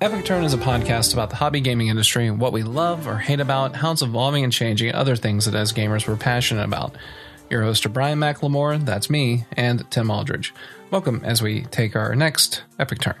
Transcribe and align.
Epic 0.00 0.24
Turn 0.24 0.44
is 0.44 0.54
a 0.54 0.58
podcast 0.58 1.12
about 1.12 1.28
the 1.28 1.34
hobby 1.34 1.60
gaming 1.60 1.88
industry, 1.88 2.30
what 2.30 2.52
we 2.52 2.62
love 2.62 3.08
or 3.08 3.18
hate 3.18 3.40
about, 3.40 3.74
how 3.74 3.90
it's 3.90 4.00
evolving 4.00 4.44
and 4.44 4.52
changing, 4.52 4.90
and 4.90 4.96
other 4.96 5.16
things 5.16 5.44
that 5.46 5.56
as 5.56 5.72
gamers 5.72 6.06
we're 6.06 6.14
passionate 6.16 6.62
about. 6.62 6.94
Your 7.50 7.62
host 7.62 7.84
are 7.84 7.88
Brian 7.88 8.20
McLemore, 8.20 8.84
that's 8.84 9.10
me, 9.10 9.44
and 9.56 9.90
Tim 9.90 10.08
Aldridge. 10.08 10.54
Welcome 10.92 11.22
as 11.24 11.42
we 11.42 11.62
take 11.62 11.96
our 11.96 12.14
next 12.14 12.62
Epic 12.78 13.00
Turn. 13.00 13.16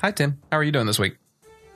Hi, 0.00 0.10
Tim. 0.10 0.40
How 0.50 0.56
are 0.56 0.64
you 0.64 0.72
doing 0.72 0.86
this 0.86 0.98
week? 0.98 1.18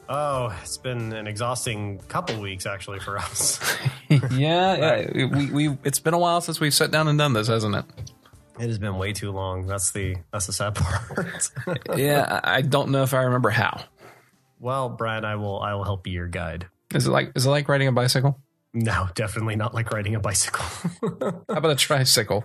Oh, 0.08 0.58
it's 0.62 0.78
been 0.78 1.12
an 1.12 1.26
exhausting 1.26 1.98
couple 2.08 2.40
weeks 2.40 2.64
actually 2.64 3.00
for 3.00 3.18
us. 3.18 3.60
yeah, 4.08 5.02
yeah. 5.02 5.26
We, 5.26 5.50
we 5.50 5.78
it's 5.84 6.00
been 6.00 6.14
a 6.14 6.18
while 6.18 6.40
since 6.40 6.60
we've 6.60 6.72
sat 6.72 6.90
down 6.90 7.08
and 7.08 7.18
done 7.18 7.34
this, 7.34 7.48
hasn't 7.48 7.76
it? 7.76 7.84
It 8.60 8.68
has 8.68 8.78
been 8.78 8.98
way 8.98 9.14
too 9.14 9.30
long. 9.30 9.66
That's 9.66 9.90
the 9.92 10.16
that's 10.32 10.46
the 10.46 10.52
sad 10.52 10.74
part. 10.76 11.50
yeah, 11.96 12.40
I 12.44 12.60
don't 12.60 12.90
know 12.90 13.02
if 13.02 13.14
I 13.14 13.22
remember 13.22 13.48
how. 13.48 13.84
Well, 14.58 14.90
Brian, 14.90 15.24
I 15.24 15.36
will 15.36 15.60
I 15.60 15.72
will 15.72 15.84
help 15.84 16.02
be 16.04 16.10
your 16.10 16.28
guide. 16.28 16.66
Is 16.94 17.06
it 17.06 17.10
like 17.10 17.32
is 17.34 17.46
it 17.46 17.50
like 17.50 17.68
riding 17.68 17.88
a 17.88 17.92
bicycle? 17.92 18.38
No, 18.74 19.08
definitely 19.14 19.56
not 19.56 19.74
like 19.74 19.90
riding 19.90 20.14
a 20.14 20.20
bicycle. 20.20 20.64
how 21.20 21.42
about 21.48 21.70
a 21.70 21.76
tricycle? 21.76 22.44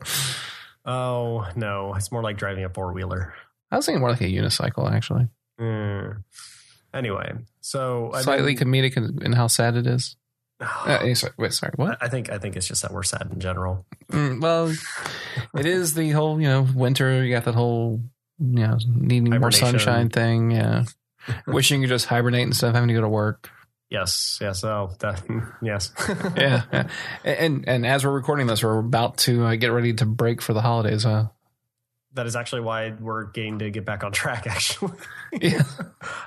Oh 0.85 1.45
no, 1.57 1.93
it's 1.95 2.11
more 2.11 2.23
like 2.23 2.37
driving 2.37 2.63
a 2.63 2.69
four 2.69 2.93
wheeler. 2.93 3.33
I 3.69 3.75
was 3.75 3.85
thinking 3.85 3.99
more 3.99 4.11
like 4.11 4.21
a 4.21 4.25
unicycle, 4.25 4.89
actually. 4.89 5.27
Mm. 5.59 6.23
Anyway, 6.93 7.33
so 7.59 8.11
slightly 8.21 8.55
been, 8.55 8.69
comedic 8.69 8.95
in, 8.95 9.21
in, 9.21 9.33
how 9.33 9.47
sad 9.47 9.75
it 9.75 9.85
is. 9.85 10.15
Uh, 10.59 11.13
sorry, 11.15 11.33
wait, 11.37 11.53
sorry, 11.53 11.73
what? 11.75 11.97
I 12.01 12.07
think 12.07 12.29
I 12.29 12.37
think 12.37 12.55
it's 12.55 12.67
just 12.67 12.81
that 12.83 12.93
we're 12.93 13.03
sad 13.03 13.29
in 13.31 13.39
general. 13.39 13.85
Mm, 14.11 14.41
well, 14.41 14.73
it 15.53 15.65
is 15.65 15.93
the 15.93 16.11
whole 16.11 16.39
you 16.39 16.47
know 16.47 16.65
winter. 16.73 17.23
You 17.23 17.33
got 17.33 17.45
that 17.45 17.55
whole 17.55 18.01
you 18.39 18.59
know 18.59 18.77
needing 18.87 19.37
more 19.37 19.51
sunshine 19.51 20.09
thing. 20.09 20.51
Yeah, 20.51 20.85
wishing 21.47 21.81
you 21.81 21.87
just 21.87 22.05
hibernate 22.05 22.47
instead 22.47 22.69
of 22.69 22.75
having 22.75 22.87
to 22.87 22.93
go 22.93 23.01
to 23.01 23.09
work. 23.09 23.49
Yes, 23.89 24.39
yes, 24.41 24.63
oh, 24.63 24.91
that, 24.99 25.21
yes, 25.61 25.91
yeah, 26.37 26.63
yeah, 26.71 26.87
and 27.23 27.67
and 27.67 27.85
as 27.85 28.05
we're 28.05 28.11
recording 28.11 28.47
this, 28.47 28.63
we're 28.63 28.79
about 28.79 29.17
to 29.19 29.45
uh, 29.45 29.55
get 29.55 29.71
ready 29.71 29.93
to 29.93 30.05
break 30.05 30.41
for 30.41 30.53
the 30.53 30.61
holidays. 30.61 31.05
Uh, 31.05 31.27
that 32.15 32.25
is 32.25 32.35
actually 32.35 32.61
why 32.61 32.93
we're 32.99 33.25
getting 33.25 33.59
to 33.59 33.69
get 33.69 33.85
back 33.85 34.03
on 34.03 34.11
track. 34.11 34.47
Actually, 34.55 34.93
yeah. 35.41 35.61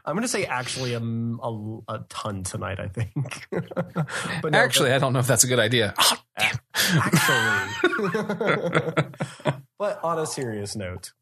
I'm 0.05 0.15
going 0.15 0.23
to 0.23 0.29
say 0.29 0.45
actually 0.45 0.95
a, 0.95 1.01
a, 1.01 1.79
a, 1.89 2.05
ton 2.09 2.45
tonight. 2.45 2.79
I 2.79 2.89
think. 2.89 3.49
but 3.51 4.53
no, 4.53 4.59
actually, 4.59 4.91
but, 4.91 4.97
I 4.97 4.99
don't 4.99 5.13
know 5.13 5.19
if 5.19 5.27
that's 5.27 5.45
a 5.45 5.47
good 5.47 5.59
idea. 5.59 5.95
Oh, 5.99 6.17
actually, 6.37 7.83
but 9.79 10.03
on 10.05 10.19
a 10.19 10.27
serious 10.27 10.77
note, 10.77 11.13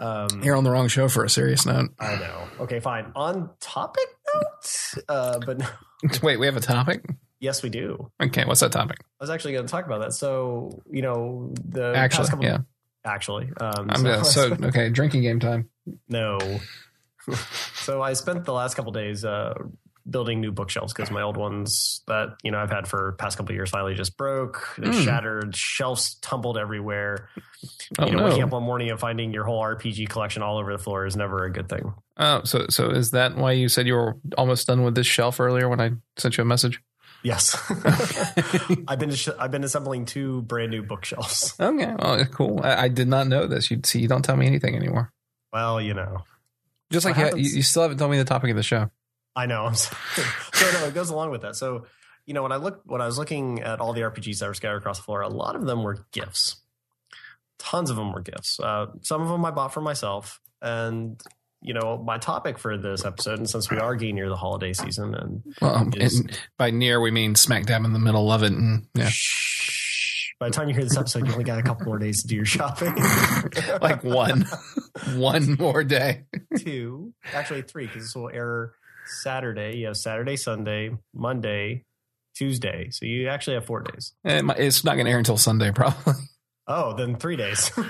um, 0.00 0.28
you're 0.42 0.56
on 0.56 0.64
the 0.64 0.70
wrong 0.70 0.88
show 0.88 1.08
for 1.08 1.24
a 1.24 1.30
serious 1.30 1.64
note. 1.66 1.90
I 1.98 2.16
know. 2.16 2.48
Okay, 2.60 2.80
fine. 2.80 3.12
On 3.16 3.50
topic 3.60 4.06
note, 4.34 4.94
uh, 5.08 5.38
but 5.44 5.58
no. 5.58 5.66
wait, 6.22 6.38
we 6.38 6.46
have 6.46 6.56
a 6.56 6.60
topic. 6.60 7.04
Yes, 7.40 7.62
we 7.62 7.70
do. 7.70 8.10
Okay, 8.22 8.44
what's 8.44 8.60
that 8.60 8.72
topic? 8.72 8.98
I 9.18 9.24
was 9.24 9.30
actually 9.30 9.54
going 9.54 9.64
to 9.64 9.70
talk 9.70 9.86
about 9.86 10.02
that. 10.02 10.12
So, 10.12 10.82
you 10.90 11.00
know, 11.00 11.54
the 11.64 11.94
actually, 11.96 12.28
couple, 12.28 12.44
yeah 12.44 12.58
actually. 13.04 13.50
Um, 13.60 13.86
I'm 13.90 14.04
so, 14.04 14.22
so 14.22 14.56
okay. 14.64 14.88
Drinking 14.90 15.22
game 15.22 15.40
time. 15.40 15.68
No. 16.08 16.38
so 17.74 18.02
I 18.02 18.12
spent 18.14 18.44
the 18.44 18.52
last 18.52 18.74
couple 18.74 18.92
days 18.92 19.24
uh, 19.24 19.54
building 20.08 20.40
new 20.40 20.52
bookshelves 20.52 20.92
because 20.92 21.10
my 21.10 21.22
old 21.22 21.36
ones 21.36 22.02
that 22.06 22.36
you 22.42 22.50
know 22.50 22.58
I've 22.58 22.70
had 22.70 22.88
for 22.88 23.12
past 23.12 23.36
couple 23.36 23.54
years 23.54 23.70
finally 23.70 23.94
just 23.94 24.16
broke. 24.16 24.74
They 24.78 24.88
mm. 24.88 25.04
shattered. 25.04 25.54
Shelves 25.56 26.14
tumbled 26.16 26.58
everywhere. 26.58 27.28
Oh, 27.98 28.06
you 28.06 28.12
know, 28.12 28.18
no. 28.18 28.24
waking 28.24 28.42
up 28.42 28.50
one 28.50 28.62
morning 28.62 28.90
and 28.90 28.98
finding 28.98 29.32
your 29.32 29.44
whole 29.44 29.62
RPG 29.62 30.08
collection 30.08 30.42
all 30.42 30.58
over 30.58 30.72
the 30.72 30.82
floor 30.82 31.06
is 31.06 31.16
never 31.16 31.44
a 31.44 31.52
good 31.52 31.68
thing. 31.68 31.92
Oh, 32.16 32.42
so 32.44 32.66
so 32.68 32.90
is 32.90 33.12
that 33.12 33.36
why 33.36 33.52
you 33.52 33.68
said 33.68 33.86
you 33.86 33.94
were 33.94 34.16
almost 34.36 34.66
done 34.66 34.82
with 34.82 34.94
this 34.94 35.06
shelf 35.06 35.40
earlier 35.40 35.68
when 35.68 35.80
I 35.80 35.92
sent 36.16 36.36
you 36.36 36.42
a 36.42 36.46
message? 36.46 36.80
Yes, 37.22 37.54
I've 38.88 38.98
been 38.98 39.14
I've 39.38 39.50
been 39.50 39.64
assembling 39.64 40.06
two 40.06 40.42
brand 40.42 40.70
new 40.70 40.82
bookshelves. 40.82 41.54
Okay, 41.60 41.94
well, 41.98 42.24
cool. 42.26 42.60
I, 42.62 42.84
I, 42.84 42.88
did 42.88 43.08
not 43.08 43.26
know 43.26 43.46
this. 43.46 43.70
You 43.70 43.80
see, 43.84 44.00
you 44.00 44.08
don't 44.08 44.22
tell 44.22 44.36
me 44.36 44.46
anything 44.46 44.74
anymore. 44.74 45.12
Well, 45.52 45.80
you 45.80 45.92
know, 45.92 46.24
just 46.90 47.04
like 47.04 47.16
you, 47.36 47.42
you, 47.42 47.62
still 47.62 47.82
haven't 47.82 47.98
told 47.98 48.10
me 48.10 48.16
the 48.16 48.24
topic 48.24 48.50
of 48.50 48.56
the 48.56 48.62
show. 48.62 48.90
I 49.36 49.46
know. 49.46 49.70
So 50.52 50.70
no, 50.72 50.86
it 50.86 50.94
goes 50.94 51.08
along 51.08 51.30
with 51.30 51.40
that. 51.40 51.56
So 51.56 51.86
you 52.26 52.34
know, 52.34 52.42
when 52.42 52.52
I 52.52 52.56
look 52.56 52.82
when 52.84 53.00
I 53.00 53.06
was 53.06 53.16
looking 53.16 53.62
at 53.62 53.80
all 53.80 53.92
the 53.92 54.02
RPGs 54.02 54.40
that 54.40 54.46
were 54.46 54.54
scattered 54.54 54.76
across 54.76 54.98
the 54.98 55.04
floor, 55.04 55.22
a 55.22 55.28
lot 55.28 55.56
of 55.56 55.64
them 55.64 55.82
were 55.82 56.06
gifts. 56.12 56.56
Tons 57.58 57.88
of 57.88 57.96
them 57.96 58.12
were 58.12 58.20
gifts. 58.20 58.60
Uh, 58.60 58.86
some 59.02 59.22
of 59.22 59.28
them 59.28 59.44
I 59.44 59.50
bought 59.50 59.72
for 59.72 59.80
myself, 59.80 60.40
and 60.60 61.20
you 61.62 61.74
know, 61.74 61.98
my 61.98 62.18
topic 62.18 62.58
for 62.58 62.76
this 62.78 63.04
episode, 63.04 63.38
and 63.38 63.48
since 63.50 63.70
we 63.70 63.78
are 63.78 63.94
getting 63.94 64.14
near 64.14 64.28
the 64.28 64.36
holiday 64.36 64.72
season, 64.72 65.14
and, 65.14 65.42
well, 65.60 65.76
and 65.76 66.38
by 66.56 66.70
near 66.70 67.00
we 67.00 67.10
mean 67.10 67.34
smack 67.34 67.66
dab 67.66 67.84
in 67.84 67.92
the 67.92 67.98
middle 67.98 68.32
of 68.32 68.42
it, 68.42 68.52
and 68.52 68.86
yeah. 68.94 69.08
Shh. 69.10 70.30
By 70.38 70.48
the 70.48 70.54
time 70.54 70.68
you 70.68 70.74
hear 70.74 70.84
this 70.84 70.96
episode, 70.96 71.26
you 71.26 71.32
only 71.32 71.44
got 71.44 71.58
a 71.58 71.62
couple 71.62 71.84
more 71.84 71.98
days 71.98 72.22
to 72.22 72.28
do 72.28 72.36
your 72.36 72.46
shopping. 72.46 72.94
like 73.82 74.02
one, 74.02 74.46
one 75.16 75.56
more 75.58 75.84
day. 75.84 76.24
Two, 76.56 77.12
actually 77.34 77.60
three, 77.60 77.86
because 77.86 78.04
this 78.04 78.14
will 78.14 78.30
air 78.30 78.72
Saturday. 79.22 79.76
You 79.76 79.88
have 79.88 79.98
Saturday, 79.98 80.36
Sunday, 80.36 80.96
Monday, 81.12 81.84
Tuesday. 82.34 82.88
So 82.90 83.04
you 83.04 83.28
actually 83.28 83.54
have 83.54 83.66
four 83.66 83.82
days. 83.82 84.14
Eh, 84.24 84.40
it's 84.56 84.82
not 84.82 84.94
going 84.94 85.04
to 85.04 85.12
air 85.12 85.18
until 85.18 85.36
Sunday, 85.36 85.72
probably. 85.72 86.14
Oh, 86.72 86.94
then 86.94 87.16
three 87.16 87.34
days. 87.34 87.68
yeah, 87.78 87.88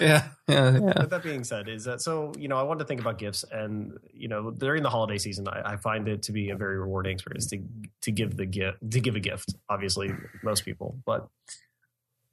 yeah, 0.00 0.24
yeah. 0.48 0.70
With 0.78 1.10
that 1.10 1.20
being 1.22 1.44
said, 1.44 1.68
is 1.68 1.84
that 1.84 2.00
so? 2.00 2.32
You 2.36 2.48
know, 2.48 2.56
I 2.56 2.64
wanted 2.64 2.80
to 2.80 2.84
think 2.86 3.00
about 3.00 3.16
gifts, 3.16 3.44
and 3.44 3.96
you 4.12 4.26
know, 4.26 4.50
during 4.50 4.82
the 4.82 4.90
holiday 4.90 5.18
season, 5.18 5.46
I, 5.46 5.62
I, 5.64 5.76
find 5.76 6.08
it 6.08 6.22
to 6.24 6.32
be 6.32 6.50
a 6.50 6.56
very 6.56 6.80
rewarding 6.80 7.12
experience 7.12 7.46
to 7.50 7.62
to 8.02 8.10
give 8.10 8.36
the 8.36 8.44
gift 8.44 8.78
to 8.90 9.00
give 9.00 9.14
a 9.14 9.20
gift. 9.20 9.54
Obviously, 9.68 10.10
most 10.42 10.64
people, 10.64 10.98
but 11.06 11.28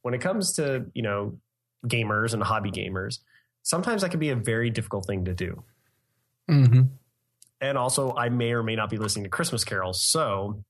when 0.01 0.15
it 0.15 0.21
comes 0.21 0.53
to 0.53 0.87
you 0.95 1.03
know 1.03 1.37
gamers 1.85 2.33
and 2.33 2.41
hobby 2.41 2.71
gamers, 2.71 3.19
sometimes 3.61 4.01
that 4.01 4.09
can 4.09 4.19
be 4.19 4.31
a 4.31 4.35
very 4.35 4.71
difficult 4.71 5.05
thing 5.05 5.25
to 5.25 5.35
do. 5.35 5.63
Mm-hmm. 6.49 6.81
And 7.61 7.77
also, 7.77 8.15
I 8.15 8.29
may 8.29 8.53
or 8.53 8.63
may 8.63 8.75
not 8.75 8.89
be 8.89 8.97
listening 8.97 9.25
to 9.25 9.29
Christmas 9.29 9.63
carols, 9.63 10.01
so 10.01 10.63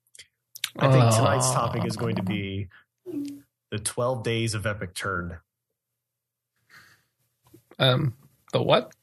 I 0.78 0.91
think 0.91 1.16
tonight's 1.16 1.52
topic 1.52 1.85
is 1.85 1.96
going 1.96 2.17
to 2.17 2.23
be 2.23 2.67
the 3.75 3.83
12 3.83 4.23
days 4.23 4.53
of 4.53 4.65
epic 4.65 4.93
turn. 4.93 5.39
Um, 7.77 8.13
the 8.53 8.61
what? 8.61 8.93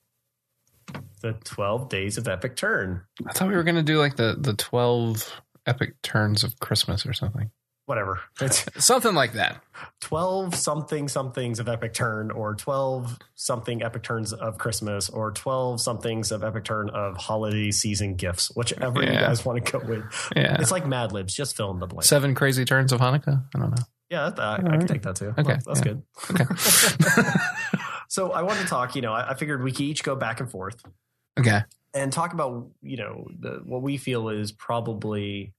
The 1.20 1.34
12 1.44 1.90
days 1.90 2.16
of 2.16 2.26
epic 2.26 2.56
turn. 2.56 3.02
I 3.26 3.32
thought 3.34 3.48
we 3.48 3.54
were 3.54 3.64
going 3.64 3.74
to 3.74 3.82
do 3.82 3.98
like 3.98 4.16
the, 4.16 4.34
the 4.38 4.54
12 4.54 5.42
epic 5.66 6.00
turns 6.00 6.42
of 6.42 6.58
Christmas 6.58 7.04
or 7.04 7.12
something. 7.12 7.50
Whatever. 7.84 8.20
It's 8.40 8.64
something 8.82 9.14
like 9.14 9.34
that. 9.34 9.62
12 10.00 10.54
something 10.54 11.06
somethings 11.08 11.60
of 11.60 11.68
epic 11.68 11.92
turn 11.92 12.30
or 12.30 12.54
12 12.54 13.18
something 13.34 13.82
epic 13.82 14.02
turns 14.02 14.32
of 14.32 14.56
Christmas 14.56 15.10
or 15.10 15.32
12 15.32 15.82
somethings 15.82 16.32
of 16.32 16.42
epic 16.42 16.64
turn 16.64 16.88
of 16.88 17.18
holiday 17.18 17.70
season 17.72 18.14
gifts, 18.14 18.50
whichever 18.54 19.02
yeah. 19.02 19.12
you 19.12 19.18
guys 19.18 19.44
want 19.44 19.62
to 19.62 19.72
go 19.72 19.86
with. 19.86 20.04
Yeah. 20.34 20.56
It's 20.60 20.70
like 20.70 20.86
Mad 20.86 21.12
Libs, 21.12 21.34
just 21.34 21.56
fill 21.58 21.72
in 21.72 21.78
the 21.80 21.86
blank. 21.86 22.04
Seven 22.04 22.34
crazy 22.34 22.64
turns 22.64 22.90
of 22.90 23.00
Hanukkah? 23.00 23.44
I 23.54 23.58
don't 23.58 23.70
know. 23.70 23.84
Yeah, 24.12 24.28
that, 24.28 24.38
I, 24.38 24.54
I 24.56 24.76
can 24.76 24.86
take 24.86 25.00
that 25.02 25.16
too. 25.16 25.32
Okay, 25.38 25.56
well, 25.64 25.74
that's 25.74 25.80
yeah. 25.80 25.94
good. 25.94 26.02
Okay. 26.32 26.44
so 28.08 28.30
I 28.30 28.42
wanted 28.42 28.60
to 28.60 28.66
talk. 28.66 28.94
You 28.94 29.00
know, 29.00 29.14
I, 29.14 29.30
I, 29.30 29.34
figured 29.34 29.62
we 29.62 29.72
could 29.72 29.80
each 29.80 30.04
go 30.04 30.14
back 30.14 30.40
and 30.40 30.50
forth. 30.50 30.84
Okay. 31.40 31.62
And 31.94 32.12
talk 32.12 32.34
about 32.34 32.68
you 32.82 32.98
know 32.98 33.26
the, 33.40 33.62
what 33.64 33.80
we 33.80 33.96
feel 33.96 34.28
is 34.28 34.52
probably 34.52 35.54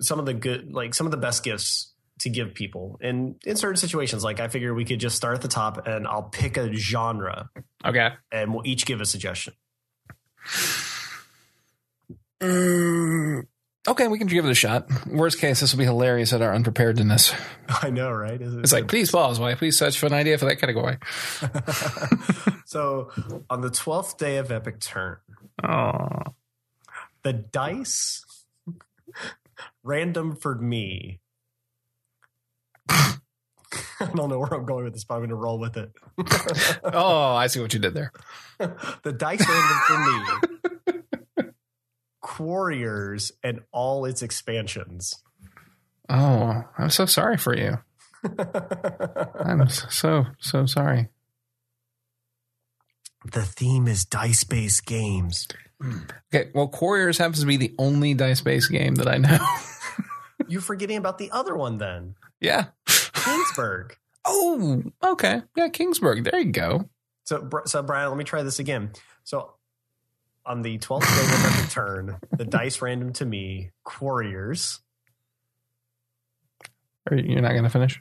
some 0.00 0.18
of 0.18 0.26
the 0.26 0.34
good, 0.34 0.72
like 0.72 0.92
some 0.92 1.06
of 1.06 1.12
the 1.12 1.18
best 1.18 1.44
gifts 1.44 1.94
to 2.18 2.30
give 2.30 2.52
people, 2.52 2.98
and 3.00 3.36
in 3.44 3.54
certain 3.54 3.76
situations, 3.76 4.24
like 4.24 4.40
I 4.40 4.48
figure 4.48 4.74
we 4.74 4.84
could 4.84 4.98
just 4.98 5.14
start 5.14 5.36
at 5.36 5.42
the 5.42 5.48
top, 5.48 5.86
and 5.86 6.04
I'll 6.04 6.24
pick 6.24 6.56
a 6.56 6.74
genre. 6.74 7.48
Okay. 7.84 8.10
And 8.32 8.52
we'll 8.52 8.66
each 8.66 8.86
give 8.86 9.00
a 9.00 9.06
suggestion. 9.06 9.54
Mm, 12.40 13.46
Okay, 13.88 14.08
we 14.08 14.18
can 14.18 14.26
give 14.26 14.44
it 14.44 14.50
a 14.50 14.54
shot. 14.54 14.88
Worst 15.06 15.38
case, 15.38 15.60
this 15.60 15.72
will 15.72 15.78
be 15.78 15.84
hilarious 15.84 16.32
at 16.32 16.42
our 16.42 16.52
unpreparedness. 16.52 17.32
I 17.68 17.90
know, 17.90 18.10
right? 18.10 18.40
It 18.40 18.52
it's 18.60 18.72
like, 18.72 18.88
please 18.88 19.10
pause. 19.12 19.38
Why, 19.38 19.54
please 19.54 19.78
search 19.78 19.98
for 19.98 20.06
an 20.06 20.12
idea 20.12 20.38
for 20.38 20.46
that 20.46 20.56
category. 20.56 20.98
so, 22.64 23.10
on 23.48 23.60
the 23.60 23.70
twelfth 23.70 24.18
day 24.18 24.38
of 24.38 24.50
Epic 24.50 24.80
Turn, 24.80 25.18
oh. 25.62 26.34
the 27.22 27.32
dice 27.32 28.24
random 29.84 30.34
for 30.34 30.56
me. 30.56 31.20
I 32.90 33.16
don't 34.14 34.28
know 34.28 34.40
where 34.40 34.52
I'm 34.52 34.66
going 34.66 34.84
with 34.84 34.94
this, 34.94 35.04
but 35.04 35.14
I'm 35.14 35.20
going 35.20 35.30
to 35.30 35.36
roll 35.36 35.60
with 35.60 35.76
it. 35.76 35.92
oh, 36.84 37.34
I 37.34 37.46
see 37.46 37.60
what 37.60 37.72
you 37.72 37.78
did 37.78 37.94
there. 37.94 38.12
the 38.58 39.12
dice 39.12 39.46
random 39.48 39.78
for 39.86 40.68
me 40.70 40.75
Quarriors 42.26 43.30
and 43.44 43.60
all 43.70 44.04
its 44.04 44.20
expansions. 44.20 45.22
Oh, 46.08 46.64
I'm 46.76 46.90
so 46.90 47.06
sorry 47.06 47.36
for 47.36 47.56
you. 47.56 47.78
I'm 49.40 49.68
so 49.68 50.26
so 50.40 50.66
sorry. 50.66 51.08
The 53.32 53.42
theme 53.42 53.86
is 53.86 54.04
dice 54.04 54.42
based 54.42 54.84
games. 54.86 55.46
Okay, 56.34 56.50
well, 56.52 56.66
Quarriors 56.66 57.16
happens 57.18 57.40
to 57.40 57.46
be 57.46 57.56
the 57.58 57.76
only 57.78 58.12
dice 58.14 58.40
based 58.40 58.72
game 58.72 58.96
that 58.96 59.06
I 59.06 59.18
know. 59.18 59.38
You're 60.48 60.60
forgetting 60.60 60.96
about 60.96 61.18
the 61.18 61.30
other 61.30 61.54
one 61.54 61.78
then. 61.78 62.16
yeah. 62.40 62.66
Kingsburg. 62.86 63.92
Oh, 64.28 64.82
okay. 65.04 65.42
Yeah, 65.56 65.68
Kingsburg. 65.68 66.28
There 66.28 66.40
you 66.40 66.50
go. 66.50 66.90
So, 67.22 67.48
so 67.66 67.80
Brian, 67.84 68.08
let 68.08 68.18
me 68.18 68.24
try 68.24 68.42
this 68.42 68.58
again. 68.58 68.90
So, 69.22 69.54
on 70.46 70.62
the 70.62 70.78
12th 70.78 71.00
day 71.00 71.24
of 71.24 71.44
every 71.54 71.68
turn, 71.70 72.16
the 72.36 72.44
dice 72.44 72.80
random 72.80 73.12
to 73.14 73.26
me, 73.26 73.70
Quarriors, 73.84 74.80
Or 77.10 77.16
you're 77.16 77.40
not 77.42 77.52
going 77.52 77.64
to 77.64 77.70
finish? 77.70 78.00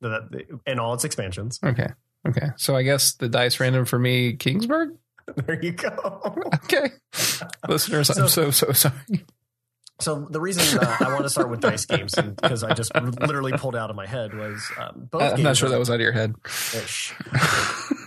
the- 0.00 0.60
and 0.66 0.78
all 0.80 0.92
its 0.94 1.04
expansions. 1.04 1.58
Okay. 1.64 1.88
Okay. 2.28 2.48
So 2.56 2.74
I 2.76 2.82
guess 2.82 3.14
the 3.14 3.28
dice 3.28 3.58
random 3.60 3.84
for 3.84 3.98
me, 3.98 4.34
Kingsburg? 4.34 4.96
There 5.46 5.58
you 5.62 5.72
go. 5.72 5.88
Okay. 6.64 6.90
Listeners, 7.68 8.10
I'm 8.10 8.28
so, 8.28 8.50
so 8.50 8.72
sorry. 8.72 8.94
So 9.98 10.26
the 10.30 10.38
reason 10.40 10.78
uh, 10.78 10.96
I 11.00 11.08
want 11.08 11.22
to 11.22 11.30
start 11.30 11.48
with 11.48 11.60
dice 11.60 11.86
games, 11.86 12.14
because 12.14 12.62
I 12.62 12.74
just 12.74 12.94
literally 12.94 13.52
pulled 13.52 13.74
out 13.74 13.88
of 13.88 13.96
my 13.96 14.04
head, 14.06 14.34
was 14.34 14.62
um, 14.78 15.08
both. 15.10 15.22
I'm 15.22 15.30
games 15.36 15.42
not 15.42 15.56
sure 15.56 15.68
are- 15.68 15.70
that 15.72 15.78
was 15.78 15.88
out 15.88 15.94
of 15.94 16.00
your 16.02 16.12
head. 16.12 16.34
ish. 16.44 17.14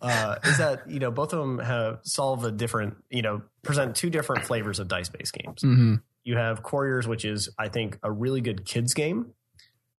uh, 0.00 0.36
is 0.44 0.58
that 0.58 0.88
you 0.90 0.98
know 0.98 1.10
both 1.10 1.32
of 1.32 1.38
them 1.40 1.58
have 1.58 1.98
solve 2.02 2.44
a 2.44 2.50
different 2.52 2.96
you 3.10 3.22
know 3.22 3.42
present 3.62 3.96
two 3.96 4.10
different 4.10 4.44
flavors 4.44 4.78
of 4.80 4.88
dice 4.88 5.08
based 5.08 5.32
games. 5.32 5.62
hmm 5.62 5.96
You 6.24 6.36
have 6.36 6.62
Quarriors, 6.62 7.06
which 7.06 7.24
is 7.24 7.48
I 7.58 7.68
think 7.68 7.98
a 8.02 8.10
really 8.10 8.40
good 8.40 8.64
kids 8.64 8.94
game. 8.94 9.32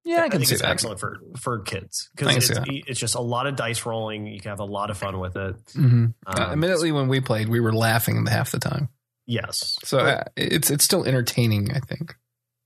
Yeah, 0.03 0.17
I 0.21 0.29
can 0.29 0.39
think 0.39 0.49
see 0.49 0.53
it's 0.55 0.61
that. 0.61 0.69
excellent 0.71 0.99
for 0.99 1.19
for 1.39 1.59
kids 1.61 2.09
because 2.15 2.49
it's, 2.49 2.59
it's 2.67 2.99
just 2.99 3.15
a 3.15 3.21
lot 3.21 3.47
of 3.47 3.55
dice 3.55 3.85
rolling. 3.87 4.27
You 4.27 4.39
can 4.39 4.49
have 4.49 4.59
a 4.59 4.63
lot 4.65 4.91
of 4.91 4.97
fun 4.99 5.19
with 5.19 5.35
it. 5.35 5.55
hmm 5.73 5.81
Um, 5.87 6.13
uh, 6.27 6.51
admittedly, 6.51 6.91
when 6.91 7.07
we 7.07 7.21
played, 7.21 7.49
we 7.49 7.59
were 7.59 7.73
laughing 7.73 8.23
half 8.27 8.51
the 8.51 8.59
time. 8.59 8.89
yes, 9.25 9.77
So 9.83 9.97
But- 9.97 10.07
uh, 10.19 10.23
it's 10.37 10.69
it's 10.69 10.83
still 10.85 11.05
entertaining, 11.05 11.71
I 11.71 11.79
think. 11.79 12.15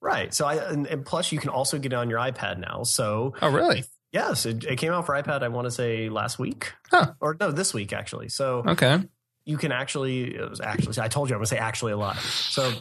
right. 0.02 0.34
So 0.34 0.46
I 0.46 0.56
and, 0.70 0.86
and 0.88 1.06
plus 1.06 1.32
you 1.32 1.40
can 1.40 1.50
also 1.50 1.78
get 1.80 1.94
it 1.94 1.96
on 1.96 2.10
your 2.10 2.20
iPad 2.20 2.58
now. 2.60 2.84
So 2.84 3.34
Oh, 3.42 3.50
really? 3.50 3.86
Yes, 4.12 4.46
it, 4.46 4.64
it 4.64 4.78
came 4.78 4.92
out 4.92 5.06
for 5.06 5.14
iPad. 5.16 5.44
I 5.44 5.50
want 5.50 5.66
to 5.66 5.72
say 5.72 6.10
last 6.10 6.40
week, 6.40 6.74
Huh. 6.92 7.14
or 7.22 7.38
no, 7.40 7.52
this 7.52 7.74
week 7.74 7.94
actually. 7.94 8.30
So 8.30 8.64
Okay. 8.68 9.04
you 9.46 9.58
can 9.58 9.72
actually 9.72 10.36
it 10.36 10.50
was 10.50 10.60
actually 10.62 10.98
I 11.00 11.08
told 11.08 11.30
you 11.30 11.36
I'm 11.36 11.40
gonna 11.40 11.46
say 11.48 11.58
actually 11.58 11.92
a 11.92 11.98
lot. 11.98 12.18
So 12.18 12.72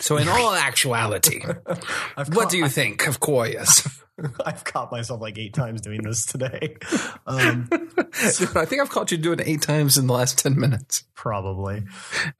So, 0.00 0.16
in 0.16 0.28
all 0.28 0.52
actuality, 0.54 1.42
what 2.32 2.48
do 2.50 2.58
you 2.58 2.68
think 2.68 3.06
of 3.06 3.20
Quarriors? 3.20 3.86
I've 4.46 4.64
caught 4.64 4.92
myself 4.92 5.20
like 5.20 5.38
eight 5.38 5.54
times 5.54 5.80
doing 5.80 6.02
this 6.02 6.26
today. 6.26 6.76
Um, 7.24 7.68
I 7.72 8.64
think 8.64 8.82
I've 8.82 8.90
caught 8.90 9.12
you 9.12 9.16
doing 9.16 9.38
it 9.38 9.46
eight 9.46 9.62
times 9.62 9.96
in 9.96 10.06
the 10.06 10.12
last 10.12 10.38
10 10.38 10.58
minutes. 10.58 11.04
probably. 11.14 11.84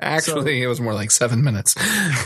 Actually, 0.01 0.61
it 0.63 0.67
was 0.67 0.81
more 0.81 0.93
like 0.93 1.11
seven 1.11 1.43
minutes. 1.45 1.77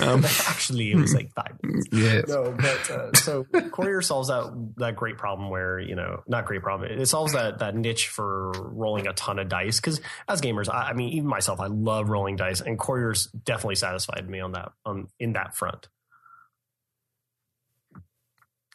Um, 0.00 0.24
Actually, 0.48 0.90
it 0.92 0.96
was 0.96 1.14
like 1.14 1.32
five. 1.34 1.54
minutes. 1.62 1.86
yes. 1.92 2.28
No, 2.28 2.52
but 2.56 2.90
uh, 2.90 3.12
so 3.12 3.44
Quarriors 3.70 4.06
solves 4.06 4.28
that 4.28 4.72
that 4.78 4.96
great 4.96 5.18
problem 5.18 5.50
where 5.50 5.78
you 5.78 5.94
know 5.94 6.22
not 6.26 6.46
great 6.46 6.62
problem. 6.62 6.90
It 6.90 7.06
solves 7.06 7.34
that 7.34 7.58
that 7.58 7.76
niche 7.76 8.08
for 8.08 8.52
rolling 8.56 9.06
a 9.06 9.12
ton 9.12 9.38
of 9.38 9.48
dice 9.48 9.78
because 9.78 10.00
as 10.28 10.40
gamers, 10.40 10.72
I, 10.72 10.90
I 10.90 10.92
mean 10.94 11.10
even 11.10 11.28
myself, 11.28 11.60
I 11.60 11.66
love 11.66 12.08
rolling 12.08 12.36
dice, 12.36 12.60
and 12.62 12.78
Quarriors 12.78 13.26
definitely 13.26 13.76
satisfied 13.76 14.28
me 14.28 14.40
on 14.40 14.52
that 14.52 14.72
on 14.84 15.08
in 15.20 15.34
that 15.34 15.54
front. 15.54 15.88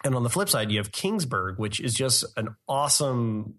And 0.04 0.16
on 0.16 0.24
the 0.24 0.30
flip 0.30 0.50
side, 0.50 0.72
you 0.72 0.78
have 0.80 0.92
Kingsburg, 0.92 1.58
which 1.58 1.80
is 1.80 1.94
just 1.94 2.26
an 2.36 2.56
awesome, 2.68 3.56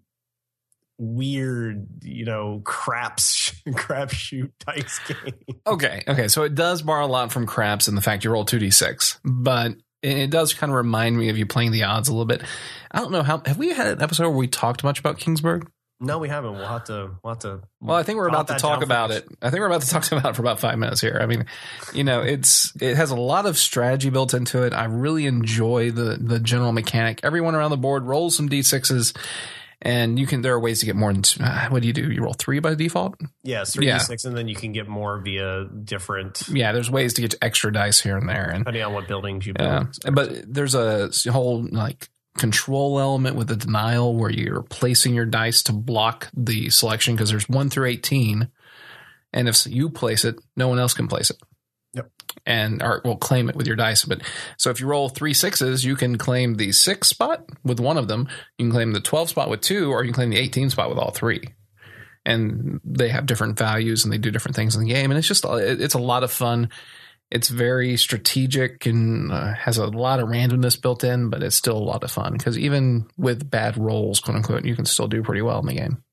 weird, 0.97 1.87
you 2.01 2.25
know, 2.25 2.61
craps 2.63 3.51
crapshoot 3.67 4.51
dice 4.65 4.99
game. 5.07 5.33
Okay. 5.65 6.03
Okay. 6.07 6.27
So 6.27 6.43
it 6.43 6.55
does 6.55 6.81
borrow 6.81 7.05
a 7.05 7.07
lot 7.07 7.31
from 7.31 7.45
craps 7.45 7.87
in 7.87 7.95
the 7.95 8.01
fact 8.01 8.25
you 8.25 8.31
roll 8.31 8.45
2d6, 8.45 9.19
but 9.23 9.71
it 10.01 10.17
it 10.17 10.29
does 10.29 10.53
kind 10.53 10.71
of 10.71 10.75
remind 10.75 11.17
me 11.17 11.29
of 11.29 11.37
you 11.37 11.45
playing 11.45 11.71
the 11.71 11.83
odds 11.83 12.09
a 12.09 12.11
little 12.11 12.25
bit. 12.25 12.43
I 12.91 12.99
don't 12.99 13.11
know 13.11 13.23
how, 13.23 13.41
have 13.45 13.57
we 13.57 13.69
had 13.69 13.87
an 13.87 14.01
episode 14.01 14.23
where 14.23 14.37
we 14.37 14.47
talked 14.47 14.83
much 14.83 14.99
about 14.99 15.17
Kingsburg? 15.17 15.67
No, 16.03 16.17
we 16.19 16.27
haven't. 16.29 16.53
We'll 16.53 16.67
have 16.67 16.83
to. 16.85 17.11
We'll 17.23 17.33
have 17.33 17.39
to. 17.43 17.61
Well, 17.81 17.97
I 17.97 18.03
think 18.03 18.17
we're 18.17 18.27
about 18.27 18.47
to 18.49 18.55
talk 18.55 18.83
about 18.83 19.11
it. 19.11 19.25
I 19.41 19.49
think 19.49 19.61
we're 19.61 19.67
about 19.67 19.81
to 19.83 19.89
talk 19.89 20.11
about 20.11 20.31
it 20.31 20.35
for 20.35 20.41
about 20.41 20.59
five 20.59 20.77
minutes 20.77 20.99
here. 21.01 21.17
I 21.21 21.25
mean, 21.25 21.45
you 21.93 22.03
know, 22.03 22.21
it's 22.21 22.73
it 22.81 22.95
has 22.97 23.11
a 23.11 23.15
lot 23.15 23.45
of 23.45 23.57
strategy 23.57 24.09
built 24.09 24.33
into 24.33 24.63
it. 24.63 24.73
I 24.73 24.85
really 24.85 25.25
enjoy 25.25 25.91
the 25.91 26.17
the 26.19 26.39
general 26.39 26.71
mechanic. 26.73 27.21
Everyone 27.23 27.55
around 27.55 27.71
the 27.71 27.77
board 27.77 28.03
rolls 28.03 28.35
some 28.35 28.49
d6s, 28.49 29.15
and 29.81 30.19
you 30.19 30.27
can. 30.27 30.41
There 30.41 30.53
are 30.53 30.59
ways 30.59 30.79
to 30.81 30.85
get 30.85 30.95
more 30.95 31.13
than. 31.13 31.23
Uh, 31.39 31.69
what 31.69 31.81
do 31.81 31.87
you 31.87 31.93
do? 31.93 32.11
You 32.11 32.23
roll 32.23 32.33
three 32.33 32.59
by 32.59 32.75
default. 32.75 33.15
Yes, 33.43 33.73
three 33.73 33.87
Yeah. 33.87 33.99
d 33.99 34.03
six, 34.03 34.25
and 34.25 34.35
then 34.35 34.47
you 34.47 34.55
can 34.55 34.71
get 34.73 34.87
more 34.87 35.19
via 35.21 35.65
different 35.65 36.43
Yeah, 36.49 36.71
there's 36.73 36.89
ways 36.91 37.13
to 37.15 37.21
get 37.21 37.35
extra 37.41 37.71
dice 37.71 38.01
here 38.01 38.17
and 38.17 38.27
there, 38.27 38.49
and 38.49 38.59
depending 38.59 38.83
on 38.83 38.93
what 38.93 39.07
buildings 39.07 39.45
you 39.47 39.53
build. 39.53 39.87
Yeah, 40.03 40.11
but 40.11 40.53
there's 40.53 40.75
a 40.75 41.09
whole 41.31 41.65
like 41.71 42.09
control 42.37 42.99
element 42.99 43.35
with 43.35 43.47
the 43.47 43.55
denial 43.55 44.15
where 44.15 44.31
you're 44.31 44.63
placing 44.63 45.13
your 45.13 45.25
dice 45.25 45.63
to 45.63 45.73
block 45.73 46.29
the 46.35 46.69
selection 46.69 47.15
because 47.15 47.29
there's 47.29 47.47
one 47.47 47.69
through 47.69 47.87
eighteen, 47.87 48.49
and 49.31 49.47
if 49.47 49.65
you 49.67 49.89
place 49.89 50.25
it, 50.25 50.35
no 50.55 50.67
one 50.67 50.79
else 50.79 50.93
can 50.93 51.07
place 51.07 51.29
it. 51.29 51.37
Yep. 51.93 52.09
And 52.45 52.81
or 52.81 53.01
will 53.05 53.17
claim 53.17 53.49
it 53.49 53.55
with 53.55 53.67
your 53.67 53.75
dice. 53.75 54.03
But 54.03 54.21
so 54.57 54.71
if 54.71 54.79
you 54.79 54.87
roll 54.87 55.09
three 55.09 55.33
sixes, 55.33 55.85
you 55.85 55.95
can 55.95 56.17
claim 56.17 56.55
the 56.55 56.71
six 56.71 57.07
spot 57.07 57.45
with 57.63 57.79
one 57.79 57.97
of 57.97 58.07
them. 58.07 58.27
You 58.57 58.65
can 58.65 58.71
claim 58.71 58.93
the 58.93 58.99
twelve 58.99 59.29
spot 59.29 59.49
with 59.49 59.61
two, 59.61 59.91
or 59.91 60.03
you 60.03 60.09
can 60.09 60.15
claim 60.15 60.29
the 60.31 60.39
eighteen 60.39 60.71
spot 60.71 60.89
with 60.89 60.97
all 60.97 61.11
three. 61.11 61.49
And 62.25 62.79
they 62.83 63.09
have 63.09 63.25
different 63.25 63.59
values 63.59 64.03
and 64.03 64.13
they 64.13 64.17
do 64.17 64.31
different 64.31 64.55
things 64.55 64.75
in 64.75 64.81
the 64.81 64.93
game, 64.93 65.11
and 65.11 65.17
it's 65.17 65.27
just 65.27 65.45
it's 65.45 65.93
a 65.93 65.99
lot 65.99 66.23
of 66.23 66.31
fun 66.31 66.69
it's 67.33 67.49
very 67.49 67.97
strategic 67.97 68.85
and 68.85 69.31
uh, 69.31 69.53
has 69.53 69.77
a 69.77 69.87
lot 69.87 70.19
of 70.19 70.29
randomness 70.29 70.79
built 70.81 71.03
in, 71.03 71.29
but 71.29 71.41
it's 71.43 71.55
still 71.55 71.77
a 71.77 71.83
lot 71.83 72.03
of 72.03 72.11
fun 72.11 72.33
because 72.33 72.57
even 72.57 73.07
with 73.17 73.49
bad 73.49 73.77
rolls, 73.77 74.19
quote 74.19 74.37
unquote, 74.37 74.65
you 74.65 74.75
can 74.75 74.85
still 74.85 75.07
do 75.07 75.23
pretty 75.23 75.41
well 75.41 75.59
in 75.59 75.65
the 75.65 75.73
game. 75.73 76.03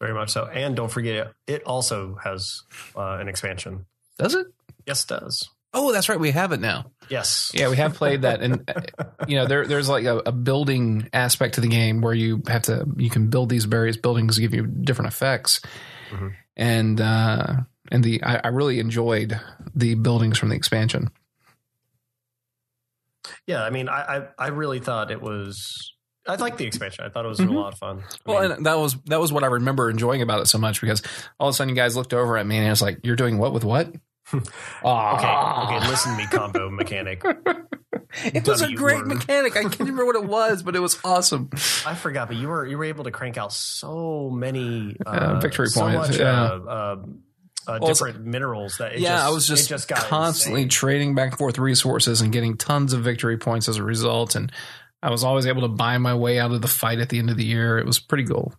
Very 0.00 0.14
much 0.14 0.30
so. 0.30 0.46
And 0.46 0.74
don't 0.74 0.90
forget, 0.90 1.32
it 1.46 1.62
also 1.64 2.16
has 2.24 2.62
uh, 2.96 3.18
an 3.20 3.28
expansion. 3.28 3.86
Does 4.18 4.34
it? 4.34 4.46
Yes, 4.86 5.04
it 5.04 5.08
does. 5.08 5.48
Oh, 5.74 5.90
that's 5.92 6.08
right. 6.10 6.20
We 6.20 6.32
have 6.32 6.52
it 6.52 6.60
now. 6.60 6.90
Yes. 7.08 7.50
Yeah, 7.54 7.70
we 7.70 7.76
have 7.76 7.94
played 7.94 8.22
that, 8.22 8.42
and 8.42 8.68
uh, 8.68 9.04
you 9.28 9.36
know, 9.36 9.46
there 9.46 9.64
there's 9.66 9.88
like 9.88 10.04
a, 10.04 10.18
a 10.26 10.32
building 10.32 11.08
aspect 11.14 11.54
to 11.54 11.60
the 11.62 11.68
game 11.68 12.02
where 12.02 12.12
you 12.12 12.42
have 12.48 12.62
to 12.64 12.86
you 12.96 13.08
can 13.08 13.28
build 13.30 13.48
these 13.48 13.64
various 13.64 13.96
buildings 13.96 14.34
to 14.34 14.42
give 14.42 14.52
you 14.52 14.66
different 14.66 15.12
effects, 15.12 15.60
Mhm. 16.12 16.32
and 16.56 17.00
uh, 17.00 17.54
and 17.90 18.02
the 18.04 18.22
I, 18.22 18.40
I 18.44 18.48
really 18.48 18.78
enjoyed 18.78 19.38
the 19.74 19.94
buildings 19.94 20.38
from 20.38 20.50
the 20.50 20.54
expansion. 20.56 21.10
Yeah. 23.46 23.62
I 23.62 23.70
mean, 23.70 23.88
I, 23.88 24.18
I, 24.18 24.28
I 24.38 24.48
really 24.48 24.80
thought 24.80 25.10
it 25.10 25.20
was. 25.22 25.92
I 26.26 26.36
liked 26.36 26.58
the 26.58 26.66
expansion. 26.66 27.04
I 27.04 27.08
thought 27.08 27.24
it 27.24 27.28
was 27.28 27.40
Mhm. 27.40 27.50
a 27.50 27.58
lot 27.58 27.72
of 27.72 27.78
fun. 27.80 27.98
I 28.00 28.30
Well, 28.30 28.42
mean, 28.42 28.52
and 28.52 28.66
that 28.66 28.78
was 28.78 28.96
that 29.06 29.18
was 29.20 29.32
what 29.32 29.42
I 29.42 29.48
remember 29.48 29.90
enjoying 29.90 30.22
about 30.22 30.40
it 30.40 30.46
so 30.46 30.58
much 30.58 30.80
because 30.80 31.02
all 31.40 31.48
of 31.48 31.52
a 31.52 31.56
sudden 31.56 31.68
you 31.70 31.74
guys 31.74 31.96
looked 31.96 32.14
over 32.14 32.36
at 32.38 32.46
me 32.46 32.56
and 32.58 32.66
it 32.66 32.70
was 32.70 32.80
like, 32.82 33.00
"You're 33.02 33.16
doing 33.16 33.38
what 33.38 33.52
with 33.52 33.64
what?" 33.64 33.88
okay. 34.34 34.50
Ah. 34.84 35.76
Okay. 35.78 35.88
Listen 35.88 36.12
to 36.12 36.18
me, 36.18 36.26
combo 36.28 36.70
mechanic. 36.70 37.24
It 38.24 38.46
was 38.46 38.62
a 38.62 38.72
great 38.72 38.98
word. 38.98 39.08
mechanic. 39.08 39.56
I 39.56 39.62
can't 39.62 39.78
remember 39.80 40.04
what 40.06 40.14
it 40.16 40.24
was, 40.24 40.62
but 40.62 40.76
it 40.76 40.80
was 40.80 40.96
awesome. 41.02 41.50
I 41.84 41.94
forgot, 41.96 42.28
but 42.28 42.36
you 42.36 42.46
were 42.46 42.64
you 42.66 42.78
were 42.78 42.84
able 42.84 43.02
to 43.04 43.10
crank 43.10 43.36
out 43.36 43.52
so 43.52 44.30
many 44.30 44.96
uh, 45.04 45.10
Uh, 45.10 45.40
victory 45.40 45.66
so 45.68 45.80
points, 45.80 46.10
much, 46.10 46.18
yeah. 46.20 46.42
uh, 46.44 46.96
uh, 47.66 47.78
Well, 47.80 47.88
different 47.88 48.24
minerals 48.24 48.76
that 48.78 48.94
it 48.94 49.00
yeah, 49.00 49.16
just, 49.16 49.24
I 49.24 49.30
was 49.30 49.44
it 49.44 49.56
just, 49.56 49.68
just 49.68 49.88
got 49.88 49.98
constantly 49.98 50.62
insane. 50.62 50.68
trading 50.70 51.14
back 51.14 51.30
and 51.30 51.38
forth 51.38 51.58
resources 51.58 52.20
and 52.20 52.32
getting 52.32 52.56
tons 52.56 52.92
of 52.92 53.02
victory 53.02 53.38
points 53.38 53.68
as 53.68 53.76
a 53.76 53.82
result. 53.82 54.34
And 54.34 54.52
I 55.02 55.10
was 55.10 55.24
always 55.24 55.46
able 55.46 55.62
to 55.62 55.68
buy 55.68 55.98
my 55.98 56.14
way 56.14 56.38
out 56.38 56.52
of 56.52 56.62
the 56.62 56.68
fight 56.68 56.98
at 56.98 57.08
the 57.08 57.18
end 57.18 57.30
of 57.30 57.36
the 57.36 57.44
year. 57.44 57.78
It 57.78 57.86
was 57.86 57.98
pretty 57.98 58.24
cool. 58.24 58.54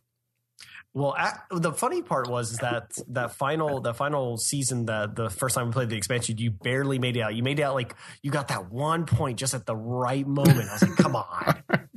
Well, 0.96 1.16
ac 1.20 1.38
the 1.52 1.74
funny 1.74 2.04
part 2.04 2.30
was 2.30 2.52
is 2.52 2.58
that 2.60 2.92
that 3.08 3.34
final 3.34 3.82
the 3.82 3.96
final 3.96 4.38
season 4.38 4.86
that 4.86 5.16
the 5.16 5.30
first 5.30 5.56
time 5.56 5.68
we 5.68 5.74
played 5.74 5.90
the 5.90 5.98
expansion, 5.98 6.38
you 6.38 6.52
barely 6.52 7.00
made 7.00 7.18
it 7.18 7.22
out. 7.22 7.34
You 7.34 7.42
made 7.42 7.60
it 7.60 7.64
out 7.64 7.74
like 7.74 7.96
you 8.22 8.30
got 8.30 8.50
that 8.50 8.72
one 8.72 9.08
point 9.08 9.40
just 9.40 9.56
at 9.56 9.66
the 9.66 9.76
right 9.76 10.28
moment. 10.28 10.70
I 10.70 10.74
was 10.74 10.82
like, 10.84 10.96
come 10.96 11.16
on, 11.16 11.64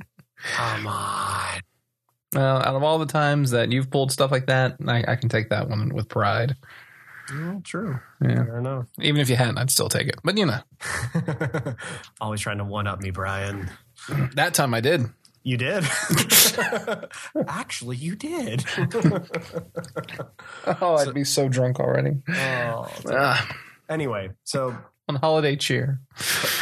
come 0.43 0.87
on. 0.87 1.61
Well, 2.33 2.57
out 2.57 2.75
of 2.75 2.83
all 2.83 2.97
the 2.97 3.05
times 3.05 3.51
that 3.51 3.71
you've 3.71 3.91
pulled 3.91 4.11
stuff 4.11 4.31
like 4.31 4.47
that, 4.47 4.77
I, 4.87 5.03
I 5.07 5.15
can 5.15 5.29
take 5.29 5.49
that 5.49 5.69
one 5.69 5.93
with 5.93 6.09
pride. 6.09 6.55
Mm, 7.29 7.63
true. 7.63 7.99
Yeah. 8.21 8.43
Fair 8.45 8.59
enough. 8.59 8.87
Even 9.01 9.19
if 9.21 9.29
you 9.29 9.35
hadn't, 9.35 9.57
I'd 9.57 9.69
still 9.71 9.89
take 9.89 10.07
it. 10.07 10.15
But 10.23 10.37
you 10.37 10.45
know, 10.45 10.59
Always 12.21 12.41
trying 12.41 12.57
to 12.59 12.63
one 12.63 12.87
up 12.87 13.01
me, 13.01 13.11
Brian. 13.11 13.69
that 14.35 14.53
time 14.53 14.73
I 14.73 14.79
did. 14.81 15.05
You 15.43 15.57
did. 15.57 15.85
Actually, 17.47 17.97
you 17.97 18.15
did. 18.15 18.65
Oh, 20.81 20.95
I'd 20.95 21.13
be 21.13 21.23
so 21.23 21.47
drunk 21.47 21.79
already. 21.79 22.17
oh, 22.29 22.91
Ah, 23.09 23.55
anyway, 23.89 24.31
so 24.43 24.75
on 25.07 25.15
holiday 25.15 25.55
cheer. 25.55 26.01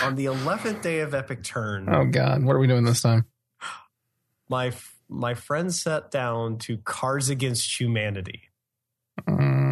on 0.04 0.16
the 0.16 0.26
eleventh 0.26 0.82
day 0.84 1.00
of 1.00 1.14
Epic 1.16 1.42
Turn, 1.44 1.88
Oh 1.90 2.06
God, 2.06 2.44
what 2.44 2.56
are 2.56 2.60
we 2.60 2.68
doing 2.68 2.84
this 2.86 3.02
time? 3.02 3.26
my 4.50 4.72
my 5.10 5.34
friend 5.34 5.74
sat 5.74 6.12
down 6.12 6.58
to 6.60 6.78
Cards 6.78 7.30
Against 7.30 7.80
Humanity. 7.80 8.44
Mm, 9.28 9.65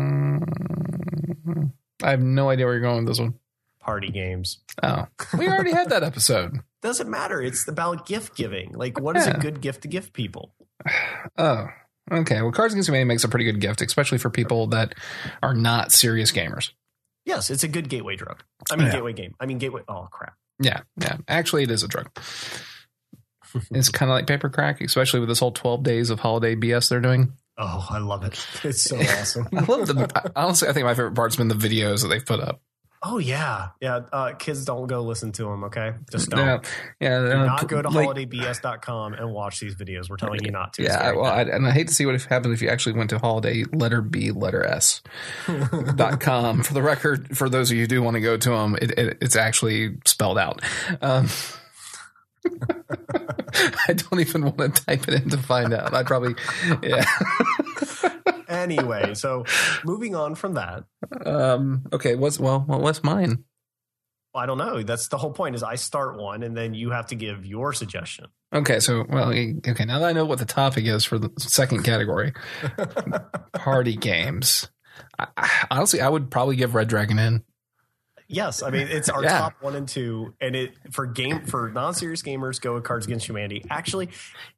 I 2.04 2.10
have 2.12 2.22
no 2.22 2.50
idea 2.50 2.66
where 2.66 2.74
you're 2.76 2.82
going 2.82 2.98
with 3.06 3.08
this 3.08 3.20
one. 3.20 3.36
Party 3.80 4.10
games. 4.10 4.60
Oh, 4.82 5.08
we 5.38 5.48
already 5.48 5.72
had 5.72 5.90
that 5.90 6.04
episode. 6.04 6.60
Doesn't 6.82 7.10
matter. 7.10 7.42
It's 7.42 7.68
about 7.68 8.06
gift 8.06 8.36
giving. 8.36 8.72
Like, 8.74 9.00
what 9.00 9.16
is 9.18 9.26
Yeah. 9.28 9.38
a 9.38 9.40
good 9.40 9.62
gift 9.62 9.82
to 9.84 9.88
give 9.88 10.14
people? 10.14 10.54
Oh, 11.38 11.68
okay. 12.12 12.42
Well, 12.42 12.52
Cards 12.52 12.74
Against 12.74 12.90
Humanity 12.90 13.08
makes 13.08 13.24
a 13.24 13.30
pretty 13.30 13.46
good 13.46 13.60
gift, 13.62 13.82
especially 13.82 14.18
for 14.18 14.30
people 14.30 14.68
that 14.68 14.94
are 15.42 15.54
not 15.54 15.92
serious 15.94 16.32
gamers. 16.32 16.72
Yes, 17.26 17.50
it's 17.50 17.64
a 17.64 17.68
good 17.70 17.88
gateway 17.90 18.16
drug. 18.18 18.44
I 18.70 18.76
mean, 18.76 18.88
Yeah. 18.88 18.94
gateway 18.94 19.14
game. 19.14 19.34
I 19.40 19.46
mean, 19.46 19.58
gateway. 19.58 19.82
Oh, 19.88 20.08
crap. 20.12 20.36
Yeah, 20.60 20.82
yeah. 20.98 21.18
Actually, 21.30 21.64
it 21.64 21.72
is 21.72 21.84
a 21.84 21.88
drug. 21.88 22.10
it's 23.72 23.90
kind 23.90 24.12
of 24.12 24.16
like 24.16 24.28
paper 24.28 24.50
crack, 24.50 24.82
especially 24.82 25.20
with 25.20 25.30
this 25.30 25.40
whole 25.40 25.52
12 25.52 25.84
days 25.84 26.10
of 26.10 26.20
holiday 26.20 26.56
BS 26.56 26.90
they're 26.90 27.00
doing. 27.00 27.34
Oh, 27.58 27.88
I 27.90 28.00
love 28.00 28.24
it. 28.24 28.46
It's 28.64 28.84
so 28.84 28.98
awesome. 29.00 29.48
I 29.56 29.64
love 29.64 29.88
the, 29.88 30.32
honestly, 30.36 30.68
I 30.68 30.74
think 30.74 30.86
my 30.86 30.94
favorite 30.94 31.16
part's 31.16 31.36
been 31.36 31.48
the 31.50 31.56
videos 31.56 32.02
that 32.02 32.08
they've 32.10 32.26
put 32.26 32.40
up. 32.40 32.62
Oh, 33.06 33.18
yeah. 33.18 33.68
Yeah. 33.82 34.00
Uh, 34.14 34.32
kids, 34.32 34.64
don't 34.64 34.88
go 34.88 35.02
listen 35.02 35.34
to 35.34 35.44
them, 35.44 35.66
okay? 35.66 35.92
Just 36.10 36.30
don't. 36.30 36.40
Yeah, 36.40 36.60
yeah. 37.02 37.20
Do 37.20 37.46
not 37.46 37.68
go 37.68 37.82
to 37.82 37.90
like- 37.90 38.08
holodaybs.com 38.08 39.14
and 39.16 39.34
watch 39.34 39.60
these 39.60 39.76
videos. 39.76 40.10
We're 40.10 40.16
telling 40.16 40.42
you 40.42 40.52
not 40.52 40.72
to. 40.76 40.84
Yeah, 40.84 41.12
well, 41.12 41.26
I, 41.26 41.44
bad. 41.44 41.54
and 41.54 41.68
I 41.68 41.72
hate 41.72 41.90
to 41.90 41.94
see 41.94 42.06
what 42.06 42.22
happens 42.24 42.54
if 42.54 42.62
you 42.62 42.70
actually 42.70 42.94
went 42.98 43.10
to 43.10 43.20
holiday 43.20 43.66
letter 43.74 44.02
B 44.02 44.32
letter 44.32 44.64
S 44.64 45.02
dot 45.96 46.22
com. 46.22 46.64
For 46.64 46.74
the 46.74 46.82
record, 46.82 47.36
for 47.38 47.50
those 47.50 47.70
of 47.72 47.76
you 47.76 47.84
who 47.84 47.88
do 47.88 48.02
want 48.02 48.16
to 48.16 48.22
go 48.22 48.38
to 48.38 48.50
them, 48.50 48.78
it, 48.82 48.98
it, 48.98 49.18
it's 49.20 49.36
actually 49.36 49.98
spelled 50.06 50.38
out. 50.38 50.62
Um, 51.02 51.28
I 53.88 53.94
don't 53.94 54.20
even 54.20 54.44
want 54.44 54.76
to 54.76 54.86
type 54.86 55.08
it 55.08 55.14
in 55.24 55.30
to 55.30 55.38
find 55.38 55.74
out. 55.74 55.94
I 55.94 56.04
probably, 56.04 56.36
yeah. 56.82 57.06
anyway, 58.48 59.14
so 59.14 59.46
moving 59.86 60.16
on 60.16 60.36
from 60.36 60.54
that, 60.56 60.84
Um, 61.26 61.86
okay, 61.94 62.16
what's 62.16 62.40
well, 62.40 62.62
what's 62.68 63.04
mine? 63.04 63.44
I 64.36 64.48
don't 64.48 64.58
know. 64.58 64.82
That's 64.82 65.10
the 65.10 65.18
whole 65.18 65.32
point. 65.32 65.56
Is 65.56 65.62
I 65.62 65.76
start 65.76 66.18
one, 66.18 66.42
and 66.42 66.58
then 66.58 66.74
you 66.74 66.90
have 66.90 67.06
to 67.08 67.16
give 67.16 67.46
your 67.46 67.72
suggestion. 67.72 68.26
Okay, 68.54 68.80
so 68.80 69.06
well, 69.08 69.30
okay. 69.32 69.86
Now 69.86 70.00
that 70.00 70.08
I 70.10 70.12
know 70.14 70.26
what 70.26 70.40
the 70.40 70.46
topic 70.46 70.86
is 70.86 71.06
for 71.06 71.20
the 71.20 71.32
second 71.38 71.84
category, 71.84 72.34
party 73.54 73.96
games. 73.96 74.70
I, 75.20 75.28
I- 75.38 75.68
honestly, 75.70 76.02
I 76.02 76.10
would 76.10 76.32
probably 76.32 76.56
give 76.56 76.74
Red 76.74 76.88
Dragon 76.88 77.20
Inn. 77.20 77.44
Yes, 78.28 78.64
I 78.64 78.70
mean 78.70 78.88
it's 78.88 79.10
our 79.10 79.22
Yeah. 79.24 79.38
top 79.40 79.54
one 79.62 79.76
and 79.76 79.88
two, 79.88 80.34
and 80.42 80.56
it 80.56 80.74
for 80.92 81.06
game 81.06 81.46
for 81.46 81.70
non-serious 81.72 82.22
gamers 82.24 82.60
go 82.60 82.74
with 82.76 82.84
Cards 82.84 83.06
Against 83.06 83.28
Humanity. 83.28 83.64
Actually, 83.70 84.10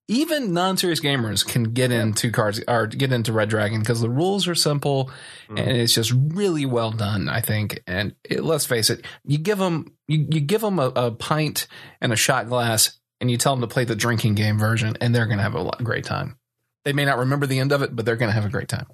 even 0.07 0.53
non-serious 0.53 1.01
gamers 1.01 1.45
can 1.45 1.63
get 1.74 1.91
into 1.91 2.31
cards 2.31 2.62
or 2.67 2.88
get 2.88 3.12
into 3.12 3.34
Red 3.34 3.50
Dragon 3.50 3.79
because 3.79 4.01
the 4.01 4.10
rules 4.10 4.48
are 4.48 4.55
simple 4.55 5.10
Mhm. 5.50 5.60
and 5.60 5.77
it's 5.77 5.93
just 5.95 6.13
really 6.15 6.65
well 6.65 6.91
done. 6.91 7.27
I 7.27 7.41
think, 7.41 7.81
and 7.88 8.15
it, 8.24 8.43
let's 8.43 8.65
face 8.65 8.89
it, 8.89 9.05
you 9.25 9.38
give 9.38 9.57
them 9.57 9.93
you, 10.07 10.27
you 10.29 10.39
give 10.41 10.62
them 10.62 10.77
a, 10.79 10.88
a 10.95 11.12
pint 11.12 11.67
and 12.01 12.13
a 12.13 12.15
shot 12.15 12.48
glass, 12.48 13.00
and 13.19 13.31
you 13.31 13.38
tell 13.38 13.53
them 13.55 13.62
to 13.62 13.67
play 13.67 13.84
the 13.86 13.95
drinking 13.95 14.36
game 14.36 14.60
version, 14.60 14.95
and 15.01 15.13
they're 15.15 15.25
going 15.25 15.38
to 15.38 15.43
have 15.43 15.55
a 15.55 15.62
lot, 15.62 15.84
great 15.84 16.03
time. 16.05 16.38
They 16.84 16.93
may 16.93 17.05
not 17.05 17.17
remember 17.17 17.48
the 17.48 17.57
end 17.60 17.72
of 17.72 17.81
it, 17.81 17.95
but 17.95 18.05
they're 18.05 18.15
going 18.15 18.29
to 18.29 18.36
have 18.36 18.45
a 18.45 18.50
great 18.50 18.69
time. 18.69 18.86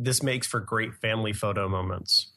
this 0.00 0.22
makes 0.22 0.46
for 0.46 0.60
great 0.60 0.94
family 0.94 1.32
photo 1.32 1.68
moments. 1.68 2.30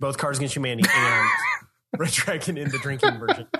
Both 0.00 0.18
Cards 0.18 0.38
Against 0.38 0.56
Humanity 0.56 0.88
and 0.92 1.28
Red 1.98 2.10
Dragon 2.10 2.58
Inn 2.58 2.70
the 2.70 2.78
drinking 2.78 3.18
version. 3.18 3.46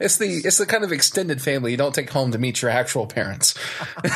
It's 0.00 0.16
the 0.16 0.42
it's 0.44 0.58
the 0.58 0.66
kind 0.66 0.84
of 0.84 0.92
extended 0.92 1.42
family 1.42 1.72
you 1.72 1.76
don't 1.76 1.94
take 1.94 2.10
home 2.10 2.32
to 2.32 2.38
meet 2.38 2.62
your 2.62 2.70
actual 2.70 3.06
parents. 3.06 3.54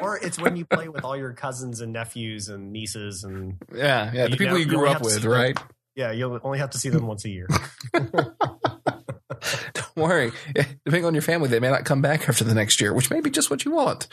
or 0.00 0.18
it's 0.18 0.38
when 0.38 0.56
you 0.56 0.64
play 0.64 0.88
with 0.88 1.04
all 1.04 1.16
your 1.16 1.32
cousins 1.32 1.80
and 1.80 1.92
nephews 1.92 2.48
and 2.48 2.72
nieces 2.72 3.24
and 3.24 3.56
Yeah, 3.74 4.10
yeah, 4.12 4.24
the 4.24 4.30
You 4.32 4.36
people 4.36 4.46
know, 4.54 4.56
you 4.56 4.64
you 4.64 4.70
grew 4.70 4.88
up 4.88 5.02
with, 5.02 5.12
see 5.14 5.20
them. 5.20 5.30
right? 5.30 5.58
yeah, 5.94 6.10
you'll 6.12 6.40
only 6.42 6.58
have 6.58 6.70
to 6.70 6.78
see 6.78 6.88
them 6.88 7.06
once 7.06 7.24
a 7.24 7.28
year. 7.30 7.46
Don't 7.92 9.96
worry. 9.96 10.32
Depending 10.54 11.04
on 11.04 11.14
your 11.14 11.22
family, 11.22 11.48
they 11.48 11.60
may 11.60 11.70
not 11.70 11.84
come 11.84 12.02
back 12.02 12.28
after 12.28 12.44
the 12.44 12.54
next 12.54 12.80
year, 12.80 12.92
which 12.92 13.10
may 13.10 13.20
be 13.20 13.30
just 13.30 13.50
what 13.50 13.64
you 13.64 13.72
want. 13.72 14.08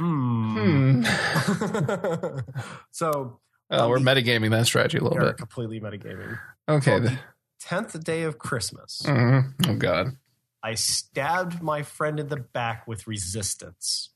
Hmm. 0.00 1.02
Hmm. 1.02 2.38
so 2.90 3.40
Oh, 3.72 3.88
we're 3.88 3.98
metagaming 3.98 4.50
that 4.50 4.66
strategy 4.66 4.98
a 4.98 5.02
little 5.04 5.18
bit. 5.18 5.36
completely 5.36 5.80
metagaming. 5.80 6.38
Okay. 6.68 6.98
The- 6.98 7.18
Tenth 7.60 8.02
day 8.02 8.22
of 8.22 8.38
Christmas. 8.38 9.02
mhm. 9.04 9.52
Oh 9.68 9.74
God. 9.76 10.16
I 10.62 10.74
stabbed 10.74 11.62
my 11.62 11.82
friend 11.82 12.18
in 12.18 12.28
the 12.28 12.36
back 12.38 12.86
with 12.88 13.06
resistance. 13.06 14.10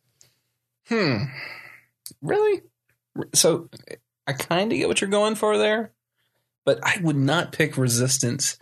Hmm. 0.88 1.25
Really? 2.23 2.62
So 3.35 3.69
I 4.26 4.33
kind 4.33 4.73
of 4.73 4.79
get 4.79 4.88
what 4.88 5.00
you're 5.03 5.11
going 5.11 5.35
for 5.37 5.57
there, 5.59 5.93
but 6.64 6.81
I 6.83 6.99
would 7.03 7.17
not 7.17 7.53
pick 7.53 7.76
resistance 7.76 8.59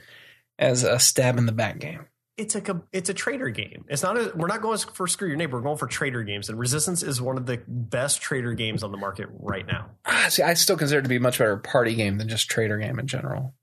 as 0.58 0.82
a 0.84 0.98
stab 0.98 1.38
in 1.38 1.46
the 1.46 1.52
back 1.52 1.78
game. 1.78 2.06
It's 2.38 2.54
a 2.56 2.82
it's 2.92 3.10
a 3.10 3.14
trader 3.14 3.50
game. 3.50 3.84
It's 3.88 4.02
not 4.02 4.16
a 4.16 4.32
we're 4.34 4.46
not 4.46 4.62
going 4.62 4.78
for 4.78 5.06
screw 5.06 5.28
your 5.28 5.36
neighbor. 5.36 5.58
We're 5.58 5.62
going 5.64 5.76
for 5.76 5.86
trader 5.86 6.22
games, 6.22 6.48
and 6.48 6.58
Resistance 6.58 7.02
is 7.02 7.20
one 7.20 7.36
of 7.36 7.44
the 7.44 7.60
best 7.68 8.22
trader 8.22 8.54
games 8.54 8.82
on 8.82 8.90
the 8.90 8.96
market 8.96 9.28
right 9.32 9.66
now. 9.66 9.90
Ah, 10.06 10.26
See, 10.30 10.42
I 10.42 10.54
still 10.54 10.76
consider 10.78 11.00
it 11.00 11.02
to 11.02 11.08
be 11.10 11.16
a 11.16 11.20
much 11.20 11.38
better 11.38 11.58
party 11.58 11.94
game 11.94 12.16
than 12.18 12.28
just 12.28 12.48
trader 12.48 12.78
game 12.78 12.98
in 12.98 13.06
general. 13.06 13.54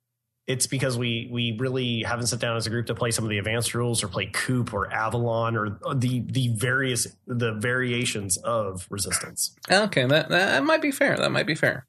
It's 0.46 0.68
because 0.68 0.98
we 1.00 1.28
we 1.32 1.58
really 1.60 2.04
haven't 2.04 2.28
sat 2.28 2.40
down 2.40 2.58
as 2.58 2.68
a 2.68 2.70
group 2.70 2.86
to 2.88 2.96
play 2.96 3.10
some 3.12 3.24
of 3.24 3.30
the 3.30 3.40
advanced 3.40 3.74
rules 3.74 4.04
or 4.04 4.08
play 4.08 4.28
Coop 4.28 4.72
or 4.74 4.92
Avalon 4.94 5.56
or 5.58 5.80
the 5.96 6.22
the 6.28 6.50
various 6.56 7.08
the 7.26 7.54
variations 7.54 8.38
of 8.38 8.86
Resistance. 8.92 9.56
Okay, 9.72 10.06
that 10.06 10.30
that 10.30 10.64
might 10.64 10.82
be 10.82 10.92
fair. 10.92 11.18
That 11.18 11.32
might 11.32 11.48
be 11.48 11.56
fair. 11.56 11.88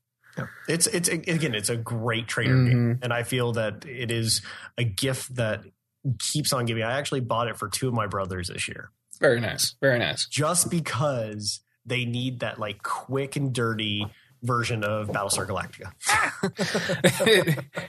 It's 0.69 0.87
it's 0.87 1.09
again 1.09 1.55
it's 1.55 1.69
a 1.69 1.77
great 1.77 2.27
trader 2.27 2.55
Mhm. 2.55 2.69
game, 2.71 2.99
and 3.03 3.13
I 3.13 3.23
feel 3.23 3.53
that 3.53 3.85
it 3.87 4.11
is 4.11 4.41
a 4.79 4.85
gift 4.85 5.35
that 5.37 5.65
keeps 6.19 6.53
on 6.53 6.65
giving. 6.67 6.83
I 6.83 6.99
actually 6.99 7.21
bought 7.21 7.49
it 7.49 7.57
for 7.57 7.69
two 7.69 7.89
of 7.89 7.95
my 7.95 8.07
brothers 8.07 8.49
this 8.49 8.69
year, 8.69 8.91
Very 9.21 9.41
nice. 9.41 9.75
Very 9.81 9.99
nice. 9.99 10.27
just 10.27 10.71
because 10.71 11.61
they 11.87 12.05
need 12.05 12.41
that 12.41 12.59
like 12.59 12.83
quick 12.83 13.37
and 13.37 13.53
dirty 13.53 14.07
version 14.43 14.85
of 14.85 15.09
Battlestar 15.09 15.47
Galactica. 15.47 15.93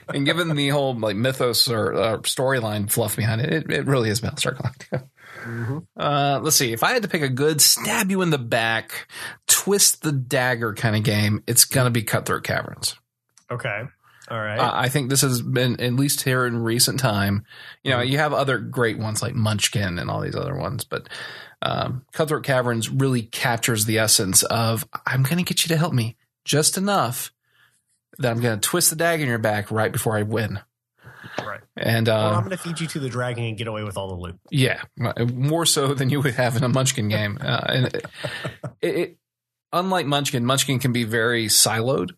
and 0.14 0.26
given 0.26 0.54
the 0.54 0.68
whole 0.68 0.94
like 0.98 1.16
mythos 1.16 1.68
or 1.70 1.94
uh, 1.94 2.18
storyline 2.18 2.90
fluff 2.90 3.16
behind 3.16 3.40
it, 3.40 3.52
it, 3.52 3.70
it 3.70 3.86
really 3.86 4.10
is 4.10 4.20
Battlestar 4.20 4.56
Galactica. 4.56 5.08
Uh, 5.96 6.40
let's 6.42 6.56
see. 6.56 6.72
If 6.72 6.82
I 6.82 6.92
had 6.92 7.02
to 7.02 7.08
pick 7.08 7.22
a 7.22 7.28
good 7.28 7.60
stab 7.60 8.10
you 8.10 8.22
in 8.22 8.30
the 8.30 8.38
back, 8.38 9.08
twist 9.46 10.02
the 10.02 10.12
dagger 10.12 10.74
kind 10.74 10.94
of 10.94 11.02
game, 11.02 11.42
it's 11.46 11.64
gonna 11.64 11.90
be 11.90 12.02
Cutthroat 12.02 12.44
Caverns. 12.44 12.96
Okay, 13.50 13.82
all 14.32 14.40
right. 14.40 14.58
Uh, 14.58 14.70
I 14.72 14.88
think 14.88 15.10
this 15.10 15.20
has 15.20 15.42
been 15.42 15.78
at 15.78 15.92
least 15.92 16.22
here 16.22 16.46
in 16.46 16.56
recent 16.56 16.98
time. 16.98 17.44
You 17.84 17.90
know, 17.90 18.00
you 18.00 18.16
have 18.16 18.32
other 18.32 18.56
great 18.58 18.98
ones 18.98 19.20
like 19.20 19.34
Munchkin 19.34 19.98
and 19.98 20.10
all 20.10 20.22
these 20.22 20.34
other 20.34 20.56
ones, 20.56 20.84
but 20.84 21.10
um, 21.60 22.06
Cutthroat 22.14 22.42
Caverns 22.42 22.88
really 22.88 23.22
captures 23.22 23.84
the 23.84 23.98
essence 23.98 24.42
of 24.44 24.88
I'm 25.06 25.22
going 25.22 25.36
to 25.36 25.44
get 25.44 25.64
you 25.64 25.68
to 25.68 25.76
help 25.76 25.92
me 25.92 26.16
just 26.46 26.78
enough 26.78 27.30
that 28.18 28.30
I'm 28.30 28.40
going 28.40 28.58
to 28.58 28.68
twist 28.68 28.88
the 28.88 28.96
dagger 28.96 29.22
in 29.22 29.28
your 29.28 29.36
back 29.36 29.70
right 29.70 29.92
before 29.92 30.16
I 30.16 30.22
win. 30.22 30.60
right. 31.38 31.60
And 31.76 32.08
uh, 32.08 32.30
I'm 32.30 32.44
going 32.44 32.56
to 32.56 32.56
feed 32.56 32.80
you 32.80 32.86
to 32.86 33.00
the 33.00 33.10
dragon 33.10 33.44
and 33.44 33.58
get 33.58 33.66
away 33.66 33.84
with 33.84 33.98
all 33.98 34.08
the 34.08 34.14
loot. 34.14 34.38
yeah, 34.50 34.82
more 35.30 35.66
so 35.66 35.92
than 35.92 36.08
you 36.08 36.22
would 36.22 36.34
have 36.34 36.56
in 36.56 36.64
a 36.64 36.70
Munchkin 36.70 37.10
game. 37.10 37.36
Uh, 37.38 37.60
and 37.68 37.86
it, 37.86 38.06
it, 38.80 38.96
it, 38.96 39.18
unlike 39.74 40.06
Munchkin, 40.06 40.46
Munchkin 40.46 40.78
can 40.78 40.92
be 40.92 41.04
very 41.04 41.48
siloed, 41.48 42.12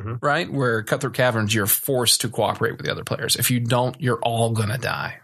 Mhm. 0.00 0.18
right? 0.22 0.50
Where 0.50 0.82
Cutthroat 0.82 1.14
Caverns, 1.14 1.54
you're 1.54 1.66
forced 1.66 2.20
to 2.22 2.28
cooperate 2.28 2.76
with 2.76 2.86
the 2.86 2.92
other 2.92 3.04
players. 3.04 3.36
If 3.36 3.50
you 3.50 3.60
don't, 3.60 4.00
you're 4.00 4.18
all 4.22 4.50
gonna 4.50 4.78
die. 4.78 5.18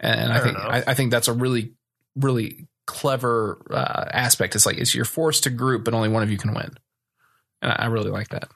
And 0.00 0.32
I 0.32 0.40
think. 0.40 0.56
I, 0.58 0.82
I 0.88 0.94
think 0.94 1.10
that's 1.12 1.28
a 1.28 1.32
really, 1.32 1.74
really 2.16 2.66
clever 2.86 3.64
uh, 3.70 4.04
aspect. 4.10 4.54
It's 4.56 4.66
like 4.66 4.78
it's 4.78 4.94
you're 4.94 5.04
forced 5.04 5.44
to 5.44 5.50
group, 5.50 5.84
but 5.84 5.94
only 5.94 6.08
one 6.08 6.22
of 6.22 6.30
you 6.30 6.38
can 6.38 6.54
win. 6.54 6.70
And 7.60 7.70
I, 7.72 7.74
I 7.76 7.86
really 7.86 8.10
like 8.10 8.30
that. 8.30 8.48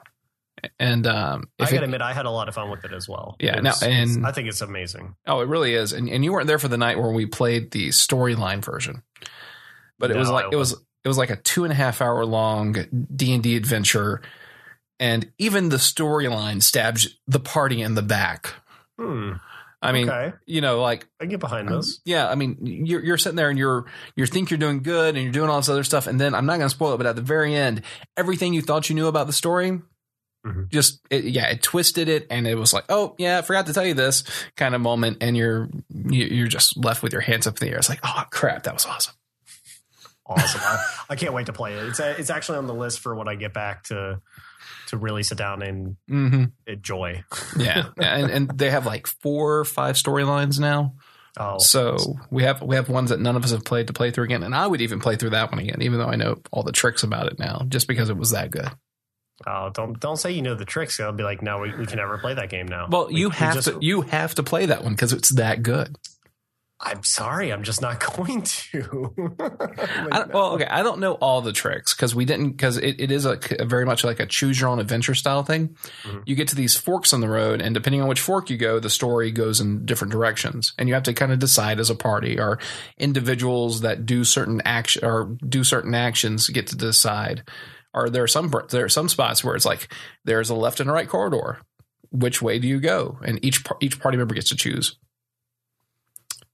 And 0.81 1.07
um, 1.07 1.49
I 1.61 1.65
if 1.65 1.71
got 1.71 1.77
to 1.77 1.83
it, 1.83 1.85
admit, 1.85 2.01
I 2.01 2.13
had 2.13 2.27
a 2.27 2.31
lot 2.31 2.49
of 2.49 2.55
fun 2.55 2.71
with 2.71 2.85
it 2.85 2.93
as 2.93 3.09
well. 3.09 3.37
Yeah, 3.39 3.59
It's- 3.59 3.83
now- 3.83 3.89
and- 3.89 4.27
I 4.27 4.33
think 4.33 4.49
it's 4.49 4.63
amazing. 4.63 5.15
Oh, 5.27 5.41
it 5.41 5.49
really 5.49 5.75
is. 5.75 5.93
And 5.93 6.09
and 6.09 6.25
you 6.25 6.33
weren't 6.33 6.49
there 6.49 6.59
for 6.59 6.69
the 6.69 6.79
night 6.79 6.99
where 6.99 7.11
we 7.13 7.27
played 7.27 7.71
the 7.71 7.89
storyline 7.91 8.65
version. 8.65 9.03
But 9.99 10.11
it 10.11 10.17
was 10.17 10.29
like 10.31 10.47
it 10.53 10.57
was 10.57 10.73
it 10.73 11.09
was 11.09 11.19
like 11.19 11.31
a 11.31 11.37
two 11.37 11.63
and 11.65 11.73
a 11.73 11.77
half 11.77 12.03
hour 12.03 12.25
long 12.27 12.75
D 13.15 13.33
and 13.35 13.43
D 13.43 13.57
adventure. 13.57 14.23
And 14.99 15.31
even 15.39 15.69
the 15.69 15.77
storyline 15.77 16.63
stabs 16.63 17.09
the 17.27 17.41
party 17.41 17.83
in 17.83 17.95
the 17.95 18.03
back. 18.03 18.55
Hmm. 18.99 19.33
I 19.83 19.93
mean, 19.93 20.09
okay, 20.09 20.33
you 20.47 20.63
know, 20.63 20.81
like 20.81 21.07
I 21.21 21.27
get 21.27 21.39
behind 21.39 21.69
this. 21.69 22.01
yeah, 22.07 22.29
I 22.29 22.35
mean, 22.35 22.57
you're 22.63 23.05
you're 23.05 23.19
sitting 23.19 23.37
there 23.37 23.51
and 23.51 23.59
you're 23.59 23.85
you 24.17 24.25
think 24.27 24.51
you're 24.51 24.59
doing 24.59 24.83
good 24.83 25.15
and 25.15 25.23
you're 25.23 25.33
doing 25.33 25.51
all 25.51 25.59
this 25.59 25.69
other 25.69 25.85
stuff, 25.85 26.07
and 26.07 26.19
then 26.21 26.35
I'm 26.35 26.47
not 26.47 26.57
going 26.57 26.69
to 26.69 26.75
spoil 26.75 26.95
it, 26.95 26.97
but 26.97 27.07
at 27.07 27.15
the 27.15 27.23
very 27.23 27.55
end, 27.55 27.83
everything 28.17 28.55
you 28.55 28.63
thought 28.63 28.89
you 28.89 28.95
knew 28.95 29.07
about 29.07 29.27
the 29.27 29.33
story 29.35 29.81
Mhm. 30.47 30.69
Just 30.71 31.01
it, 31.11 31.25
yeah, 31.25 31.49
it 31.49 31.61
twisted 31.63 32.09
it, 32.09 32.27
and 32.31 32.47
it 32.47 32.55
was 32.55 32.73
like, 32.73 32.85
oh 32.89 33.17
yeah, 33.19 33.39
I 33.39 33.43
forgot 33.43 33.67
to 33.67 33.73
tell 33.73 33.85
you 33.85 33.95
this 33.95 34.23
kind 34.57 34.75
of 34.77 34.81
moment, 34.81 35.19
and 35.21 35.37
you're 35.37 35.69
you- 35.93 36.25
you're 36.27 36.47
just 36.47 36.77
left 36.77 37.03
with 37.03 37.13
your 37.13 37.21
hands 37.23 37.47
up 37.49 37.61
in 37.61 37.67
the 37.67 37.73
air. 37.73 37.79
It's 37.79 37.89
like, 37.89 37.99
oh 38.05 38.23
crap, 38.31 38.63
that 38.63 38.73
was 38.75 38.87
awesome. 38.87 39.15
Awesome. 40.29 40.61
I, 40.63 40.85
I 41.11 41.17
can't 41.17 41.33
wait 41.35 41.47
to 41.47 41.53
play 41.53 41.75
it. 41.75 41.85
It's 41.89 42.01
it's 42.01 42.31
actually 42.31 42.59
on 42.59 42.67
the 42.67 42.75
list 42.75 43.01
for 43.01 43.15
when 43.15 43.29
I 43.29 43.35
get 43.35 43.53
back 43.55 43.85
to 43.85 44.21
to 44.89 44.97
really 44.97 45.23
sit 45.23 45.39
down 45.39 45.63
and 45.63 45.97
hmm 46.09 46.45
enjoy. 46.67 47.25
Yeah, 47.59 47.87
and 47.99 48.31
and 48.31 48.51
they 48.59 48.71
have 48.71 48.87
like 48.87 49.07
four 49.07 49.59
or 49.59 49.65
five 49.65 49.97
storylines 49.97 50.59
now. 50.59 50.95
Oh, 51.39 51.59
So 51.59 51.99
we 52.31 52.45
have 52.45 52.63
we 52.63 52.77
have 52.77 52.89
ones 52.89 53.11
that 53.11 53.21
none 53.21 53.37
of 53.37 53.45
us 53.45 53.51
have 53.51 53.63
played 53.63 53.89
to 53.89 53.93
play 53.93 54.11
through 54.11 54.25
again, 54.25 54.43
and 54.43 54.55
I 54.55 54.67
would 54.67 54.81
even 54.81 55.01
play 55.01 55.17
through 55.17 55.31
that 55.31 55.51
one 55.51 55.59
again, 55.59 55.83
even 55.83 55.99
though 55.99 56.07
I 56.07 56.17
know 56.17 56.41
all 56.51 56.63
the 56.63 56.73
tricks 56.73 57.03
about 57.03 57.27
it 57.27 57.39
now, 57.39 57.67
just 57.69 57.89
because 57.89 58.09
it 58.09 58.17
was 58.17 58.31
that 58.31 58.51
good. 58.51 58.71
oh, 59.47 59.69
don't 59.75 60.01
don't 60.01 60.17
say 60.17 60.31
you 60.31 60.41
know 60.41 60.55
the 60.55 60.65
tricks. 60.65 60.99
I'll 60.99 61.13
be 61.13 61.25
like, 61.25 61.43
no, 61.43 61.59
we, 61.59 61.75
we 61.77 61.85
can 61.85 61.99
never 61.99 62.17
play 62.17 62.33
that 62.33 62.49
game 62.49 62.67
now. 62.67 62.87
Well, 62.89 63.09
We- 63.09 63.17
you 63.21 63.29
have 63.29 63.53
just- 63.53 63.69
to 63.69 63.79
you 63.83 64.01
have 64.01 64.35
to 64.37 64.43
play 64.43 64.65
that 64.65 64.83
one 64.83 64.93
because 64.95 65.13
it's 65.13 65.29
that 65.35 65.63
good. 65.63 65.95
I'm 66.79 67.03
sorry, 67.05 67.53
I'm 67.53 67.63
just 67.63 67.81
not 67.81 68.01
going 68.17 68.43
to. 68.43 69.15
I 70.13 70.25
well, 70.33 70.53
okay, 70.55 70.67
I 70.67 70.83
don't 70.83 71.01
know 71.01 71.15
all 71.15 71.41
the 71.41 71.53
tricks 71.53 71.95
because 71.95 72.15
we 72.15 72.25
didn't 72.27 72.51
because 72.51 72.77
it, 72.77 73.01
it 73.01 73.11
is 73.11 73.25
a, 73.25 73.39
a 73.59 73.65
very 73.65 73.87
much 73.87 74.05
like 74.05 74.21
a 74.21 74.27
choose 74.27 74.61
your 74.61 74.69
own 74.69 74.79
adventure 74.79 75.15
style 75.15 75.43
thing. 75.43 75.77
Mhm. 76.05 76.23
You 76.27 76.35
get 76.37 76.49
to 76.49 76.55
these 76.55 76.77
forks 76.77 77.13
on 77.15 77.21
the 77.21 77.29
road, 77.29 77.63
and 77.63 77.75
depending 77.75 78.03
on 78.03 78.09
which 78.09 78.21
fork 78.21 78.51
you 78.51 78.59
go, 78.59 78.79
the 78.79 78.91
story 78.91 79.31
goes 79.31 79.59
in 79.61 79.87
different 79.87 80.13
directions, 80.13 80.75
and 80.79 80.87
you 80.89 80.95
have 80.95 81.05
to 81.05 81.15
kind 81.15 81.33
of 81.33 81.39
decide 81.39 81.81
as 81.81 81.89
a 81.89 81.95
party 81.95 82.39
or 82.39 82.59
individuals 82.99 83.81
that 83.81 84.05
do 84.05 84.25
certain 84.25 84.61
action 84.65 85.05
or 85.05 85.37
do 85.49 85.65
certain 85.65 85.95
actions 85.95 86.49
get 86.49 86.67
to 86.69 86.77
decide. 86.77 87.49
Or 87.95 88.11
there 88.11 88.23
are 88.23 88.29
some 88.29 88.53
there 88.69 88.85
are 88.85 88.91
some 88.91 89.09
spots 89.09 89.43
where 89.43 89.57
it's 89.57 89.65
like 89.65 89.89
there's 90.25 90.51
a 90.51 90.55
left 90.55 90.81
and 90.81 90.91
a 90.91 90.93
right 90.93 91.09
corridor. 91.09 91.61
Which 92.11 92.43
way 92.43 92.59
do 92.59 92.69
you 92.69 92.81
go? 92.81 93.19
And 93.25 93.43
each 93.43 93.65
each 93.81 93.99
party 93.99 94.19
member 94.19 94.35
gets 94.35 94.51
to 94.51 94.57
choose. 94.57 94.99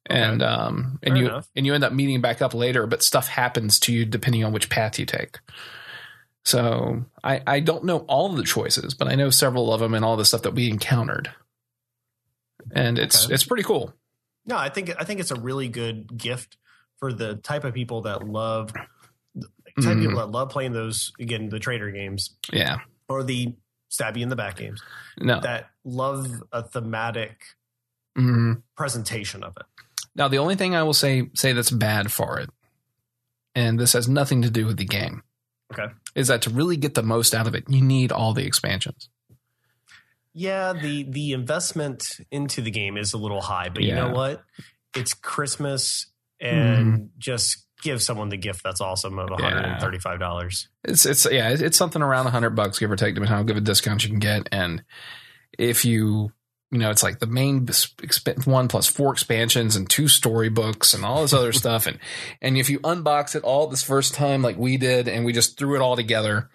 And 0.06 0.42
um 0.42 0.98
and 1.02 1.14
Fair 1.14 1.22
you 1.22 1.28
enough. 1.28 1.48
and 1.54 1.64
you 1.66 1.74
end 1.74 1.84
up 1.84 1.92
meeting 1.92 2.20
back 2.20 2.42
up 2.42 2.54
later, 2.54 2.86
but 2.86 3.02
stuff 3.02 3.28
happens 3.28 3.78
to 3.80 3.92
you 3.92 4.04
depending 4.04 4.44
on 4.44 4.52
which 4.52 4.68
path 4.68 4.98
you 4.98 5.06
take. 5.06 5.38
So 6.44 7.04
I 7.22 7.40
I 7.46 7.60
don't 7.60 7.84
know 7.84 7.98
all 8.08 8.30
of 8.30 8.36
the 8.36 8.42
choices, 8.42 8.94
but 8.94 9.06
I 9.08 9.14
know 9.14 9.30
several 9.30 9.72
of 9.72 9.80
them 9.80 9.94
and 9.94 10.04
all 10.04 10.16
the 10.16 10.24
stuff 10.24 10.42
that 10.42 10.54
we 10.54 10.68
encountered. 10.68 11.30
And 12.72 12.98
it's 12.98 13.26
Okay. 13.26 13.34
it's 13.34 13.44
pretty 13.44 13.62
cool. 13.62 13.94
No, 14.46 14.56
I 14.56 14.68
think 14.68 14.92
I 15.00 15.04
think 15.04 15.20
it's 15.20 15.30
a 15.30 15.40
really 15.40 15.68
good 15.68 16.16
gift 16.16 16.56
for 16.98 17.12
the 17.12 17.36
type 17.36 17.64
of 17.64 17.74
people 17.74 18.02
that 18.02 18.26
love 18.26 18.72
type 18.72 18.84
of 19.78 19.84
Mhm. 19.84 20.00
people 20.02 20.16
that 20.18 20.30
love 20.30 20.50
playing 20.50 20.72
those 20.72 21.12
again 21.20 21.48
the 21.48 21.58
trader 21.60 21.90
games 21.90 22.36
Yeah. 22.52 22.80
or 23.08 23.22
the 23.22 23.54
stab 23.88 24.16
you 24.16 24.22
in 24.22 24.28
the 24.28 24.36
back 24.36 24.56
games 24.56 24.82
No. 25.18 25.40
that 25.40 25.70
love 25.84 26.42
a 26.52 26.62
thematic 26.62 27.56
Mhm. 28.18 28.62
presentation 28.76 29.42
of 29.42 29.56
it. 29.56 29.62
Now 30.14 30.28
the 30.28 30.38
only 30.38 30.56
thing 30.56 30.74
I 30.74 30.82
will 30.82 30.94
say 30.94 31.30
say 31.34 31.52
that's 31.52 31.70
bad 31.70 32.12
for 32.12 32.38
it, 32.38 32.50
and 33.54 33.78
this 33.78 33.94
has 33.94 34.08
nothing 34.08 34.42
to 34.42 34.50
do 34.50 34.66
with 34.66 34.76
the 34.76 34.84
game. 34.84 35.22
Okay. 35.72 35.92
Is 36.14 36.28
that 36.28 36.42
to 36.42 36.50
really 36.50 36.76
get 36.76 36.94
the 36.94 37.02
most 37.02 37.34
out 37.34 37.46
of 37.46 37.54
it, 37.54 37.64
you 37.68 37.82
need 37.82 38.12
all 38.12 38.34
the 38.34 38.44
expansions. 38.44 39.08
Yeah, 40.34 40.72
the 40.72 41.04
the 41.04 41.32
investment 41.32 42.20
into 42.30 42.62
the 42.62 42.70
game 42.70 42.96
is 42.96 43.12
a 43.12 43.18
little 43.18 43.40
high, 43.40 43.68
but 43.68 43.82
you 43.82 43.94
know 43.94 44.10
what? 44.10 44.42
It's 44.94 45.14
Christmas 45.14 46.06
and 46.40 46.86
mm-hmm. 46.86 47.04
just 47.18 47.66
give 47.82 48.02
someone 48.02 48.28
the 48.28 48.36
gift 48.36 48.62
that's 48.62 48.80
awesome 48.80 49.18
of 49.18 49.28
$135. 49.28 50.66
It's 50.84 51.04
it's 51.04 51.26
yeah, 51.30 51.50
it's, 51.50 51.62
it's 51.62 51.76
something 51.76 52.02
around 52.02 52.26
hundred 52.26 52.50
bucks, 52.50 52.78
give 52.78 52.90
or 52.90 52.96
take, 52.96 53.14
depending 53.14 53.34
how 53.34 53.42
good 53.42 53.56
a 53.56 53.60
discount 53.60 54.04
you 54.04 54.10
can 54.10 54.20
get. 54.20 54.48
And 54.52 54.84
if 55.58 55.84
you 55.84 56.32
you 56.72 56.78
know, 56.78 56.90
it's 56.90 57.02
like 57.02 57.18
the 57.18 57.26
main 57.26 57.68
one 58.46 58.66
plus 58.66 58.86
four 58.86 59.12
expansions 59.12 59.76
and 59.76 59.88
two 59.88 60.08
storybooks 60.08 60.94
and 60.94 61.04
all 61.04 61.20
this 61.20 61.34
other 61.34 61.52
stuff. 61.52 61.86
And 61.86 61.98
and 62.40 62.56
if 62.56 62.70
you 62.70 62.80
unbox 62.80 63.36
it 63.36 63.44
all 63.44 63.66
this 63.66 63.82
first 63.82 64.14
time, 64.14 64.42
like 64.42 64.56
we 64.56 64.78
did, 64.78 65.06
and 65.06 65.24
we 65.24 65.34
just 65.34 65.58
threw 65.58 65.76
it 65.76 65.82
all 65.82 65.96
together, 65.96 66.48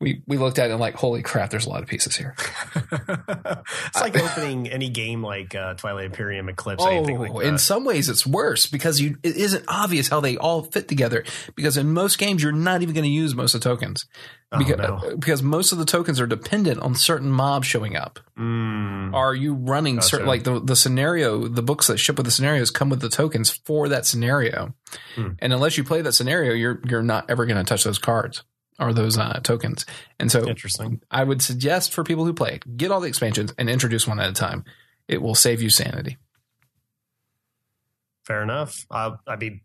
we 0.00 0.22
we 0.26 0.38
looked 0.38 0.58
at 0.58 0.68
it 0.68 0.72
and 0.72 0.80
like, 0.80 0.94
holy 0.94 1.22
crap, 1.22 1.50
there's 1.50 1.66
a 1.66 1.68
lot 1.70 1.82
of 1.82 1.88
pieces 1.88 2.16
here. 2.16 2.34
it's 2.74 4.00
like 4.00 4.16
opening 4.16 4.68
any 4.68 4.88
game 4.88 5.22
like 5.22 5.54
uh, 5.54 5.74
Twilight 5.74 6.06
Imperium, 6.06 6.48
Eclipse, 6.48 6.84
anything 6.84 7.18
like 7.18 7.32
Oh, 7.32 7.40
in 7.40 7.58
some 7.58 7.84
ways 7.84 8.08
it's 8.08 8.26
worse 8.26 8.66
because 8.66 9.00
you 9.00 9.16
it 9.22 9.36
isn't 9.36 9.64
obvious 9.68 10.08
how 10.08 10.20
they 10.20 10.36
all 10.36 10.62
fit 10.62 10.88
together. 10.88 11.24
Because 11.54 11.76
in 11.76 11.92
most 11.92 12.18
games 12.18 12.42
you're 12.42 12.52
not 12.52 12.82
even 12.82 12.94
going 12.94 13.04
to 13.04 13.10
use 13.10 13.34
most 13.34 13.54
of 13.54 13.60
the 13.60 13.68
tokens 13.68 14.06
Oh, 14.52 14.58
because, 14.58 14.78
no. 14.78 15.16
because 15.16 15.42
most 15.42 15.70
of 15.70 15.78
the 15.78 15.84
tokens 15.84 16.20
are 16.20 16.26
dependent 16.26 16.80
on 16.80 16.94
certain 16.96 17.30
mobs 17.30 17.66
showing 17.68 17.94
up. 17.94 18.18
Mm. 18.36 19.14
Are 19.14 19.34
you 19.34 19.54
running 19.54 19.96
Gotcha. 19.96 20.08
certain 20.08 20.26
like 20.26 20.44
the 20.44 20.60
the 20.60 20.74
scenario? 20.76 21.46
The 21.46 21.62
books 21.62 21.86
that 21.88 21.98
ship 21.98 22.16
with 22.16 22.26
the 22.26 22.32
scenarios 22.32 22.70
come 22.70 22.88
with 22.90 23.00
the 23.00 23.08
tokens 23.10 23.50
for 23.50 23.88
that 23.88 24.06
scenario, 24.06 24.74
Hmm. 25.14 25.28
and 25.38 25.52
unless 25.52 25.76
you 25.78 25.84
play 25.84 26.02
that 26.02 26.12
scenario, 26.14 26.52
you're 26.52 26.80
you're 26.88 27.02
not 27.02 27.28
ever 27.30 27.46
going 27.46 27.58
to 27.58 27.64
touch 27.68 27.84
those 27.84 27.98
cards 27.98 28.42
or 28.80 28.92
those 28.94 29.18
uh, 29.18 29.40
tokens. 29.42 29.84
And 30.18 30.32
so 30.32 30.48
Interesting. 30.48 31.00
I 31.10 31.22
would 31.22 31.42
suggest 31.42 31.92
for 31.92 32.02
people 32.02 32.24
who 32.24 32.32
play 32.32 32.54
it, 32.54 32.76
get 32.76 32.90
all 32.90 33.00
the 33.00 33.08
expansions 33.08 33.52
and 33.58 33.68
introduce 33.70 34.06
one 34.08 34.18
at 34.18 34.30
a 34.30 34.32
time. 34.32 34.64
It 35.06 35.20
will 35.20 35.34
save 35.34 35.60
you 35.62 35.70
sanity. 35.70 36.16
Fair 38.24 38.42
enough. 38.42 38.86
I, 38.90 39.12
I 39.26 39.36
mean, 39.36 39.60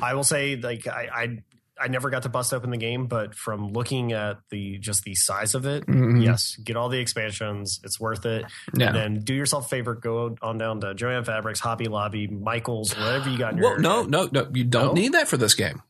I 0.00 0.14
will 0.14 0.24
say, 0.24 0.56
like, 0.56 0.86
I, 0.86 1.08
I, 1.12 1.38
I 1.80 1.88
never 1.88 2.10
got 2.10 2.24
to 2.24 2.28
bust 2.28 2.52
open 2.52 2.70
the 2.70 2.76
game, 2.76 3.06
but 3.06 3.34
from 3.34 3.72
looking 3.72 4.12
at 4.12 4.38
the 4.50 4.78
just 4.78 5.02
the 5.04 5.14
size 5.14 5.54
of 5.54 5.64
it, 5.66 5.86
Mhm. 5.86 6.22
yes, 6.22 6.56
get 6.56 6.76
all 6.76 6.88
the 6.90 6.98
expansions. 6.98 7.80
It's 7.82 7.98
worth 7.98 8.26
it. 8.26 8.44
Yeah. 8.76 8.88
And 8.88 8.96
then 8.96 9.20
do 9.20 9.34
yourself 9.34 9.66
a 9.66 9.68
favor, 9.68 9.94
go 9.94 10.36
on 10.42 10.58
down 10.58 10.80
to 10.82 10.94
Jo-Ann 10.94 11.24
Fabrics, 11.24 11.60
Hobby 11.60 11.86
Lobby, 11.86 12.26
Michaels, 12.28 12.94
whatever 12.96 13.30
you 13.30 13.38
got 13.38 13.52
in 13.54 13.58
your. 13.58 13.70
Well, 13.72 13.80
no, 13.80 14.02
no, 14.04 14.28
no. 14.30 14.50
You 14.52 14.64
don't 14.64 14.88
No? 14.88 14.92
need 14.92 15.12
that 15.14 15.28
for 15.28 15.36
this 15.38 15.54
game. 15.54 15.82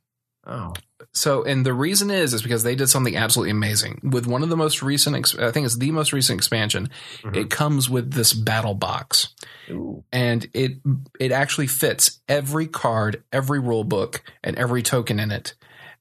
Oh, 0.47 0.73
So, 1.13 1.45
and 1.45 1.65
the 1.65 1.73
reason 1.75 2.11
is, 2.11 2.33
is 2.35 2.43
because 2.43 2.63
they 2.63 2.75
did 2.75 2.89
something 2.89 3.17
absolutely 3.17 3.51
amazing 3.51 4.01
with 4.03 4.27
one 4.27 4.43
of 4.43 4.49
the 4.49 4.57
most 4.57 4.83
recent. 4.83 5.15
ex- 5.17 5.37
I 5.39 5.51
think 5.53 5.67
it's 5.67 5.77
the 5.77 5.91
most 5.93 6.13
recent 6.13 6.39
expansion. 6.39 6.89
Mhm. 7.23 7.37
It 7.37 7.51
comes 7.51 7.89
with 7.91 8.13
this 8.13 8.33
battle 8.33 8.75
box, 8.75 9.29
Ooh. 9.71 10.03
and 10.11 10.47
it 10.55 10.79
it 11.21 11.31
actually 11.33 11.67
fits 11.69 12.21
every 12.29 12.67
card, 12.67 13.23
every 13.33 13.61
rule 13.61 13.85
book, 13.85 14.23
and 14.43 14.57
every 14.57 14.83
token 14.83 15.21
in 15.21 15.31
it. 15.31 15.55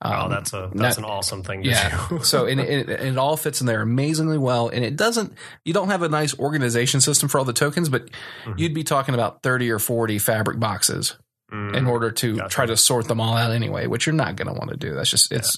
oh, 0.04 0.30
that's 0.30 0.54
a 0.54 0.72
that's 0.74 0.98
not- 0.98 1.06
an 1.06 1.12
awesome 1.12 1.44
thing. 1.44 1.62
To 1.64 1.70
yeah. 1.70 2.08
do. 2.10 2.20
so 2.24 2.46
and 2.48 2.60
it, 2.60 2.90
it 2.90 3.18
all 3.18 3.38
fits 3.38 3.62
in 3.62 3.68
there 3.68 3.82
amazingly 3.82 4.38
well, 4.40 4.70
and 4.70 4.84
it 4.84 4.96
doesn't. 4.96 5.34
You 5.66 5.74
don't 5.74 5.90
have 5.90 6.02
a 6.02 6.10
nice 6.10 6.38
organization 6.40 7.02
system 7.02 7.30
for 7.30 7.38
all 7.38 7.46
the 7.46 7.54
tokens, 7.54 7.90
but 7.90 8.10
Mhm. 8.46 8.58
you'd 8.60 8.74
be 8.74 8.84
talking 8.84 9.14
about 9.14 9.44
thirty 9.44 9.70
or 9.70 9.78
forty 9.78 10.18
fabric 10.18 10.60
boxes 10.60 11.16
Mm. 11.52 11.76
in 11.76 11.86
order 11.86 12.12
to 12.12 12.38
Gotcha. 12.38 12.50
try 12.50 12.66
to 12.66 12.78
sort 12.78 13.10
them 13.10 13.20
all 13.20 13.36
out 13.36 13.52
anyway, 13.52 13.86
which 13.86 14.06
you're 14.06 14.16
not 14.16 14.38
going 14.38 14.48
to 14.48 14.54
want 14.54 14.70
to 14.72 14.78
do. 14.78 14.94
That's 14.94 15.10
just 15.10 15.32
it's 15.34 15.58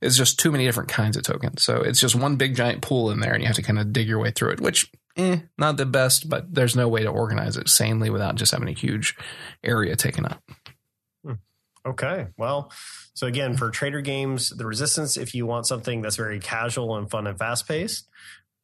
it's 0.00 0.16
just 0.16 0.38
too 0.38 0.52
many 0.52 0.64
different 0.64 0.88
kinds 0.90 1.16
of 1.16 1.22
tokens. 1.24 1.62
So 1.64 1.78
it's 1.80 1.98
just 1.98 2.14
one 2.14 2.36
big 2.36 2.54
giant 2.54 2.82
pool 2.82 3.10
in 3.10 3.18
there, 3.20 3.32
and 3.32 3.42
you 3.42 3.46
have 3.48 3.56
to 3.56 3.62
kind 3.62 3.78
of 3.80 3.92
dig 3.92 4.06
your 4.06 4.18
way 4.20 4.30
through 4.30 4.50
it. 4.50 4.60
Which, 4.60 4.90
eh, 5.16 5.38
not 5.58 5.76
the 5.76 5.86
best, 5.86 6.28
but 6.28 6.54
there's 6.54 6.76
no 6.76 6.88
way 6.88 7.02
to 7.02 7.08
organize 7.08 7.56
it 7.56 7.68
sanely 7.68 8.10
without 8.10 8.36
just 8.36 8.52
having 8.52 8.68
a 8.68 8.72
huge 8.72 9.16
area 9.64 9.96
taken 9.96 10.24
up. 10.26 10.40
Okay. 11.86 12.28
Well, 12.38 12.72
so 13.12 13.26
again, 13.26 13.58
for 13.58 13.68
trader 13.70 14.00
games, 14.00 14.48
the 14.48 14.64
resistance, 14.64 15.18
if 15.18 15.34
you 15.34 15.44
want 15.44 15.66
something 15.66 16.00
that's 16.00 16.16
very 16.16 16.40
casual 16.40 16.96
and 16.96 17.10
fun 17.10 17.26
and 17.26 17.38
fast 17.38 17.68
paced, 17.68 18.08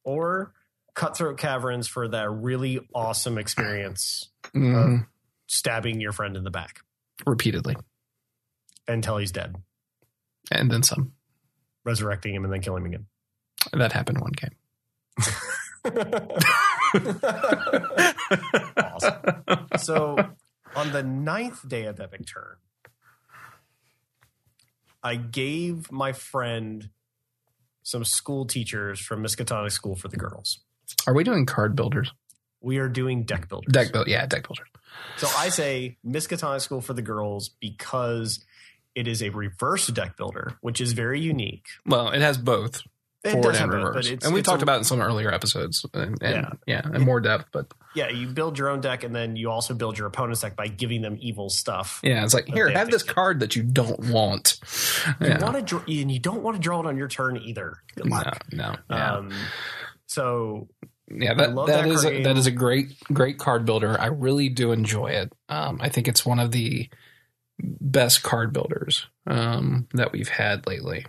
or 0.03 0.53
cutthroat 0.95 1.37
caverns 1.37 1.87
for 1.87 2.07
that 2.07 2.29
really 2.31 2.79
awesome 2.95 3.37
experience 3.37 4.29
Mhm. 4.55 5.05
Stabbing 5.51 5.99
your 5.99 6.11
friend 6.13 6.37
in 6.37 6.43
the 6.45 6.49
back 6.51 6.79
Repeatedly, 7.25 7.75
until 8.87 9.17
he's 9.17 9.31
dead, 9.31 9.55
and 10.51 10.71
then 10.71 10.81
some. 10.83 11.11
resurrecting 11.83 12.33
him 12.33 12.43
and 12.45 12.53
then 12.53 12.61
killing 12.61 12.83
him 12.85 12.93
again. 12.93 13.05
That 13.73 13.91
happened 13.91 14.19
one 14.21 14.31
game. 14.31 14.51
awesome. 18.77 19.13
So 19.77 20.15
on 20.75 20.91
the 20.91 21.01
ninth 21.03 21.67
day 21.67 21.85
of 21.85 21.99
Epic 21.99 22.25
Turn, 22.31 22.57
I 25.01 25.15
gave 25.15 25.91
my 25.91 26.11
friend 26.11 26.89
some 27.83 28.03
school 28.03 28.45
teachers 28.45 28.99
from 28.99 29.23
Miskatonic 29.23 29.71
School 29.71 29.95
for 29.95 30.07
the 30.07 30.17
Girls. 30.17 30.59
Are 31.07 31.13
we 31.15 31.23
doing 31.23 31.45
card 31.45 31.75
builders? 31.75 32.13
We 32.61 32.77
are 32.77 32.87
doing 32.89 33.23
deck 33.23 33.49
builders. 33.49 33.71
Deck 33.73 33.91
build, 33.91 34.07
yeah, 34.07 34.25
deck 34.25 34.47
builders. 34.47 34.67
So 35.17 35.27
I 35.37 35.49
say 35.49 35.97
Miskatonic 36.05 36.61
School 36.61 36.81
for 36.81 36.93
the 36.93 37.01
Girls 37.01 37.49
because 37.49 38.43
it 38.93 39.07
is 39.07 39.23
a 39.23 39.29
reverse 39.29 39.87
deck 39.87 40.17
builder, 40.17 40.57
which 40.61 40.79
is 40.81 40.93
very 40.93 41.19
unique. 41.19 41.65
Well, 41.85 42.09
it 42.09 42.21
has 42.21 42.37
both 42.37 42.81
It 43.23 43.31
forward 43.31 43.55
and 43.55 43.71
reverse, 43.71 44.07
it's- 44.07 44.25
and 44.25 44.33
we 44.33 44.41
talked 44.41 44.61
a- 44.61 44.63
about 44.63 44.75
it 44.75 44.79
in 44.79 44.83
some 44.83 44.99
earlier 45.01 45.33
episodes, 45.33 45.85
and, 45.93 46.21
and 46.21 46.35
yeah, 46.35 46.49
Yeah. 46.67 46.81
and 46.83 47.03
more 47.05 47.19
depth. 47.21 47.45
But 47.51 47.71
Yeah, 47.95 48.09
you 48.09 48.27
build 48.27 48.57
your 48.59 48.67
own 48.69 48.81
deck, 48.81 49.03
and 49.03 49.15
then 49.15 49.35
you 49.35 49.49
also 49.49 49.73
build 49.73 49.97
your 49.97 50.07
opponent's 50.07 50.41
deck 50.41 50.55
by 50.55 50.67
giving 50.67 51.01
them 51.01 51.17
evil 51.19 51.49
stuff. 51.49 51.99
yeah, 52.03 52.23
it's 52.23 52.33
like 52.33 52.45
here, 52.47 52.67
have 52.67 52.77
have 52.77 52.91
this 52.91 53.03
to- 53.03 53.13
card 53.13 53.39
that 53.39 53.55
you 53.55 53.63
don't 53.63 53.99
want. 54.11 54.59
You 55.21 55.27
Yeah. 55.27 55.43
want 55.43 55.55
to, 55.55 55.61
draw, 55.61 55.79
and 55.87 56.11
you 56.11 56.19
don't 56.19 56.41
want 56.43 56.57
to 56.57 56.61
draw 56.61 56.79
it 56.81 56.85
on 56.85 56.97
your 56.97 57.07
turn 57.07 57.37
either. 57.37 57.77
Good 57.95 58.05
No, 58.07 58.15
luck. 58.17 58.43
no, 58.51 58.75
yeah. 58.89 59.15
Um, 59.15 59.31
So 60.07 60.67
Yeah, 61.13 61.33
that 61.33 61.55
that 61.55 61.65
that 61.67 61.87
is 61.87 62.05
a, 62.05 62.23
that 62.23 62.37
is 62.37 62.47
a 62.47 62.51
great 62.51 62.93
great 63.11 63.37
card 63.37 63.65
builder. 63.65 63.99
I 63.99 64.07
really 64.07 64.49
do 64.49 64.71
enjoy 64.71 65.07
it. 65.11 65.33
Um, 65.49 65.79
I 65.81 65.89
think 65.89 66.07
it's 66.07 66.25
one 66.25 66.39
of 66.39 66.51
the 66.51 66.89
best 67.59 68.23
card 68.23 68.53
builders 68.53 69.07
um, 69.27 69.87
that 69.93 70.11
we've 70.11 70.29
had 70.29 70.65
lately. 70.67 71.05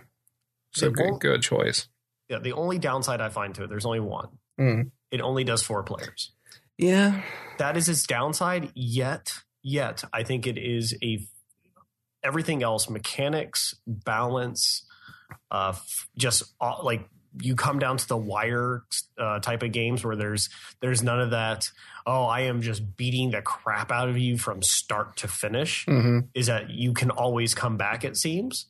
So 0.73 0.89
good, 0.91 1.05
won't- 1.11 1.21
good 1.21 1.41
choice. 1.41 1.87
yeah, 2.29 2.39
the 2.39 2.53
only 2.53 2.79
downside 2.79 3.21
I 3.21 3.29
find 3.29 3.53
to 3.55 3.63
it, 3.63 3.69
there's 3.69 3.85
only 3.85 3.99
one. 3.99 4.29
Mm. 4.59 4.91
It 5.11 5.21
only 5.21 5.43
does 5.43 5.61
four 5.63 5.83
players. 5.83 6.31
Yeah, 6.77 7.21
That 7.59 7.77
is 7.77 7.87
its 7.87 8.05
downside. 8.07 8.71
Yet, 8.73 9.33
yet 9.61 10.03
I 10.11 10.23
think 10.23 10.47
it 10.47 10.57
is 10.57 10.95
a 11.03 11.19
everything 12.23 12.63
else 12.63 12.89
mechanics 12.89 13.75
balance 13.85 14.85
uh 15.51 15.73
f- 15.75 16.07
just 16.17 16.43
uh, 16.61 16.81
like 16.83 17.07
you 17.39 17.55
come 17.55 17.79
down 17.79 17.97
to 17.97 18.07
the 18.07 18.17
wire 18.17 18.83
uh, 19.17 19.39
type 19.39 19.63
of 19.63 19.71
games 19.71 20.03
where 20.03 20.15
there's 20.15 20.49
there's 20.81 21.01
none 21.01 21.19
of 21.19 21.31
that 21.31 21.69
oh 22.05 22.23
i 22.25 22.41
am 22.41 22.61
just 22.61 22.95
beating 22.95 23.31
the 23.31 23.41
crap 23.41 23.91
out 23.91 24.09
of 24.09 24.17
you 24.17 24.37
from 24.37 24.61
start 24.61 25.15
to 25.17 25.27
finish 25.27 25.85
hmm 25.85 26.19
is 26.33 26.47
that 26.47 26.69
you 26.69 26.93
can 26.93 27.09
always 27.09 27.53
come 27.53 27.77
back 27.77 28.03
it 28.03 28.17
seems 28.17 28.67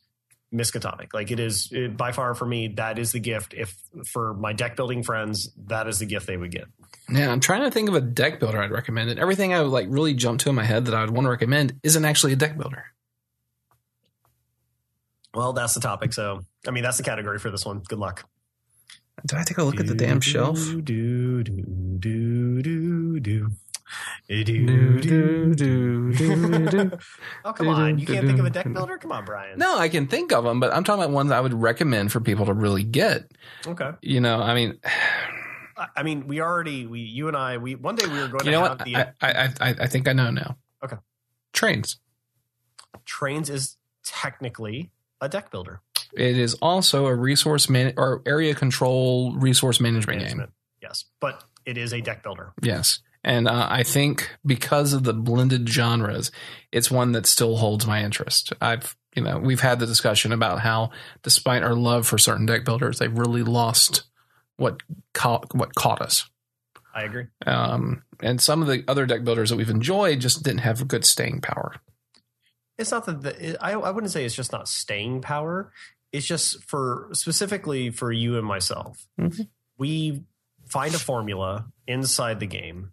miskatonic 0.52 1.12
like 1.12 1.30
it 1.30 1.40
is 1.40 1.68
it, 1.72 1.96
by 1.96 2.12
far 2.12 2.34
for 2.34 2.46
me 2.46 2.68
that 2.68 2.98
is 2.98 3.12
the 3.12 3.18
gift 3.18 3.54
if 3.54 3.76
for 4.06 4.34
my 4.34 4.52
deck 4.52 4.76
building 4.76 5.02
friends 5.02 5.50
that 5.66 5.88
is 5.88 5.98
the 5.98 6.06
gift 6.06 6.26
they 6.26 6.36
would 6.36 6.50
get 6.50 6.66
yeah. 7.10 7.30
I'm 7.30 7.40
trying 7.40 7.64
to 7.64 7.70
think 7.70 7.90
of 7.90 7.94
a 7.94 8.00
deck 8.00 8.40
builder 8.40 8.62
I'd 8.62 8.70
recommend. 8.70 9.10
And 9.10 9.20
everything 9.20 9.52
I 9.52 9.60
would 9.60 9.70
like 9.70 9.88
really 9.90 10.14
jump 10.14 10.40
to 10.40 10.48
in 10.48 10.54
my 10.54 10.64
head 10.64 10.86
that 10.86 10.94
I 10.94 11.02
would 11.02 11.10
want 11.10 11.26
to 11.26 11.30
recommend 11.30 11.78
isn't 11.82 12.02
actually 12.02 12.32
a 12.32 12.36
deck 12.36 12.56
builder. 12.56 12.86
well 15.34 15.52
that's 15.52 15.74
the 15.74 15.80
topic 15.80 16.12
so 16.12 16.40
i 16.66 16.70
mean 16.70 16.82
that's 16.82 16.96
the 16.96 17.02
category 17.02 17.38
for 17.38 17.50
this 17.50 17.66
one 17.66 17.82
good 17.88 17.98
luck 17.98 18.28
Do 19.26 19.36
I 19.36 19.42
take 19.42 19.52
a 19.52 19.60
go 19.60 19.64
look 19.64 19.80
at 19.80 19.86
the 19.86 19.94
damn 19.94 20.20
shelf? 20.20 20.58
Do, 20.58 20.82
do, 20.82 21.42
do, 21.42 21.52
do, 21.98 22.62
do, 22.62 23.20
do. 23.20 23.50
Do, 24.28 24.44
Do, 24.44 25.00
do, 25.00 25.00
do, 25.00 26.14
do, 26.14 26.66
do. 26.68 26.90
Oh, 27.44 27.52
come 27.52 27.68
on. 27.68 27.98
You 27.98 28.06
can't 28.06 28.26
think 28.26 28.38
of 28.38 28.44
a 28.44 28.50
deck 28.50 28.70
builder? 28.72 28.98
Come 28.98 29.12
on, 29.12 29.24
Brian. 29.24 29.58
No, 29.58 29.78
I 29.78 29.88
can 29.88 30.08
think 30.08 30.32
of 30.32 30.42
them, 30.44 30.58
but 30.58 30.74
I'm 30.74 30.82
talking 30.84 31.02
about 31.04 31.12
ones 31.14 31.30
I 31.30 31.40
would 31.40 31.54
recommend 31.54 32.10
for 32.10 32.20
people 32.20 32.46
to 32.46 32.52
really 32.54 32.82
get. 32.82 33.30
Okay. 33.66 33.90
You 34.02 34.20
know, 34.20 34.40
I 34.42 34.54
mean, 34.54 34.78
I- 35.76 35.88
I 35.96 36.02
mean, 36.02 36.26
we 36.26 36.40
already, 36.40 36.86
we, 36.86 37.00
you 37.00 37.28
and 37.28 37.36
I, 37.36 37.58
we, 37.58 37.74
one 37.76 37.94
day 37.96 38.06
we 38.06 38.18
were 38.18 38.28
going 38.28 38.44
you 38.46 38.50
to 38.52 38.56
know 38.56 38.62
have 38.62 38.78
what? 38.78 38.84
the 38.84 38.96
I, 38.96 39.12
I, 39.20 39.44
I, 39.60 39.74
I 39.80 39.86
think 39.86 40.08
I 40.08 40.12
know 40.12 40.30
now. 40.30 40.56
Okay. 40.84 40.96
Trains. 41.52 41.98
trains 43.04 43.50
is 43.50 43.76
technically 44.04 44.90
a 45.20 45.28
deck 45.28 45.50
builder. 45.50 45.80
It 46.16 46.38
is 46.38 46.54
also 46.54 47.06
a 47.06 47.14
resource 47.14 47.68
man 47.68 47.94
or 47.96 48.22
area 48.26 48.54
control 48.54 49.34
resource 49.36 49.80
management, 49.80 50.20
Management. 50.20 50.50
Yes. 50.82 51.04
But 51.20 51.42
it 51.64 51.78
is 51.78 51.92
a 51.92 52.00
deck 52.00 52.22
builder. 52.22 52.52
Yes. 52.62 53.00
And 53.24 53.48
uh, 53.48 53.66
I 53.70 53.84
think 53.84 54.30
because 54.44 54.92
of 54.92 55.04
the 55.04 55.14
blended 55.14 55.68
genres, 55.68 56.30
it's 56.72 56.90
one 56.90 57.12
that 57.12 57.26
still 57.26 57.56
holds 57.56 57.86
my 57.86 58.04
interest. 58.04 58.52
I've, 58.60 58.96
you 59.16 59.22
know, 59.22 59.38
we've 59.38 59.62
had 59.62 59.78
the 59.78 59.86
discussion 59.86 60.30
about 60.30 60.60
how, 60.60 60.90
despite 61.22 61.62
our 61.62 61.74
love 61.74 62.06
for 62.06 62.18
certain 62.18 62.44
deck 62.44 62.66
builders, 62.66 62.98
they've 62.98 63.16
really 63.18 63.42
lost 63.42 64.04
what 64.56 64.82
caught 65.14 65.54
what 65.54 65.74
caught 65.74 66.02
us. 66.02 66.28
I 66.94 67.04
agree. 67.04 67.26
Um, 67.46 68.04
and 68.20 68.40
some 68.40 68.62
of 68.62 68.68
the 68.68 68.84
other 68.86 69.06
deck 69.06 69.24
builders 69.24 69.50
that 69.50 69.56
we've 69.56 69.70
enjoyed 69.70 70.20
just 70.20 70.44
didn't 70.44 70.60
have 70.60 70.86
good 70.86 71.04
staying 71.04 71.40
power. 71.40 71.74
It's 72.76 72.90
not 72.90 73.06
that 73.06 73.22
the, 73.22 73.64
I, 73.64 73.72
I 73.72 73.90
wouldn't 73.90 74.12
say 74.12 74.24
it's 74.24 74.34
just 74.34 74.52
not 74.52 74.68
staying 74.68 75.22
power. 75.22 75.72
It's 76.14 76.26
just 76.26 76.62
for 76.64 77.08
specifically 77.12 77.90
for 77.90 78.12
you 78.12 78.38
and 78.38 78.46
myself. 78.46 79.06
Mhm. 79.18 79.48
We 79.76 80.22
find 80.68 80.94
a 80.94 80.98
formula 80.98 81.66
inside 81.88 82.38
the 82.38 82.46
game, 82.46 82.92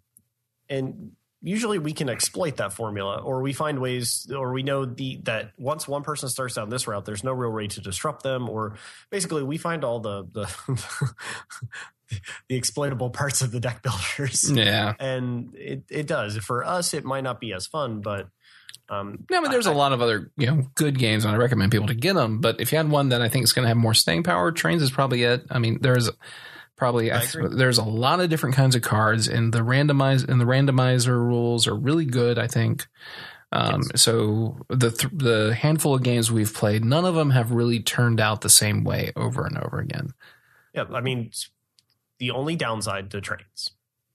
and 0.68 1.12
usually 1.40 1.78
we 1.78 1.92
can 1.92 2.08
exploit 2.08 2.56
that 2.56 2.72
formula, 2.72 3.18
or 3.22 3.40
we 3.42 3.52
find 3.52 3.78
ways, 3.78 4.28
or 4.34 4.52
we 4.52 4.62
know 4.64 4.84
the 4.84 5.20
that 5.24 5.52
once 5.56 5.86
one 5.86 6.02
person 6.02 6.28
starts 6.28 6.54
down 6.56 6.68
this 6.68 6.86
route, 6.88 7.04
there's 7.04 7.22
no 7.22 7.32
real 7.32 7.52
way 7.52 7.68
to 7.68 7.80
disrupt 7.80 8.24
them, 8.24 8.48
or 8.48 8.76
basically 9.10 9.42
we 9.44 9.56
find 9.56 9.84
all 9.84 10.00
the 10.00 10.24
the 10.32 10.46
the 12.48 12.56
exploitable 12.56 13.10
parts 13.10 13.40
of 13.40 13.52
the 13.52 13.60
deck 13.60 13.82
builders, 13.82 14.50
Yeah. 14.50 14.94
and 14.98 15.54
it 15.54 15.84
it 15.90 16.06
does. 16.08 16.36
For 16.38 16.64
us, 16.64 16.92
it 16.92 17.04
might 17.04 17.22
not 17.24 17.40
be 17.40 17.52
as 17.52 17.66
fun, 17.68 18.00
but. 18.00 18.28
Um, 18.92 19.24
No, 19.30 19.38
I 19.38 19.40
mean, 19.40 19.50
there's 19.50 19.66
a 19.66 19.72
lot 19.72 19.92
of 19.92 20.02
other 20.02 20.30
you 20.36 20.46
know 20.46 20.66
good 20.74 20.98
games, 20.98 21.24
and 21.24 21.34
I 21.34 21.38
recommend 21.38 21.72
people 21.72 21.86
to 21.88 21.94
get 21.94 22.14
them. 22.14 22.40
But 22.40 22.60
if 22.60 22.72
you 22.72 22.78
had 22.78 22.90
one 22.90 23.08
that 23.08 23.22
I 23.22 23.28
think 23.28 23.44
is 23.44 23.52
going 23.52 23.64
to 23.64 23.68
have 23.68 23.76
more 23.76 23.94
staying 23.94 24.22
power, 24.22 24.52
Trains 24.52 24.82
is 24.82 24.90
probably 24.90 25.22
it. 25.22 25.46
I 25.50 25.58
mean, 25.58 25.78
there's 25.80 26.10
probably 26.76 27.10
I 27.10 27.20
I 27.20 27.26
there's 27.50 27.78
a 27.78 27.84
lot 27.84 28.20
of 28.20 28.28
different 28.28 28.54
kinds 28.54 28.76
of 28.76 28.82
cards, 28.82 29.28
and 29.28 29.52
the 29.52 29.60
randomize 29.60 30.28
and 30.28 30.40
the 30.40 30.44
randomizer 30.44 31.16
rules 31.16 31.66
are 31.66 31.74
really 31.74 32.04
good. 32.04 32.38
I 32.38 32.46
think. 32.48 32.86
Um, 33.50 33.82
So 33.96 34.64
the 34.68 34.90
th- 34.90 35.12
the 35.14 35.54
handful 35.54 35.94
of 35.94 36.02
games 36.02 36.32
we've 36.32 36.52
played, 36.52 36.84
none 36.84 37.04
of 37.04 37.14
them 37.14 37.30
have 37.30 37.52
really 37.52 37.80
turned 37.80 38.18
out 38.20 38.40
the 38.40 38.48
same 38.48 38.82
way 38.82 39.12
over 39.14 39.44
and 39.46 39.58
over 39.58 39.78
again. 39.78 40.14
Yeah, 40.74 40.84
I 40.92 41.02
mean, 41.02 41.30
the 42.18 42.30
only 42.30 42.56
downside 42.56 43.10
to 43.10 43.20
trains. 43.20 43.72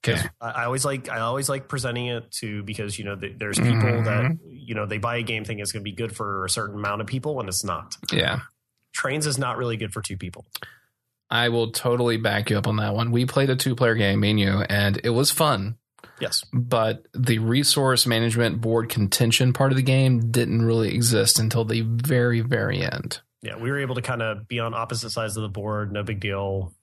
Okay. 0.08 0.28
I, 0.42 0.66
always 0.66 0.86
like 0.86 1.10
I 1.10 1.20
always 1.20 1.50
like 1.50 1.68
presenting 1.68 2.08
it 2.08 2.32
to 2.40 2.64
because 2.64 2.98
you 2.98 3.06
know 3.06 3.16
th- 3.16 3.38
there's 3.38 3.58
people 3.60 3.74
Mhm. 3.76 4.06
that 4.06 4.38
you 4.46 4.76
know 4.76 4.86
they 4.86 4.98
buy 4.98 5.18
a 5.18 5.24
game 5.24 5.44
thinking 5.46 5.62
it's 5.62 5.72
going 5.72 5.82
to 5.84 5.90
be 5.90 5.96
good 5.96 6.16
for 6.16 6.46
a 6.46 6.50
certain 6.50 6.76
amount 6.76 7.02
of 7.02 7.08
people 7.08 7.40
and 7.40 7.50
it's 7.50 7.64
not. 7.64 7.96
Yeah. 8.12 8.42
Trains 8.94 9.28
is 9.28 9.38
not 9.38 9.58
really 9.58 9.78
good 9.78 9.94
for 9.94 10.02
two 10.02 10.18
people. 10.18 10.46
I 11.30 11.50
will 11.50 11.72
totally 11.72 12.18
back 12.18 12.50
you 12.50 12.58
up 12.58 12.68
on 12.68 12.78
that 12.78 12.94
one. 12.96 13.12
We 13.12 13.26
played 13.26 13.50
a 13.50 13.56
two 13.56 13.76
player 13.76 13.96
game, 13.96 14.22
me 14.22 14.30
and 14.32 14.40
you, 14.40 14.62
and 14.70 15.00
it 15.04 15.10
was 15.10 15.30
fun. 15.30 15.76
Yes, 16.20 16.44
but 16.54 17.06
the 17.14 17.40
resource 17.40 18.08
management 18.08 18.60
board 18.62 18.90
contention 18.90 19.54
part 19.54 19.72
of 19.72 19.76
the 19.78 19.84
game 19.84 20.32
didn't 20.32 20.64
really 20.66 20.94
exist 20.94 21.38
until 21.38 21.64
the 21.66 21.82
very 21.82 22.42
very 22.42 22.82
end 22.82 23.20
yeah, 23.44 23.56
we 23.56 23.70
were 23.70 23.78
able 23.80 23.96
to 23.96 24.02
kind 24.02 24.22
of 24.24 24.48
be 24.48 24.60
on 24.60 24.74
opposite 24.74 25.12
sides 25.12 25.38
of 25.38 25.44
the 25.44 25.48
board. 25.50 25.92
No 25.94 26.02
big 26.04 26.20
deal. 26.20 26.74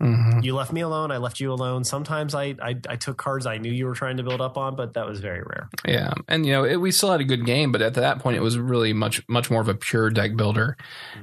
Mhm. 0.00 0.44
You 0.44 0.54
left 0.54 0.72
me 0.72 0.80
alone. 0.82 1.10
I 1.10 1.16
left 1.16 1.40
you 1.40 1.52
alone. 1.52 1.82
Sometimes 1.82 2.32
I, 2.32 2.54
I 2.62 2.76
I 2.88 2.94
took 2.96 3.16
cards 3.16 3.46
I 3.46 3.58
knew 3.58 3.72
you 3.72 3.84
were 3.86 3.94
trying 3.96 4.18
to 4.18 4.22
build 4.22 4.40
up 4.40 4.56
on, 4.56 4.76
but 4.76 4.94
that 4.94 5.06
was 5.06 5.18
very 5.18 5.40
rare. 5.42 5.68
yeah 5.86 6.12
and 6.28 6.46
you 6.46 6.52
know 6.52 6.64
it, 6.64 6.76
we 6.76 6.92
still 6.92 7.10
had 7.10 7.20
a 7.20 7.24
good 7.24 7.44
game 7.44 7.72
but 7.72 7.82
at 7.82 7.94
that 7.94 8.20
point 8.20 8.36
it 8.36 8.40
was 8.40 8.56
really 8.56 8.92
much 8.92 9.22
much 9.28 9.50
more 9.50 9.60
of 9.60 9.68
a 9.68 9.74
pure 9.74 10.08
deck 10.10 10.36
builder 10.36 10.76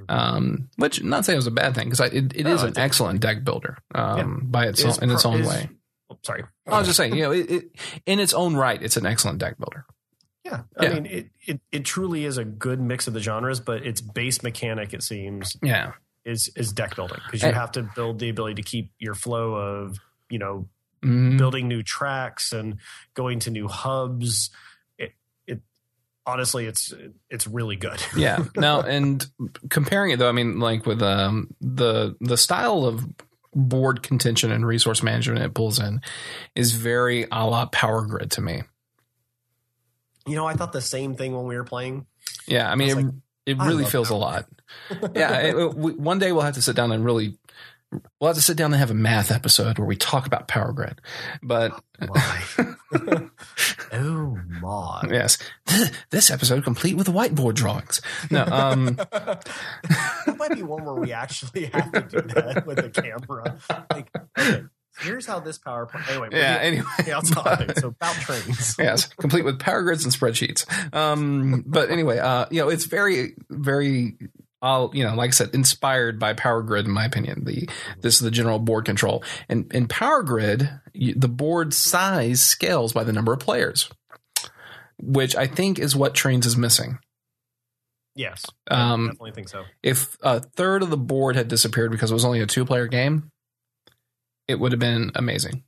um 0.10 0.68
which 0.78 1.02
not 1.04 1.24
saying 1.26 1.36
it 1.36 1.38
was 1.38 1.48
a 1.48 1.52
bad 1.52 1.74
thing 1.76 1.86
because 1.90 2.00
it, 2.12 2.36
it 2.36 2.44
No, 2.44 2.54
is 2.54 2.64
an 2.64 2.78
excellent 2.78 3.22
deck 3.22 3.44
builder 3.44 3.78
um 3.94 4.42
by 4.46 4.66
its 4.68 4.84
own, 4.84 4.94
in 5.02 5.10
its 5.12 5.22
pro- 5.24 5.32
own 5.34 5.40
is- 5.42 5.48
way 5.48 5.70
oh, 6.10 6.18
sorry. 6.24 6.44
i 6.68 6.78
was 6.78 6.88
just 6.88 6.98
saying 6.98 7.16
you 7.16 7.22
know 7.24 7.32
it, 7.32 7.50
it, 7.52 7.64
in 8.06 8.20
its 8.20 8.34
own 8.34 8.56
right 8.56 8.82
it's 8.82 8.98
an 8.98 9.06
excellent 9.06 9.40
deck 9.40 9.58
builder 9.58 9.86
Yeah, 10.46 10.62
I 10.78 10.84
Yeah. 10.86 10.94
mean, 10.94 11.06
it, 11.06 11.26
it 11.48 11.62
it 11.72 11.86
truly 11.86 12.26
is 12.26 12.38
a 12.38 12.46
good 12.46 12.80
mix 12.80 13.08
of 13.08 13.14
the 13.14 13.20
genres, 13.22 13.60
but 13.60 13.86
its 13.86 14.00
base 14.02 14.44
mechanic, 14.44 14.94
it 14.94 15.02
seems, 15.02 15.56
yeah 15.64 15.94
is 16.26 16.50
is 16.56 16.74
deck 16.74 16.96
building 16.96 17.20
because 17.26 17.44
you 17.44 17.52
have 17.52 17.72
to 17.74 17.84
build 17.84 18.20
the 18.20 18.30
ability 18.30 18.56
to 18.56 18.64
keep 18.64 18.92
your 19.00 19.14
flow 19.16 19.54
of 19.56 20.00
you 20.30 20.40
know 20.40 20.68
Mhm. 21.04 21.38
building 21.38 21.68
new 21.68 21.84
tracks 21.84 22.52
and 22.52 22.78
going 23.14 23.38
to 23.42 23.52
new 23.52 23.68
hubs. 23.68 24.50
It 24.98 25.14
it 25.46 25.62
honestly, 26.26 26.66
it's 26.66 26.92
it's 27.30 27.46
really 27.46 27.76
good. 27.76 28.02
yeah 28.18 28.44
now 28.56 28.82
and 28.82 29.24
comparing 29.70 30.10
it 30.12 30.18
though 30.18 30.30
i 30.30 30.32
mean 30.32 30.60
like 30.60 30.88
with 30.88 31.04
um 31.04 31.54
the 31.62 32.16
the 32.22 32.38
style 32.38 32.86
of 32.86 33.06
board 33.54 34.02
contention 34.02 34.52
and 34.52 34.66
resource 34.66 35.04
management 35.04 35.44
it 35.44 35.54
pulls 35.54 35.80
in 35.80 36.02
is 36.56 36.72
very 36.72 37.28
a 37.32 37.46
la 37.46 37.66
power 37.68 38.02
grid 38.06 38.32
to 38.32 38.42
me 38.42 38.64
You 40.28 40.36
know, 40.36 40.48
I 40.48 40.56
thought 40.56 40.74
the 40.74 40.82
same 40.82 41.14
thing 41.16 41.36
when 41.36 41.46
we 41.46 41.56
were 41.56 41.64
playing. 41.64 42.08
yeah 42.48 42.72
i 42.72 42.76
mean 42.76 42.90
I 42.92 42.94
was 42.96 43.06
it, 43.46 43.58
really 43.58 43.86
feels 43.86 44.10
a 44.10 44.16
lot 44.16 44.46
yeah 45.16 45.40
it, 45.40 45.76
we, 45.76 45.94
one 45.94 46.20
day 46.20 46.32
we'll 46.32 46.42
have 46.42 46.56
to 46.56 46.62
sit 46.62 46.76
down 46.76 46.92
and 46.92 47.06
really 47.06 47.38
we'll 48.20 48.28
have 48.28 48.36
to 48.36 48.42
sit 48.42 48.58
down 48.58 48.74
and 48.74 48.80
have 48.80 48.92
a 48.92 48.96
math 48.96 49.32
episode 49.32 49.78
where 49.78 49.88
we 49.88 49.96
talk 49.96 50.26
about 50.26 50.48
power 50.48 50.74
grid 50.74 51.00
but 51.44 51.80
Why? 52.08 52.44
oh 53.94 54.38
my! 54.62 55.04
yes 55.10 55.38
this 56.10 56.30
episode 56.30 56.64
complete 56.64 56.96
with 56.96 57.08
whiteboard 57.08 57.54
drawings 57.54 58.02
no 58.30 58.44
um 58.46 58.96
that 60.26 60.36
might 60.38 60.56
be 60.56 60.64
one 60.64 60.84
where 60.84 60.96
we 60.96 61.12
actually 61.12 61.66
have 61.66 61.92
to 61.92 62.02
do 62.02 62.22
that 62.34 62.66
with 62.66 62.80
a 62.80 62.90
camera. 62.90 63.58
Like, 63.92 64.10
okay, 64.38 64.64
here's 65.00 65.26
how 65.26 65.40
this 65.40 65.58
PowerPoint. 65.58 66.10
Anyway, 66.10 66.30
yeah 66.32 66.56
getting- 66.64 66.80
anyway 66.80 67.22
tell 67.34 67.66
you. 67.68 67.74
So 67.78 67.88
about 68.02 68.16
trains. 68.16 68.76
yes, 68.80 69.08
complete 69.08 69.46
with 69.46 69.60
power 69.60 69.84
grids 69.84 70.04
and 70.04 70.14
spreadsheets. 70.14 70.66
Um, 70.96 71.64
but 71.66 71.90
anyway, 71.92 72.20
uh, 72.20 72.46
you 72.52 72.62
know, 72.62 72.70
it's 72.70 72.86
very, 72.86 73.36
very, 73.50 74.18
uh, 74.62 74.88
you 74.94 75.04
know, 75.04 75.16
like 75.16 75.30
I 75.30 75.32
said, 75.32 75.50
inspired 75.54 76.20
by 76.20 76.34
Power 76.34 76.62
Grid, 76.64 76.86
in 76.86 76.92
my 76.92 77.06
opinion. 77.06 77.44
The 77.46 77.70
this 78.02 78.16
is 78.16 78.22
the 78.22 78.32
general 78.32 78.60
board 78.60 78.86
control, 78.86 79.24
and 79.50 79.72
in 79.74 79.88
Power 79.88 80.24
Grid, 80.24 80.70
you, 80.94 81.14
the 81.16 81.28
board 81.30 81.74
size 81.74 82.42
scales 82.42 82.94
by 82.94 83.04
the 83.04 83.14
number 83.14 83.34
of 83.34 83.40
players, 83.40 83.90
which 84.98 85.36
I 85.36 85.46
think 85.48 85.78
is 85.80 85.96
what 85.96 86.14
Trains 86.16 86.46
is 86.46 86.58
missing. 86.58 87.00
Yes, 88.18 88.46
Um, 88.72 89.04
I 89.04 89.08
definitely 89.08 89.32
think 89.34 89.50
so. 89.50 89.66
If 89.84 90.16
a 90.22 90.40
third 90.40 90.82
of 90.84 90.90
the 90.90 90.96
board 90.98 91.36
had 91.36 91.50
disappeared 91.50 91.92
because 91.92 92.12
it 92.12 92.14
was 92.14 92.24
only 92.24 92.40
a 92.40 92.46
two 92.46 92.64
player 92.64 92.88
game, 92.88 93.30
it 94.48 94.60
would 94.60 94.72
have 94.72 94.80
been 94.80 95.12
amazing. 95.16 95.64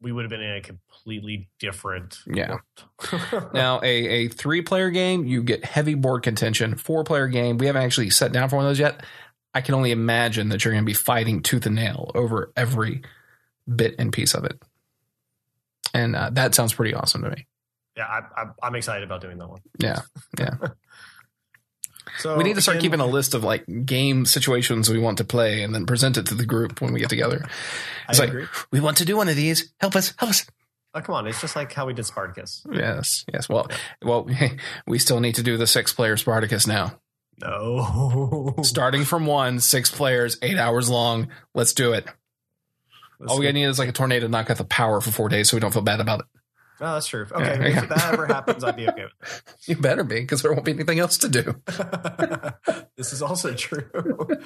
We 0.00 0.12
would 0.12 0.24
have 0.24 0.30
been 0.30 0.42
in 0.42 0.56
a 0.56 0.60
completely 0.60 1.48
different. 1.58 2.18
Yeah. 2.26 2.58
Now, 3.54 3.80
a, 3.82 3.86
a 3.86 4.28
three 4.28 4.60
player 4.62 4.90
game, 4.90 5.24
you 5.24 5.42
get 5.42 5.64
heavy 5.64 5.94
board 5.94 6.22
contention. 6.22 6.76
Four 6.76 7.04
player 7.04 7.28
game, 7.28 7.56
we 7.58 7.66
haven't 7.66 7.82
actually 7.82 8.10
sat 8.10 8.32
down 8.32 8.48
for 8.48 8.56
one 8.56 8.66
of 8.66 8.70
those 8.70 8.78
yet. 8.78 9.02
I 9.54 9.62
can 9.62 9.74
only 9.74 9.90
imagine 9.90 10.50
that 10.50 10.64
you're 10.64 10.74
going 10.74 10.84
to 10.84 10.86
be 10.86 10.92
fighting 10.92 11.42
tooth 11.42 11.64
and 11.64 11.74
nail 11.74 12.10
over 12.14 12.52
every 12.56 13.02
bit 13.74 13.94
and 13.98 14.12
piece 14.12 14.34
of 14.34 14.44
it. 14.44 14.60
And 15.94 16.14
uh, 16.14 16.30
that 16.32 16.54
sounds 16.54 16.74
pretty 16.74 16.92
awesome 16.94 17.22
to 17.22 17.30
me. 17.30 17.46
yeah, 17.96 18.04
I, 18.06 18.42
I, 18.42 18.46
I'm 18.62 18.74
excited 18.74 19.04
about 19.04 19.22
doing 19.22 19.38
that 19.38 19.48
one. 19.48 19.60
Yeah, 19.78 20.00
yeah. 20.38 20.56
So 22.18 22.36
we 22.36 22.44
need 22.44 22.54
to 22.54 22.62
start 22.62 22.76
again, 22.76 22.90
keeping 22.90 23.00
a 23.00 23.06
list 23.06 23.34
of 23.34 23.44
like 23.44 23.64
game 23.84 24.24
situations 24.26 24.88
we 24.90 24.98
want 24.98 25.18
to 25.18 25.24
play 25.24 25.62
and 25.62 25.74
then 25.74 25.86
present 25.86 26.16
it 26.16 26.26
to 26.26 26.34
the 26.34 26.46
group 26.46 26.80
when 26.80 26.92
we 26.92 27.00
get 27.00 27.08
together. 27.10 27.44
I 28.08 28.10
It's 28.10 28.18
like, 28.18 28.30
agree. 28.30 28.46
we 28.72 28.80
want 28.80 28.96
to 28.98 29.04
do 29.04 29.16
one 29.16 29.28
of 29.28 29.36
these. 29.36 29.72
Help 29.80 29.96
us. 29.96 30.14
Help 30.18 30.30
us. 30.30 30.46
Oh, 30.94 31.00
come 31.02 31.14
on, 31.14 31.26
it's 31.26 31.40
just 31.42 31.54
like 31.56 31.72
how 31.74 31.84
we 31.86 31.92
did 31.92 32.06
Spartacus. 32.06 32.64
Yes. 32.72 33.24
Yes. 33.32 33.48
Well, 33.50 33.68
well, 34.02 34.26
we 34.86 34.98
still 34.98 35.20
need 35.20 35.34
to 35.34 35.42
do 35.42 35.56
the 35.58 35.66
six 35.66 35.92
player 35.92 36.16
Spartacus 36.16 36.66
now. 36.66 36.98
No, 37.38 38.54
Starting 38.62 39.04
from 39.04 39.26
one, 39.26 39.60
six 39.60 39.90
players, 39.90 40.38
eight 40.40 40.56
hours 40.56 40.88
long. 40.88 41.28
Let's 41.54 41.74
do 41.74 41.92
it. 41.92 42.06
All 43.28 43.38
we 43.38 43.50
need 43.52 43.64
is 43.64 43.78
like 43.78 43.90
a 43.90 43.92
tornado 43.92 44.26
to 44.26 44.30
knock 44.30 44.50
out 44.50 44.56
the 44.56 44.64
power 44.64 45.00
for 45.02 45.10
four 45.10 45.28
days 45.28 45.50
so 45.50 45.56
we 45.56 45.60
don't 45.60 45.72
feel 45.72 45.82
bad 45.82 46.00
about 46.00 46.20
it. 46.20 46.26
Oh, 46.80 46.94
that's 46.94 47.06
true. 47.06 47.26
Okay, 47.30 47.44
Yeah, 47.58 47.66
yeah. 47.68 47.82
if 47.84 47.88
that 47.88 48.12
ever 48.12 48.26
happens, 48.26 48.62
I'd 48.62 48.76
be 48.76 48.86
okay 48.88 49.04
with 49.04 49.42
You 49.68 49.76
better 49.76 50.04
be 50.04 50.20
because 50.20 50.42
there 50.42 50.52
won't 50.52 50.64
be 50.66 50.72
anything 50.72 50.98
else 50.98 51.16
to 51.18 51.28
do. 51.28 51.54
this 52.96 53.12
is 53.12 53.22
also 53.22 53.54
true. 53.54 53.88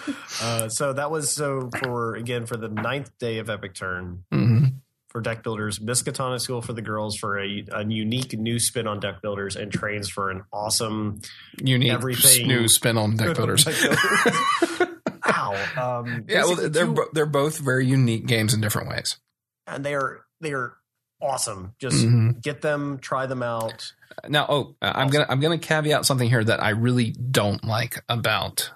Uh, 0.42 0.68
so 0.68 0.92
that 0.92 1.10
was 1.10 1.30
so 1.32 1.68
for 1.82 2.14
again 2.14 2.46
for 2.46 2.56
the 2.56 2.68
ninth 2.68 3.10
day 3.18 3.38
of 3.38 3.50
Epic 3.50 3.74
Turn 3.74 4.24
hmm 4.32 4.64
for 5.08 5.20
deck 5.20 5.42
builders, 5.42 5.80
Miskatonic 5.80 6.40
School 6.40 6.62
for 6.62 6.72
the 6.72 6.82
girls 6.82 7.16
for 7.16 7.36
a, 7.40 7.64
a 7.72 7.84
unique 7.84 8.32
new 8.38 8.60
spin 8.60 8.86
on 8.86 9.00
deck 9.00 9.20
builders 9.22 9.56
and 9.56 9.72
trains 9.72 10.08
for 10.08 10.30
an 10.30 10.44
awesome 10.52 11.20
Unique 11.60 11.92
Everything- 11.92 12.46
new 12.46 12.68
spin 12.68 12.96
on 12.96 13.16
deck 13.16 13.34
builders. 13.36 13.64
Deck 13.64 13.74
builders. 13.82 14.88
Ow. 15.26 16.00
Um, 16.00 16.24
yeah, 16.28 16.44
well, 16.44 16.54
they're 16.68 16.86
two- 16.86 17.06
they're 17.12 17.26
both 17.26 17.58
very 17.58 17.86
unique 17.86 18.26
games 18.26 18.54
in 18.54 18.60
different 18.60 18.88
ways. 18.88 19.18
and 19.66 19.84
they 19.84 19.94
are 19.94 20.20
they 20.40 20.52
are 20.52 20.74
awesome. 21.20 21.74
Just 21.78 22.04
Mhm. 22.04 22.42
get 22.42 22.60
them, 22.62 22.98
try 22.98 23.26
them 23.26 23.42
out. 23.42 23.92
Now, 24.28 24.46
oh, 24.48 24.74
I'm 24.82 25.08
gonna 25.08 25.26
I'm 25.28 25.40
gonna 25.40 25.58
caveat 25.58 26.04
something 26.04 26.28
here 26.28 26.42
that 26.44 26.62
I 26.62 26.70
really 26.70 27.10
don't 27.12 27.64
like 27.64 28.02
about 28.08 28.70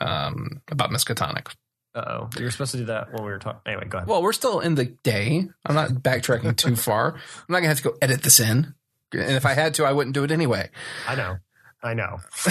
um 0.00 0.60
about 0.70 0.90
Miskatonic. 0.90 1.48
Uh 1.94 2.00
oh, 2.06 2.30
you 2.36 2.44
were 2.44 2.50
supposed 2.50 2.72
to 2.72 2.78
do 2.78 2.84
that 2.86 3.12
when 3.12 3.22
we 3.24 3.30
were 3.30 3.38
talking. 3.38 3.60
Anyway, 3.66 3.86
go 3.88 3.98
ahead. 3.98 4.08
Well, 4.08 4.22
we're 4.22 4.32
still 4.32 4.58
in 4.60 4.74
the 4.74 4.86
day. 4.86 5.48
I'm 5.64 5.74
not 5.74 5.90
backtracking 5.90 6.56
too 6.56 6.74
far. 6.88 7.14
I'm 7.14 7.20
not 7.48 7.58
gonna 7.58 7.68
have 7.68 7.76
to 7.78 7.84
go 7.84 7.96
edit 8.02 8.22
this 8.22 8.40
in. 8.40 8.74
And 9.12 9.30
if 9.36 9.46
I 9.46 9.54
had 9.54 9.74
to, 9.74 9.84
I 9.84 9.92
wouldn't 9.92 10.12
do 10.14 10.24
it 10.24 10.32
anyway. 10.32 10.70
I 11.06 11.14
know, 11.14 11.36
I 11.82 11.94
know. 11.94 12.18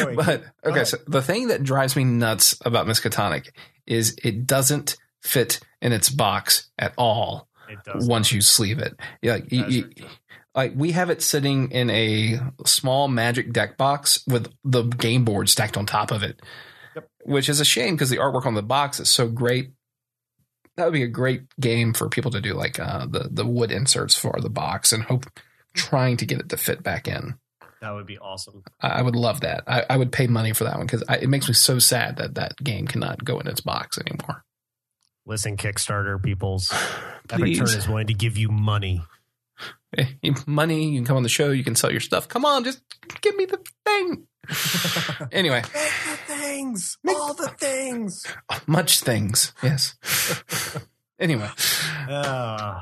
Anyway, 0.00 0.14
But 0.16 0.44
okay, 0.64 0.84
so 0.84 0.98
the 1.06 1.22
thing 1.22 1.48
that 1.48 1.62
drives 1.62 1.94
me 1.96 2.04
nuts 2.04 2.60
about 2.64 2.86
Miskatonic 2.86 3.50
is 3.86 4.16
it 4.24 4.46
doesn't 4.46 4.96
fit 5.22 5.60
in 5.80 5.92
its 5.92 6.10
box 6.10 6.68
at 6.78 6.92
all 6.98 7.48
it 7.68 7.78
does. 7.84 8.08
once 8.08 8.32
you 8.32 8.40
sleeve 8.40 8.78
it. 8.78 8.98
Yeah, 9.22 9.34
like, 9.34 9.52
you- 9.52 9.66
you- 9.66 9.90
like 10.54 10.72
we 10.74 10.92
have 10.92 11.10
it 11.10 11.22
sitting 11.22 11.70
in 11.70 11.90
a 11.90 12.40
small 12.64 13.08
magic 13.08 13.52
deck 13.52 13.76
box 13.76 14.20
with 14.26 14.50
the 14.64 14.82
game 14.84 15.24
board 15.24 15.48
stacked 15.50 15.76
on 15.76 15.84
top 15.86 16.10
of 16.10 16.22
it, 16.22 16.40
Yep. 16.94 17.08
which 17.24 17.48
is 17.50 17.60
a 17.60 17.64
shame 17.64 17.94
because 17.94 18.08
the 18.10 18.16
artwork 18.16 18.46
on 18.46 18.54
the 18.54 18.62
box 18.62 18.98
is 18.98 19.08
so 19.10 19.28
great. 19.28 19.72
That 20.76 20.84
would 20.84 20.92
be 20.94 21.02
a 21.02 21.08
great 21.08 21.42
game 21.60 21.92
for 21.94 22.08
people 22.08 22.30
to 22.30 22.40
do, 22.40 22.54
like 22.54 22.78
uh, 22.80 23.06
the 23.06 23.28
the 23.30 23.46
wood 23.46 23.70
inserts 23.70 24.14
for 24.16 24.38
the 24.40 24.50
box, 24.50 24.92
and 24.92 25.02
hope 25.02 25.26
trying 25.74 26.16
to 26.18 26.26
get 26.26 26.40
it 26.40 26.48
to 26.50 26.56
fit 26.56 26.82
back 26.82 27.06
in. 27.08 27.34
That 27.82 27.90
would 27.92 28.06
be 28.06 28.16
awesome. 28.18 28.62
I, 28.80 28.88
I 28.88 29.02
would 29.02 29.14
love 29.16 29.42
that. 29.42 29.64
I, 29.66 29.84
I 29.90 29.96
would 29.98 30.10
pay 30.10 30.26
money 30.26 30.54
for 30.54 30.64
that 30.64 30.78
one 30.78 30.86
because 30.86 31.02
it 31.20 31.28
makes 31.28 31.48
me 31.48 31.54
so 31.54 31.78
sad 31.78 32.16
that 32.16 32.34
that 32.36 32.56
game 32.64 32.86
cannot 32.86 33.22
go 33.24 33.38
in 33.40 33.46
its 33.46 33.60
box 33.60 33.98
anymore. 33.98 34.42
Listen, 35.26 35.56
Kickstarter 35.56 36.22
peoples. 36.22 36.72
Epic 37.30 37.56
Turn 37.56 37.66
is 37.66 37.88
willing 37.88 38.06
to 38.06 38.14
give 38.14 38.38
you 38.38 38.48
money. 38.48 39.02
Eh, 39.96 40.04
money. 40.46 40.90
You 40.90 40.98
can 40.98 41.04
come 41.06 41.16
on 41.16 41.22
the 41.22 41.28
show. 41.28 41.50
You 41.50 41.64
can 41.64 41.74
sell 41.74 41.90
your 41.90 42.00
stuff. 42.00 42.28
Come 42.28 42.44
on, 42.44 42.62
just 42.64 42.80
give 43.20 43.34
me 43.36 43.44
the 43.46 43.58
thing. 43.84 44.26
Anyway, 45.32 45.60
Make 45.62 45.72
the 45.72 46.16
things, 46.34 46.98
Make- 47.02 47.16
all 47.16 47.34
the 47.34 47.48
things. 47.48 48.24
much 48.68 49.00
things. 49.00 49.52
Yes. 49.62 49.96
anyway, 51.18 51.50
Uh, 52.08 52.80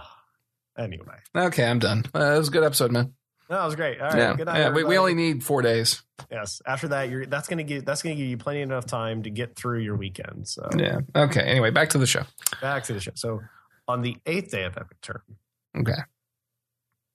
anyway, 0.79 1.17
okay, 1.35 1.65
I'm 1.65 1.79
done. 1.79 2.05
Uh, 2.15 2.35
it 2.35 2.39
was 2.39 2.49
a 2.49 2.51
good 2.51 2.65
episode, 2.65 2.93
man. 2.93 3.15
No, 3.51 3.57
that 3.59 3.65
was 3.67 3.77
great. 3.77 4.01
All 4.01 4.09
right, 4.09 4.17
yeah, 4.17 4.35
good 4.37 4.47
night. 4.47 4.59
yeah. 4.59 4.71
We, 4.71 4.85
we 4.85 4.97
only 4.97 5.15
need 5.15 5.45
four 5.45 5.61
days. 5.61 6.03
yes. 6.31 6.63
After 6.67 6.89
that, 6.89 7.11
you're 7.11 7.27
that's 7.27 7.47
gonna 7.47 7.63
give 7.63 7.85
that's 7.85 8.03
gonna 8.03 8.15
give 8.15 8.27
you 8.27 8.39
plenty 8.39 8.63
enough 8.63 8.87
time 8.87 9.23
to 9.25 9.31
get 9.31 9.55
through 9.55 9.81
your 9.81 9.97
weekend. 9.97 10.49
So 10.49 10.67
Yeah. 10.77 11.01
Okay. 11.15 11.43
Anyway, 11.43 11.71
back 11.71 11.91
to 11.91 11.99
the 11.99 12.07
show. 12.07 12.23
back 12.63 12.85
to 12.85 12.95
the 12.95 13.01
show. 13.01 13.13
So 13.15 13.43
on 13.87 14.01
the 14.01 14.17
eighth 14.25 14.51
day 14.51 14.65
of 14.65 14.77
Epic 14.79 15.01
Turn. 15.03 15.21
Okay. 15.77 15.93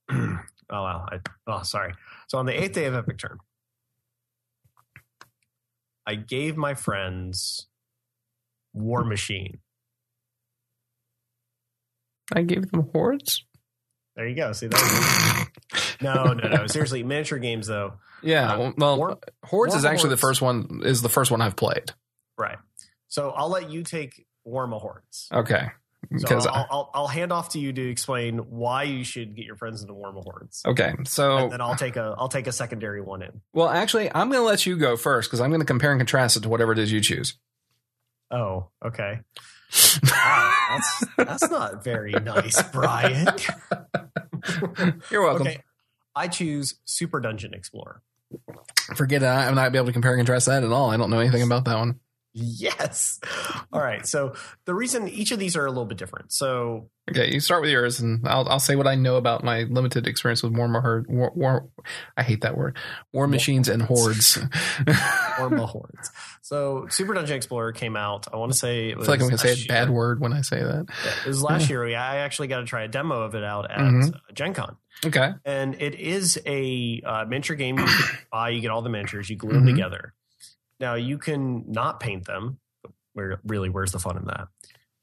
oh 0.12 0.38
wow! 0.70 1.08
I, 1.12 1.20
oh, 1.48 1.64
sorry. 1.64 1.94
So 2.28 2.38
on 2.38 2.46
the 2.46 2.54
eighth 2.64 2.74
day 2.74 2.86
of 2.86 2.94
Epic 2.94 3.18
Turn, 3.18 3.40
I 6.06 6.16
gave 6.16 6.58
my 6.58 6.76
friends 6.76 7.68
Warmachine. 8.76 9.60
I 12.34 12.44
gave 12.44 12.70
them 12.70 12.90
hordes. 12.94 13.46
There 14.20 14.28
you 14.28 14.36
go. 14.36 14.52
See 14.52 14.68
that? 14.68 15.48
No, 16.02 16.34
no, 16.34 16.50
no. 16.50 16.68
Seriously, 16.68 17.04
miniature 17.04 17.40
games 17.40 17.68
though. 17.68 17.94
Yeah. 18.22 18.52
Uh, 18.54 18.74
well, 18.78 18.98
War- 18.98 19.20
hordes 19.46 19.76
is 19.76 19.84
War 19.84 19.94
actually 19.94 20.10
the 20.10 20.18
first 20.18 20.42
one. 20.42 20.82
Is 20.84 21.02
the 21.02 21.08
first 21.08 21.32
one 21.32 21.40
I've 21.40 21.56
played. 21.56 21.94
Right. 22.38 22.58
So 23.08 23.30
I'll 23.30 23.48
let 23.48 23.72
you 23.72 23.82
take 23.82 24.26
WarmaHordes. 24.46 25.32
Okay. 25.32 25.68
So 26.18 26.18
Because 26.18 26.48
I'll, 26.48 26.68
I'll, 26.70 26.92
I'll 26.94 27.08
hand 27.08 27.32
off 27.32 27.50
to 27.52 27.60
you 27.60 27.72
to 27.72 27.90
explain 27.90 28.40
why 28.40 28.84
you 28.84 29.06
should 29.06 29.38
get 29.38 29.46
your 29.46 29.56
friends 29.56 29.82
into 29.82 29.94
WarmaHordes. 29.94 30.66
okay. 30.66 30.96
So 31.06 31.38
And 31.38 31.52
then 31.54 31.62
I'll 31.62 31.76
take 31.78 31.96
a 31.96 32.14
I'll 32.18 32.28
take 32.28 32.48
a 32.48 32.52
secondary 32.52 33.00
one 33.00 33.22
in. 33.22 33.40
Well, 33.54 33.70
actually, 33.70 34.14
I'm 34.14 34.30
going 34.30 34.42
to 34.42 34.46
let 34.46 34.66
you 34.66 34.76
go 34.76 34.98
first 34.98 35.30
because 35.30 35.40
I'm 35.40 35.50
going 35.50 35.62
to 35.62 35.66
compare 35.66 35.92
and 35.94 36.00
contrast 36.02 36.36
it 36.36 36.42
to 36.44 36.50
whatever 36.50 36.74
it 36.74 36.80
is 36.80 36.92
you 36.92 37.00
choose. 37.00 37.36
Oh, 38.32 38.68
okay. 38.86 39.22
Wow, 40.12 40.54
that's 40.72 41.06
that's 41.18 41.52
not 41.52 41.84
very 41.84 42.12
nice, 42.12 42.62
Brian. 42.72 43.28
You're 45.12 45.24
welcome. 45.24 45.48
Okay. 45.48 45.62
I 46.16 46.28
choose 46.28 46.76
Super 46.86 47.20
Dungeon 47.20 47.54
Explorer. 47.54 48.02
Forget 48.96 49.24
it. 49.24 49.28
I'm 49.28 49.56
not 49.56 49.72
be 49.72 49.78
able 49.78 49.88
to 49.88 49.94
compare 49.94 50.12
and 50.14 50.20
contrast 50.20 50.48
that 50.48 50.64
at 50.64 50.72
all. 50.72 50.90
I 50.90 50.98
don't 50.98 51.10
know 51.10 51.20
anything 51.20 51.44
about 51.44 51.66
that 51.66 51.78
one. 51.78 52.00
Yes. 52.42 53.20
All 53.74 53.82
right. 53.82 54.06
So 54.08 54.34
the 54.66 54.74
reason 54.74 55.08
each 55.10 55.32
of 55.32 55.40
these 55.40 55.56
are 55.56 55.66
a 55.66 55.70
little 55.70 55.86
bit 55.86 55.98
different. 55.98 56.32
So 56.32 56.90
Okay, 57.10 57.34
you 57.34 57.40
start 57.40 57.62
with 57.64 57.72
yours, 57.72 58.00
and 58.00 58.28
I'll 58.28 58.48
I'll 58.48 58.60
say 58.60 58.76
what 58.76 58.86
I 58.86 58.94
know 58.94 59.16
about 59.16 59.44
my 59.44 59.64
limited 59.64 60.06
experience 60.06 60.44
with 60.44 60.54
war, 60.54 60.68
war, 60.72 61.04
war, 61.10 61.32
war 61.36 61.70
I 62.16 62.22
hate 62.22 62.42
that 62.42 62.56
word. 62.56 62.78
War 63.12 63.28
machines 63.28 63.68
and 63.68 63.82
hordes. 63.82 64.38
or 65.40 65.50
hordes. 65.66 66.12
So 66.42 66.86
Super 66.90 67.16
Dungeon 67.16 67.36
Explorer 67.36 67.72
came 67.72 67.96
out. 67.96 68.28
I 68.32 68.38
want 68.38 68.52
to 68.52 68.58
say 68.58 68.90
it 68.90 68.96
I 68.96 68.98
was 68.98 69.08
feel 69.08 69.14
like 69.14 69.22
I'm 69.22 69.28
going 69.28 69.38
to 69.40 69.48
say 69.56 69.64
a 69.64 69.68
bad 69.68 69.90
word 69.90 70.20
when 70.20 70.34
I 70.34 70.42
say 70.42 70.62
that. 70.62 70.86
It 71.26 71.28
was 71.28 71.42
last 71.42 71.70
year. 71.70 71.84
I 71.88 72.18
actually 72.18 72.48
got 72.48 72.60
to 72.60 72.66
try 72.66 72.84
a 72.84 72.88
demo 72.88 73.22
of 73.24 73.34
it 73.36 73.44
out 73.44 73.72
at 73.72 73.80
Mhm. 73.80 74.14
uh, 74.14 74.18
Gen 74.34 74.54
Con. 74.54 74.78
Okay. 75.04 75.32
And 75.46 75.82
it 75.82 75.96
is 75.96 76.40
a 76.46 77.02
uh, 77.06 77.26
miniature 77.26 77.56
game 77.56 77.80
you 77.80 77.88
buy. 78.32 78.50
You 78.50 78.62
get 78.62 78.70
all 78.70 78.82
the 78.84 78.90
miniatures, 78.90 79.30
you 79.32 79.36
glue 79.36 79.54
them 79.54 79.64
Mhm. 79.66 79.72
together. 79.72 80.14
Now, 80.80 80.96
you 80.96 81.18
can 81.18 81.66
not 81.72 82.00
paint 82.00 82.26
them. 82.26 82.60
Where 83.14 83.40
Really, 83.46 83.70
where's 83.70 83.92
the 83.92 84.00
fun 84.00 84.18
in 84.18 84.26
that? 84.26 84.48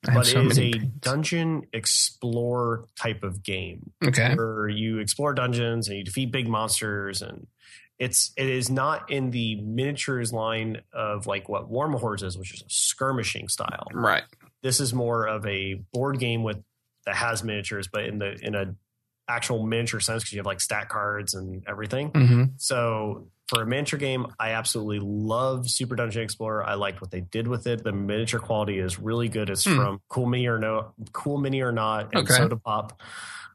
But 0.02 0.24
so 0.26 0.40
it 0.40 0.46
is 0.46 0.58
a 0.58 0.72
paints. 0.72 0.86
dungeon 1.00 1.62
explore 1.72 2.86
type 2.96 3.24
of 3.24 3.42
game 3.42 3.90
Okay. 4.04 4.34
where 4.36 4.68
you 4.68 4.98
explore 4.98 5.34
dungeons 5.34 5.88
and 5.88 5.98
you 5.98 6.04
defeat 6.04 6.30
big 6.30 6.48
monsters 6.48 7.22
and 7.22 7.46
it's 7.98 8.32
it 8.36 8.48
is 8.48 8.70
not 8.70 9.10
in 9.10 9.30
the 9.30 9.60
miniatures 9.62 10.32
line 10.32 10.82
of 10.92 11.26
like 11.26 11.48
what 11.48 11.70
WarmaHordes 11.70 12.22
is, 12.22 12.36
which 12.38 12.52
is 12.54 12.60
a 12.60 12.68
skirmishing 12.68 13.48
style. 13.48 13.88
Right. 13.92 14.22
This 14.62 14.80
is 14.80 14.92
more 14.94 15.26
of 15.26 15.46
a 15.46 15.80
board 15.92 16.18
game 16.18 16.42
with 16.42 16.62
that 17.06 17.16
has 17.16 17.42
miniatures, 17.42 17.88
but 17.90 18.04
in 18.04 18.18
the 18.18 18.34
in 18.42 18.54
a 18.54 18.74
actual 19.28 19.66
miniature 19.66 19.98
sense 20.00 20.22
because 20.22 20.32
you 20.34 20.38
have 20.38 20.46
like 20.46 20.60
stat 20.60 20.88
cards 20.88 21.34
and 21.34 21.64
everything. 21.66 22.10
hmm 22.10 22.44
So 22.58 23.28
for 23.48 23.62
a 23.62 23.66
miniature 23.66 23.98
game, 23.98 24.26
I 24.40 24.50
absolutely 24.50 24.98
love 25.00 25.68
Super 25.70 25.94
Dungeon 25.96 26.22
Explorer. 26.22 26.64
I 26.64 26.74
liked 26.74 27.00
what 27.00 27.10
they 27.10 27.20
did 27.20 27.46
with 27.46 27.66
it. 27.66 27.84
The 27.84 27.92
miniature 27.92 28.40
quality 28.40 28.78
is 28.78 28.98
really 28.98 29.28
good. 29.28 29.50
It's 29.50 29.64
Hmm. 29.64 29.76
from 29.76 30.00
Cool 30.08 30.26
Mini 30.26 30.46
or 30.48 30.58
No, 30.58 30.92
Cool 31.12 31.38
Mini 31.38 31.60
or 31.62 31.72
Not, 31.72 32.14
and 32.14 32.24
Okay. 32.24 32.34
Soda 32.34 32.56
Pop. 32.56 33.00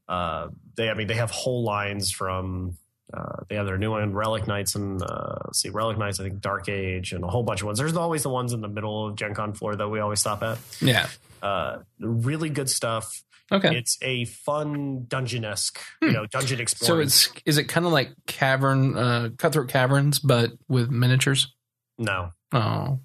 Uh, 0.07 0.47
they, 0.75 0.89
I 0.89 0.93
mean, 0.93 1.07
they 1.07 1.15
have 1.15 1.31
whole 1.31 1.63
lines 1.63 2.11
from 2.11 2.77
uh, 3.13 3.43
they 3.49 3.55
have 3.55 3.65
their 3.65 3.77
new 3.77 3.91
one, 3.91 4.13
Relic 4.13 4.47
Knights, 4.47 4.75
and 4.75 5.01
uh, 5.03 5.35
let's 5.47 5.59
see, 5.61 5.67
Relic 5.67 5.97
Knights, 5.97 6.21
I 6.21 6.23
think 6.23 6.39
Dark 6.39 6.69
Age, 6.69 7.11
and 7.11 7.25
a 7.25 7.27
whole 7.27 7.43
bunch 7.43 7.59
of 7.59 7.65
ones. 7.65 7.77
There's 7.77 7.97
always 7.97 8.23
the 8.23 8.29
ones 8.29 8.53
in 8.53 8.61
the 8.61 8.69
middle 8.69 9.07
of 9.07 9.15
Gen 9.17 9.33
Con 9.33 9.51
floor 9.51 9.75
that 9.75 9.89
we 9.89 9.99
always 9.99 10.21
stop 10.21 10.41
at. 10.43 10.59
Yeah. 10.79 11.07
Uh, 11.41 11.79
really 11.99 12.49
good 12.49 12.69
stuff. 12.69 13.21
Okay. 13.51 13.75
It's 13.75 13.97
a 14.01 14.25
fun 14.25 15.05
dungeon 15.07 15.43
esque, 15.43 15.79
you 16.01 16.11
know, 16.11 16.25
dungeon 16.25 16.61
explorer. 16.61 16.87
so 16.87 16.99
it's 16.99 17.29
is 17.45 17.57
it 17.57 17.65
kind 17.65 17.85
of 17.85 17.91
like 17.91 18.11
cavern, 18.25 18.97
uh, 18.97 19.29
cutthroat 19.37 19.67
caverns, 19.69 20.19
but 20.19 20.51
with 20.69 20.89
miniatures? 20.89 21.53
no, 21.97 22.31
Oh, 22.53 22.99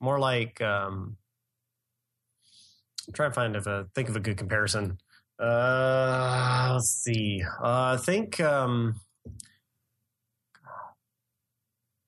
more 0.00 0.18
like 0.18 0.60
um, 0.60 1.16
I'm 3.08 3.14
trying 3.14 3.30
to 3.30 3.34
find 3.34 3.56
if 3.56 3.66
a 3.66 3.86
think 3.94 4.08
of 4.08 4.16
a 4.16 4.20
good 4.20 4.36
comparison. 4.36 4.98
Uh, 5.38 6.70
let's 6.74 6.90
see. 7.02 7.42
Uh, 7.62 7.94
I 7.94 7.96
think. 7.98 8.40
Um, 8.40 9.00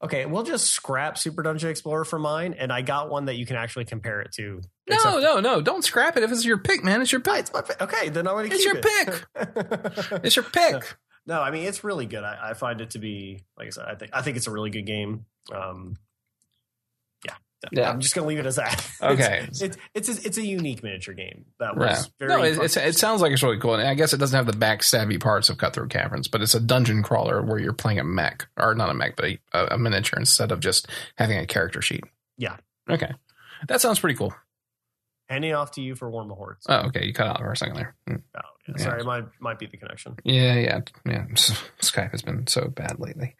okay, 0.02 0.26
we'll 0.26 0.42
just 0.42 0.66
scrap 0.68 1.18
Super 1.18 1.42
Dungeon 1.42 1.70
Explorer 1.70 2.04
for 2.04 2.18
mine, 2.18 2.54
and 2.58 2.72
I 2.72 2.82
got 2.82 3.10
one 3.10 3.26
that 3.26 3.36
you 3.36 3.46
can 3.46 3.56
actually 3.56 3.84
compare 3.84 4.20
it 4.20 4.32
to. 4.36 4.60
no, 4.88 5.18
no, 5.18 5.40
no! 5.40 5.60
Don't 5.60 5.84
scrap 5.84 6.16
it 6.16 6.22
if 6.22 6.30
it's 6.32 6.44
your 6.44 6.58
pick, 6.58 6.84
man. 6.84 7.00
It's 7.02 7.12
your 7.12 7.20
pick. 7.20 7.40
It's 7.40 7.52
my 7.52 7.62
pick. 7.62 7.80
Okay, 7.80 8.08
then 8.08 8.26
I'm 8.26 8.36
to 8.48 8.54
It's 8.54 8.64
keep 8.64 8.74
your 8.74 8.82
it. 8.84 10.20
It's 10.24 10.36
your 10.36 10.44
pick. 10.44 10.96
no, 11.26 11.40
I 11.40 11.50
mean 11.50 11.66
it's 11.66 11.84
really 11.84 12.06
good. 12.06 12.24
I, 12.24 12.50
I 12.50 12.54
find 12.54 12.80
it 12.80 12.90
to 12.90 12.98
be, 12.98 13.44
like 13.56 13.66
I 13.66 13.70
said, 13.70 13.84
I 13.86 13.94
think 13.94 14.10
I 14.14 14.22
think 14.22 14.36
it's 14.36 14.46
a 14.46 14.50
really 14.52 14.70
good 14.70 14.86
game. 14.86 15.26
Um, 15.54 15.96
yeah, 17.72 17.80
Yeah. 17.82 17.90
I'm 17.90 18.00
just 18.00 18.14
going 18.14 18.24
to 18.24 18.28
leave 18.28 18.38
it 18.38 18.46
as 18.46 18.56
that. 18.56 18.84
Okay. 19.02 19.46
it's 19.48 19.60
it's 19.62 19.76
it's 19.94 20.08
a, 20.08 20.26
it's 20.26 20.38
a 20.38 20.44
unique 20.46 20.82
miniature 20.82 21.14
game 21.14 21.44
that 21.60 21.76
was 21.76 21.86
Right. 21.86 22.10
very. 22.18 22.30
No, 22.30 22.42
it, 22.42 22.64
it's, 22.64 22.76
it 22.76 22.96
sounds 22.96 23.20
like 23.22 23.32
it's 23.32 23.42
really 23.42 23.58
cool. 23.58 23.74
And 23.74 23.86
I 23.86 23.94
guess 23.94 24.12
it 24.12 24.18
doesn't 24.18 24.36
have 24.36 24.46
the 24.46 24.58
backstabby 24.58 25.20
parts 25.20 25.48
of 25.48 25.58
Cutthroat 25.58 25.90
Caverns, 25.90 26.28
but 26.28 26.42
it's 26.42 26.54
a 26.54 26.60
dungeon 26.60 27.02
crawler 27.02 27.42
where 27.42 27.58
you're 27.58 27.72
playing 27.72 27.98
a 27.98 28.04
mech, 28.04 28.48
or 28.56 28.74
not 28.74 28.90
a 28.90 28.94
mech, 28.94 29.16
but 29.16 29.24
a, 29.52 29.74
a 29.74 29.78
miniature 29.78 30.18
instead 30.18 30.50
of 30.52 30.60
just 30.60 30.88
having 31.16 31.38
a 31.38 31.46
character 31.46 31.80
sheet. 31.82 32.04
Yeah. 32.36 32.56
Okay. 32.88 33.12
That 33.68 33.80
sounds 33.80 33.98
pretty 34.00 34.16
cool. 34.16 34.32
handing 35.28 35.52
off 35.54 35.72
to 35.72 35.80
you 35.82 35.94
for 35.94 36.10
WarmaHordes. 36.10 36.62
Oh, 36.68 36.86
okay. 36.88 37.04
You 37.06 37.12
cut 37.12 37.26
out 37.26 37.38
for 37.38 37.50
a 37.52 37.56
second 37.56 37.76
there. 37.76 37.94
Hmm. 38.06 38.16
Oh, 38.36 38.40
yeah. 38.68 38.74
yeah. 38.78 38.82
Sorry, 38.84 39.00
it 39.00 39.06
might 39.06 39.24
might 39.40 39.58
be 39.58 39.66
the 39.66 39.76
connection. 39.76 40.16
Yeah, 40.24 40.54
yeah, 40.54 40.80
yeah. 41.06 41.24
Skype 41.80 42.10
has 42.12 42.22
been 42.22 42.46
so 42.46 42.68
bad 42.68 42.98
lately. 42.98 43.34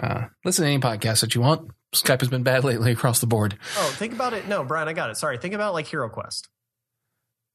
Uh, 0.00 0.26
listen 0.44 0.64
to 0.64 0.70
any 0.70 0.80
podcast 0.80 1.20
that 1.20 1.34
you 1.34 1.40
want. 1.42 1.70
Skype 1.94 2.20
has 2.20 2.28
been 2.28 2.42
bad 2.42 2.64
lately 2.64 2.92
across 2.92 3.20
the 3.20 3.26
board. 3.26 3.58
Oh, 3.76 3.94
think 3.98 4.12
about 4.14 4.32
it. 4.32 4.48
No, 4.48 4.64
Brian, 4.64 4.88
I 4.88 4.92
got 4.92 5.10
it. 5.10 5.16
Sorry, 5.16 5.36
think 5.38 5.54
about 5.54 5.74
like 5.74 5.86
Hero 5.86 6.08
Quest. 6.08 6.48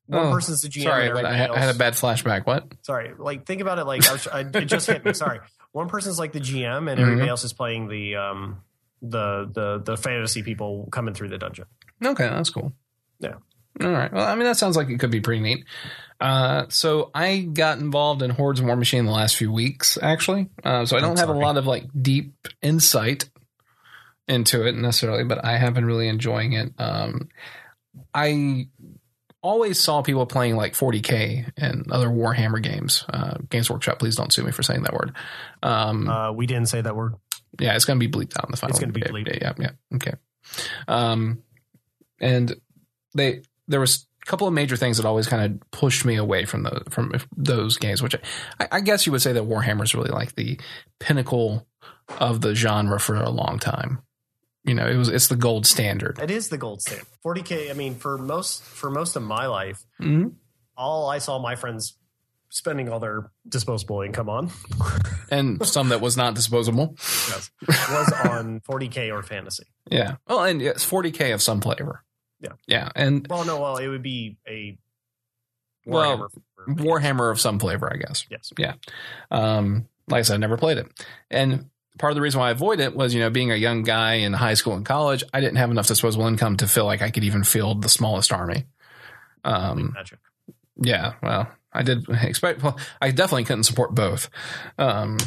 One 0.08 0.28
Oh, 0.28 0.32
person's 0.32 0.62
the 0.62 0.68
GM. 0.70 0.84
Sorry, 0.84 1.10
and 1.10 1.26
I, 1.26 1.32
I 1.52 1.58
had 1.58 1.74
a 1.74 1.78
bad 1.78 1.94
flashback. 1.94 2.46
What? 2.46 2.72
Sorry, 2.84 3.14
like 3.18 3.46
think 3.48 3.62
about 3.62 3.80
it. 3.80 3.86
Like 3.86 4.08
I 4.08 4.12
was, 4.12 4.28
I, 4.28 4.42
it 4.42 4.66
just 4.66 4.86
hit 4.88 5.04
me. 5.04 5.14
Sorry, 5.14 5.40
one 5.72 5.88
person's 5.88 6.20
like 6.20 6.32
the 6.34 6.40
GM, 6.42 6.90
and 6.92 7.00
Mhm. 7.00 7.02
everybody 7.02 7.30
else 7.30 7.44
is 7.44 7.54
playing 7.54 7.88
the 7.88 8.16
um 8.18 8.62
the 9.02 9.50
the 9.52 9.82
the 9.84 9.98
fantasy 9.98 10.44
people 10.44 10.88
coming 10.92 11.14
through 11.16 11.30
the 11.30 11.38
dungeon. 11.40 11.66
Okay, 12.04 12.28
that's 12.28 12.52
cool. 12.52 12.74
Yeah. 13.20 13.36
All 13.82 13.90
right. 13.92 14.12
Well, 14.12 14.26
I 14.26 14.36
mean, 14.36 14.46
that 14.46 14.58
sounds 14.58 14.78
like 14.78 14.90
it 14.90 15.00
could 15.00 15.12
be 15.12 15.22
pretty 15.22 15.42
neat. 15.42 15.66
Uh, 16.20 16.66
so 16.70 17.12
I 17.14 17.40
got 17.40 17.78
involved 17.80 18.22
in 18.22 18.30
Hordes 18.30 18.62
Warmachine 18.62 19.00
in 19.00 19.06
the 19.06 19.12
last 19.12 19.36
few 19.36 19.52
weeks, 19.52 19.98
actually. 20.02 20.50
Uh, 20.64 20.86
so 20.86 20.96
I 20.96 21.00
I'm 21.00 21.06
don't 21.06 21.20
have 21.20 21.30
a 21.30 21.34
lot 21.34 21.58
of 21.58 21.66
like 21.68 21.86
deep 22.00 22.34
insight 22.62 23.30
into 24.28 24.66
it 24.66 24.76
necessarily, 24.76 25.24
but 25.26 25.44
I 25.44 25.58
have 25.58 25.74
been 25.74 25.86
really 25.86 26.08
enjoying 26.08 26.54
it. 26.54 26.72
Um, 26.80 27.30
I 28.14 28.68
always 29.42 29.80
saw 29.80 30.02
people 30.02 30.26
playing 30.26 30.56
like 30.56 30.74
40k 30.74 31.52
and 31.58 31.92
other 31.92 32.08
Warhammer 32.08 32.64
games. 32.64 33.06
Uh, 33.10 33.38
Games 33.50 33.70
Workshop, 33.70 34.00
please 34.00 34.16
don't 34.16 34.32
sue 34.34 34.44
me 34.44 34.52
for 34.52 34.64
saying 34.64 34.84
that 34.84 34.94
word. 34.94 35.14
Um, 35.62 36.10
Uh, 36.10 36.32
we 36.32 36.48
didn't 36.48 36.68
say 36.70 36.82
that 36.82 36.96
word. 36.96 37.14
yeah, 37.60 37.76
it's 37.76 37.86
going 37.86 38.00
to 38.00 38.08
be 38.08 38.12
bleeped 38.12 38.38
out 38.40 38.46
in 38.46 38.52
the 38.52 38.58
final. 38.58 38.72
It's 38.72 38.80
gonna 38.80 38.94
be 38.94 39.02
yeah, 39.02 39.12
bleeped. 39.12 39.42
Yeah, 39.42 39.54
yeah, 39.60 39.66
yeah. 39.92 39.96
Okay. 39.98 40.14
Um, 40.88 41.44
and 42.20 42.56
they 43.14 43.42
there 43.68 43.80
was 43.80 44.06
a 44.22 44.26
couple 44.26 44.48
of 44.48 44.54
major 44.54 44.76
things 44.76 44.98
that 44.98 45.06
always 45.06 45.28
kind 45.28 45.44
of 45.62 45.72
pushed 45.72 46.06
me 46.06 46.16
away 46.16 46.46
from 46.46 46.64
the 46.64 46.84
from 46.90 47.14
those 47.36 47.78
games, 47.78 48.02
which 48.02 48.16
I, 48.60 48.68
I 48.72 48.82
guess 48.82 49.06
you 49.06 49.12
would 49.12 49.22
say 49.22 49.34
that 49.34 49.44
Warhammer 49.44 49.84
is 49.84 49.94
really 49.96 50.10
like 50.12 50.36
the 50.36 50.60
pinnacle 51.00 51.68
of 52.20 52.42
the 52.42 52.56
genre 52.56 53.00
for 53.00 53.16
a 53.16 53.30
long 53.30 53.60
time. 53.60 54.00
You 54.64 54.74
know, 54.74 54.88
it 54.88 54.96
was 54.96 55.10
it's 55.10 55.28
the 55.28 55.36
gold 55.36 55.68
standard. 55.68 56.18
It 56.20 56.32
is 56.32 56.50
the 56.50 56.58
gold 56.58 56.82
standard. 56.82 57.06
40k. 57.24 57.70
I 57.70 57.74
mean, 57.74 57.96
for 57.96 58.18
most 58.18 58.64
for 58.64 58.90
most 58.90 59.16
of 59.16 59.22
my 59.24 59.46
life, 59.48 59.84
Mhm. 60.02 60.34
all 60.78 61.10
I 61.10 61.20
saw 61.20 61.38
my 61.40 61.56
friends 61.56 61.98
spending 62.50 62.88
all 62.90 63.00
their 63.00 63.32
disposable 63.50 64.02
income 64.02 64.30
on 64.30 64.50
And 65.32 65.66
some 65.68 65.90
that 65.90 66.00
was 66.00 66.16
not 66.16 66.36
disposable. 66.36 66.96
yes, 66.98 67.52
was 67.68 68.12
on 68.30 68.62
40k 68.62 69.12
or 69.12 69.24
fantasy. 69.24 69.66
Yeah. 69.90 70.16
Well, 70.28 70.44
and 70.44 70.62
it's 70.62 70.86
40k 70.90 71.34
of 71.34 71.42
some 71.42 71.60
flavor. 71.60 72.04
Yeah. 72.42 72.52
Yeah, 72.68 72.90
and 72.96 73.26
Well, 73.30 73.46
no, 73.46 73.60
well, 73.62 73.78
it 73.78 73.88
would 73.88 74.04
be 74.04 74.38
a 74.48 74.78
Well, 75.86 76.18
Warhammer. 76.18 76.30
for- 76.32 76.42
Warhammer 76.74 77.32
of 77.32 77.40
some 77.40 77.60
flavor, 77.60 77.92
I 77.92 77.98
guess. 77.98 78.26
Yes. 78.30 78.52
Yeah. 78.58 78.74
Um, 79.32 79.88
like 80.08 80.20
I 80.20 80.22
said, 80.24 80.36
I 80.36 80.38
never 80.38 80.58
played 80.58 80.78
it. 80.80 80.88
And 81.30 81.70
part 82.00 82.12
of 82.12 82.16
the 82.16 82.22
reason 82.22 82.40
why 82.40 82.48
I 82.50 82.52
avoid 82.52 82.80
it 82.80 82.96
was, 82.96 83.14
you 83.14 83.20
know, 83.20 83.30
being 83.30 83.52
a 83.52 83.56
young 83.56 83.84
guy 83.84 84.16
in 84.16 84.34
high 84.34 84.56
school 84.56 84.74
and 84.76 84.86
college, 84.86 85.24
I 85.34 85.40
didn't 85.42 85.58
have 85.58 85.72
enough 85.72 85.88
disposable 85.88 86.28
income 86.28 86.58
to 86.58 86.68
feel 86.68 86.86
like 86.86 87.02
I 87.02 87.12
could 87.12 87.24
even 87.24 87.44
field 87.44 87.82
the 87.84 87.90
smallest 87.90 88.32
army. 88.34 88.66
Um, 89.44 89.92
Magic. 89.94 90.20
yeah, 90.76 91.14
well, 91.22 91.48
I 91.72 91.84
did 91.84 92.08
expect, 92.10 92.64
well, 92.64 92.78
I 93.02 93.12
definitely 93.12 93.44
couldn't 93.46 93.64
support 93.64 93.94
both. 93.94 94.30
Um, 94.80 95.18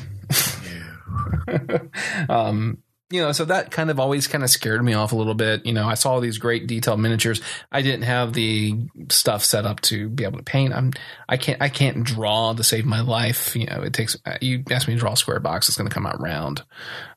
um, 2.28 2.78
you 3.10 3.22
know, 3.22 3.32
so 3.32 3.46
that 3.46 3.70
kind 3.70 3.90
of 3.90 3.98
always 3.98 4.26
kind 4.26 4.44
of 4.44 4.50
scared 4.50 4.84
me 4.84 4.92
off 4.92 5.12
a 5.12 5.16
little 5.16 5.34
bit. 5.34 5.64
You 5.64 5.72
know, 5.72 5.88
I 5.88 5.94
saw 5.94 6.20
these 6.20 6.36
great 6.36 6.66
detailed 6.66 7.00
miniatures. 7.00 7.40
I 7.72 7.80
didn't 7.80 8.02
have 8.02 8.34
the 8.34 8.76
stuff 9.10 9.42
set 9.44 9.64
up 9.64 9.80
to 9.82 10.10
be 10.10 10.24
able 10.24 10.38
to 10.38 10.44
paint. 10.44 10.74
I'm, 10.74 10.92
I 11.26 11.38
can't, 11.38 11.60
I 11.62 11.70
can't 11.70 12.04
draw 12.04 12.52
to 12.52 12.62
save 12.62 12.84
my 12.84 13.00
life. 13.00 13.56
You 13.56 13.66
know, 13.66 13.80
it 13.82 13.94
takes, 13.94 14.16
you 14.42 14.62
ask 14.70 14.86
me 14.86 14.94
to 14.94 15.00
draw 15.00 15.12
a 15.12 15.16
square 15.16 15.40
box, 15.40 15.68
it's 15.68 15.78
going 15.78 15.88
to 15.88 15.94
come 15.94 16.06
out 16.06 16.20
round. 16.20 16.62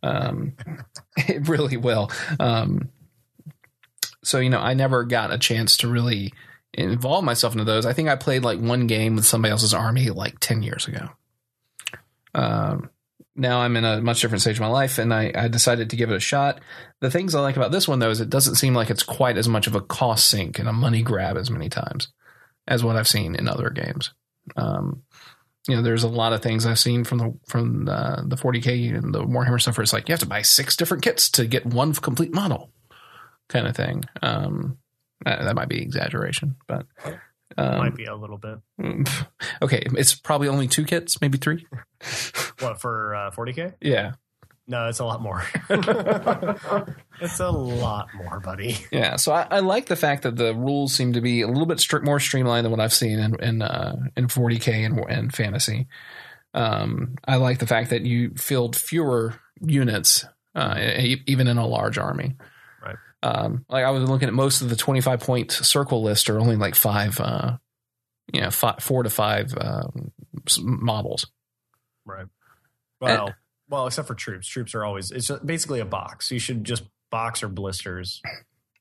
Um, 0.01 0.54
it 1.17 1.49
really 1.49 1.75
will. 1.75 2.10
Um, 2.39 2.89
so, 4.23 4.39
you 4.39 4.49
know, 4.49 4.60
I 4.60 4.73
never 4.75 5.04
got 5.04 5.34
a 5.34 5.38
chance 5.38 5.77
to 5.77 5.89
really 5.89 6.32
involve 6.73 7.25
myself 7.25 7.54
into 7.54 7.65
those. 7.65 7.86
I 7.86 7.91
think 7.91 8.08
I 8.08 8.15
played 8.15 8.43
like 8.43 8.60
one 8.60 8.88
game 8.88 9.17
with 9.17 9.25
somebody 9.25 9.51
else's 9.51 9.73
army 9.73 10.10
like 10.10 10.39
10 10.39 10.63
years 10.63 10.88
ago. 10.88 11.10
Um, 12.34 12.89
now 13.36 13.62
I'm 13.62 13.78
in 13.78 13.86
a 13.86 14.02
much 14.02 14.22
different 14.22 14.41
stage 14.41 14.58
of 14.58 14.62
my 14.62 14.67
life 14.67 14.98
and 14.98 15.13
I, 15.13 15.32
I 15.34 15.48
decided 15.48 15.89
to 15.89 15.96
give 15.96 16.12
it 16.12 16.15
a 16.15 16.20
shot. 16.20 16.60
The 17.00 17.12
things 17.12 17.34
I 17.34 17.41
like 17.41 17.56
about 17.56 17.72
this 17.72 17.88
one 17.88 18.00
though 18.00 18.10
is 18.10 18.22
it 18.22 18.30
doesn't 18.30 18.56
seem 18.56 18.74
like 18.74 18.89
it's 18.89 19.04
quite 19.04 19.38
as 19.38 19.48
much 19.48 19.67
of 19.67 19.76
a 19.76 19.82
cost 19.82 20.28
sink 20.28 20.60
and 20.60 20.67
a 20.67 20.74
money 20.74 21.02
grab 21.02 21.38
as 21.38 21.50
many 21.50 21.70
times 21.70 22.10
as 22.67 22.84
what 22.84 22.96
I've 22.96 23.08
seen 23.08 23.36
in 23.36 23.48
other 23.48 23.70
games. 23.70 24.13
Um, 24.58 25.04
you 25.67 25.76
know, 25.76 25.82
there's 25.82 26.04
a 26.04 26.10
lot 26.10 26.34
of 26.34 26.41
things 26.41 26.65
I've 26.65 26.80
seen 26.80 27.04
from 27.04 27.17
the 27.20 27.38
from 27.48 27.86
the, 27.86 28.24
the 28.26 28.36
40k 28.36 28.96
and 28.96 29.13
the 29.13 29.24
Warhammer 29.24 29.62
stuff 29.62 29.78
where 29.78 29.84
it's 29.84 29.94
like 29.94 30.10
you 30.10 30.13
have 30.13 30.20
to 30.20 30.26
buy 30.26 30.41
six 30.41 30.76
different 30.76 31.04
kits 31.04 31.30
to 31.32 31.46
get 31.46 31.65
one 31.65 31.94
complete 31.94 32.34
model, 32.34 32.72
kind 33.48 33.67
of 33.67 33.76
thing. 33.76 34.04
Um, 34.22 34.80
that, 35.24 35.44
that 35.44 35.56
might 35.56 35.70
be 35.70 35.82
exaggeration, 35.82 36.56
but 36.67 36.88
um, 37.58 37.78
Might 37.80 37.96
be 37.96 38.06
a 38.06 38.16
little 38.16 38.38
bit. 38.38 38.60
okay, 39.62 39.84
it's 39.98 40.16
probably 40.16 40.48
only 40.48 40.68
two 40.68 40.86
kits, 40.86 41.20
maybe 41.22 41.38
three. 41.38 41.66
What 42.60 42.80
for 42.80 43.16
uh, 43.16 43.32
40k? 43.32 43.74
Yeah, 43.82 44.12
No, 44.68 44.88
it's 44.88 45.00
a 45.00 45.06
lot 45.06 45.20
more. 45.22 45.44
it's 45.70 47.40
a 47.40 47.50
lot 47.50 48.08
more, 48.16 48.40
buddy. 48.40 48.78
yeah. 48.92 49.16
So 49.16 49.32
I, 49.32 49.48
I 49.50 49.60
like 49.60 49.88
the 49.88 49.96
fact 49.96 50.24
that 50.24 50.36
the 50.36 50.54
rules 50.56 50.94
seem 50.94 51.14
to 51.14 51.22
be 51.22 51.42
a 51.42 51.48
little 51.48 51.66
bit 51.66 51.80
stri- 51.80 52.04
more 52.04 52.20
streamlined 52.20 52.66
than 52.66 52.72
what 52.72 52.80
I've 52.80 52.94
seen 52.94 53.20
in 53.20 53.36
in, 53.44 53.62
uh, 53.62 53.96
in 54.16 54.28
40k 54.28 54.86
and, 54.86 55.00
and 55.10 55.34
fantasy. 55.34 55.88
Um, 56.54 57.16
I 57.28 57.38
like 57.38 57.60
the 57.60 57.68
fact 57.68 57.90
that 57.92 58.06
you 58.06 58.32
field 58.36 58.76
fewer 58.76 59.36
units, 59.62 60.26
uh, 60.54 60.76
e- 60.78 61.24
even 61.28 61.48
in 61.48 61.58
a 61.58 61.66
large 61.66 61.98
army. 61.98 62.36
Um, 63.24 63.66
like 63.70 63.84
I 63.86 63.92
was 63.92 64.10
looking 64.10 64.28
at 64.28 64.34
most 64.34 64.62
of 64.62 64.70
the 64.70 64.76
25 64.76 65.20
point 65.20 65.52
circle 65.52 66.02
list 66.02 66.30
are 66.30 66.40
only 66.40 66.56
like 66.56 66.76
five, 66.76 67.20
uh, 67.20 67.58
you 68.34 68.42
know, 68.42 68.50
five, 68.52 68.80
four 68.80 69.04
to 69.04 69.10
five 69.10 69.54
um, 69.60 70.12
models. 70.60 71.28
Right. 72.06 72.26
Well, 73.00 73.34
well, 73.69 73.88
except 73.88 74.08
for 74.08 74.15
troops. 74.15 74.48
Troops 74.48 74.76
are 74.76 74.84
always 74.84 75.12
it's 75.12 75.28
just 75.28 75.46
basically 75.46 75.80
a 75.80 75.86
box. 75.86 76.32
You 76.32 76.40
should 76.40 76.63
just 76.63 76.84
box 77.10 77.44
or 77.44 77.48
blisters. 77.48 78.22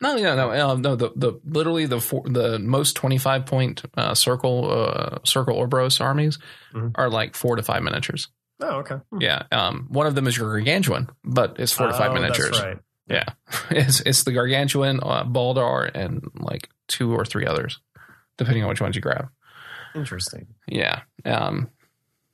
No, 0.03 0.17
no, 0.17 0.35
no, 0.35 0.69
um, 0.71 0.81
no. 0.83 0.97
The 0.97 1.11
the 1.15 1.41
literally 1.45 1.85
the 1.87 2.01
four, 2.01 2.23
the 2.27 2.59
most 2.59 2.95
twenty 2.97 3.19
five 3.19 3.45
point 3.47 3.83
uh, 3.97 4.15
circle 4.15 4.71
uh, 4.71 5.19
circle 5.25 5.57
Orboros 5.57 6.01
armies 6.01 6.39
Mhm. 6.75 6.93
are 6.95 7.11
like 7.11 7.35
four 7.35 7.57
to 7.57 7.63
five 7.63 7.83
miniatures. 7.83 8.29
Oh, 8.63 8.79
okay. 8.81 8.97
Yeah, 9.19 9.43
um, 9.53 9.87
one 9.91 10.07
of 10.07 10.15
them 10.15 10.27
is 10.27 10.37
your 10.37 10.49
gargantuan, 10.51 11.09
but 11.25 11.57
it's 11.59 11.73
four 11.73 11.87
to 11.89 11.93
five 11.95 12.13
miniatures. 12.15 12.51
That's 12.51 12.63
right. 12.63 12.79
Yeah, 13.11 13.25
it's 13.71 14.01
it's 14.01 14.23
the 14.23 14.33
gargantuan, 14.33 15.01
uh, 15.03 15.25
Baldur, 15.25 15.91
and 15.95 16.23
like 16.35 16.71
two 16.89 17.13
or 17.13 17.25
three 17.25 17.45
others, 17.45 17.81
depending 18.39 18.63
on 18.63 18.69
which 18.69 18.81
ones 18.81 18.95
you 18.95 19.03
grab. 19.03 19.29
Interesting. 19.95 20.47
Yeah, 20.69 21.01
um, 21.25 21.69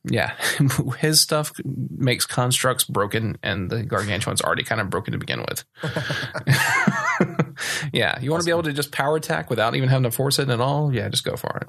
yeah, 0.09 0.35
his 0.99 1.21
stuff 1.21 1.53
makes 1.65 2.27
constructs 2.27 2.85
broken, 2.85 3.39
and 3.43 3.69
the 3.71 3.83
gargantuan's 3.83 4.41
already 4.41 4.63
kind 4.63 4.81
of 4.81 4.89
broken 4.91 5.13
to 5.13 5.19
begin 5.19 5.45
with. 5.49 5.65
yeah, 7.93 8.19
you 8.21 8.31
want 8.31 8.43
to 8.43 8.47
be 8.47 8.53
able 8.53 8.63
to 8.63 8.73
just 8.73 8.93
power 8.93 9.17
attack 9.17 9.51
without 9.51 9.75
even 9.75 9.89
having 9.89 10.05
to 10.05 10.11
force 10.11 10.39
it 10.39 10.49
at 10.49 10.61
all? 10.61 10.95
Yeah, 10.95 11.09
just 11.09 11.25
go 11.25 11.37
for 11.37 11.59
it. 11.59 11.69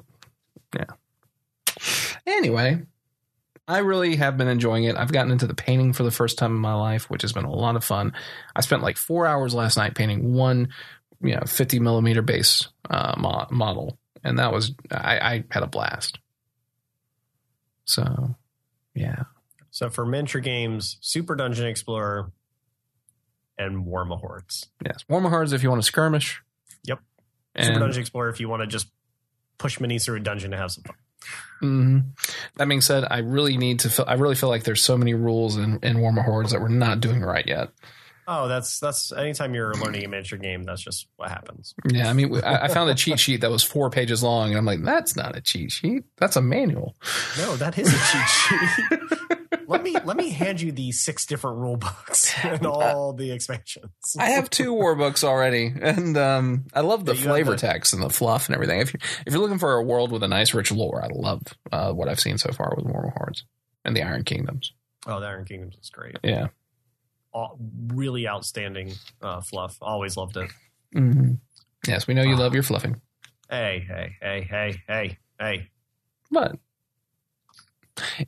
Yeah. 0.76 0.84
Anyway, 2.26 2.82
I 3.68 3.78
really 3.78 4.16
have 4.16 4.38
been 4.38 4.48
enjoying 4.48 4.84
it. 4.84 4.96
I've 4.96 5.12
gotten 5.12 5.30
into 5.30 5.46
the 5.46 5.54
painting 5.54 5.92
for 5.92 6.02
the 6.02 6.10
first 6.10 6.38
time 6.38 6.52
in 6.52 6.58
my 6.58 6.72
life, 6.72 7.10
which 7.10 7.20
has 7.20 7.34
been 7.34 7.44
a 7.44 7.54
lot 7.54 7.76
of 7.76 7.84
fun. 7.84 8.14
I 8.56 8.62
spent 8.62 8.82
like 8.82 8.96
four 8.96 9.26
hours 9.26 9.54
last 9.54 9.76
night 9.76 9.94
painting 9.94 10.32
one, 10.32 10.70
you 11.22 11.34
know, 11.34 11.42
50 11.46 11.78
millimeter 11.78 12.22
base 12.22 12.68
uh, 12.88 13.14
mo- 13.18 13.46
model, 13.50 13.98
and 14.24 14.38
that 14.38 14.52
was 14.52 14.74
I, 14.90 15.18
I 15.18 15.44
had 15.50 15.62
a 15.62 15.66
blast. 15.66 16.18
So, 17.84 18.34
yeah, 18.94 19.24
So 19.70 19.90
for 19.90 20.04
miniature 20.06 20.40
games, 20.40 20.96
Super 21.00 21.36
Dungeon 21.36 21.66
Explorer 21.66 22.32
and 23.58 23.86
WarmaHordes. 23.86 24.66
yes, 24.84 25.04
Hearts 25.10 25.52
if 25.52 25.62
you 25.62 25.68
want 25.68 25.82
to 25.82 25.86
skirmish. 25.86 26.42
Yep. 26.84 27.00
And, 27.54 27.66
Super 27.66 27.80
Dungeon 27.80 28.00
Explorer 28.00 28.30
if 28.30 28.40
you 28.40 28.48
want 28.48 28.60
to 28.62 28.66
just 28.66 28.88
push 29.58 29.78
minis 29.78 30.04
through 30.04 30.16
a 30.16 30.20
dungeon 30.20 30.52
to 30.52 30.56
have 30.56 30.70
some 30.70 30.84
fun. 30.84 30.96
Mhm. 31.62 32.04
That 32.56 32.68
being 32.68 32.80
said, 32.80 33.04
I 33.10 33.18
really 33.18 33.56
need 33.56 33.80
to. 33.80 33.90
Feel, 33.90 34.04
I 34.08 34.14
really 34.14 34.36
feel 34.36 34.48
like 34.48 34.62
there's 34.64 34.82
so 34.82 34.96
many 34.96 35.14
rules 35.14 35.56
in 35.56 35.78
in 35.82 35.96
WarmaHordes 35.98 36.50
that 36.50 36.60
we're 36.60 36.68
not 36.68 37.00
doing 37.00 37.20
right 37.20 37.46
yet. 37.46 37.70
Oh, 38.30 38.46
that's 38.46 38.78
that's 38.78 39.10
anytime 39.10 39.54
you're 39.54 39.72
learning 39.74 40.04
a 40.04 40.08
miniature 40.08 40.38
game, 40.38 40.62
that's 40.64 40.82
just 40.82 41.08
what 41.16 41.30
happens. 41.30 41.74
Yeah, 41.90 42.10
I 42.10 42.12
mean, 42.12 42.44
I, 42.44 42.64
I 42.64 42.68
found 42.68 42.90
a 42.90 42.94
cheat 42.94 43.18
sheet 43.18 43.40
that 43.40 43.50
was 43.50 43.62
four 43.64 43.88
pages 43.88 44.22
long, 44.22 44.50
and 44.50 44.58
I'm 44.58 44.66
like, 44.66 44.82
that's 44.82 45.16
not 45.16 45.34
a 45.34 45.40
cheat 45.40 45.72
sheet. 45.72 46.04
That's 46.18 46.36
a 46.36 46.42
manual. 46.42 46.94
No, 47.38 47.56
that 47.56 47.78
is 47.78 47.88
a 47.88 47.96
cheat 47.96 48.28
sheet. 48.28 49.58
let 49.66 49.82
me 49.82 49.96
let 50.04 50.18
me 50.18 50.28
hand 50.28 50.60
you 50.60 50.72
the 50.72 50.92
six 50.92 51.24
different 51.24 51.56
rule 51.56 51.78
books 51.78 52.34
and 52.44 52.66
all 52.66 53.14
the 53.14 53.30
expansions. 53.32 53.88
I 54.18 54.30
have 54.32 54.50
two 54.50 54.74
war 54.74 54.94
books 54.94 55.24
already, 55.24 55.72
and 55.80 56.16
um, 56.18 56.66
I 56.74 56.80
love 56.80 57.06
the 57.06 57.14
Yeah, 57.14 57.22
flavor 57.22 57.52
the- 57.52 57.56
text 57.56 57.94
and 57.94 58.02
the 58.02 58.10
fluff 58.10 58.46
and 58.48 58.54
everything. 58.54 58.80
If 58.80 58.92
you 58.92 59.00
if 59.26 59.32
you're 59.32 59.40
looking 59.40 59.58
for 59.58 59.72
a 59.76 59.82
world 59.82 60.12
with 60.12 60.22
a 60.22 60.28
nice 60.28 60.52
rich 60.52 60.70
lore, 60.70 61.02
I 61.02 61.08
love 61.10 61.42
uh, 61.72 61.92
what 61.94 62.10
I've 62.10 62.20
seen 62.20 62.36
so 62.36 62.52
far 62.52 62.74
with 62.76 62.84
WarmaHordes 62.84 63.44
and 63.86 63.96
the 63.96 64.02
Iron 64.02 64.24
Kingdoms. 64.24 64.74
Oh, 65.06 65.18
the 65.18 65.26
Iron 65.28 65.46
Kingdoms 65.46 65.76
is 65.80 65.88
great. 65.88 66.18
Yeah. 66.22 66.48
All, 67.32 67.58
really 67.88 68.26
outstanding 68.26 68.92
uh, 69.22 69.40
fluff. 69.42 69.76
Always 69.80 70.16
loved 70.16 70.36
it. 70.36 70.50
hmm 70.92 71.32
Yes, 71.86 72.06
we 72.06 72.14
know 72.14 72.22
you 72.22 72.36
love 72.36 72.54
your 72.54 72.62
fluffing, 72.62 73.00
Hey, 73.50 73.84
hey, 73.88 74.16
hey, 74.20 74.42
hey, 74.42 74.82
hey, 74.88 75.18
hey. 75.40 75.70
but 76.30 76.56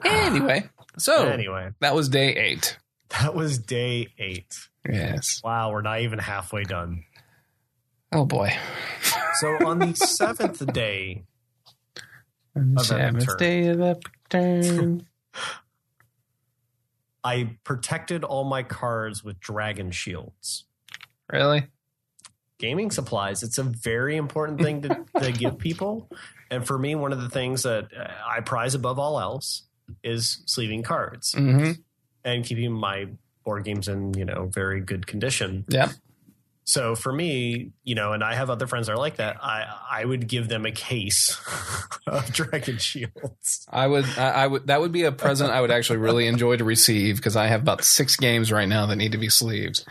anyway, 0.04 0.68
so 0.98 1.26
Anyway, 1.26 1.70
that 1.80 1.94
was 1.94 2.08
day 2.08 2.34
eight. 2.34 2.78
that 3.20 3.34
was 3.34 3.58
day 3.58 4.08
eight. 4.18 4.54
Yes. 4.88 5.40
Wow, 5.44 5.72
we're 5.72 5.82
not 5.82 6.00
even 6.00 6.18
halfway 6.18 6.62
done. 6.64 7.04
Oh 8.12 8.24
boy. 8.24 8.52
So 9.40 9.66
on 9.66 9.78
the 9.78 9.94
seventh 9.94 10.72
day, 10.72 11.24
On 12.56 12.74
the 12.74 12.80
Of 12.80 12.86
seventh 12.86 13.36
day 13.38 13.66
of 13.68 13.80
Epic 13.80 14.12
Turn. 14.28 15.06
I 17.22 17.56
protected 17.64 18.24
all 18.24 18.44
my 18.44 18.62
cards 18.62 19.22
with 19.22 19.38
dragon 19.40 19.90
shields. 19.90 20.64
really? 21.32 21.66
Gaming 22.58 22.90
supplies, 22.90 23.42
it's 23.42 23.56
a 23.56 23.62
very 23.62 24.16
important 24.16 24.60
thing 24.60 24.82
to, 24.82 25.04
to 25.22 25.32
give 25.32 25.58
people. 25.58 26.10
And 26.50 26.66
for 26.66 26.78
me, 26.78 26.94
one 26.94 27.12
of 27.12 27.22
the 27.22 27.30
things 27.30 27.62
that 27.62 27.88
uh, 27.96 28.08
I 28.26 28.40
prize 28.40 28.74
above 28.74 28.98
all 28.98 29.18
else 29.18 29.62
is 30.04 30.42
sleeving 30.46 30.82
cards 30.82 31.32
Mm-hmm. 31.32 31.72
and 32.24 32.44
keeping 32.44 32.72
my 32.72 33.06
board 33.44 33.64
games 33.64 33.88
in, 33.88 34.12
you 34.14 34.24
know, 34.26 34.50
very 34.52 34.80
good 34.82 35.06
condition. 35.06 35.64
Yep. 35.68 35.90
So 36.64 36.94
for 36.94 37.12
me, 37.12 37.72
you 37.82 37.94
know, 37.94 38.12
and 38.12 38.22
I 38.22 38.34
have 38.34 38.48
other 38.48 38.66
friends 38.66 38.86
that 38.86 38.92
are 38.92 38.98
like 38.98 39.16
that, 39.16 39.42
I 39.42 39.66
I 39.90 40.04
would 40.04 40.28
give 40.28 40.48
them 40.48 40.66
a 40.66 40.70
case 40.70 41.40
of 42.06 42.32
dragon 42.32 42.78
shields. 42.78 43.66
I 43.70 43.86
would, 43.86 44.04
I, 44.16 44.30
I 44.30 44.46
would, 44.46 44.66
that 44.68 44.80
would 44.80 44.92
be 44.92 45.02
a 45.02 45.12
present 45.12 45.50
I 45.50 45.60
would 45.60 45.70
actually 45.70 45.98
really 45.98 46.26
enjoy 46.26 46.56
to 46.56 46.64
receive 46.64 47.16
because 47.16 47.34
I 47.36 47.46
have 47.46 47.62
about 47.62 47.82
six 47.82 48.16
games 48.16 48.52
right 48.52 48.68
now 48.68 48.86
that 48.86 48.96
need 48.96 49.12
to 49.12 49.18
be 49.18 49.28
sleeves. 49.28 49.84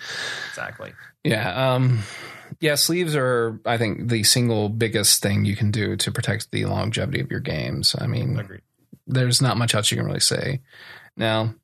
Exactly. 0.49 0.93
Yeah. 1.23 1.73
Um, 1.73 1.99
yeah. 2.61 2.75
Sleeves 2.75 3.15
are, 3.15 3.59
I 3.65 3.77
think, 3.77 4.07
the 4.07 4.23
single 4.23 4.69
biggest 4.69 5.21
thing 5.21 5.45
you 5.45 5.55
can 5.55 5.71
do 5.71 5.97
to 5.97 6.11
protect 6.11 6.51
the 6.51 6.65
longevity 6.65 7.19
of 7.19 7.29
your 7.29 7.41
games. 7.41 7.95
I 7.99 8.07
mean, 8.07 8.39
Agreed. 8.39 8.61
there's 9.05 9.41
not 9.41 9.57
much 9.57 9.75
else 9.75 9.91
you 9.91 9.97
can 9.97 10.05
really 10.05 10.19
say. 10.21 10.61
Now, 11.17 11.55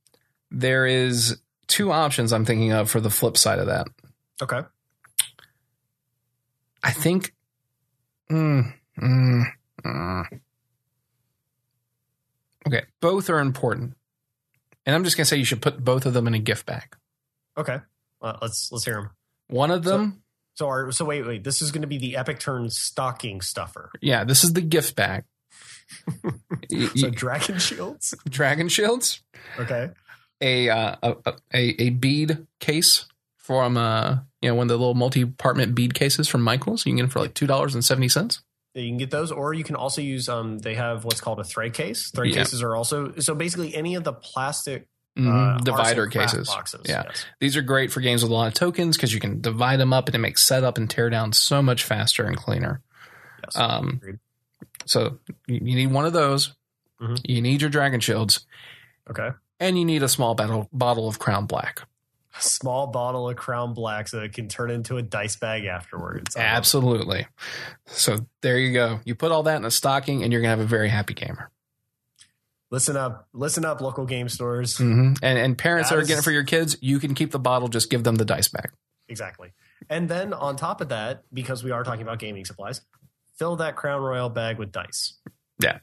there 0.52 0.86
is 0.86 1.38
two 1.68 1.92
options 1.92 2.34
I'm 2.34 2.46
thinking 2.46 2.74
of 2.74 2.90
for 2.90 3.00
the 3.00 3.10
flip 3.10 3.38
side 3.38 3.60
of 3.60 3.68
that. 3.68 3.88
Okay. 4.42 4.62
I 6.86 6.92
think. 6.92 7.34
Mm, 8.32 8.74
mm, 9.02 9.44
mm. 9.84 10.24
Okay, 12.68 12.84
both 13.02 13.30
are 13.30 13.40
important, 13.40 13.96
and 14.86 14.96
I'm 14.96 15.04
just 15.04 15.18
gonna 15.18 15.26
say 15.26 15.38
you 15.38 15.46
should 15.46 15.62
put 15.62 15.84
both 15.84 16.06
of 16.06 16.14
them 16.14 16.28
in 16.28 16.34
a 16.34 16.40
gift 16.40 16.66
bag. 16.66 16.96
Okay. 17.58 17.80
Uh, 18.22 18.38
let's 18.42 18.70
let's 18.72 18.86
hear 18.86 18.96
them. 18.96 19.10
One 19.48 19.70
of 19.72 19.84
them, 19.84 20.24
So 20.56 20.66
our 20.68 20.92
so 20.92 21.06
wait 21.06 21.26
wait 21.28 21.44
this 21.44 21.62
is 21.62 21.72
going 21.72 21.82
to 21.84 21.88
be 21.88 21.98
the 22.00 22.18
Epic 22.18 22.40
Turn 22.40 22.70
stocking 22.72 23.42
stuffer. 23.42 23.92
yeah, 24.02 24.24
this 24.24 24.44
is 24.44 24.54
the 24.54 24.62
gift 24.62 24.96
bag. 24.96 25.24
So 26.96 27.12
dragon 27.12 27.60
shields. 27.60 28.16
Dragon 28.28 28.70
shields, 28.70 29.22
Okay. 29.60 29.92
a, 30.42 30.70
uh, 30.70 30.96
a 31.04 31.16
a 31.54 31.82
a 31.84 31.90
bead 31.92 32.48
case 32.60 33.06
from 33.46 33.78
uh 33.78 34.18
you 34.42 34.50
know 34.50 34.56
one 34.56 34.66
of 34.66 34.70
the 34.70 34.78
little 34.78 34.94
multi-apartment 34.96 35.76
bead 35.76 35.94
cases 35.94 36.28
from 36.28 36.42
Michaels. 36.42 36.86
You 36.86 36.92
can 36.92 36.98
get 36.98 37.04
them 37.04 37.10
for 37.12 37.20
like 37.20 37.34
two 37.34 37.48
dollars 37.48 37.74
and 37.76 37.84
seventy 37.86 38.10
cents. 38.10 38.42
You 38.74 38.90
can 38.90 38.98
get 38.98 39.10
those, 39.12 39.32
or 39.32 39.54
you 39.54 39.64
can 39.64 39.76
also 39.76 40.02
use. 40.02 40.28
Um, 40.28 40.58
they 40.60 40.76
have 40.76 41.06
what's 41.06 41.22
called 41.22 41.40
a 41.40 41.44
thread 41.46 41.74
case. 41.74 42.12
Thread 42.14 42.30
Yeah. 42.32 42.38
cases 42.44 42.62
are 42.62 42.76
also 42.76 43.14
so 43.20 43.34
basically 43.34 43.74
any 43.76 43.96
of 43.96 44.04
the 44.04 44.14
plastic 44.14 44.88
uh, 45.18 45.22
Mm-hmm. 45.22 45.64
Divider 45.64 46.04
and 46.04 46.12
craft 46.12 46.32
cases. 46.34 46.48
boxes. 46.50 46.82
Yeah. 46.90 47.04
Yes. 47.08 47.26
These 47.40 47.56
are 47.56 47.62
great 47.62 47.90
for 47.94 48.02
games 48.02 48.22
with 48.22 48.32
a 48.32 48.36
lot 48.36 48.48
of 48.50 48.54
tokens 48.54 48.98
because 48.98 49.14
you 49.14 49.22
can 49.22 49.40
divide 49.40 49.80
them 49.80 49.94
up 49.94 50.08
and 50.10 50.16
it 50.16 50.20
makes 50.20 50.44
setup 50.44 50.78
and 50.78 50.90
tear 50.90 51.10
down 51.10 51.32
so 51.32 51.62
much 51.62 51.84
faster 51.86 52.26
and 52.26 52.36
cleaner. 52.36 52.82
Yes. 53.46 53.56
Um, 53.56 53.88
Agreed. 54.02 54.20
so 54.86 55.20
you 55.48 55.62
need 55.62 55.92
one 55.94 56.06
of 56.06 56.12
those. 56.12 56.54
Mhm. 57.02 57.22
You 57.24 57.42
need 57.42 57.62
your 57.62 57.70
dragon 57.70 58.02
shields, 58.02 58.46
okay. 59.10 59.30
and 59.62 59.78
you 59.80 59.86
need 59.86 60.04
a 60.04 60.10
small 60.10 60.36
bottle 60.36 60.68
bottle 60.74 61.08
of 61.08 61.18
Crown 61.20 61.46
Black. 61.46 61.84
A 62.38 62.42
small 62.42 62.88
bottle 62.88 63.30
of 63.30 63.38
Crown 63.38 63.74
Black 63.74 64.08
so 64.08 64.22
it 64.22 64.34
can 64.34 64.50
turn 64.50 64.70
into 64.70 64.98
a 64.98 65.02
dice 65.02 65.38
bag 65.38 65.66
afterwards. 65.66 66.36
Absolutely. 66.36 67.28
So 67.86 68.26
there 68.42 68.58
you 68.58 68.74
go. 68.74 69.00
You 69.06 69.16
put 69.16 69.32
all 69.32 69.44
that 69.44 69.56
in 69.58 69.66
a 69.66 69.72
stocking, 69.72 70.24
and 70.24 70.34
you're 70.34 70.42
gonna 70.42 70.50
have 70.50 70.60
a 70.60 70.66
very 70.66 70.90
happy 70.90 71.14
gamer. 71.14 71.50
Listen 72.72 72.98
up, 72.98 73.30
listen 73.32 73.64
up, 73.64 73.80
local 73.80 74.06
game 74.06 74.28
stores. 74.28 74.78
hmm 74.78 75.14
And 75.22 75.38
and 75.38 75.58
parents 75.58 75.90
that, 75.90 75.98
are 75.98 76.02
getting 76.02 76.18
it 76.18 76.24
for 76.24 76.32
your 76.32 76.44
kids, 76.44 76.78
you 76.82 77.00
can 77.00 77.14
keep 77.14 77.32
the 77.32 77.40
bottle. 77.40 77.68
Just 77.68 77.90
give 77.90 78.04
them 78.04 78.16
the 78.16 78.26
dice 78.26 78.50
bag. 78.50 78.72
Exactly. 79.08 79.54
And 79.90 80.10
then 80.10 80.34
on 80.34 80.56
top 80.58 80.82
of 80.82 80.90
that, 80.90 81.24
because 81.34 81.64
we 81.64 81.72
are 81.72 81.84
talking 81.84 82.02
about 82.02 82.20
gaming 82.20 82.44
supplies, 82.44 82.82
fill 83.38 83.56
that 83.58 83.76
Crown 83.76 84.02
Royal 84.02 84.30
bag 84.30 84.58
with 84.58 84.72
dice. 84.72 85.14
Yeah. 85.62 85.80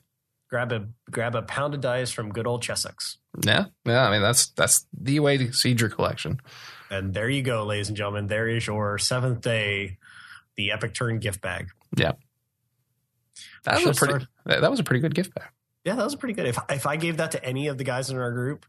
Grab 0.53 0.70
a 0.70 0.86
grab 1.11 1.34
a 1.34 1.40
pound 1.40 1.72
of 1.72 1.80
dice 1.80 2.11
from 2.11 2.30
good 2.30 2.46
old 2.46 2.61
Chessex. 2.61 3.16
Yeah, 3.42 3.64
yeah. 3.86 4.07
I 4.07 4.11
mean 4.11 4.20
that's 4.20 4.48
that's 4.48 4.84
the 4.92 5.18
way 5.20 5.38
to 5.38 5.50
seed 5.50 5.80
your 5.80 5.88
collection. 5.88 6.40
And 6.90 7.14
there 7.14 7.30
you 7.30 7.40
go, 7.40 7.64
ladies 7.64 7.88
and 7.88 7.96
gentlemen. 7.96 8.26
There 8.26 8.46
is 8.46 8.66
your 8.66 8.98
seventh 8.98 9.40
day, 9.40 9.96
the 10.59 10.72
Epic 10.72 10.92
Turn 10.92 11.20
gift 11.20 11.40
bag. 11.40 11.68
Yeah, 11.96 12.12
that 13.64 13.82
was 13.82 13.96
a 13.96 13.98
pretty. 13.98 14.26
started- 14.26 14.28
That, 14.61 14.70
was 14.70 14.78
a 14.78 14.84
pretty 14.84 15.00
good 15.00 15.14
gift 15.14 15.34
bag. 15.34 15.48
Yeah, 15.86 15.94
that 15.94 16.05
was 16.05 16.16
pretty 16.16 16.34
good. 16.34 16.44
If 16.44 16.59
if 16.68 16.86
I 16.86 16.96
gave 16.96 17.16
that 17.16 17.30
to 17.30 17.42
any 17.42 17.68
of 17.68 17.78
the 17.78 17.84
guys 17.84 18.11
in 18.11 18.18
our 18.18 18.30
group, 18.30 18.66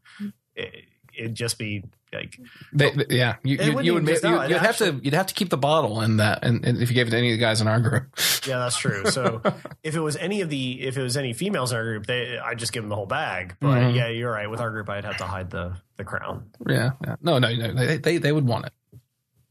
it, 0.56 0.86
it'd 1.14 1.34
just 1.34 1.58
be 1.58 1.84
like 2.14 2.38
They, 2.72 2.90
they- 2.90 3.16
yeah, 3.16 3.36
you, 3.42 3.56
you, 3.56 3.80
you 3.80 3.94
would. 3.94 4.06
just- 4.06 4.22
You, 4.24 4.30
no, 4.30 4.38
would 4.38 4.50
it 4.50 4.58
have 4.60 4.76
to. 4.78 5.00
You'd 5.02 5.14
have 5.14 5.26
to 5.26 5.34
keep 5.34 5.50
the 5.50 5.56
bottle 5.56 6.00
in 6.00 6.16
that, 6.18 6.44
and, 6.44 6.64
and 6.64 6.78
if 6.80 6.88
you 6.90 6.94
gave 6.94 7.08
it 7.08 7.10
to 7.10 7.16
any 7.18 7.32
of 7.32 7.38
the 7.38 7.40
guys 7.40 7.60
in 7.60 7.68
our 7.68 7.80
group, 7.80 8.04
yeah, 8.46 8.58
that's 8.58 8.76
true. 8.76 9.04
So 9.10 9.40
if 9.82 9.94
it 9.94 10.00
was 10.00 10.16
any 10.16 10.40
of 10.40 10.48
the 10.50 10.80
if 10.82 10.96
it 10.96 11.02
was 11.02 11.16
any 11.16 11.32
females 11.32 11.72
in 11.72 11.78
our 11.78 11.84
group, 11.84 12.06
they 12.06 12.38
I'd 12.38 12.58
just 12.58 12.72
give 12.72 12.82
them 12.82 12.90
the 12.90 12.96
whole 12.96 13.06
bag. 13.06 13.56
But 13.60 13.78
Mhm. 13.80 13.94
yeah, 13.96 14.08
you're 14.08 14.30
right. 14.32 14.48
With 14.50 14.60
our 14.60 14.70
group, 14.70 14.88
I'd 14.88 15.04
have 15.04 15.18
to 15.18 15.24
hide 15.24 15.50
the 15.50 15.76
the 15.96 16.04
crown. 16.04 16.50
yeah, 16.68 16.90
yeah. 17.04 17.16
No, 17.22 17.38
no, 17.38 17.54
no. 17.54 17.74
They, 17.74 17.98
they 17.98 18.18
they 18.18 18.32
would 18.32 18.46
want 18.46 18.66
it. 18.66 18.72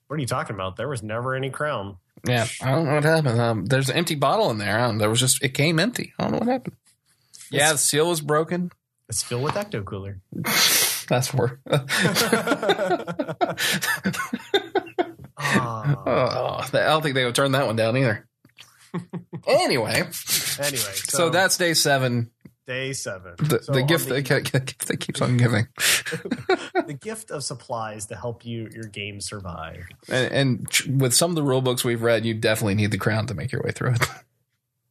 What 0.07 0.17
are 0.17 0.19
you 0.19 0.27
talking 0.27 0.55
about? 0.55 0.75
There 0.75 0.87
was 0.89 1.01
never 1.01 1.35
any 1.35 1.49
crown. 1.49 1.97
Yeah, 2.27 2.45
I 2.61 2.71
don't 2.71 2.85
know 2.85 2.95
what 2.95 3.03
happened. 3.03 3.39
Um, 3.41 3.65
there's 3.65 3.89
an 3.89 3.97
empty 3.97 4.15
bottle 4.15 4.49
in 4.51 4.57
there. 4.57 4.79
Um, 4.79 4.97
there 4.97 5.09
was 5.09 5.19
just 5.19 5.43
it 5.43 5.49
came 5.53 5.79
empty. 5.79 6.13
I 6.19 6.23
don't 6.23 6.31
know 6.33 6.37
what 6.39 6.47
happened. 6.47 6.75
Yeah, 7.51 7.71
the 7.73 7.77
seal 7.77 8.07
was 8.09 8.21
broken. 8.21 8.71
It's 9.09 9.21
filled 9.23 9.43
with 9.43 9.53
ecto 9.55 9.83
cooler. 9.83 10.21
That's 11.07 11.33
where. 11.33 11.59
Ah. 15.45 16.03
oh, 16.05 16.77
I 16.77 16.85
don't 16.85 17.01
think 17.01 17.15
they 17.15 17.25
would 17.25 17.35
turn 17.35 17.51
that 17.51 17.65
one 17.65 17.75
down 17.75 17.97
either. 17.97 18.27
anyway, 19.47 19.95
anyway, 19.95 20.09
so, 20.59 21.29
that's 21.29 21.57
day 21.57 21.73
seven. 21.73 22.31
Day 22.65 22.93
seven. 22.93 23.33
The, 23.39 23.61
So 23.61 23.73
the 23.73 23.83
gift 23.83 24.07
the, 24.07 24.21
that, 24.21 24.73
that 24.85 24.97
keeps 24.97 25.21
on 25.21 25.37
giving. 25.37 25.67
the 25.77 26.97
gift 26.99 27.29
of 27.29 27.43
supplies 27.43 28.05
to 28.07 28.15
help 28.15 28.45
you 28.45 28.69
your 28.73 28.85
game 28.85 29.19
survive. 29.19 29.85
And, 30.07 30.31
and 30.31 30.99
with 31.01 31.13
some 31.13 31.31
of 31.31 31.35
the 31.35 31.43
rule 31.43 31.61
books 31.61 31.83
we've 31.83 32.01
read, 32.01 32.25
you 32.25 32.33
definitely 32.33 32.75
need 32.75 32.91
the 32.91 32.97
crown 32.97 33.27
to 33.27 33.33
make 33.33 33.51
your 33.51 33.61
way 33.63 33.71
through 33.71 33.95
it. 33.95 34.07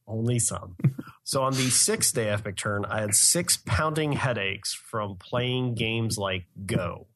Only 0.07 0.39
some. 0.39 0.77
So 1.25 1.43
on 1.43 1.53
the 1.53 1.71
sixth 1.71 2.15
day 2.15 2.29
epic 2.29 2.57
turn, 2.57 2.85
I 2.85 3.01
had 3.01 3.15
six 3.15 3.57
pounding 3.57 4.13
headaches 4.13 4.73
from 4.75 5.17
playing 5.17 5.75
games 5.75 6.19
like 6.19 6.45
Go. 6.67 7.07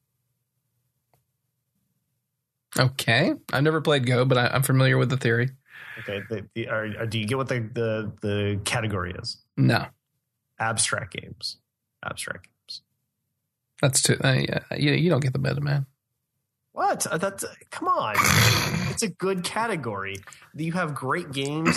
Okay. 2.77 3.33
I've 3.51 3.63
never 3.63 3.81
played 3.81 4.05
Go, 4.05 4.25
but 4.25 4.37
I, 4.37 4.47
I'm 4.47 4.63
familiar 4.63 4.97
with 4.97 5.09
the 5.09 5.17
theory. 5.17 5.49
Okay, 5.99 6.21
the, 6.29 6.47
the, 6.53 6.67
are, 6.67 6.85
are- 6.99 7.05
do 7.07 7.19
you 7.19 7.25
get 7.25 7.37
what 7.37 7.47
the, 7.47 7.59
the 7.73 8.11
the 8.21 8.59
category 8.65 9.13
is? 9.17 9.37
No, 9.55 9.85
Abstract 10.59 11.13
games. 11.13 11.57
Abstract 12.05 12.45
games. 12.47 12.81
that's 13.81 14.01
too. 14.03 14.15
Uh, 14.23 14.33
yeah, 14.33 14.59
you, 14.77 14.91
you 14.91 15.09
don't 15.09 15.21
get 15.21 15.33
the 15.33 15.39
meta, 15.39 15.59
man. 15.61 15.85
What? 16.77 17.07
Uh, 17.07 17.17
That's 17.17 17.43
come 17.71 17.87
on. 17.87 18.13
it's 18.91 19.01
a 19.01 19.07
good 19.09 19.43
category. 19.43 20.17
You 20.55 20.73
have 20.73 20.93
great 20.93 21.31
games 21.31 21.75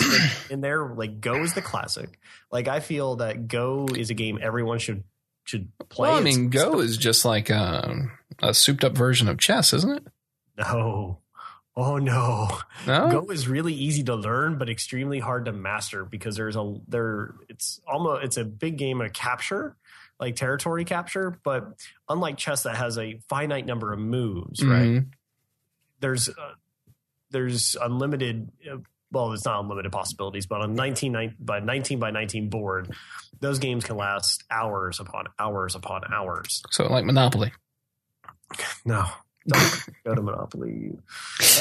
in, 0.51 0.61
there. 0.61 0.85
Like 0.93 1.19
Go 1.21 1.41
is 1.41 1.55
the 1.55 1.61
classic. 1.63 2.19
Like 2.51 2.67
I 2.67 2.81
feel 2.81 3.15
that 3.15 3.47
Go 3.47 3.87
is 3.97 4.11
a 4.11 4.13
game 4.13 4.37
everyone 4.39 4.77
should 4.77 5.03
should 5.45 5.69
play. 5.89 6.07
Well, 6.09 6.17
I 6.17 6.19
It's- 6.21 6.37
mean, 6.37 6.49
Go 6.51 6.81
is 6.81 6.97
just 6.97 7.25
like 7.25 7.49
um, 7.49 8.11
a 8.43 8.53
souped 8.53 8.83
up 8.83 8.93
version 8.93 9.27
of 9.27 9.39
chess, 9.39 9.73
isn't 9.73 9.91
it? 9.91 10.07
no. 10.55 11.17
Oh 11.75 11.97
no. 11.97 12.49
No. 12.85 13.09
Go 13.09 13.31
is 13.31 13.47
really 13.47 13.73
easy 13.73 14.03
to 14.03 14.13
learn, 14.15 14.57
but 14.59 14.69
extremely 14.69 15.17
hard 15.19 15.45
to 15.45 15.51
master 15.53 16.03
because 16.05 16.35
there's 16.35 16.55
a 16.57 16.75
there. 16.87 17.33
It's 17.49 17.79
almost 17.87 18.23
it's 18.25 18.37
a 18.37 18.43
big 18.43 18.77
game 18.77 18.99
of 19.01 19.13
capture, 19.13 19.77
like 20.21 20.37
territory 20.37 20.85
capture. 20.85 21.37
But 21.43 21.73
unlike 22.07 22.37
chess, 22.37 22.63
that 22.63 22.77
has 22.77 22.97
a 22.97 23.19
finite 23.27 23.65
number 23.65 23.91
of 23.91 23.99
moves, 23.99 24.63
right? 24.63 24.87
Mhm. 25.01 25.07
There's 25.99 26.29
uh, 26.29 26.33
there's 27.31 27.75
unlimited. 27.81 28.49
Uh, 28.71 28.77
well, 29.11 29.33
it's 29.33 29.43
not 29.43 29.59
unlimited 29.59 29.91
possibilities, 29.91 30.45
but 30.45 30.61
on 30.61 30.73
19 30.73 31.35
by 31.37 31.59
19 31.59 31.99
by 31.99 32.11
19 32.11 32.47
board, 32.49 32.95
those 33.41 33.59
games 33.59 33.83
can 33.83 33.97
last 33.97 34.45
hours 34.49 35.01
upon 35.01 35.25
hours 35.37 35.75
upon 35.75 36.03
hours. 36.13 36.63
So 36.71 36.85
like 36.87 37.03
Monopoly. 37.03 37.51
No, 38.83 39.05
don't 39.47 39.79
go 40.05 40.15
to 40.15 40.21
Monopoly. 40.21 40.91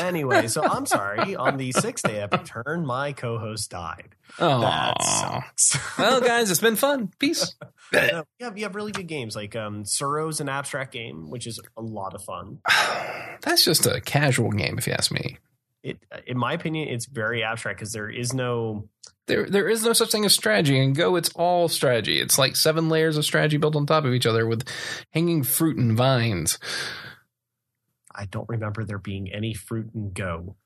Anyway, 0.00 0.48
so 0.48 0.62
I'm 0.64 0.86
sorry. 0.86 1.36
On 1.36 1.56
the 1.56 1.70
sixth 1.72 2.04
day 2.04 2.20
epic 2.20 2.44
turn, 2.44 2.84
my 2.84 3.12
co-host 3.12 3.70
died. 3.70 4.16
Oh, 4.40 4.60
That 4.60 5.00
sucks. 5.02 5.98
well, 5.98 6.20
guys, 6.20 6.50
it's 6.50 6.60
been 6.60 6.74
fun. 6.76 7.10
Peace. 7.18 7.54
No, 7.92 8.24
yeah, 8.38 8.50
you 8.54 8.62
have 8.64 8.74
really 8.74 8.92
good 8.92 9.06
games 9.06 9.34
like 9.34 9.56
um, 9.56 9.84
Tsuro's 9.84 10.40
an 10.40 10.48
abstract 10.48 10.92
game, 10.92 11.28
which 11.30 11.46
is 11.46 11.60
a 11.76 11.82
lot 11.82 12.14
of 12.14 12.22
fun. 12.22 12.58
That's 13.42 13.64
just 13.64 13.86
a 13.86 14.00
casual 14.00 14.50
game, 14.50 14.78
if 14.78 14.86
you 14.86 14.92
ask 14.92 15.10
me. 15.10 15.38
It, 15.82 15.98
in 16.26 16.38
my 16.38 16.52
opinion, 16.52 16.88
it's 16.88 17.06
very 17.06 17.42
abstract 17.42 17.78
because 17.78 17.92
there 17.92 18.08
is 18.08 18.32
no. 18.32 18.88
There, 19.26 19.46
there 19.46 19.68
is 19.68 19.84
no 19.84 19.92
such 19.92 20.10
thing 20.10 20.24
as 20.24 20.34
strategy. 20.34 20.78
In 20.78 20.92
Go, 20.92 21.16
it's 21.16 21.30
all 21.30 21.68
strategy. 21.68 22.20
It's 22.20 22.38
like 22.38 22.56
seven 22.56 22.88
layers 22.88 23.16
of 23.16 23.24
strategy 23.24 23.56
built 23.56 23.76
on 23.76 23.86
top 23.86 24.04
of 24.04 24.12
each 24.12 24.26
other 24.26 24.46
with 24.46 24.68
hanging 25.12 25.42
fruit 25.42 25.76
and 25.76 25.96
vines. 25.96 26.58
I 28.14 28.26
don't 28.26 28.48
remember 28.48 28.84
there 28.84 28.98
being 28.98 29.32
any 29.32 29.54
fruit 29.54 29.90
and 29.94 30.12
go. 30.12 30.56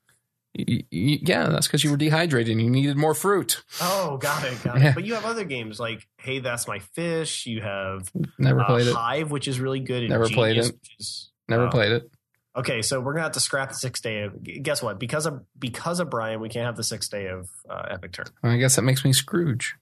Y- 0.57 0.65
y- 0.91 1.19
yeah, 1.21 1.49
that's 1.49 1.67
because 1.67 1.83
you 1.83 1.91
were 1.91 1.97
dehydrated 1.97 2.51
and 2.53 2.61
you 2.61 2.69
needed 2.69 2.95
more 2.97 3.13
fruit. 3.13 3.61
Oh, 3.81 4.17
got 4.17 4.43
it, 4.45 4.63
got 4.63 4.79
Yeah. 4.79 4.89
it. 4.89 4.95
But 4.95 5.03
you 5.05 5.13
have 5.15 5.25
other 5.25 5.43
games 5.43 5.79
like 5.79 6.07
Hey, 6.17 6.39
That's 6.39 6.65
My 6.67 6.79
Fish. 6.79 7.45
You 7.45 7.61
have 7.61 8.09
Never 8.37 8.61
uh, 8.61 8.65
played 8.65 8.87
it. 8.87 8.93
Hive, 8.95 9.31
which 9.31 9.47
is 9.49 9.59
really 9.59 9.81
good. 9.81 10.09
Never 10.09 10.29
played 10.29 10.51
Genius, 10.53 10.69
it. 10.69 10.75
Which 10.75 10.95
is, 10.99 11.31
Never 11.49 11.67
uh, 11.67 11.71
played 11.71 11.91
it. 11.91 12.09
Okay, 12.55 12.81
so 12.81 13.01
we're 13.01 13.11
gonna 13.11 13.23
have 13.23 13.33
to 13.33 13.41
scrap 13.41 13.67
the 13.67 13.75
sixth 13.75 14.01
day 14.01 14.21
of. 14.21 14.41
Guess 14.41 14.81
what? 14.81 14.97
Because 14.97 15.25
of 15.25 15.41
because 15.59 15.99
of 15.99 16.09
Brian, 16.09 16.39
we 16.39 16.47
can't 16.47 16.65
have 16.65 16.77
the 16.77 16.85
sixth 16.85 17.11
day 17.11 17.27
of 17.27 17.49
uh, 17.69 17.87
Epic 17.91 18.13
Turn. 18.13 18.27
I 18.43 18.55
guess 18.55 18.77
that 18.77 18.83
makes 18.83 19.03
me 19.03 19.11
Scrooge. 19.11 19.75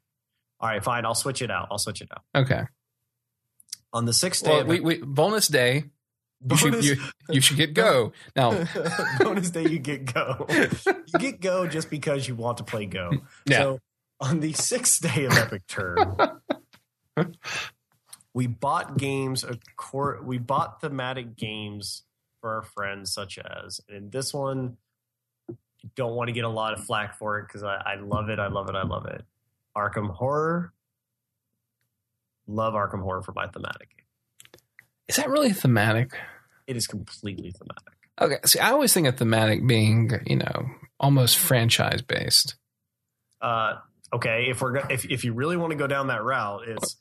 All 0.60 0.70
right, 0.70 0.84
fine. 0.84 1.06
I'll 1.06 1.14
switch 1.14 1.44
it 1.44 1.52
out. 1.52 1.68
I'll 1.70 1.78
switch 1.78 2.02
it 2.02 2.10
out. 2.12 2.24
Okay. 2.44 2.64
On 3.94 4.06
the 4.06 4.14
sixth 4.14 4.44
day, 4.44 4.50
Well, 4.50 4.62
of 4.62 4.68
we, 4.68 4.80
we, 4.80 4.98
bonus 5.04 5.48
day. 5.48 5.84
You 6.50 6.58
should, 6.58 6.84
you, 6.84 6.96
you 7.30 7.42
should 7.42 7.58
get 7.58 7.74
Go. 7.74 8.12
Now, 8.36 8.66
bonus 9.20 9.50
day, 9.50 9.68
you 9.68 9.80
get 9.80 10.12
go. 10.14 10.46
You 10.50 11.20
get 11.20 11.42
go 11.42 11.68
just 11.68 11.90
because 11.90 12.28
you 12.28 12.36
want 12.36 12.58
to 12.58 12.64
play 12.64 12.86
go. 12.86 13.12
Yeah. 13.46 13.60
So 13.60 13.80
on 14.20 14.40
the 14.40 14.54
sixth 14.54 15.02
day 15.02 15.26
of 15.26 15.34
Epic 15.34 15.66
Turn, 15.68 16.18
we 18.34 18.48
bought 18.48 18.98
games. 18.98 19.44
A 19.44 19.58
core, 19.76 20.20
we 20.24 20.38
bought 20.38 20.82
thematic 20.82 21.36
games 21.36 22.04
for 22.42 22.56
our 22.56 22.62
friends, 22.62 23.14
such 23.14 23.40
as, 23.40 23.80
and 23.88 24.12
this 24.12 24.34
one, 24.34 24.78
don't 25.96 26.16
want 26.16 26.28
to 26.28 26.34
get 26.34 26.44
a 26.44 26.50
lot 26.50 26.74
of 26.74 26.84
flack 26.86 27.18
for 27.18 27.40
it 27.40 27.48
because 27.48 27.64
I, 27.64 27.76
I 27.76 27.96
love 27.96 28.30
it. 28.30 28.40
I 28.40 28.48
love 28.48 28.70
it. 28.70 28.76
I 28.76 28.84
love 28.84 29.06
it. 29.06 29.24
Arkham 29.76 30.10
Horror. 30.14 30.74
Love 32.48 32.74
Arkham 32.74 33.02
Horror 33.02 33.22
for 33.22 33.32
my 33.34 33.48
thematic 33.48 33.90
game. 33.96 34.60
is 35.08 35.16
that 35.16 35.30
really 35.30 35.54
thematic? 35.54 36.18
It 36.68 36.78
is 36.78 36.88
completely 36.88 37.52
thematic. 37.52 37.94
Okay. 38.20 38.38
See, 38.46 38.60
I 38.60 38.72
always 38.72 38.94
think 38.94 39.08
of 39.08 39.18
thematic 39.18 39.66
being, 39.66 40.12
you 40.26 40.38
know, 40.38 40.70
almost 41.00 41.38
franchise 41.38 42.02
based. 42.02 42.56
Uh, 43.42 43.76
okay, 44.14 44.46
if 44.50 44.62
we're 44.62 44.78
if 44.90 45.06
if 45.06 45.24
you 45.24 45.34
really 45.34 45.58
want 45.58 45.72
to 45.72 45.78
go 45.78 45.88
down 45.88 46.08
that 46.08 46.24
route, 46.24 46.68
it's 46.68 46.96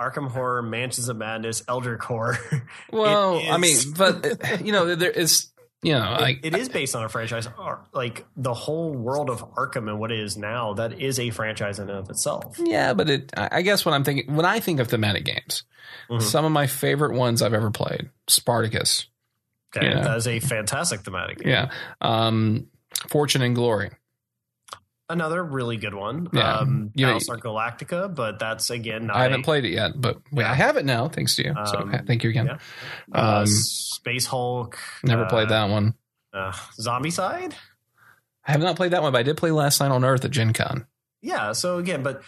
Arkham 0.00 0.30
Horror, 0.30 0.62
Mansions 0.62 1.08
of 1.08 1.16
Madness, 1.16 1.62
Elder 1.68 1.96
Core. 1.96 2.38
Well, 2.92 3.42
I 3.48 3.56
mean, 3.58 3.76
but, 3.96 4.60
you 4.64 4.72
know, 4.72 4.94
there 4.94 5.10
is, 5.10 5.48
you 5.86 5.92
know, 5.94 6.16
like, 6.20 6.40
it 6.42 6.54
is 6.56 6.68
based 6.68 6.94
on 6.96 7.04
a 7.04 7.08
franchise. 7.08 7.48
Like 7.92 8.26
the 8.36 8.52
whole 8.54 8.92
world 8.92 9.30
of 9.30 9.40
Arkham 9.54 9.88
and 9.88 9.98
what 9.98 10.10
it 10.12 10.20
is 10.20 10.36
now, 10.36 10.74
that 10.74 11.00
is 11.00 11.18
a 11.20 11.30
franchise 11.30 11.78
in 11.78 11.88
and 11.88 11.98
of 11.98 12.10
itself. 12.10 12.56
yeah, 12.58 12.92
but 12.94 13.08
it, 13.08 13.32
I 13.36 13.48
I 13.52 13.62
guess 13.62 13.84
what 13.86 13.92
I'm 13.94 14.04
thinking, 14.04 14.34
when 14.34 14.44
I 14.46 14.60
think 14.60 14.80
of 14.80 14.88
thematic 14.88 15.24
games, 15.24 15.62
Mhm. 16.10 16.20
some 16.22 16.44
of 16.44 16.52
my 16.52 16.66
favorite 16.66 17.14
ones 17.16 17.40
I've 17.42 17.54
ever 17.54 17.70
played 17.70 18.10
Spartacus. 18.28 19.06
Okay, 19.76 19.88
Yeah. 19.88 20.00
that 20.02 20.16
is 20.16 20.26
a 20.26 20.40
fantastic 20.40 21.00
thematic. 21.00 21.38
game. 21.38 21.48
Yeah. 21.50 21.70
Um, 22.00 22.66
Fortune 23.08 23.42
and 23.42 23.54
Glory. 23.54 23.90
Another 25.08 25.42
really 25.44 25.76
good 25.76 25.94
one. 25.94 26.28
Yeah. 26.32 26.56
Um, 26.58 26.90
You- 26.94 27.06
Battlestar 27.06 27.38
Galactica, 27.38 28.12
but 28.12 28.38
that's 28.40 28.70
again 28.70 29.06
not 29.06 29.16
I 29.16 29.22
haven't 29.24 29.40
a- 29.40 29.44
played 29.44 29.64
it 29.64 29.70
yet, 29.70 29.92
but 30.00 30.18
Yeah. 30.32 30.50
I 30.50 30.54
have 30.54 30.76
it 30.76 30.84
now, 30.84 31.08
thanks 31.08 31.36
to 31.36 31.44
you. 31.44 31.54
so 31.66 31.78
Um, 31.78 31.92
thank 32.06 32.24
you 32.24 32.30
again. 32.30 32.46
yeah. 32.46 32.58
Uh, 33.14 33.40
Um, 33.40 33.46
Space 33.46 34.26
Hulk. 34.26 34.78
Never 35.04 35.24
uh, 35.24 35.28
played 35.28 35.48
that 35.50 35.70
one. 35.70 35.94
Uh, 36.34 36.52
Zombicide. 36.80 37.52
I 38.46 38.52
have 38.52 38.60
not 38.60 38.76
played 38.76 38.90
that 38.92 39.02
one, 39.02 39.12
but 39.12 39.18
I 39.18 39.22
did 39.22 39.36
play 39.36 39.50
Last 39.52 39.80
Night 39.80 39.90
on 39.90 40.04
Earth 40.04 40.24
at 40.24 40.30
Gen 40.32 40.52
Con. 40.52 40.86
Yeah. 41.22 41.52
So 41.52 41.78
again, 41.78 42.02
but 42.02 42.22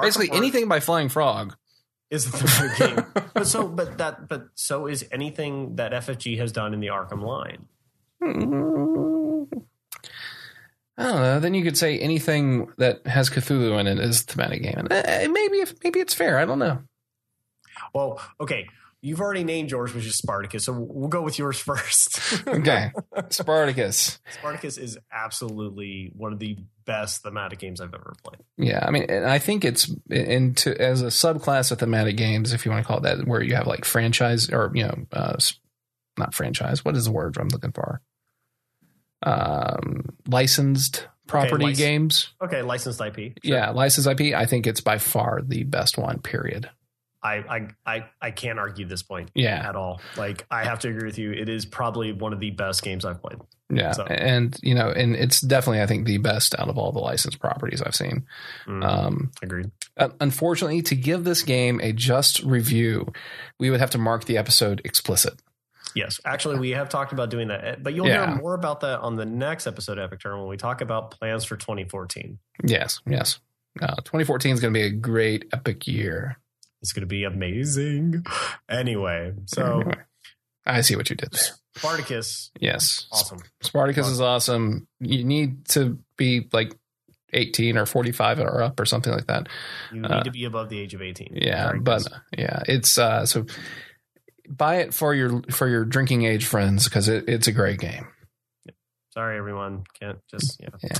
Basically, 0.00 0.30
anything 0.32 0.68
by 0.68 0.80
Flying 0.80 1.10
Frog. 1.10 1.54
is 2.10 2.30
the 2.30 2.74
game. 2.78 3.24
But 3.34 3.46
so, 3.46 3.66
but 3.68 3.96
that, 3.98 4.28
but 4.28 4.48
so 4.54 4.86
is 4.86 5.06
anything 5.12 5.76
that 5.76 5.92
FFG 5.92 6.36
has 6.38 6.52
done 6.52 6.74
in 6.74 6.80
the 6.80 6.88
Arkham 6.88 7.22
line. 7.22 7.66
I 10.98 11.04
don't 11.04 11.22
know. 11.22 11.40
Then 11.40 11.54
you 11.54 11.64
could 11.64 11.78
say 11.78 11.98
anything 11.98 12.70
that 12.76 13.06
has 13.06 13.30
Cthulhu 13.30 13.78
in 13.80 13.86
it 13.86 13.98
is 13.98 14.22
thematic 14.22 14.62
game. 14.62 14.86
And, 14.90 14.92
uh, 14.92 15.32
maybe 15.32 15.58
if 15.58 15.74
maybe 15.82 16.00
it's 16.00 16.14
fair. 16.14 16.38
I 16.38 16.44
don't 16.44 16.58
know. 16.58 16.82
Well, 17.94 18.20
okay, 18.40 18.68
you've 19.00 19.20
already 19.20 19.44
named 19.44 19.70
yours, 19.70 19.94
which 19.94 20.06
is 20.06 20.16
Spartacus. 20.16 20.64
So 20.64 20.72
we'll 20.72 21.08
go 21.08 21.22
with 21.22 21.38
yours 21.38 21.58
first. 21.60 22.46
Okay, 22.46 22.92
Spartacus. 23.30 24.20
Spartacus 24.38 24.76
is 24.76 24.98
absolutely 25.10 26.12
one 26.14 26.32
of 26.32 26.38
the 26.38 26.58
best 26.84 27.22
thematic 27.22 27.58
games 27.58 27.80
I've 27.80 27.94
ever 27.94 28.14
played. 28.22 28.42
Yeah, 28.58 28.84
I 28.86 28.90
mean, 28.90 29.10
I 29.10 29.38
think 29.38 29.64
it's 29.64 29.90
into 30.10 30.78
as 30.80 31.02
a 31.02 31.06
subclass 31.06 31.72
of 31.72 31.78
thematic 31.78 32.16
games, 32.16 32.52
if 32.52 32.64
you 32.64 32.70
want 32.70 32.84
to 32.84 32.88
call 32.88 32.98
it 32.98 33.02
that, 33.02 33.26
where 33.26 33.42
you 33.42 33.54
have 33.54 33.66
like 33.66 33.84
franchise 33.84 34.50
or 34.50 34.70
you 34.74 34.84
know, 34.84 35.06
uh, 35.12 35.36
not 36.18 36.34
franchise. 36.34 36.84
What 36.84 36.96
is 36.96 37.06
the 37.06 37.12
word 37.12 37.36
I'm 37.38 37.48
looking 37.48 37.72
for? 37.72 38.00
Um, 39.22 40.10
licensed 40.28 41.06
property 41.26 41.66
lic- 41.66 41.76
games. 41.76 42.32
Okay, 42.42 42.62
licensed 42.62 43.00
IP. 43.00 43.16
Sure. 43.16 43.32
Yeah, 43.42 43.70
licensed 43.70 44.08
IP. 44.08 44.34
I 44.34 44.46
think 44.46 44.66
it's 44.66 44.80
by 44.80 44.98
far 44.98 45.40
the 45.42 45.64
best 45.64 45.98
one. 45.98 46.18
Period. 46.20 46.68
I, 47.24 47.34
I, 47.36 47.68
I, 47.86 48.04
I 48.20 48.30
can't 48.32 48.58
argue 48.58 48.84
this 48.84 49.04
point 49.04 49.30
Yeah, 49.32 49.64
at 49.68 49.76
all. 49.76 50.00
Like 50.16 50.44
I 50.50 50.64
have 50.64 50.80
to 50.80 50.88
agree 50.88 51.06
with 51.06 51.18
you. 51.18 51.30
It 51.30 51.48
is 51.48 51.64
probably 51.64 52.12
one 52.12 52.32
of 52.32 52.40
the 52.40 52.50
best 52.50 52.82
games 52.82 53.04
I've 53.04 53.22
played. 53.22 53.38
yeah, 53.70 53.92
So- 53.92 54.02
and 54.06 54.56
you 54.60 54.74
know, 54.74 54.90
and 54.90 55.14
it's 55.14 55.40
definitely 55.40 55.82
I 55.82 55.86
think 55.86 56.04
the 56.04 56.18
best 56.18 56.58
out 56.58 56.68
of 56.68 56.76
all 56.78 56.90
the 56.90 56.98
licensed 56.98 57.38
properties 57.38 57.80
I've 57.80 57.94
seen. 57.94 58.26
Mm, 58.66 58.84
Um, 58.84 59.30
agreed. 59.40 59.70
Un- 59.98 60.14
Unfortunately, 60.20 60.82
to 60.82 60.96
give 60.96 61.22
this 61.22 61.44
game 61.44 61.78
a 61.80 61.92
just 61.92 62.42
review, 62.42 63.12
we 63.60 63.70
would 63.70 63.78
have 63.78 63.90
to 63.90 63.98
mark 63.98 64.24
the 64.24 64.36
episode 64.36 64.82
explicit. 64.84 65.34
Yes, 65.94 66.20
actually, 66.24 66.58
we 66.58 66.70
have 66.70 66.88
talked 66.88 67.12
about 67.12 67.28
doing 67.30 67.48
that, 67.48 67.82
but 67.82 67.94
you'll 67.94 68.08
Yeah. 68.08 68.26
hear 68.26 68.36
more 68.36 68.54
about 68.54 68.80
that 68.80 69.00
on 69.00 69.16
the 69.16 69.24
next 69.26 69.66
episode 69.66 69.98
of 69.98 70.04
Epic 70.04 70.20
Turn 70.20 70.38
when 70.38 70.48
we 70.48 70.56
talk 70.56 70.80
about 70.80 71.10
plans 71.10 71.44
for 71.44 71.56
2014. 71.56 72.38
Yes, 72.64 73.00
yes. 73.06 73.40
Uh, 73.80 73.96
2014 73.96 74.54
is 74.54 74.60
going 74.60 74.72
to 74.72 74.78
be 74.78 74.84
a 74.86 74.90
great 74.90 75.46
epic 75.52 75.86
year. 75.86 76.38
It's 76.80 76.92
going 76.92 77.02
to 77.02 77.06
be 77.06 77.24
amazing. 77.24 78.24
Anyway, 78.68 79.32
so 79.46 79.80
Anyway, 79.80 79.94
I 80.66 80.80
see 80.80 80.96
what 80.96 81.10
you 81.10 81.16
did 81.16 81.30
there. 81.32 81.42
Spartacus, 81.76 82.50
Yes. 82.60 83.06
awesome. 83.12 83.38
Spartacus 83.62 84.06
is 84.08 84.20
awesome. 84.20 84.86
You 85.00 85.24
need 85.24 85.66
to 85.70 85.98
be 86.16 86.48
like 86.52 86.74
18 87.32 87.78
or 87.78 87.86
45 87.86 88.40
or 88.40 88.62
up 88.62 88.78
or 88.78 88.84
something 88.84 89.12
like 89.12 89.26
that. 89.28 89.48
You 89.90 90.02
need 90.02 90.10
Uh, 90.10 90.22
to 90.22 90.30
be 90.30 90.44
above 90.44 90.68
the 90.68 90.78
age 90.78 90.92
of 90.94 91.00
18. 91.02 91.32
Yeah, 91.40 91.72
but 91.80 92.06
yeah, 92.36 92.62
it's 92.66 92.98
uh 92.98 93.24
so 93.24 93.46
buy 94.56 94.76
it 94.76 94.94
for 94.94 95.14
your 95.14 95.42
for 95.50 95.66
your 95.68 95.84
drinking 95.84 96.24
age 96.24 96.44
friends 96.46 96.84
because 96.84 97.08
it, 97.08 97.28
it's 97.28 97.48
a 97.48 97.52
great 97.52 97.80
game. 97.80 98.06
sorry, 99.12 99.38
everyone. 99.38 99.84
Can't 99.98 100.18
just, 100.30 100.60
yeah. 100.60 100.68
Yeah. 100.82 100.98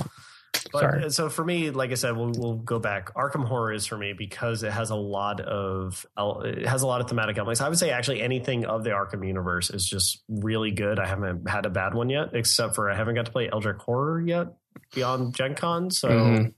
But 0.71 0.79
Sorry. 0.79 1.03
uh, 1.05 1.09
so 1.09 1.29
for 1.29 1.43
me, 1.43 1.71
like 1.71 1.91
I 1.91 1.95
said, 1.95 2.15
we'll, 2.15 2.31
we'll 2.35 2.55
go 2.55 2.79
back. 2.79 3.13
Arkham 3.15 3.45
Horror 3.45 3.73
is 3.73 3.85
for 3.85 3.97
me 3.97 4.13
because 4.13 4.63
it 4.63 4.71
has 4.71 4.91
a 4.91 4.95
lot 4.95 5.41
of 5.41 6.05
it 6.17 6.67
has 6.67 6.83
a 6.83 6.87
lot 6.87 7.01
of 7.01 7.07
thematic 7.09 7.37
elements. 7.37 7.59
I 7.59 7.69
would 7.69 7.77
say 7.77 7.89
actually 7.89 8.21
anything 8.21 8.65
of 8.65 8.83
the 8.83 8.91
Arkham 8.91 9.25
universe 9.27 9.69
is 9.71 9.85
just 9.85 10.23
really 10.29 10.71
good. 10.71 10.99
I 10.99 11.07
haven't 11.07 11.49
had 11.49 11.65
a 11.65 11.69
bad 11.69 11.93
one 11.95 12.09
yet, 12.09 12.29
except 12.33 12.75
for 12.75 12.89
I 12.89 12.95
haven't 12.95 13.15
got 13.15 13.25
to 13.25 13.31
play 13.31 13.49
Eldritch 13.51 13.81
Horror 13.81 14.21
yet 14.21 14.47
beyond 14.93 15.35
Gen 15.35 15.55
Con. 15.55 15.91
So 15.91 16.09
Mhm. 16.09 16.53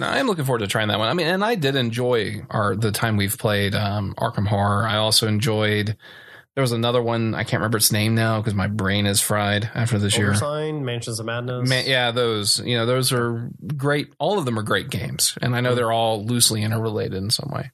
No, 0.00 0.06
I'm 0.08 0.26
looking 0.26 0.44
forward 0.44 0.58
to 0.60 0.66
trying 0.66 0.88
that 0.88 0.98
one. 0.98 1.08
I 1.08 1.14
mean, 1.14 1.28
and 1.28 1.44
I 1.44 1.54
did 1.54 1.76
enjoy 1.76 2.42
our 2.50 2.74
the 2.74 2.90
time 2.92 3.16
we've 3.16 3.38
played 3.38 3.74
um, 3.74 4.14
Arkham 4.18 4.48
Horror. 4.48 4.86
I 4.86 4.96
also 4.96 5.28
enjoyed. 5.28 5.96
There 6.54 6.62
was 6.62 6.72
another 6.72 7.02
one 7.02 7.34
I 7.34 7.42
can't 7.42 7.60
remember 7.60 7.78
its 7.78 7.90
name 7.90 8.14
now 8.14 8.40
because 8.40 8.54
my 8.54 8.68
brain 8.68 9.06
is 9.06 9.20
fried 9.20 9.68
after 9.74 9.98
this 9.98 10.16
year. 10.16 10.32
Oversign, 10.32 10.82
Mansions 10.82 11.18
of 11.18 11.26
Madness. 11.26 11.68
Man, 11.68 11.84
yeah, 11.86 12.12
those 12.12 12.60
you 12.60 12.76
know 12.76 12.86
those 12.86 13.12
are 13.12 13.50
great. 13.76 14.14
All 14.18 14.38
of 14.38 14.44
them 14.44 14.58
are 14.58 14.62
great 14.62 14.88
games, 14.88 15.36
and 15.42 15.56
I 15.56 15.60
know 15.60 15.74
they're 15.74 15.92
all 15.92 16.24
loosely 16.24 16.62
interrelated 16.62 17.14
in 17.14 17.30
some 17.30 17.50
way. 17.52 17.72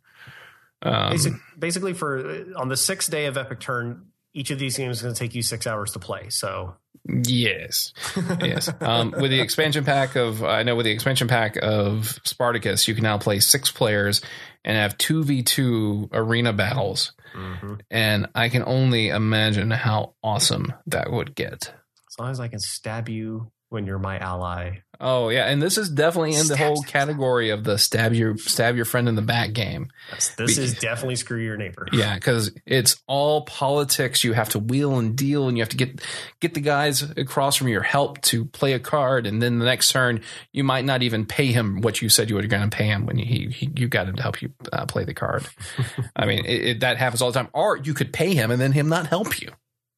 Um, 0.83 1.11
Basic, 1.11 1.33
basically, 1.59 1.93
for 1.93 2.47
on 2.57 2.68
the 2.68 2.76
sixth 2.76 3.11
day 3.11 3.26
of 3.26 3.37
Epic 3.37 3.61
Turn, 3.61 4.07
each 4.33 4.51
of 4.51 4.59
these 4.59 4.76
games 4.76 4.99
is 4.99 5.03
going 5.03 5.14
to 5.14 5.18
take 5.18 5.35
you 5.35 5.43
six 5.43 5.66
hours 5.66 5.93
to 5.93 5.99
play. 5.99 6.31
So 6.31 6.76
yes, 7.07 7.93
yes. 8.41 8.70
Um, 8.81 9.11
with 9.11 9.31
the 9.31 9.41
expansion 9.41 9.85
pack 9.85 10.16
of, 10.16 10.43
I 10.43 10.62
know 10.62 10.76
with 10.76 10.85
the 10.85 10.93
expansion 10.93 11.28
pack 11.28 11.57
of 11.61 12.18
Spartacus, 12.24 12.89
you 12.89 12.95
can 12.95 13.03
now 13.03 13.18
play 13.18 13.41
six 13.41 13.70
players 13.70 14.22
and 14.64 14.76
have 14.76 14.97
two 14.97 15.22
v 15.24 15.43
two 15.43 16.09
arena 16.12 16.53
battles, 16.53 17.12
Mhm. 17.35 17.81
and 17.91 18.26
I 18.35 18.49
can 18.49 18.62
only 18.64 19.09
imagine 19.09 19.70
how 19.70 20.14
awesome 20.22 20.72
that 20.87 21.11
would 21.11 21.35
get. 21.35 21.72
as 22.09 22.18
long 22.18 22.31
as 22.31 22.41
I 22.41 22.49
can 22.49 22.59
stab 22.59 23.09
you 23.09 23.53
when 23.68 23.87
you're 23.87 23.99
my 24.01 24.18
ally. 24.18 24.78
Oh 25.03 25.31
yeah, 25.31 25.47
and 25.47 25.63
this 25.63 25.79
is 25.79 25.89
definitely 25.89 26.33
in 26.33 26.47
the 26.47 26.57
Stab, 26.57 26.59
whole 26.59 26.77
stab, 26.77 26.89
stab. 26.89 26.93
category 27.09 27.49
of 27.51 27.65
the 27.65 27.79
stab 27.79 28.13
your 28.13 28.37
stab 28.37 28.77
your 28.77 28.85
friend 28.85 29.09
in 29.09 29.15
the 29.15 29.23
back 29.23 29.55
game. 29.55 29.89
Yes, 30.13 30.35
this 30.37 30.57
Be- 30.57 30.63
is 30.63 30.75
definitely 30.75 31.17
screw 31.17 31.39
your 31.39 31.57
neighbor. 31.57 31.87
Yeah, 31.93 32.15
because 32.15 32.53
it's 32.67 33.01
all 33.07 33.43
politics. 33.47 34.23
You 34.25 34.35
have 34.35 34.51
to 34.51 34.59
wheel 34.59 34.99
and 34.99 35.17
deal, 35.17 35.49
and 35.49 35.57
you 35.57 35.63
have 35.63 35.71
to 35.71 35.77
get 35.79 36.03
get 36.41 36.53
the 36.53 36.61
guys 36.61 37.03
across 37.03 37.57
from 37.57 37.69
your 37.69 37.83
help 37.83 38.21
to 38.23 38.45
play 38.45 38.75
a 38.75 38.79
card, 38.79 39.27
and 39.27 39.41
then 39.43 39.59
the 39.59 39.65
next 39.65 39.91
turn 39.91 40.21
you 40.53 40.65
might 40.65 40.85
not 40.85 41.03
even 41.03 41.25
pay 41.25 41.47
him 41.47 41.81
what 41.81 42.03
you 42.03 42.09
said 42.11 42.29
you 42.29 42.37
were 42.37 42.47
going 42.47 42.69
to 42.69 42.77
pay 42.77 42.85
him 42.87 43.07
when 43.07 43.19
you 43.19 43.25
he, 43.25 43.49
he, 43.49 43.71
you 43.77 43.89
got 43.89 44.07
him 44.07 44.17
to 44.17 44.23
help 44.23 44.43
you 44.43 44.53
uh, 44.73 44.85
play 44.85 45.05
the 45.05 45.15
card. 45.15 45.47
I 46.17 46.27
mean, 46.27 46.45
it, 46.45 46.65
it, 46.65 46.81
that 46.81 46.99
happens 46.99 47.23
all 47.23 47.33
the 47.33 47.39
time. 47.39 47.49
Or 47.55 47.77
you 47.79 47.95
could 47.95 48.13
pay 48.13 48.35
him 48.35 48.51
and 48.51 48.61
then 48.61 48.73
him 48.73 48.89
not 48.91 49.07
help 49.07 49.41
you. 49.41 49.51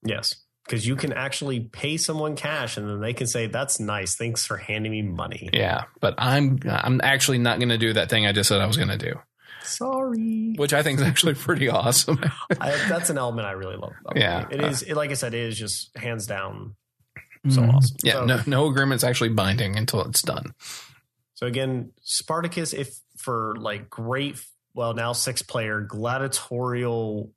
Yes, 0.04 0.34
because 0.72 0.86
you 0.86 0.96
can 0.96 1.12
actually 1.12 1.60
pay 1.60 1.98
someone 1.98 2.34
cash, 2.34 2.78
and 2.78 2.88
then 2.88 3.00
they 3.00 3.12
can 3.12 3.26
say, 3.26 3.46
"That's 3.46 3.78
nice. 3.78 4.14
Thanks 4.14 4.46
for 4.46 4.56
handing 4.56 4.90
me 4.90 5.02
money." 5.02 5.50
Yeah, 5.52 5.84
but 6.00 6.14
I'm 6.16 6.60
I'm 6.66 6.98
actually 7.04 7.36
not 7.36 7.58
going 7.58 7.68
to 7.68 7.76
do 7.76 7.92
that 7.92 8.08
thing 8.08 8.26
I 8.26 8.32
just 8.32 8.48
said 8.48 8.62
I 8.62 8.66
was 8.66 8.78
going 8.78 8.88
to 8.88 8.96
do, 8.96 9.20
Sorry. 9.64 10.54
which 10.56 10.72
I 10.72 10.82
think 10.82 10.98
is 10.98 11.04
actually 11.06 11.34
pretty 11.34 11.68
awesome. 11.68 12.18
I, 12.60 12.70
that's 12.88 13.10
an 13.10 13.18
element 13.18 13.46
I 13.46 13.52
really 13.52 13.76
love. 13.76 13.92
About 14.06 14.16
Yeah. 14.16 14.46
it. 14.50 14.60
it 14.60 14.64
is. 14.64 14.82
It, 14.82 14.94
like 14.94 15.10
I 15.10 15.14
said, 15.14 15.34
it 15.34 15.40
is 15.40 15.58
just 15.58 15.94
hands 15.96 16.26
down 16.26 16.74
so 17.50 17.60
Mhm. 17.60 17.74
awesome. 17.74 17.96
Yeah, 18.02 18.12
So- 18.14 18.24
no 18.24 18.40
no 18.46 18.66
agreement's 18.68 19.04
actually 19.04 19.30
binding 19.30 19.76
until 19.76 20.00
it's 20.06 20.22
done. 20.22 20.54
So 21.34 21.46
again, 21.46 21.90
Spartacus, 22.00 22.72
if 22.72 22.98
for 23.18 23.56
like 23.58 23.90
great, 23.90 24.42
well 24.74 24.94
now 24.94 25.12
six 25.12 25.42
player 25.42 25.82
gladiatorial 25.82 27.30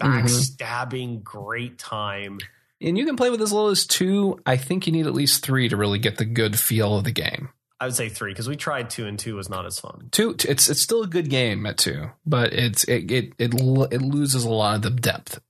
Mhm. 0.00 0.22
backstabbing, 0.22 1.22
great 1.22 1.78
time. 1.78 2.38
And 2.80 2.96
you 2.96 3.04
can 3.04 3.16
play 3.16 3.30
with 3.30 3.42
as 3.42 3.52
little 3.52 3.70
as 3.70 3.86
two. 3.86 4.38
I 4.46 4.56
think 4.56 4.86
you 4.86 4.92
need 4.92 5.06
at 5.06 5.14
least 5.14 5.44
three 5.44 5.68
to 5.68 5.76
really 5.76 5.98
get 5.98 6.16
the 6.16 6.24
good 6.24 6.58
feel 6.58 6.96
of 6.96 7.04
the 7.04 7.12
game. 7.12 7.48
I 7.80 7.86
would 7.86 7.94
say 7.94 8.08
three 8.08 8.32
because 8.32 8.48
we 8.48 8.56
tried 8.56 8.90
two 8.90 9.06
and 9.06 9.18
two 9.18 9.36
was 9.36 9.48
not 9.48 9.66
as 9.66 9.78
fun. 9.78 10.08
Two, 10.10 10.34
it's 10.48 10.68
it's 10.68 10.82
still 10.82 11.02
a 11.02 11.06
good 11.08 11.30
game 11.30 11.64
at 11.66 11.78
two, 11.78 12.10
but 12.26 12.52
it's 12.52 12.84
it 12.84 13.10
it 13.10 13.32
it, 13.38 13.54
it 13.54 14.02
loses 14.02 14.44
a 14.44 14.50
lot 14.50 14.76
of 14.76 14.82
the 14.82 14.90
depth. 14.90 15.40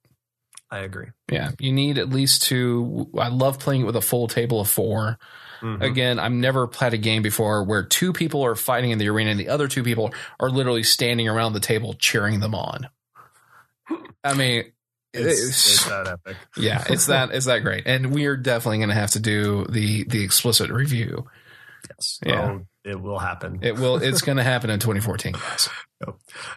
I 0.71 0.81
agree. 0.81 1.07
Yeah, 1.31 1.53
you 1.59 1.73
need 1.73 1.97
at 1.97 2.11
least 2.11 2.43
two. 2.43 3.09
I 3.19 3.29
love 3.29 3.59
playing 3.59 3.83
it 3.83 3.85
with 3.85 3.97
a 3.97 4.03
full 4.03 4.29
table 4.29 4.61
of 4.61 4.69
4 4.69 5.19
Mhm. 5.63 5.83
Again, 5.83 6.19
I've 6.21 6.31
never 6.31 6.67
played 6.69 6.95
a 6.95 6.99
game 6.99 7.23
before 7.23 7.65
where 7.65 7.83
two 7.83 8.13
people 8.13 8.45
are 8.45 8.55
fighting 8.55 8.91
in 8.91 8.99
the 8.99 9.09
arena 9.09 9.31
and 9.31 9.41
the 9.41 9.49
other 9.49 9.67
two 9.67 9.83
people 9.83 10.13
are 10.39 10.51
literally 10.51 10.85
standing 10.85 11.29
around 11.29 11.53
the 11.53 11.61
table 11.61 11.95
cheering 11.95 12.39
them 12.39 12.55
on. 12.55 12.89
I 14.23 14.35
mean, 14.35 14.65
It's, 15.13 15.83
it's- 15.83 15.85
that 15.89 16.09
epic. 16.09 16.37
yeah, 16.57 16.85
it's 16.89 17.07
that 17.07 17.31
it's 17.33 17.47
that 17.47 17.61
great, 17.61 17.87
and 17.87 18.13
we 18.13 18.27
are 18.27 18.37
definitely 18.37 18.79
going 18.79 18.91
to 18.91 18.95
have 18.95 19.13
to 19.13 19.21
do 19.21 19.65
the 19.69 20.05
the 20.05 20.23
explicit 20.23 20.71
review. 20.71 21.27
Yes. 21.91 22.21
Yeah. 22.25 22.43
Oh, 22.43 22.67
it 22.85 23.01
will 23.01 23.19
happen. 23.19 23.61
It 23.63 23.77
will. 23.79 23.97
It's 24.03 24.21
going 24.23 24.37
to 24.39 24.43
happen 24.45 24.71
in 24.71 24.81
2014, 24.81 25.33
guys. 25.33 25.69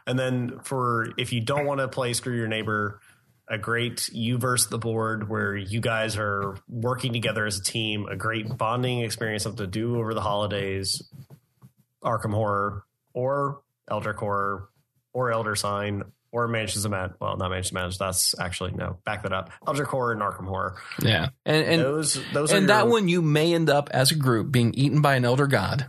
And 0.06 0.20
then 0.20 0.60
for 0.64 1.08
if 1.18 1.34
you 1.34 1.42
don't 1.42 1.66
want 1.66 1.80
to 1.80 1.88
play 1.88 2.14
Screw 2.14 2.36
Your 2.36 2.48
Neighbor, 2.48 3.00
a 3.48 3.58
great 3.58 4.08
you 4.10 4.38
versus 4.38 4.70
the 4.70 4.78
board 4.78 5.28
where 5.30 5.56
you 5.58 5.82
guys 5.82 6.16
are 6.16 6.58
working 6.70 7.12
together 7.12 7.48
as 7.48 7.58
a 7.58 7.64
team, 7.64 8.06
a 8.06 8.16
great 8.16 8.56
bonding 8.56 9.00
experience 9.00 9.48
of 9.48 9.56
to 9.56 9.66
do 9.66 9.98
over 9.98 10.14
the 10.14 10.22
holidays, 10.22 11.02
Arkham 12.04 12.34
Horror 12.34 12.84
or 13.14 13.62
Elder 13.90 14.14
Horror 14.14 14.70
or 15.12 15.32
Elder 15.32 15.56
Sign 15.56 16.04
or 16.32 16.48
Mansions 16.48 16.84
to 16.84 16.90
Mad. 16.90 17.14
Well, 17.20 17.36
not 17.38 17.50
Mansions 17.50 17.70
to 17.70 17.74
manage. 17.76 17.98
That's 17.98 18.34
actually 18.40 18.72
no. 18.72 19.00
Back 19.06 19.24
that 19.24 19.34
up. 19.34 19.52
Object 19.68 19.90
Horror 19.90 20.14
and 20.14 20.22
Arkham 20.22 20.46
Horror. 20.48 20.78
Yeah, 21.02 21.30
and 21.46 21.66
and 21.66 21.82
those 21.82 22.20
those 22.34 22.54
are 22.54 22.58
and 22.58 22.70
that 22.70 22.84
your- 22.84 22.92
one 22.92 23.08
you 23.08 23.22
may 23.22 23.54
end 23.54 23.70
up 23.70 23.90
as 23.92 24.12
a 24.12 24.16
group 24.16 24.52
being 24.52 24.74
eaten 24.74 25.02
by 25.02 25.16
an 25.16 25.26
elder 25.26 25.48
god. 25.48 25.88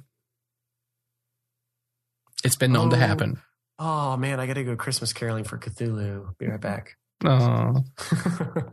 It's 2.45 2.57
been 2.57 2.73
known 2.73 2.91
to 2.91 2.97
Oh. 2.97 2.99
happen. 2.99 3.41
Oh 3.79 4.17
man, 4.17 4.41
I 4.41 4.47
got 4.47 4.55
to 4.55 4.65
go 4.65 4.77
Christmas 4.77 5.13
caroling 5.13 5.45
for 5.45 5.59
Cthulhu. 5.59 6.37
Be 6.39 6.47
right 6.49 6.61
back. 6.61 6.97
Oh, 7.25 7.85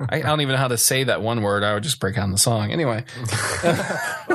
I, 0.09 0.17
I 0.17 0.21
don't 0.21 0.41
even 0.41 0.53
know 0.53 0.57
how 0.59 0.67
to 0.69 0.77
say 0.77 1.03
that 1.05 1.21
one 1.21 1.41
word. 1.41 1.63
I 1.63 1.73
would 1.75 1.83
just 1.83 1.99
break 1.99 2.17
out 2.17 2.25
in 2.25 2.31
the 2.31 2.37
song 2.37 2.71
anyway. 2.71 3.03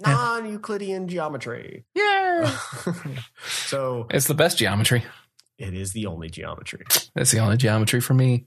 Non-Euclidean 0.00 1.08
geometry. 1.08 1.84
Yeah, 1.94 2.56
so 3.46 4.06
it's 4.10 4.26
the 4.26 4.34
best 4.34 4.58
geometry. 4.58 5.04
it 5.58 5.74
is 5.74 5.92
the 5.92 6.06
only 6.06 6.30
geometry. 6.30 6.84
It's 7.16 7.30
the 7.30 7.38
only 7.38 7.56
geometry 7.56 8.00
for 8.00 8.14
me. 8.14 8.46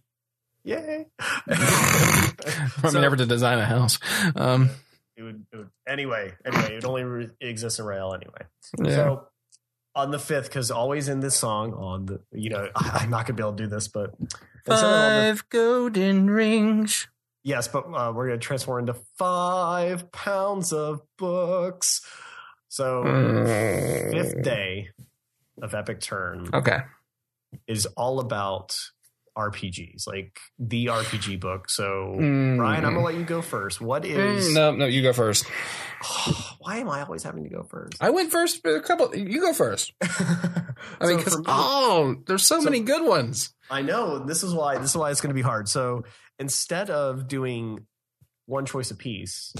Yay! 0.63 1.07
For 1.47 2.89
So- 2.89 2.91
me 2.93 3.01
never 3.01 3.15
to 3.17 3.25
design 3.25 3.59
a 3.59 3.65
house. 3.65 3.99
Um, 4.35 4.69
it 5.15 5.23
would, 5.23 5.45
it 5.51 5.57
would, 5.57 5.69
anyway, 5.87 6.33
anyway, 6.45 6.71
it 6.71 6.75
would 6.75 6.85
only 6.85 7.03
re- 7.03 7.29
exist 7.41 7.79
in 7.79 7.85
R'lyeh 7.85 8.15
anyway. 8.15 8.41
yeah. 8.83 8.95
So 8.95 9.27
on 9.95 10.11
the 10.11 10.19
fifth, 10.19 10.45
because 10.49 10.71
always 10.71 11.07
in 11.09 11.19
this 11.19 11.35
song, 11.35 11.73
on 11.73 12.05
the 12.07 12.19
you 12.31 12.49
know, 12.49 12.69
I, 12.75 12.99
I'm 13.03 13.09
not 13.09 13.25
gonna 13.25 13.35
be 13.37 13.43
able 13.43 13.53
to 13.55 13.63
do 13.63 13.69
this, 13.69 13.87
but 13.87 14.11
of 14.19 14.29
the- 14.65 14.75
Five 14.75 15.49
golden 15.49 16.29
rings. 16.29 17.07
yes, 17.43 17.67
but 17.67 17.85
uh, 17.93 18.11
we're 18.15 18.27
gonna 18.27 18.39
transform 18.39 18.87
into 18.87 18.99
five 19.17 20.11
pounds 20.11 20.71
of 20.73 21.01
books. 21.17 22.01
So 22.69 23.03
Mm. 23.03 24.11
fifth 24.11 24.41
day 24.41 24.89
of 25.61 25.75
Epic 25.75 25.99
Turn 25.99 26.49
Okay. 26.53 26.79
is 27.67 27.85
all 27.97 28.19
about 28.19 28.75
RPGs, 29.37 30.05
like 30.07 30.37
the 30.59 30.87
RPG 30.87 31.39
book. 31.39 31.69
So 31.69 32.15
Mm. 32.19 32.59
Ryan, 32.59 32.85
I'm 32.85 32.93
gonna 32.93 33.05
let 33.05 33.15
you 33.15 33.23
go 33.23 33.41
first. 33.41 33.81
What 33.81 34.05
is? 34.05 34.49
Mm, 34.49 34.53
no, 34.53 34.71
no, 34.75 34.85
you 34.85 35.01
go 35.01 35.13
first. 35.13 35.45
why 36.59 36.77
am 36.77 36.89
I 36.89 37.01
always 37.03 37.23
having 37.23 37.43
to 37.43 37.49
go 37.49 37.63
first? 37.63 37.97
I 38.01 38.09
went 38.11 38.31
first. 38.31 38.65
A 38.65 38.79
couple. 38.81 39.15
You 39.15 39.41
go 39.41 39.53
first. 39.53 39.93
I 40.01 41.07
mean, 41.07 41.17
So 41.19 41.23
'cause- 41.23 41.33
for 41.33 41.39
me- 41.39 41.45
oh, 41.47 42.15
there's 42.27 42.45
so, 42.45 42.59
So- 42.59 42.65
many 42.65 42.81
good 42.81 43.05
ones. 43.07 43.53
I 43.69 43.81
know 43.81 44.19
this 44.19 44.43
is 44.43 44.53
why 44.53 44.77
this 44.77 44.91
is 44.91 44.97
why 44.97 45.09
it's 45.11 45.21
to 45.21 45.33
be 45.33 45.41
hard. 45.41 45.67
So 45.69 46.03
instead 46.37 46.89
of 46.89 47.27
doing 47.27 47.85
one 48.45 48.65
choice 48.65 48.91
a 48.91 48.95
piece, 48.95 49.53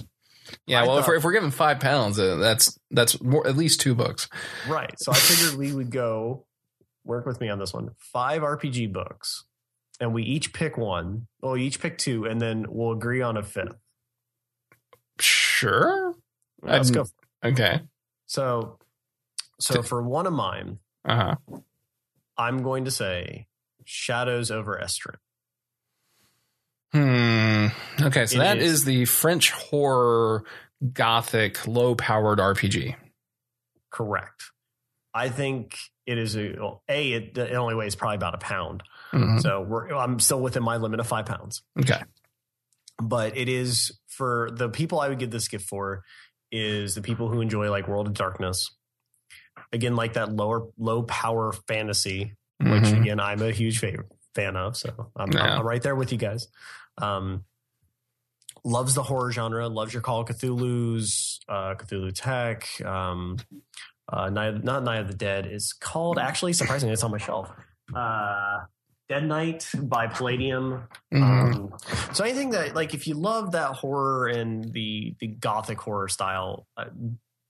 Yeah. 0.68 0.84
I 0.84 0.88
well, 0.88 0.98
if 1.00 1.08
we're, 1.08 1.16
if 1.16 1.24
we're 1.24 1.32
giving 1.32 1.52
five 1.52 1.80
pounds, 1.80 2.20
uh, 2.20 2.36
that's 2.36 2.78
that's 2.92 3.20
more 3.22 3.48
at 3.48 3.56
least 3.56 3.80
two 3.82 3.96
books. 3.96 4.28
right? 4.68 4.94
So 5.00 5.12
I 5.12 5.16
figured 5.16 5.58
we 5.58 5.74
would 5.74 5.90
go 5.90 6.46
work 7.06 7.26
with 7.26 7.40
me 7.42 7.50
on 7.50 7.60
this 7.60 7.74
one. 7.74 7.90
Five 7.98 8.42
RPG 8.44 8.92
books, 8.94 9.46
and 10.04 10.14
we 10.14 10.24
each 10.24 10.52
pick 10.54 10.78
one. 10.78 11.28
Well, 11.42 11.54
we 11.54 11.64
each 11.64 11.80
pick 11.80 11.98
two, 11.98 12.26
and 12.26 12.42
then 12.42 12.66
we'll 12.70 12.92
agree 12.92 13.22
on 13.22 13.38
a 13.38 13.44
fifth. 13.44 13.78
Sure. 15.20 16.14
Let's 16.62 16.90
I'm- 16.90 16.94
go. 16.94 17.06
Okay. 17.50 17.82
So, 18.26 18.80
so 19.60 19.82
for 19.82 20.02
one 20.02 20.26
of 20.28 20.34
mine, 20.34 20.80
Uh 21.06 21.36
huh. 21.50 21.58
I'm 22.38 22.64
going 22.64 22.86
to 22.86 22.92
say 22.92 23.48
Shadows 23.86 24.50
over 24.52 24.80
Esteren. 24.82 25.16
Hmm. 26.92 27.68
Okay, 28.02 28.26
so 28.26 28.38
It 28.38 28.40
that 28.40 28.58
is. 28.58 28.74
is 28.74 28.86
the 28.86 29.06
French 29.06 29.52
horror 29.52 30.44
gothic 30.94 31.68
low 31.68 31.96
powered 31.96 32.40
RPG. 32.40 32.96
Correct. 33.90 34.52
I 35.14 35.30
think 35.30 35.78
it 36.06 36.18
is 36.18 36.36
a 36.36 36.56
well, 36.60 36.84
a 36.90 37.12
it, 37.14 37.38
it 37.38 37.54
only 37.54 37.76
weighs 37.76 37.96
probably 37.96 38.16
about 38.16 38.34
a 38.36 38.40
pound, 38.40 38.84
Mhm. 39.14 39.42
so 39.42 39.62
we're 39.62 39.94
I'm 39.94 40.20
still 40.20 40.42
within 40.42 40.64
my 40.64 40.78
limit 40.78 41.00
of 41.00 41.08
five 41.08 41.26
pounds. 41.26 41.62
Okay. 41.80 42.02
But 43.02 43.38
it 43.38 43.50
is 43.50 43.98
for 44.08 44.50
the 44.52 44.70
people 44.70 45.00
I 45.00 45.10
would 45.10 45.20
give 45.20 45.32
this 45.32 45.48
gift 45.48 45.68
for 45.68 46.04
is 46.52 46.96
the 46.96 47.02
people 47.02 47.30
who 47.30 47.42
enjoy 47.42 47.70
like 47.72 47.88
World 47.88 48.08
of 48.08 48.14
Darkness. 48.14 48.70
Again, 49.72 49.96
like 49.96 50.14
that 50.14 50.32
lower 50.32 50.68
low 50.78 51.04
power 51.04 51.52
fantasy, 51.68 52.36
which 52.60 52.84
Mhm. 52.84 53.02
again 53.02 53.20
I'm 53.20 53.42
a 53.42 53.52
huge 53.52 53.80
fa- 53.80 54.04
fan 54.36 54.56
of. 54.56 54.76
So 54.78 55.12
I'm, 55.16 55.30
I'm- 55.30 55.32
Yeah. 55.34 55.58
I'm 55.60 55.66
right 55.66 55.82
there 55.82 55.96
with 55.96 56.12
you 56.12 56.18
guys. 56.18 56.48
Um, 57.00 57.44
loves 58.64 58.94
the 58.94 59.04
horror 59.04 59.32
genre. 59.32 59.68
Loves 59.68 59.94
your 59.94 60.02
Call 60.02 60.22
of 60.22 60.28
Cthulhu's, 60.28 61.40
uh, 61.50 61.76
CthulhuTech. 61.76 62.86
Um, 62.86 63.38
uh, 64.12 64.30
Night, 64.30 64.64
not 64.64 64.84
Night 64.84 65.00
of 65.02 65.08
the 65.08 65.14
Dead. 65.16 65.46
It's 65.48 65.74
called 65.74 66.18
actually 66.20 66.54
surprisingly. 66.54 66.94
It's 66.94 67.04
on 67.04 67.12
my 67.12 67.18
shelf. 67.18 67.50
Uh, 67.94 68.62
Dead 69.14 69.28
Night 69.28 69.70
by 69.78 70.08
Palladium. 70.08 70.84
Mhm. 71.14 71.22
Um, 71.54 71.74
so 72.14 72.24
anything 72.24 72.50
that 72.52 72.74
like 72.76 72.94
if 72.96 73.06
you 73.08 73.14
love 73.14 73.52
that 73.52 73.74
horror 73.76 74.28
and 74.28 74.74
the 74.74 75.16
the 75.20 75.28
gothic 75.28 75.80
horror 75.80 76.08
style, 76.08 76.66
uh, 76.78 76.86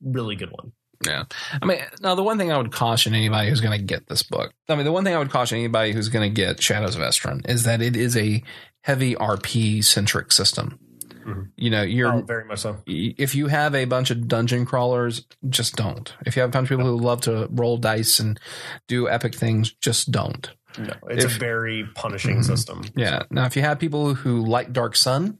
really 0.01 0.35
good 0.35 0.51
one. 0.51 0.73
Yeah. 1.05 1.23
I 1.61 1.65
mean, 1.65 1.79
now 2.01 2.15
the 2.15 2.23
one 2.23 2.37
thing 2.37 2.51
I 2.51 2.57
would 2.57 2.71
caution 2.71 3.13
anybody 3.13 3.49
who's 3.49 3.61
going 3.61 3.77
to 3.77 3.83
get 3.85 4.07
this 4.07 4.23
book, 4.23 4.53
I 4.69 4.75
mean, 4.75 4.85
the 4.85 4.91
one 4.91 5.03
thing 5.03 5.13
I 5.15 5.19
would 5.19 5.29
caution 5.31 5.57
anybody 5.57 5.91
who's 5.93 6.07
going 6.09 6.29
to 6.29 6.33
get 6.33 6.61
Shadows 6.61 6.95
of 6.95 7.01
Esteren 7.01 7.47
is 7.49 7.63
that 7.63 7.81
it 7.81 7.95
is 7.97 8.15
a 8.17 8.41
heavy 8.81 9.15
RP 9.15 9.81
centric 9.83 10.31
system. 10.31 10.79
Mhm. 11.25 11.49
You 11.57 11.69
know, 11.69 11.81
you're, 11.81 12.13
Oh, 12.13 12.21
very 12.21 12.45
much 12.45 12.59
so. 12.59 12.77
if 12.85 13.33
you 13.35 13.47
have 13.47 13.75
a 13.75 13.83
bunch 13.85 14.11
of 14.11 14.27
dungeon 14.29 14.65
crawlers, 14.65 15.25
just 15.49 15.75
don't. 15.75 16.13
If 16.25 16.35
you 16.35 16.41
have 16.41 16.49
a 16.49 16.53
bunch 16.53 16.69
of 16.69 16.77
people 16.77 16.85
who 16.91 16.97
love 17.03 17.21
to 17.21 17.47
roll 17.51 17.77
dice 17.77 18.19
and 18.19 18.39
do 18.87 19.07
epic 19.09 19.35
things, 19.35 19.73
just 19.81 20.11
don't. 20.11 20.49
No, 20.77 20.93
it's 21.09 21.25
If- 21.25 21.35
a 21.35 21.39
very 21.39 21.87
punishing 21.95 22.37
Mhm. 22.39 22.45
system. 22.45 22.83
Yeah. 22.95 23.23
Now, 23.29 23.45
if 23.45 23.55
you 23.55 23.61
have 23.61 23.79
people 23.79 24.13
who 24.13 24.45
like 24.45 24.73
Dark 24.73 24.95
Sun, 24.95 25.37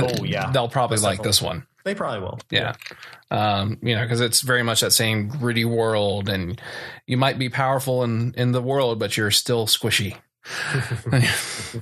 Oh, 0.00 0.24
yeah. 0.24 0.50
they'll 0.50 0.68
probably 0.68 0.96
Most 0.96 1.02
like 1.04 1.22
this 1.22 1.40
one. 1.42 1.66
They 1.84 1.94
probably 1.94 2.20
will. 2.20 2.38
Yeah. 2.50 2.72
Um, 3.30 3.76
you 3.82 3.94
know, 3.94 4.02
because 4.02 4.20
it's 4.22 4.40
very 4.40 4.62
much 4.62 4.80
that 4.80 4.92
same 4.92 5.28
gritty 5.28 5.66
world, 5.66 6.28
and 6.30 6.58
you 7.06 7.18
might 7.18 7.38
be 7.38 7.50
powerful 7.50 8.02
in, 8.02 8.32
in 8.36 8.52
the 8.52 8.62
world, 8.62 8.98
but 8.98 9.16
you're 9.18 9.30
still 9.30 9.66
squishy. 9.66 10.16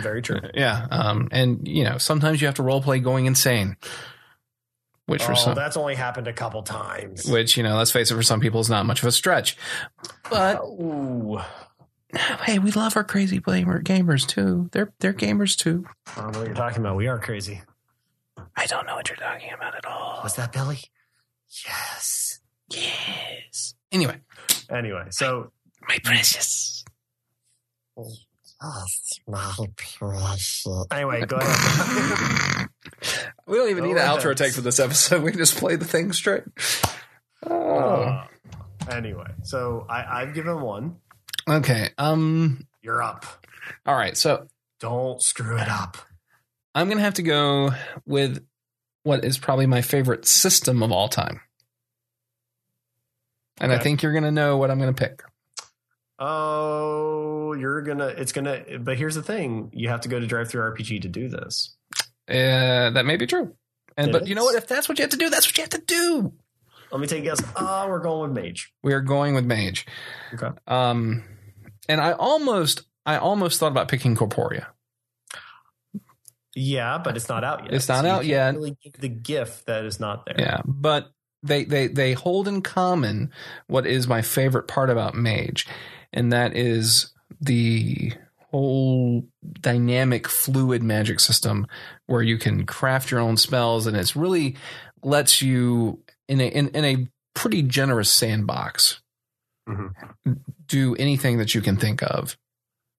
Very 0.00 0.22
true. 0.22 0.40
yeah. 0.54 0.86
Um, 0.90 1.28
and, 1.32 1.66
you 1.66 1.84
know, 1.84 1.98
sometimes 1.98 2.40
you 2.40 2.46
have 2.46 2.56
to 2.56 2.62
role 2.62 2.82
play 2.82 3.00
going 3.00 3.26
insane, 3.26 3.76
which 5.08 5.22
for 5.24 5.32
Oh, 5.32 5.34
some, 5.34 5.54
that's 5.54 5.76
only 5.76 5.94
happened 5.96 6.28
a 6.28 6.32
couple 6.32 6.62
times. 6.62 7.24
which, 7.24 7.56
you 7.56 7.62
know, 7.62 7.76
let's 7.76 7.90
face 7.90 8.10
it, 8.10 8.14
for 8.14 8.22
some 8.22 8.40
people 8.40 8.60
is 8.60 8.68
not 8.70 8.86
much 8.86 9.02
of 9.02 9.08
a 9.08 9.12
stretch. 9.12 9.56
But 10.30 10.60
Ooh. 10.62 11.40
hey, 12.44 12.58
we 12.58 12.70
love 12.70 12.96
our 12.96 13.04
crazy 13.04 13.40
gamer 13.40 13.82
gamers 13.82 14.26
too. 14.26 14.68
They're 14.72 14.92
they're 15.00 15.12
gamers 15.12 15.56
too. 15.56 15.84
I 16.16 16.20
don't 16.20 16.32
know 16.32 16.38
what 16.40 16.46
you're 16.48 16.54
talking 16.56 16.78
about. 16.80 16.96
We 16.96 17.06
are 17.08 17.18
crazy. 17.18 17.62
I 18.56 18.66
don't 18.66 18.86
know 18.86 18.94
what 18.94 19.08
you're 19.08 19.16
talking 19.16 19.52
about 19.52 19.74
at 19.74 19.84
all. 19.86 20.20
Was 20.22 20.36
that 20.36 20.52
Billy? 20.52 20.78
Yes. 21.66 22.40
Yes. 22.70 23.74
Anyway, 23.90 24.18
Anyway, 24.70 25.04
so 25.10 25.50
my 25.88 25.98
precious. 26.04 26.84
Oh. 27.96 28.10
Anyway, 30.90 31.24
go 31.26 31.36
ahead. 31.36 32.68
We 33.46 33.56
don't 33.56 33.70
even 33.70 33.84
need 33.84 33.94
Go 33.94 34.00
an 34.00 34.06
outro 34.06 34.36
take 34.36 34.52
for 34.52 34.60
this 34.60 34.78
episode. 34.80 35.22
We 35.24 35.30
can 35.30 35.38
just 35.38 35.56
play 35.56 35.76
the 35.76 35.84
thing 35.84 36.12
straight. 36.12 36.42
Oh. 37.48 37.54
Uh, 37.54 38.26
anyway, 38.90 39.30
so 39.42 39.86
I, 39.88 40.22
I've 40.22 40.34
given 40.34 40.60
one. 40.60 40.96
Okay. 41.48 41.90
Um. 41.96 42.66
You're 42.82 43.02
up. 43.02 43.24
All 43.86 43.94
right. 43.94 44.16
So 44.16 44.48
Don't 44.80 45.22
screw 45.22 45.56
it 45.56 45.68
up. 45.68 45.96
I'm 46.74 46.88
gonna 46.88 47.00
have 47.00 47.14
to 47.14 47.22
go 47.22 47.70
with 48.06 48.44
what 49.02 49.24
is 49.24 49.38
probably 49.38 49.66
my 49.66 49.80
favorite 49.80 50.26
system 50.26 50.82
of 50.82 50.92
all 50.92 51.08
time, 51.08 51.40
and 53.60 53.72
I 53.72 53.78
think 53.78 54.02
you're 54.02 54.12
gonna 54.12 54.30
know 54.30 54.56
what 54.58 54.70
I'm 54.70 54.78
gonna 54.78 54.92
pick. 54.92 55.22
Oh, 56.18 57.52
you're 57.52 57.82
gonna. 57.82 58.08
It's 58.08 58.32
gonna. 58.32 58.64
But 58.80 58.96
here's 58.96 59.14
the 59.14 59.22
thing: 59.22 59.70
you 59.72 59.88
have 59.88 60.00
to 60.02 60.08
go 60.08 60.18
to 60.18 60.26
Drive 60.26 60.48
Through 60.50 60.62
RPG 60.72 61.02
to 61.02 61.08
do 61.08 61.28
this. 61.28 61.76
Uh, 62.28 62.90
that 62.90 63.06
may 63.06 63.16
be 63.16 63.26
true. 63.26 63.54
And 63.96 64.08
It 64.08 64.12
but 64.12 64.26
you 64.28 64.34
know 64.34 64.44
what? 64.44 64.54
If 64.54 64.66
that's 64.66 64.88
what 64.88 64.98
you 64.98 65.02
have 65.02 65.10
to 65.10 65.16
do, 65.16 65.30
that's 65.30 65.46
what 65.46 65.56
you 65.56 65.62
have 65.62 65.70
to 65.70 65.82
do. 65.86 66.32
Let 66.90 67.00
me 67.00 67.06
take 67.06 67.20
a 67.20 67.22
guess. 67.22 67.42
Oh, 67.56 67.86
we're 67.88 68.00
going 68.00 68.32
with 68.32 68.44
Mage. 68.44 68.72
We 68.82 68.94
are 68.94 69.00
going 69.00 69.34
with 69.34 69.44
Mage. 69.44 69.86
Okay. 70.34 70.48
Um, 70.66 71.24
and 71.88 72.00
I 72.00 72.12
almost, 72.12 72.82
I 73.04 73.18
almost 73.18 73.60
thought 73.60 73.72
about 73.72 73.88
picking 73.88 74.16
Corporia. 74.16 74.66
Yeah, 76.54 76.98
but 76.98 77.16
it's 77.16 77.28
not 77.28 77.44
out 77.44 77.64
yet. 77.64 77.74
It's 77.74 77.88
not 77.88 78.04
you 78.04 78.10
out 78.10 78.26
yet. 78.26 78.54
Really 78.54 78.76
the 78.98 79.08
gift 79.08 79.66
that 79.66 79.84
is 79.84 80.00
not 80.00 80.26
there. 80.26 80.36
Yeah, 80.38 80.60
but 80.64 81.12
they 81.42 81.64
they 81.64 81.86
they 81.86 82.14
hold 82.14 82.48
in 82.48 82.62
common 82.62 83.32
what 83.68 83.86
is 83.86 84.08
my 84.08 84.22
favorite 84.22 84.66
part 84.66 84.90
about 84.90 85.14
Mage, 85.14 85.66
and 86.12 86.32
that 86.32 86.56
is 86.56 87.12
the 87.40 88.12
whole 88.50 89.24
dynamic 89.60 90.26
fluid 90.26 90.82
magic 90.82 91.20
system 91.20 91.66
where 92.06 92.22
you 92.22 92.38
can 92.38 92.64
craft 92.64 93.10
your 93.10 93.20
own 93.20 93.36
spells 93.36 93.86
and 93.86 93.96
it's 93.96 94.16
really 94.16 94.56
lets 95.02 95.42
you 95.42 96.02
in 96.28 96.40
a 96.40 96.46
in, 96.48 96.68
in 96.68 96.84
a 96.84 97.06
pretty 97.34 97.62
generous 97.62 98.10
sandbox 98.10 99.00
Mhm. 99.68 99.92
do 100.66 100.94
anything 100.96 101.36
that 101.38 101.54
you 101.54 101.60
can 101.60 101.76
think 101.76 102.02
of 102.02 102.38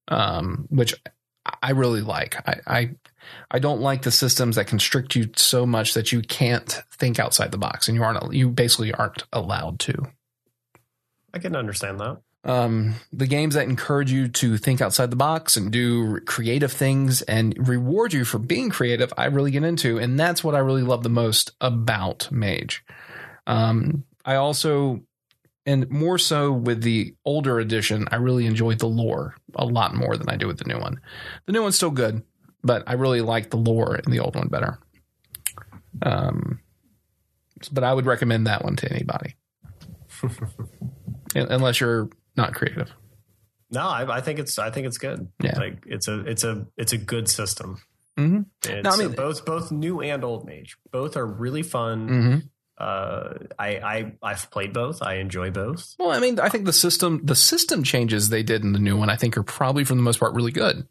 um 0.07 0.67
which 0.69 0.93
i 1.63 1.71
really 1.71 2.01
like 2.01 2.35
I, 2.47 2.61
I 2.67 2.95
i 3.49 3.57
don't 3.57 3.81
like 3.81 4.03
the 4.03 4.11
systems 4.11 4.55
that 4.55 4.67
constrict 4.67 5.15
you 5.15 5.31
so 5.35 5.65
much 5.65 5.95
that 5.95 6.11
you 6.11 6.21
can't 6.21 6.79
think 6.93 7.17
outside 7.19 7.51
the 7.51 7.57
box 7.57 7.87
and 7.87 7.95
you 7.95 8.03
aren't 8.03 8.33
you 8.33 8.49
basically 8.51 8.93
aren't 8.93 9.23
allowed 9.33 9.79
to 9.79 9.95
I 11.33 11.37
can 11.39 11.55
understand 11.55 11.99
that. 11.99 12.21
Um, 12.43 12.95
the 13.11 13.27
games 13.27 13.55
that 13.55 13.67
encourage 13.67 14.11
you 14.11 14.29
to 14.29 14.57
think 14.57 14.81
outside 14.81 15.11
the 15.11 15.17
box 15.17 15.57
and 15.57 15.71
do 15.71 16.19
creative 16.21 16.71
things 16.71 17.21
and 17.23 17.67
reward 17.67 18.13
you 18.13 18.23
for 18.23 18.39
being 18.39 18.69
creative, 18.69 19.13
I 19.17 19.25
really 19.25 19.51
get 19.51 19.63
into, 19.63 19.97
and 19.97 20.17
that's 20.19 20.43
what 20.43 20.55
I 20.55 20.59
really 20.59 20.83
love 20.83 21.03
the 21.03 21.09
most 21.09 21.51
about 21.59 22.31
Mage. 22.31 22.83
Um, 23.45 24.05
I 24.23 24.35
also, 24.35 25.01
and 25.65 25.89
more 25.89 26.17
so 26.17 26.51
with 26.51 26.81
the 26.81 27.13
older 27.25 27.59
edition, 27.59 28.07
I 28.11 28.15
really 28.15 28.45
enjoyed 28.45 28.79
the 28.79 28.87
lore 28.87 29.35
a 29.55 29.65
lot 29.65 29.93
more 29.93 30.15
than 30.15 30.29
I 30.29 30.37
do 30.37 30.47
with 30.47 30.59
the 30.59 30.65
new 30.65 30.79
one. 30.79 31.01
The 31.45 31.51
new 31.51 31.61
one's 31.61 31.75
still 31.75 31.91
good, 31.91 32.23
but 32.63 32.83
I 32.87 32.93
really 32.93 33.21
like 33.21 33.49
the 33.49 33.57
lore 33.57 33.97
in 33.97 34.11
the 34.11 34.19
old 34.19 34.35
one 34.35 34.47
better. 34.47 34.79
Um, 36.01 36.61
but 37.71 37.83
I 37.83 37.93
would 37.93 38.05
recommend 38.05 38.47
that 38.47 38.63
one 38.63 38.77
to 38.77 38.89
anybody. 38.89 39.35
unless 41.35 41.79
you're 41.79 42.09
not 42.41 42.53
creative. 42.53 42.91
No, 43.71 43.81
I, 43.81 44.17
I 44.17 44.21
think 44.21 44.39
it's. 44.39 44.57
I 44.57 44.71
think 44.71 44.87
it's 44.87 44.97
good. 44.97 45.27
Yeah. 45.43 45.57
like 45.59 45.83
it's 45.85 46.07
a. 46.07 46.19
It's 46.25 46.43
a. 46.43 46.65
It's 46.77 46.93
a 46.93 46.97
good 46.97 47.27
system. 47.29 47.79
Mhm. 48.17 48.45
It's, 48.65 48.83
No, 48.83 48.89
I 48.89 48.97
mean- 48.97 49.11
both 49.11 49.45
both 49.45 49.71
new 49.71 50.01
and 50.01 50.23
old 50.23 50.45
mage. 50.45 50.77
Both 50.91 51.15
are 51.17 51.25
really 51.25 51.61
fun. 51.63 52.09
Mm-hmm. 52.09 52.37
Uh, 52.77 53.33
I 53.59 53.67
I 53.77 54.13
I've 54.23 54.49
played 54.51 54.73
both. 54.73 55.01
I 55.03 55.15
enjoy 55.15 55.51
both. 55.51 55.95
Well, 55.99 56.11
I 56.11 56.19
mean, 56.19 56.39
I 56.39 56.49
think 56.49 56.65
the 56.65 56.73
system 56.73 57.21
the 57.25 57.35
system 57.35 57.83
changes 57.83 58.29
they 58.29 58.41
did 58.41 58.63
in 58.63 58.71
the 58.73 58.79
new 58.79 58.97
one, 58.97 59.09
I 59.09 59.17
think, 59.17 59.37
are 59.37 59.43
probably 59.43 59.83
for 59.83 59.95
the 59.95 60.01
most 60.01 60.19
part 60.19 60.33
really 60.33 60.51
good. 60.53 60.87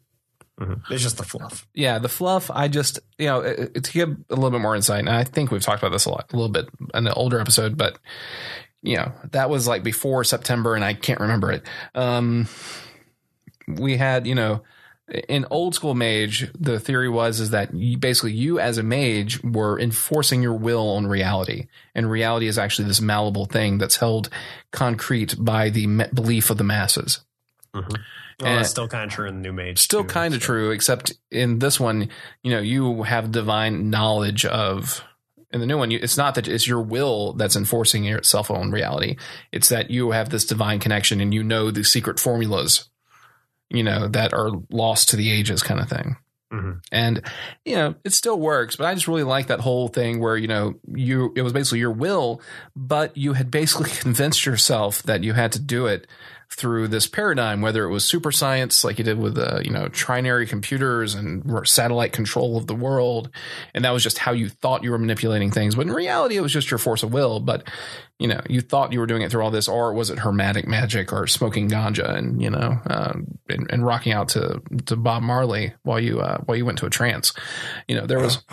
It's 0.89 1.01
just 1.01 1.17
the 1.17 1.23
fluff. 1.23 1.65
Yeah, 1.73 1.99
the 1.99 2.09
fluff. 2.09 2.51
I 2.51 2.67
just 2.67 2.99
you 3.17 3.27
know 3.27 3.39
it, 3.39 3.71
it- 3.75 3.83
to 3.85 3.91
give 3.91 4.09
a 4.29 4.35
little 4.35 4.51
bit 4.51 4.59
more 4.61 4.75
insight, 4.75 4.99
and 4.99 5.09
I 5.09 5.23
think 5.23 5.51
we've 5.51 5.63
talked 5.63 5.81
about 5.81 5.91
this 5.93 6.05
a 6.05 6.09
lot, 6.11 6.31
a 6.31 6.35
little 6.35 6.51
bit 6.51 6.65
in 6.93 7.05
the 7.05 7.13
older 7.13 7.39
episode, 7.39 7.77
but 7.77 7.97
you 8.81 8.95
know 8.97 9.11
that 9.31 9.49
was 9.49 9.67
like 9.67 9.83
before 9.83 10.23
September, 10.23 10.75
and 10.75 10.83
I 10.83 10.93
can't 10.93 11.19
remember 11.19 11.51
it. 11.51 11.63
Um, 11.95 12.47
we 13.67 13.97
had 13.97 14.25
you 14.27 14.35
know 14.35 14.61
in 15.27 15.45
old 15.49 15.73
school 15.73 15.95
mage, 15.95 16.51
the 16.57 16.79
theory 16.79 17.09
was 17.09 17.39
is 17.39 17.49
that 17.49 17.73
you, 17.73 17.97
basically 17.97 18.33
you 18.33 18.59
as 18.59 18.77
a 18.77 18.83
mage 18.83 19.43
were 19.43 19.79
enforcing 19.79 20.41
your 20.43 20.53
will 20.53 20.89
on 20.91 21.07
reality, 21.07 21.67
and 21.95 22.09
reality 22.09 22.47
is 22.47 22.57
actually 22.57 22.87
this 22.87 23.01
malleable 23.01 23.45
thing 23.45 23.77
that's 23.79 23.97
held 23.97 24.29
concrete 24.71 25.35
by 25.39 25.69
the 25.69 25.87
me- 25.87 26.05
belief 26.13 26.49
of 26.49 26.57
the 26.57 26.63
masses. 26.63 27.21
Well, 27.73 27.85
And- 28.43 28.61
it's 28.61 28.69
still 28.69 28.87
kind 28.87 29.05
of 29.05 29.11
true 29.11 29.27
in 29.27 29.35
the 29.35 29.41
new 29.41 29.53
mage. 29.53 29.79
Still 29.79 30.03
kind 30.03 30.33
of 30.33 30.41
so. 30.41 30.45
true, 30.45 30.71
except 30.71 31.13
in 31.31 31.59
this 31.59 31.79
one, 31.79 32.09
you 32.43 32.51
know, 32.51 32.59
you 32.59 33.03
have 33.03 33.31
divine 33.31 33.89
knowledge 33.89 34.45
of 34.45 35.03
in 35.51 35.59
the 35.59 35.65
new 35.65 35.77
one, 35.77 35.91
you, 35.91 35.99
it's 36.01 36.17
not 36.17 36.35
that 36.35 36.47
it's 36.47 36.67
your 36.67 36.81
will 36.81 37.33
that's 37.33 37.55
enforcing 37.55 38.03
your 38.03 38.21
cell 38.23 38.43
phone 38.43 38.71
reality. 38.71 39.17
It's 39.51 39.69
that 39.69 39.89
you 39.89 40.11
have 40.11 40.29
this 40.29 40.45
divine 40.45 40.79
connection 40.79 41.21
and 41.21 41.33
you 41.33 41.43
know 41.43 41.71
the 41.71 41.83
secret 41.83 42.19
formulas, 42.19 42.89
you 43.69 43.83
know, 43.83 44.07
that 44.07 44.33
are 44.33 44.51
lost 44.69 45.09
to 45.09 45.15
the 45.15 45.31
ages 45.31 45.63
kind 45.63 45.79
of 45.79 45.89
thing. 45.89 46.17
Mhm. 46.51 46.81
And, 46.91 47.21
you 47.63 47.75
know, 47.75 47.95
it 48.03 48.13
still 48.13 48.39
works, 48.39 48.75
but 48.75 48.87
I 48.87 48.93
just 48.95 49.07
really 49.07 49.23
like 49.23 49.47
that 49.47 49.59
whole 49.59 49.87
thing 49.87 50.19
where, 50.19 50.35
you 50.35 50.47
know, 50.47 50.75
you, 50.95 51.31
it 51.35 51.43
was 51.43 51.53
basically 51.53 51.79
your 51.79 51.91
will, 51.91 52.41
but 52.75 53.15
you 53.15 53.33
had 53.33 53.51
basically 53.51 53.89
convinced 54.01 54.45
yourself 54.45 55.03
that 55.03 55.23
you 55.23 55.33
had 55.33 55.51
to 55.53 55.59
do 55.59 55.85
it 55.85 56.07
through 56.51 56.87
this 56.87 57.07
paradigm, 57.07 57.61
whether 57.61 57.83
it 57.83 57.89
was 57.89 58.03
super 58.03 58.31
science, 58.31 58.83
like 58.83 58.97
you 58.97 59.03
did 59.03 59.19
with, 59.19 59.37
uh, 59.37 59.61
you 59.63 59.71
know, 59.71 59.87
trinary 59.87 60.47
computers 60.47 61.13
and 61.15 61.43
satellite 61.67 62.11
control 62.11 62.57
of 62.57 62.67
the 62.67 62.75
world. 62.75 63.29
And 63.73 63.85
that 63.85 63.91
was 63.91 64.03
just 64.03 64.17
how 64.17 64.31
you 64.31 64.49
thought 64.49 64.83
you 64.83 64.91
were 64.91 64.97
manipulating 64.97 65.51
things. 65.51 65.75
But 65.75 65.87
in 65.87 65.93
reality, 65.93 66.37
it 66.37 66.41
was 66.41 66.51
just 66.51 66.71
your 66.71 66.79
force 66.79 67.03
of 67.03 67.13
will. 67.13 67.39
But, 67.39 67.67
you 68.19 68.27
know, 68.27 68.41
you 68.49 68.59
thought 68.59 68.91
you 68.91 68.99
were 68.99 69.07
doing 69.07 69.21
it 69.21 69.31
through 69.31 69.41
all 69.41 69.49
this, 69.49 69.69
or 69.69 69.93
was 69.93 70.09
it 70.09 70.19
hermetic 70.19 70.67
magic 70.67 71.13
or 71.13 71.25
smoking 71.25 71.69
ganja 71.69 72.17
and, 72.17 72.41
you 72.41 72.49
know, 72.49 72.77
um, 72.87 73.39
and, 73.47 73.71
and 73.71 73.85
rocking 73.85 74.11
out 74.11 74.27
to, 74.29 74.61
to 74.87 74.97
Bob 74.97 75.23
Marley 75.23 75.73
while 75.83 76.01
you, 76.01 76.19
uh, 76.19 76.39
while 76.39 76.57
you 76.57 76.65
went 76.65 76.77
to 76.79 76.85
a 76.85 76.89
trance? 76.89 77.33
You 77.87 77.95
know, 77.95 78.05
there 78.05 78.19
was 78.19 78.43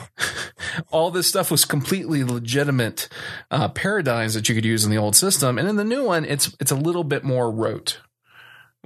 all 0.92 1.10
this 1.10 1.26
stuff 1.26 1.50
was 1.50 1.64
completely 1.64 2.22
legitimate, 2.22 3.08
uh, 3.50 3.68
paradigms 3.68 4.34
that 4.34 4.48
you 4.48 4.54
could 4.54 4.64
use 4.64 4.84
in 4.84 4.92
the 4.92 4.98
old 4.98 5.16
system. 5.16 5.58
And 5.58 5.68
in 5.68 5.74
the 5.74 5.84
new 5.84 6.04
one, 6.04 6.24
it's, 6.24 6.56
it's 6.60 6.70
a 6.70 6.76
little 6.76 7.04
bit 7.04 7.24
more 7.24 7.50
rote 7.50 8.00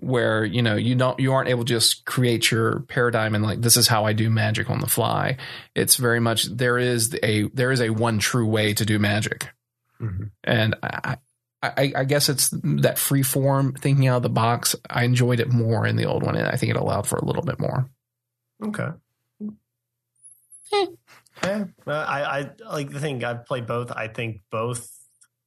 where 0.01 0.47
you 0.47 0.63
know 0.63 0.77
you 0.77 0.95
don't 0.95 1.21
you 1.21 1.31
aren't 1.31 1.51
able 1.51 1.63
to 1.63 1.75
just 1.75 2.07
create 2.07 2.51
your 2.51 2.81
paradigm 2.89 3.35
and 3.35 3.45
like 3.45 3.61
this 3.61 3.77
is 3.77 3.87
how 3.87 4.07
I 4.07 4.15
do 4.15 4.31
magic 4.31 4.71
on 4.71 4.81
the 4.81 4.87
fly. 4.87 5.37
It's 5.75 5.97
very 5.97 6.21
much 6.21 6.45
there 6.45 6.79
is 6.79 7.15
a 7.23 7.43
there 7.51 7.71
is 7.71 7.83
a 7.83 7.91
one 7.91 8.19
true 8.19 8.47
way 8.47 8.73
to 8.73 8.87
do 8.87 8.99
magic, 8.99 9.49
Mhm. 10.01 10.31
and 10.45 10.75
I, 10.83 11.17
I 11.63 11.93
I 11.95 12.05
guess 12.05 12.29
it's 12.31 12.49
that 12.63 12.99
free 12.99 13.23
form 13.23 13.75
thinking 13.75 14.07
out 14.09 14.17
of 14.19 14.23
the 14.23 14.31
box. 14.31 14.75
I 14.89 15.05
enjoyed 15.05 15.41
it 15.41 15.51
more 15.53 15.87
in 15.87 15.97
the 15.97 16.07
old 16.07 16.23
one, 16.23 16.37
and 16.37 16.49
I 16.49 16.57
think 16.57 16.71
it 16.71 16.77
allowed 16.77 17.07
for 17.07 17.17
a 17.17 17.25
little 17.25 17.43
bit 17.43 17.61
more. 17.61 17.89
Okay. 18.65 18.89
Eh. 20.73 20.87
Yeah, 21.43 21.65
I, 21.87 22.41
I 22.41 22.51
like 22.71 22.91
the 22.91 23.01
thing. 23.01 23.25
I've 23.25 23.47
played 23.47 23.67
both. 23.67 23.91
I 23.93 24.09
think 24.09 24.43
both 24.51 24.89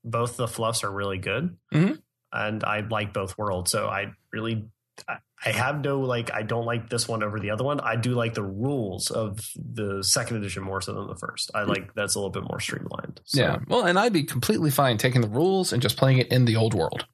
both 0.04 0.38
the 0.38 0.48
fluffs 0.48 0.84
are 0.84 0.92
really 0.92 1.18
good, 1.20 1.56
Mhm. 1.74 2.02
and 2.32 2.64
I 2.64 2.82
like 2.82 3.14
both 3.14 3.38
worlds. 3.38 3.72
So 3.72 3.88
I 3.88 4.14
really, 4.32 4.66
I, 5.08 5.18
I 5.46 5.52
have 5.52 5.84
no 5.84 6.00
like. 6.00 6.32
I 6.34 6.44
don't 6.44 6.66
like 6.66 6.90
this 6.90 7.08
one 7.08 7.24
over 7.24 7.40
the 7.40 7.50
other 7.52 7.64
one. 7.64 7.80
I 7.80 7.96
do 7.96 8.12
like 8.12 8.34
the 8.34 8.44
rules 8.44 9.12
of 9.12 9.40
the 9.56 10.04
second 10.04 10.38
edition 10.38 10.64
more 10.64 10.82
so 10.82 10.94
than 10.94 11.08
the 11.08 11.16
first. 11.16 11.52
I 11.54 11.64
like 11.64 11.94
that's 11.96 12.16
a 12.16 12.20
little 12.20 12.32
bit 12.32 12.44
more 12.44 12.60
streamlined. 12.60 13.22
So, 13.26 13.42
Yeah, 13.42 13.60
well, 13.68 13.86
and 13.86 14.00
I'd 14.00 14.14
be 14.14 14.24
completely 14.24 14.72
fine 14.72 14.98
taking 14.98 15.22
the 15.22 15.28
rules 15.28 15.74
and 15.74 15.82
just 15.82 15.98
playing 15.98 16.20
it 16.20 16.32
in 16.32 16.46
the 16.46 16.56
old 16.56 16.74
world. 16.74 17.06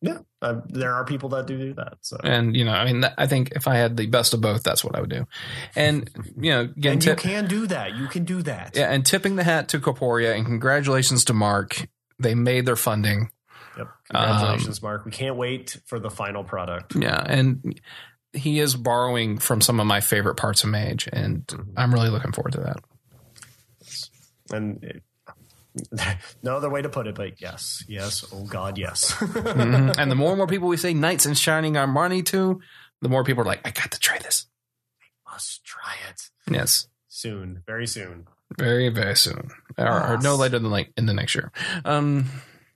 yeah. 0.00 0.18
Uh, 0.42 0.60
there 0.66 0.92
are 0.92 1.04
people 1.04 1.28
that 1.28 1.46
do 1.46 1.56
do 1.56 1.72
that. 1.74 1.94
So 2.00 2.16
And 2.24 2.56
you 2.56 2.64
know, 2.64 2.72
I 2.72 2.84
mean, 2.84 3.02
that, 3.02 3.14
I 3.16 3.28
think 3.28 3.52
if 3.52 3.68
I 3.68 3.76
had 3.76 3.96
the 3.96 4.06
best 4.06 4.34
of 4.34 4.40
both, 4.40 4.64
that's 4.64 4.82
what 4.82 4.96
I 4.96 5.00
would 5.00 5.10
do. 5.10 5.24
And 5.76 6.10
you 6.36 6.50
know, 6.50 6.60
again, 6.62 6.94
and 6.94 7.04
you 7.04 7.10
tip, 7.12 7.18
can 7.20 7.46
do 7.46 7.68
that. 7.68 7.94
You 7.94 8.08
can 8.08 8.24
do 8.24 8.42
that. 8.42 8.72
Yeah, 8.74 8.90
and 8.92 9.06
tipping 9.06 9.36
the 9.36 9.44
hat 9.44 9.68
to 9.68 9.78
Corporia 9.78 10.34
and 10.34 10.44
congratulations 10.44 11.24
to 11.26 11.32
Mark. 11.32 11.88
They 12.18 12.34
made 12.34 12.66
their 12.66 12.76
funding. 12.76 13.30
Yep. 13.78 13.88
Congratulations, 14.10 14.78
Um, 14.78 14.86
Mark. 14.88 15.04
We 15.04 15.10
can't 15.12 15.36
wait 15.36 15.78
for 15.86 15.98
the 15.98 16.10
final 16.10 16.44
product. 16.44 16.94
Yeah, 16.94 17.22
and 17.26 17.80
he 18.32 18.58
is 18.58 18.74
borrowing 18.74 19.38
from 19.38 19.60
some 19.60 19.80
of 19.80 19.86
my 19.86 20.00
favorite 20.00 20.36
parts 20.36 20.64
of 20.64 20.70
Mage, 20.70 21.08
and 21.12 21.46
Mhm. 21.46 21.72
I'm 21.76 21.92
really 21.92 22.08
looking 22.10 22.32
forward 22.32 22.52
to 22.52 22.60
that. 22.60 22.76
And 24.52 24.82
it, 24.84 25.02
no 26.42 26.56
other 26.56 26.68
way 26.68 26.82
to 26.82 26.88
put 26.88 27.06
it, 27.06 27.14
but 27.14 27.40
yes, 27.40 27.84
yes, 27.88 28.24
oh 28.32 28.44
God, 28.44 28.76
yes. 28.78 29.12
Mhm. 29.20 29.96
And 29.98 30.10
the 30.10 30.14
more 30.14 30.30
and 30.30 30.38
more 30.38 30.46
people 30.46 30.68
we 30.68 30.76
say 30.76 30.92
Knights 30.92 31.24
and 31.26 31.36
Shining 31.36 31.74
Armani 31.74 32.24
to, 32.26 32.60
the 33.00 33.08
more 33.08 33.24
people 33.24 33.42
are 33.42 33.46
like, 33.46 33.66
I 33.66 33.70
got 33.70 33.90
to 33.92 33.98
try 34.00 34.18
this. 34.18 34.46
I 35.26 35.32
must 35.32 35.64
try 35.64 35.94
it 36.10 36.28
Yes, 36.50 36.88
soon, 37.08 37.62
very 37.66 37.86
soon. 37.86 38.26
very 38.58 38.90
very 38.90 39.16
soon, 39.16 39.48
or, 39.78 40.12
or 40.14 40.18
no 40.18 40.36
later 40.36 40.58
than 40.58 40.70
like 40.70 40.92
in 40.98 41.06
the 41.06 41.14
next 41.14 41.34
year. 41.34 41.50
Um, 41.86 42.26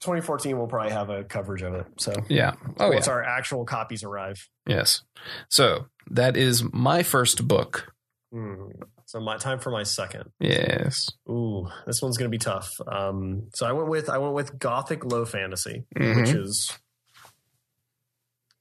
2014, 0.07 0.57
we'll 0.57 0.67
probably 0.69 0.93
have 0.93 1.11
a 1.11 1.25
coverage 1.25 1.63
of 1.63 1.75
it. 1.75 1.87
So 1.99 2.13
yeah. 2.29 2.55
Oh 2.79 2.89
yeah. 2.89 2.95
once 2.95 3.09
our 3.09 3.23
actual 3.23 3.65
copies 3.65 4.03
arrive. 4.05 4.49
Yes. 4.67 5.03
So 5.51 5.87
that 6.11 6.37
is 6.37 6.63
my 6.73 7.03
first 7.03 7.47
book. 7.47 7.93
Hmm. 8.33 8.69
So 9.07 9.21
my 9.21 9.37
time 9.37 9.59
for 9.61 9.71
my 9.71 9.83
second. 9.83 10.31
Yes. 10.41 11.09
Ooh, 11.29 11.69
this 11.87 12.01
one's 12.03 12.17
gonna 12.17 12.29
be 12.31 12.39
tough. 12.39 12.73
Um, 12.87 13.49
so 13.55 13.67
I 13.67 13.73
went 13.73 13.89
with 13.89 14.09
I 14.09 14.19
went 14.19 14.35
with 14.35 14.59
Gothic 14.59 15.05
Low 15.05 15.25
Fantasy, 15.25 15.85
Mhm. 15.97 16.17
which 16.21 16.31
is 16.31 16.73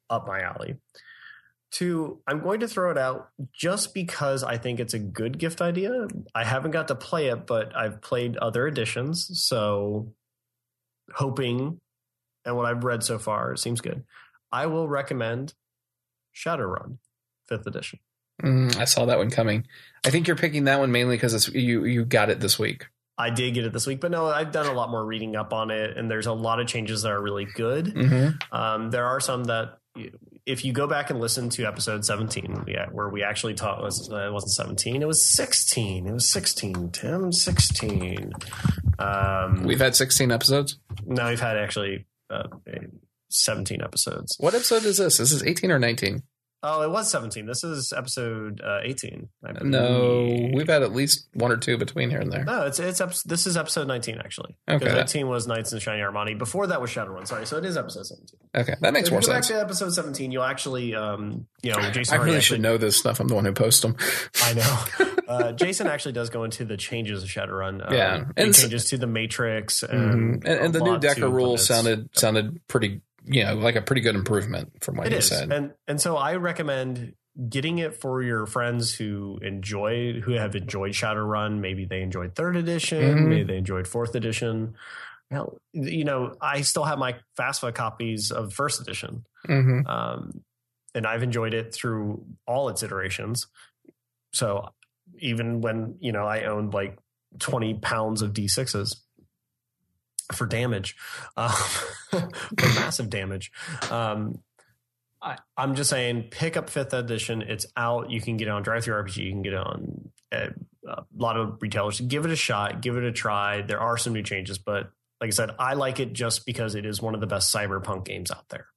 up 0.09 0.27
my 0.27 0.41
alley. 0.41 0.75
Two, 1.71 2.21
I'm 2.27 2.41
going 2.41 2.61
to 2.61 2.67
throw 2.67 2.91
it 2.91 2.97
out 2.97 3.29
just 3.53 3.93
because 3.93 4.43
I 4.43 4.57
think 4.57 4.79
it's 4.79 4.93
a 4.93 4.99
good 4.99 5.37
gift 5.37 5.61
idea. 5.61 6.07
I 6.33 6.45
haven't 6.45 6.71
got 6.71 6.87
to 6.87 6.95
play 6.95 7.27
it, 7.27 7.45
but 7.47 7.75
I've 7.75 8.01
played 8.01 8.37
other 8.37 8.65
editions, 8.67 9.27
so 9.33 10.13
hoping 11.13 11.79
and 12.45 12.55
what 12.55 12.65
I've 12.65 12.83
read 12.83 13.03
so 13.03 13.17
far, 13.17 13.53
it 13.53 13.59
seems 13.59 13.81
good. 13.81 14.03
I 14.51 14.67
will 14.67 14.87
recommend 14.87 15.53
Shadowrun, 16.35 16.97
fifth 17.47 17.67
edition. 17.67 17.99
Mm, 18.41 18.77
I 18.77 18.85
saw 18.85 19.05
that 19.05 19.17
one 19.17 19.29
coming. 19.29 19.65
I 20.05 20.09
think 20.09 20.27
you're 20.27 20.35
picking 20.35 20.65
that 20.65 20.79
one 20.79 20.91
mainly 20.91 21.15
because 21.15 21.33
it's 21.33 21.47
you. 21.49 21.85
You 21.85 22.05
got 22.05 22.29
it 22.29 22.39
this 22.39 22.59
week. 22.59 22.87
I 23.17 23.29
did 23.29 23.53
get 23.53 23.65
it 23.65 23.71
this 23.71 23.87
week, 23.87 24.01
but 24.01 24.11
no, 24.11 24.25
I've 24.25 24.51
done 24.51 24.65
a 24.65 24.73
lot 24.73 24.89
more 24.89 25.03
reading 25.05 25.37
up 25.37 25.53
on 25.53 25.71
it, 25.71 25.97
and 25.97 26.11
there's 26.11 26.27
a 26.27 26.33
lot 26.33 26.59
of 26.59 26.67
changes 26.67 27.03
that 27.03 27.11
are 27.11 27.21
really 27.21 27.45
good. 27.45 27.85
Mm-hmm. 27.85 28.55
Um, 28.55 28.91
there 28.91 29.05
are 29.05 29.21
some 29.21 29.45
that, 29.45 29.77
if 30.45 30.63
you 30.63 30.73
go 30.73 30.85
back 30.87 31.09
and 31.09 31.19
listen 31.19 31.49
to 31.51 31.65
episode 31.65 32.05
17, 32.05 32.65
yeah, 32.67 32.87
where 32.91 33.09
we 33.09 33.23
actually 33.23 33.55
taught 33.55 33.81
was 33.81 34.11
uh, 34.11 34.27
it 34.27 34.31
wasn't 34.31 34.51
17, 34.51 35.01
it 35.01 35.05
was 35.07 35.25
16. 35.25 36.05
It 36.07 36.11
was 36.13 36.29
16. 36.29 36.91
Tim, 36.91 37.31
16. 37.31 38.31
Um, 38.99 39.63
We've 39.63 39.79
had 39.79 39.95
16 39.95 40.31
episodes. 40.31 40.77
no, 41.05 41.29
we've 41.29 41.39
had 41.39 41.57
actually 41.57 42.05
uh, 42.29 42.47
17 43.29 43.81
episodes. 43.81 44.35
What 44.39 44.53
episode 44.53 44.83
is 44.85 44.97
this? 44.97 45.17
This 45.17 45.31
is 45.31 45.43
18 45.43 45.71
or 45.71 45.79
19? 45.79 46.21
Oh, 46.67 46.81
it 46.81 46.89
was 46.89 47.11
17. 47.11 47.45
This 47.45 47.63
is 47.63 47.93
episode 47.95 48.59
uh, 48.59 48.79
18. 48.83 49.29
I 49.43 49.51
No, 49.63 50.49
we've 50.53 50.67
had 50.67 50.81
at 50.81 50.93
least 50.93 51.27
one 51.33 51.51
or 51.51 51.57
two 51.57 51.77
between 51.77 52.09
here 52.09 52.19
and 52.19 52.31
there. 52.31 52.43
No, 52.43 52.65
it's 52.65 52.79
it's 52.79 53.23
this 53.23 53.45
is 53.45 53.55
episode 53.55 53.87
19 53.87 54.17
actually. 54.17 54.57
Okay. 54.67 54.83
Because 54.83 55.11
18 55.11 55.27
was 55.27 55.45
Knights 55.47 55.73
and 55.73 55.81
Shiny 55.81 56.01
Armani. 56.01 56.35
Before 56.37 56.65
that 56.67 56.81
was 56.81 56.89
Shadowrun. 56.89 57.27
Sorry, 57.27 57.45
so 57.45 57.57
it 57.57 57.65
is 57.65 57.77
episode 57.77 58.07
17. 58.07 58.39
Okay, 58.55 58.75
that 58.81 58.93
makes 58.93 59.09
So 59.09 59.11
more 59.13 59.21
go 59.21 59.27
sense. 59.27 59.47
back 59.49 59.55
to 59.57 59.61
episode 59.61 59.91
17, 59.93 60.31
you'll 60.31 60.41
actually, 60.43 60.95
um, 60.95 61.45
you 61.61 61.71
know, 61.71 61.91
Jason 61.91 62.19
I 62.19 62.23
really 62.23 62.37
actually, 62.37 62.57
should 62.57 62.61
know 62.63 62.77
this 62.77 62.97
stuff. 62.97 63.19
I'm 63.19 63.27
the 63.27 63.35
one 63.35 63.45
who 63.45 63.53
posts 63.53 63.81
them. 63.81 63.95
I 64.43 64.53
know. 64.53 65.11
Uh, 65.27 65.51
Jason 65.53 65.87
actually 65.87 66.11
does 66.11 66.29
go 66.29 66.43
into 66.43 66.63
the 66.65 66.77
changes 66.77 67.23
of 67.23 67.29
Shadowrun. 67.29 67.83
Um, 67.87 67.91
Yeah. 67.91 68.25
And 68.37 68.53
changes 68.53 68.85
to 68.89 68.97
the 68.99 69.07
Matrix 69.07 69.81
and, 69.81 70.45
And, 70.45 70.47
and 70.47 70.71
the 70.71 70.81
new 70.81 70.99
Decker 70.99 71.27
rules 71.27 71.65
sounded 71.65 72.09
sounded 72.15 72.59
pretty, 72.67 73.01
you 73.25 73.43
know, 73.43 73.55
like 73.55 73.75
a 73.75 73.81
pretty 73.81 74.01
good 74.01 74.15
improvement 74.15 74.83
from 74.83 74.97
what 74.97 75.07
It 75.07 75.11
you 75.13 75.17
is, 75.19 75.27
said. 75.27 75.51
and 75.51 75.73
and 75.87 75.99
so 76.01 76.15
I 76.17 76.35
recommend 76.35 77.13
getting 77.49 77.79
it 77.79 77.99
for 77.99 78.21
your 78.23 78.45
friends 78.45 78.93
who 78.93 79.39
enjoy 79.41 80.21
who 80.21 80.33
have 80.33 80.55
enjoyed 80.55 80.91
Shadowrun. 80.93 81.59
Maybe 81.59 81.85
they 81.85 82.01
enjoyed 82.01 82.35
third 82.35 82.55
edition. 82.55 83.01
Mhm. 83.01 83.27
Maybe 83.27 83.43
they 83.43 83.57
enjoyed 83.57 83.87
fourth 83.87 84.15
edition. 84.15 84.75
Well, 85.31 85.57
you 85.73 86.05
know, 86.05 86.35
I 86.39 86.61
still 86.61 86.83
have 86.83 86.99
my 86.99 87.15
FASA 87.37 87.73
copies 87.73 88.31
of 88.31 88.53
first 88.53 88.79
edition. 88.79 89.25
hmm 89.45 89.81
um, 89.85 90.43
and 90.93 91.05
I've 91.05 91.23
enjoyed 91.23 91.53
it 91.53 91.73
through 91.73 92.25
all 92.47 92.69
its 92.69 92.81
iterations. 92.83 93.47
So 94.33 94.69
even 95.19 95.61
when 95.61 95.97
you 95.99 96.11
know 96.13 96.25
I 96.25 96.43
owned 96.45 96.73
like 96.73 96.97
twenty 97.39 97.73
pounds 97.73 98.21
of 98.21 98.31
D6s 98.33 98.95
for 100.33 100.45
damage, 100.45 100.95
um, 101.37 101.51
for 102.09 102.29
massive 102.59 103.09
damage. 103.09 103.51
Um, 103.89 104.39
I, 105.21 105.37
I'm 105.57 105.75
just 105.75 105.89
saying, 105.89 106.27
pick 106.31 106.55
up 106.57 106.69
fifth 106.69 106.93
edition. 106.93 107.41
It's 107.41 107.65
out. 107.75 108.11
You 108.11 108.21
can 108.21 108.37
get 108.37 108.47
it 108.47 108.51
on 108.51 108.63
DriveThruRPG. 108.63 109.17
You 109.17 109.31
can 109.31 109.41
get 109.41 109.53
it 109.53 109.59
on 109.59 110.09
uh, 110.31 110.47
a 110.87 111.03
lot 111.17 111.37
of 111.37 111.57
retailers. 111.61 111.99
Give 111.99 112.25
it 112.25 112.31
a 112.31 112.35
shot. 112.35 112.81
Give 112.81 112.95
it 112.97 113.03
a 113.03 113.11
try. 113.11 113.61
There 113.61 113.79
are 113.79 113.97
some 113.97 114.13
new 114.13 114.23
changes, 114.23 114.57
but 114.57 114.91
like 115.19 115.29
I 115.29 115.31
said, 115.31 115.51
I 115.57 115.73
like 115.73 115.99
it 115.99 116.13
just 116.13 116.45
because 116.45 116.75
it 116.75 116.85
is 116.85 117.01
one 117.01 117.15
of 117.15 117.21
the 117.21 117.27
best 117.27 117.53
cyberpunk 117.53 118.05
games 118.05 118.31
out 118.31 118.47
there. 118.49 118.67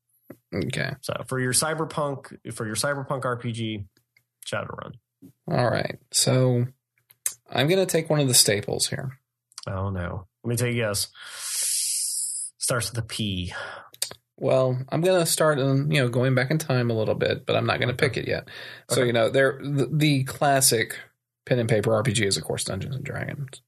Okay. 0.55 0.95
So 1.03 1.25
for 1.27 1.39
your 1.39 1.53
cyberpunk, 1.53 2.55
for 2.55 2.67
your 2.67 2.77
cyberpunk 2.77 3.23
RPG, 3.23 3.85
Shadowrun. 4.47 4.95
All 5.51 5.69
right. 5.69 5.99
So 6.13 6.67
I'm 7.51 7.69
going 7.69 7.81
to 7.81 7.87
take 7.87 8.09
one 8.09 8.21
of 8.21 8.29
the 8.29 8.35
staples 8.35 8.89
here. 8.89 9.18
Oh 9.69 9.91
no, 9.91 10.27
let 10.45 10.51
me 10.51 10.57
take 10.57 10.73
a 10.73 10.77
guess. 10.77 11.09
Starts 12.59 12.91
with 12.91 12.99
a 12.99 13.07
P. 13.07 13.53
Well, 14.37 14.79
I'm 14.91 15.01
going 15.01 15.19
to 15.19 15.27
start, 15.27 15.59
um, 15.59 15.91
you 15.91 16.01
know, 16.01 16.09
going 16.09 16.35
back 16.35 16.51
in 16.53 16.59
time 16.59 16.91
a 16.91 16.95
little 16.95 17.15
bit, 17.17 17.45
but 17.45 17.57
I'm 17.57 17.67
not 17.67 17.81
going 17.81 17.89
to 17.89 17.95
pick 17.97 18.17
it 18.17 18.29
yet. 18.29 18.49
So, 18.89 19.03
you 19.03 19.13
know, 19.13 19.31
there 19.31 19.59
the, 19.61 19.89
the 19.93 20.25
classic 20.25 20.97
pen 21.45 21.59
and 21.59 21.69
paper 21.69 21.91
RPG 21.91 22.25
is, 22.25 22.37
of 22.37 22.45
course, 22.45 22.63
Dungeons 22.63 22.95
and 22.95 23.05
Dragons. 23.05 23.63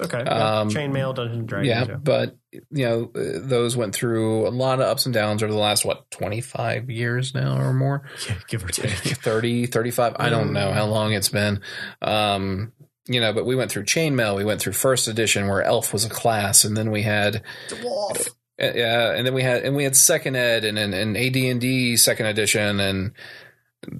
Okay. 0.00 0.22
Yeah. 0.24 0.60
Um, 0.60 0.68
Chainmail, 0.70 1.14
Dungeons 1.14 1.38
and 1.40 1.48
Dragons. 1.48 1.68
yeah, 1.68 1.84
Yeah. 1.88 1.94
but 1.96 2.36
you 2.72 2.84
know 2.86 3.10
uh, 3.14 3.38
those 3.46 3.76
went 3.76 3.94
through 3.94 4.46
a 4.46 4.50
lot 4.50 4.80
of 4.80 4.86
ups 4.86 5.04
and 5.06 5.12
downs 5.14 5.42
over 5.42 5.52
the 5.52 5.58
last 5.58 5.84
what 5.84 6.10
25 6.12 6.88
years 6.90 7.32
now 7.34 7.56
or 7.60 7.72
more 7.72 8.02
Yeah, 8.28 8.34
give 8.48 8.64
or 8.64 8.68
take. 8.72 8.90
30 8.90 9.66
35 9.66 10.16
i 10.18 10.28
don't 10.30 10.52
know 10.52 10.72
how 10.72 10.86
long 10.86 11.12
it's 11.12 11.28
been 11.28 11.60
um 12.02 12.72
you 13.06 13.20
know 13.20 13.32
but 13.32 13.46
we 13.46 13.56
went 13.56 13.70
through 13.70 13.84
chainmail 13.84 14.36
we 14.36 14.44
went 14.44 14.60
through 14.60 14.72
first 14.72 15.08
edition 15.08 15.48
where 15.48 15.62
elf 15.62 15.92
was 15.92 16.04
a 16.04 16.10
class 16.10 16.64
and 16.64 16.76
then 16.76 16.90
we 16.90 17.02
had 17.02 17.42
Dwarf. 17.68 18.28
uh, 18.60 18.72
yeah 18.74 19.12
and 19.12 19.26
then 19.26 19.34
we 19.34 19.42
had 19.42 19.62
and 19.62 19.74
we 19.76 19.84
had 19.84 19.96
second 19.96 20.36
ed 20.36 20.64
and 20.64 20.78
and, 20.78 20.94
and 20.94 21.16
ad&d 21.16 21.96
second 21.96 22.26
edition 22.26 22.80
and 22.80 23.12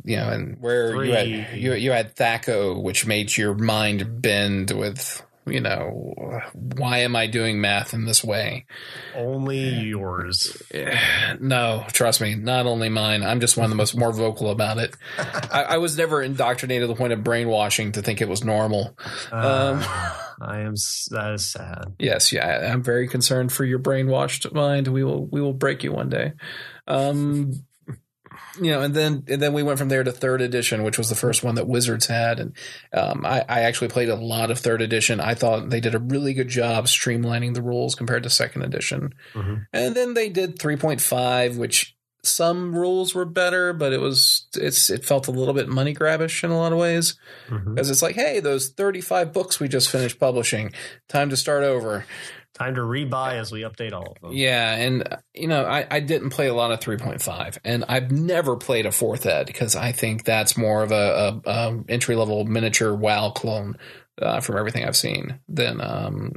you 0.05 0.17
know 0.17 0.29
and 0.29 0.59
where 0.61 1.03
you 1.05 1.13
had 1.13 1.29
you, 1.29 1.73
you 1.75 1.91
had 1.91 2.15
THAC0 2.15 2.83
which 2.83 3.07
made 3.07 3.35
your 3.37 3.55
mind 3.55 4.21
bend 4.21 4.71
with 4.71 5.23
you 5.51 5.61
know 5.61 6.43
why 6.77 6.99
am 6.99 7.17
i 7.17 7.27
doing 7.27 7.61
math 7.61 7.93
in 7.93 8.05
this 8.05 8.23
way 8.25 8.67
Only 9.15 9.69
yours. 9.91 10.63
no, 11.41 11.85
trust 11.93 12.21
me, 12.21 12.35
not 12.35 12.67
only 12.67 12.89
mine. 12.89 13.23
I'm 13.23 13.41
just 13.41 13.57
one 13.57 13.65
of 13.65 13.71
the 13.71 13.77
most 13.77 13.97
more 13.97 14.13
vocal 14.13 14.51
about 14.51 14.79
it. 14.79 14.95
I, 15.19 15.63
I 15.63 15.79
was 15.79 15.97
never 15.97 16.23
indoctrinated 16.23 16.85
to 16.85 16.87
the 16.89 16.95
point 16.95 17.13
of 17.13 17.25
brainwashing 17.25 17.93
to 17.93 18.03
think 18.03 18.21
it 18.21 18.29
was 18.29 18.45
normal. 18.45 18.97
Um, 19.33 19.83
I 20.41 20.61
am. 20.61 20.75
That 21.11 21.33
is 21.35 21.47
sad. 21.47 21.95
Yes, 21.99 22.33
yeah, 22.33 22.71
I'm 22.73 22.83
very 22.83 23.09
concerned 23.09 23.53
for 23.53 23.65
your 23.65 23.79
brainwashed 23.79 24.53
mind. 24.53 24.89
We 24.89 25.05
will, 25.05 25.27
we 25.27 25.41
will 25.41 25.55
break 25.55 25.83
you 25.83 25.93
one 25.93 26.09
day. 26.09 26.33
Um, 26.87 27.53
you 28.61 28.71
know, 28.73 28.81
and 28.83 28.95
then 28.95 29.25
and 29.29 29.41
then 29.43 29.53
we 29.53 29.63
went 29.63 29.79
from 29.79 29.89
there 29.89 30.03
to 30.03 30.11
third 30.13 30.41
edition, 30.41 30.83
which 30.83 30.97
was 30.99 31.09
the 31.09 31.15
first 31.15 31.45
one 31.45 31.57
that 31.57 31.69
Wizards 31.69 32.07
had, 32.07 32.41
and 32.41 32.55
um, 32.93 33.25
I, 33.27 33.45
I 33.49 33.61
actually 33.63 33.89
played 33.89 34.09
a 34.09 34.17
lot 34.17 34.51
of 34.51 34.59
third 34.59 34.81
edition. 34.83 35.21
I 35.21 35.35
thought 35.35 35.71
they 35.71 35.81
did 35.81 35.95
a 35.95 35.99
really 35.99 36.33
good 36.35 36.49
job 36.49 36.87
streamlining 36.87 37.55
the 37.55 37.63
rules 37.63 37.95
compared 37.95 38.23
to 38.23 38.31
second 38.31 38.63
edition. 38.63 39.15
Mhm. 39.35 39.67
And 39.73 39.95
then 39.95 40.15
they 40.15 40.29
did 40.29 40.59
3.5, 40.59 41.57
which 41.59 41.95
some 42.23 42.75
rules 42.75 43.15
were 43.15 43.25
better, 43.25 43.73
but 43.73 43.93
it 43.95 44.01
was 44.01 44.47
it's 44.55 44.91
it 44.91 45.05
felt 45.05 45.27
a 45.27 45.31
little 45.31 45.55
bit 45.55 45.69
money 45.69 45.95
grabbish 45.95 46.45
in 46.45 46.51
a 46.51 46.57
lot 46.59 46.71
of 46.73 46.79
ways 46.79 47.15
Mhm. 47.49 47.75
because 47.75 47.91
it's 47.91 48.03
like, 48.03 48.15
hey, 48.15 48.41
those 48.41 48.69
35 48.69 49.33
books 49.33 49.59
we 49.59 49.69
just 49.69 49.89
finished 49.89 50.21
publishing, 50.21 50.73
time 51.09 51.31
to 51.31 51.37
start 51.37 51.63
over. 51.65 52.05
Time 52.61 52.75
to 52.75 52.83
rebuy 52.83 53.37
as 53.37 53.51
we 53.51 53.63
update 53.63 53.95
all 53.95 54.13
of 54.13 54.21
them. 54.21 54.33
Yeah, 54.35 54.75
and 54.75 55.11
uh, 55.11 55.17
you 55.33 55.49
know, 55.49 55.65
I, 55.65 55.87
I 55.91 56.01
didn't 56.01 56.29
play 56.29 56.47
a 56.47 56.53
lot 56.53 56.73
of 56.73 56.81
3.5, 56.81 57.57
and 57.65 57.87
I've 57.89 58.11
never 58.11 58.55
played 58.55 58.85
a 58.85 58.93
fourth 58.93 59.25
ed 59.25 59.47
because 59.47 59.75
I 59.75 59.93
think 59.93 60.25
that's 60.25 60.59
more 60.59 60.83
of 60.83 60.93
a, 60.93 61.41
a, 61.47 61.51
a 61.51 61.85
entry 61.89 62.17
level 62.17 62.45
miniature 62.45 62.95
WoW 62.95 63.31
clone 63.31 63.79
uh, 64.21 64.41
from 64.41 64.59
everything 64.59 64.85
I've 64.85 64.95
seen 64.95 65.41
than 65.49 65.81
um 65.81 66.33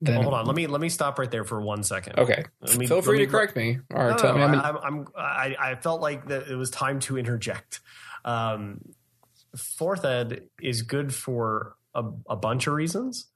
than. 0.00 0.14
Well, 0.14 0.22
hold 0.22 0.34
on. 0.34 0.46
Let 0.46 0.54
me 0.54 0.68
let 0.68 0.80
me 0.80 0.88
stop 0.88 1.18
right 1.18 1.28
there 1.28 1.42
for 1.42 1.60
one 1.60 1.82
second. 1.82 2.20
Okay, 2.20 2.44
me- 2.78 2.86
feel 2.86 3.02
free 3.02 3.18
me- 3.18 3.26
to 3.26 3.30
correct 3.32 3.56
me 3.56 3.80
or 3.90 4.10
No, 4.10 4.16
tell 4.18 4.38
no, 4.38 4.46
me. 4.46 4.54
I'm, 4.58 4.60
I, 4.60 4.78
I'm, 4.80 5.06
I, 5.16 5.56
I 5.58 5.74
felt 5.74 6.00
like 6.00 6.28
that 6.28 6.46
it 6.46 6.54
was 6.54 6.70
time 6.70 7.00
to 7.00 7.18
interject. 7.18 7.80
Um, 8.24 8.80
fourth 9.56 10.04
ed 10.04 10.42
is 10.60 10.82
good 10.82 11.12
for 11.12 11.74
a, 11.96 12.04
a 12.28 12.36
bunch 12.36 12.68
of 12.68 12.74
reasons, 12.74 13.26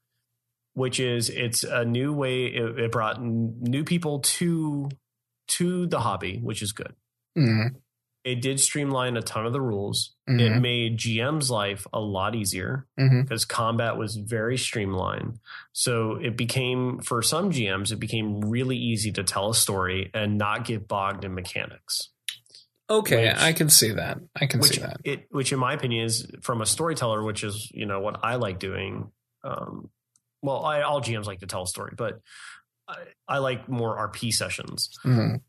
which 0.77 1.01
is 1.01 1.31
it's 1.31 1.65
a 1.65 1.85
new 1.85 2.13
way. 2.13 2.45
It, 2.47 2.79
it 2.79 2.93
brought 2.93 3.17
n- 3.17 3.57
new 3.61 3.83
people 3.83 4.21
to 4.21 4.89
to 5.49 5.87
the 5.87 6.01
hobby, 6.01 6.39
which 6.39 6.61
is 6.63 6.73
good. 6.73 6.95
Mhm, 7.37 7.77
It 8.25 8.43
did 8.43 8.59
streamline 8.61 9.17
a 9.17 9.23
ton 9.23 9.47
of 9.47 9.53
the 9.53 9.61
rules. 9.61 10.15
It 10.27 10.33
mhm, 10.53 10.61
made 10.61 10.99
GM's 10.99 11.51
life 11.51 11.87
a 11.93 12.01
lot 12.01 12.35
easier 12.35 12.87
because 13.23 13.45
combat 13.45 13.97
was 13.97 14.17
very 14.17 14.59
streamlined. 14.59 15.39
So 15.73 16.17
it 16.17 16.37
became, 16.37 16.99
for 16.99 17.23
some 17.23 17.53
GMs, 17.53 17.93
it 17.93 18.01
became 18.01 18.41
really 18.41 18.77
easy 18.77 19.13
to 19.13 19.23
tell 19.23 19.51
a 19.51 19.55
story 19.55 20.11
and 20.13 20.37
not 20.37 20.65
get 20.65 20.89
bogged 20.89 21.25
in 21.25 21.35
mechanics. 21.35 22.11
Okay, 22.91 23.29
Which- 23.29 23.39
I 23.43 23.53
can 23.53 23.69
see 23.71 23.93
that. 23.93 24.19
I 24.41 24.47
can 24.47 24.63
see 24.63 24.81
that. 24.81 24.99
it, 25.05 25.27
which 25.31 25.53
in 25.53 25.59
my 25.61 25.73
opinion 25.75 26.05
is 26.07 26.27
from 26.43 26.61
a 26.61 26.67
storyteller, 26.67 27.23
which 27.23 27.43
is 27.45 27.71
you 27.73 27.87
know 27.87 28.01
what 28.01 28.21
I 28.25 28.35
like 28.37 28.59
doing. 28.59 29.11
Um, 29.45 29.91
well, 30.47 30.65
I, 30.65 30.83
all 30.83 31.01
GMs 31.03 31.27
like 31.27 31.41
to 31.41 31.47
tell 31.47 31.63
a 31.65 31.67
story, 31.67 31.95
but 31.97 32.21
I, 32.89 32.97
I 33.29 33.39
like 33.39 33.69
more 33.69 33.97
RP 34.09 34.33
sessions. 34.33 34.91
Mhm. 35.05 35.41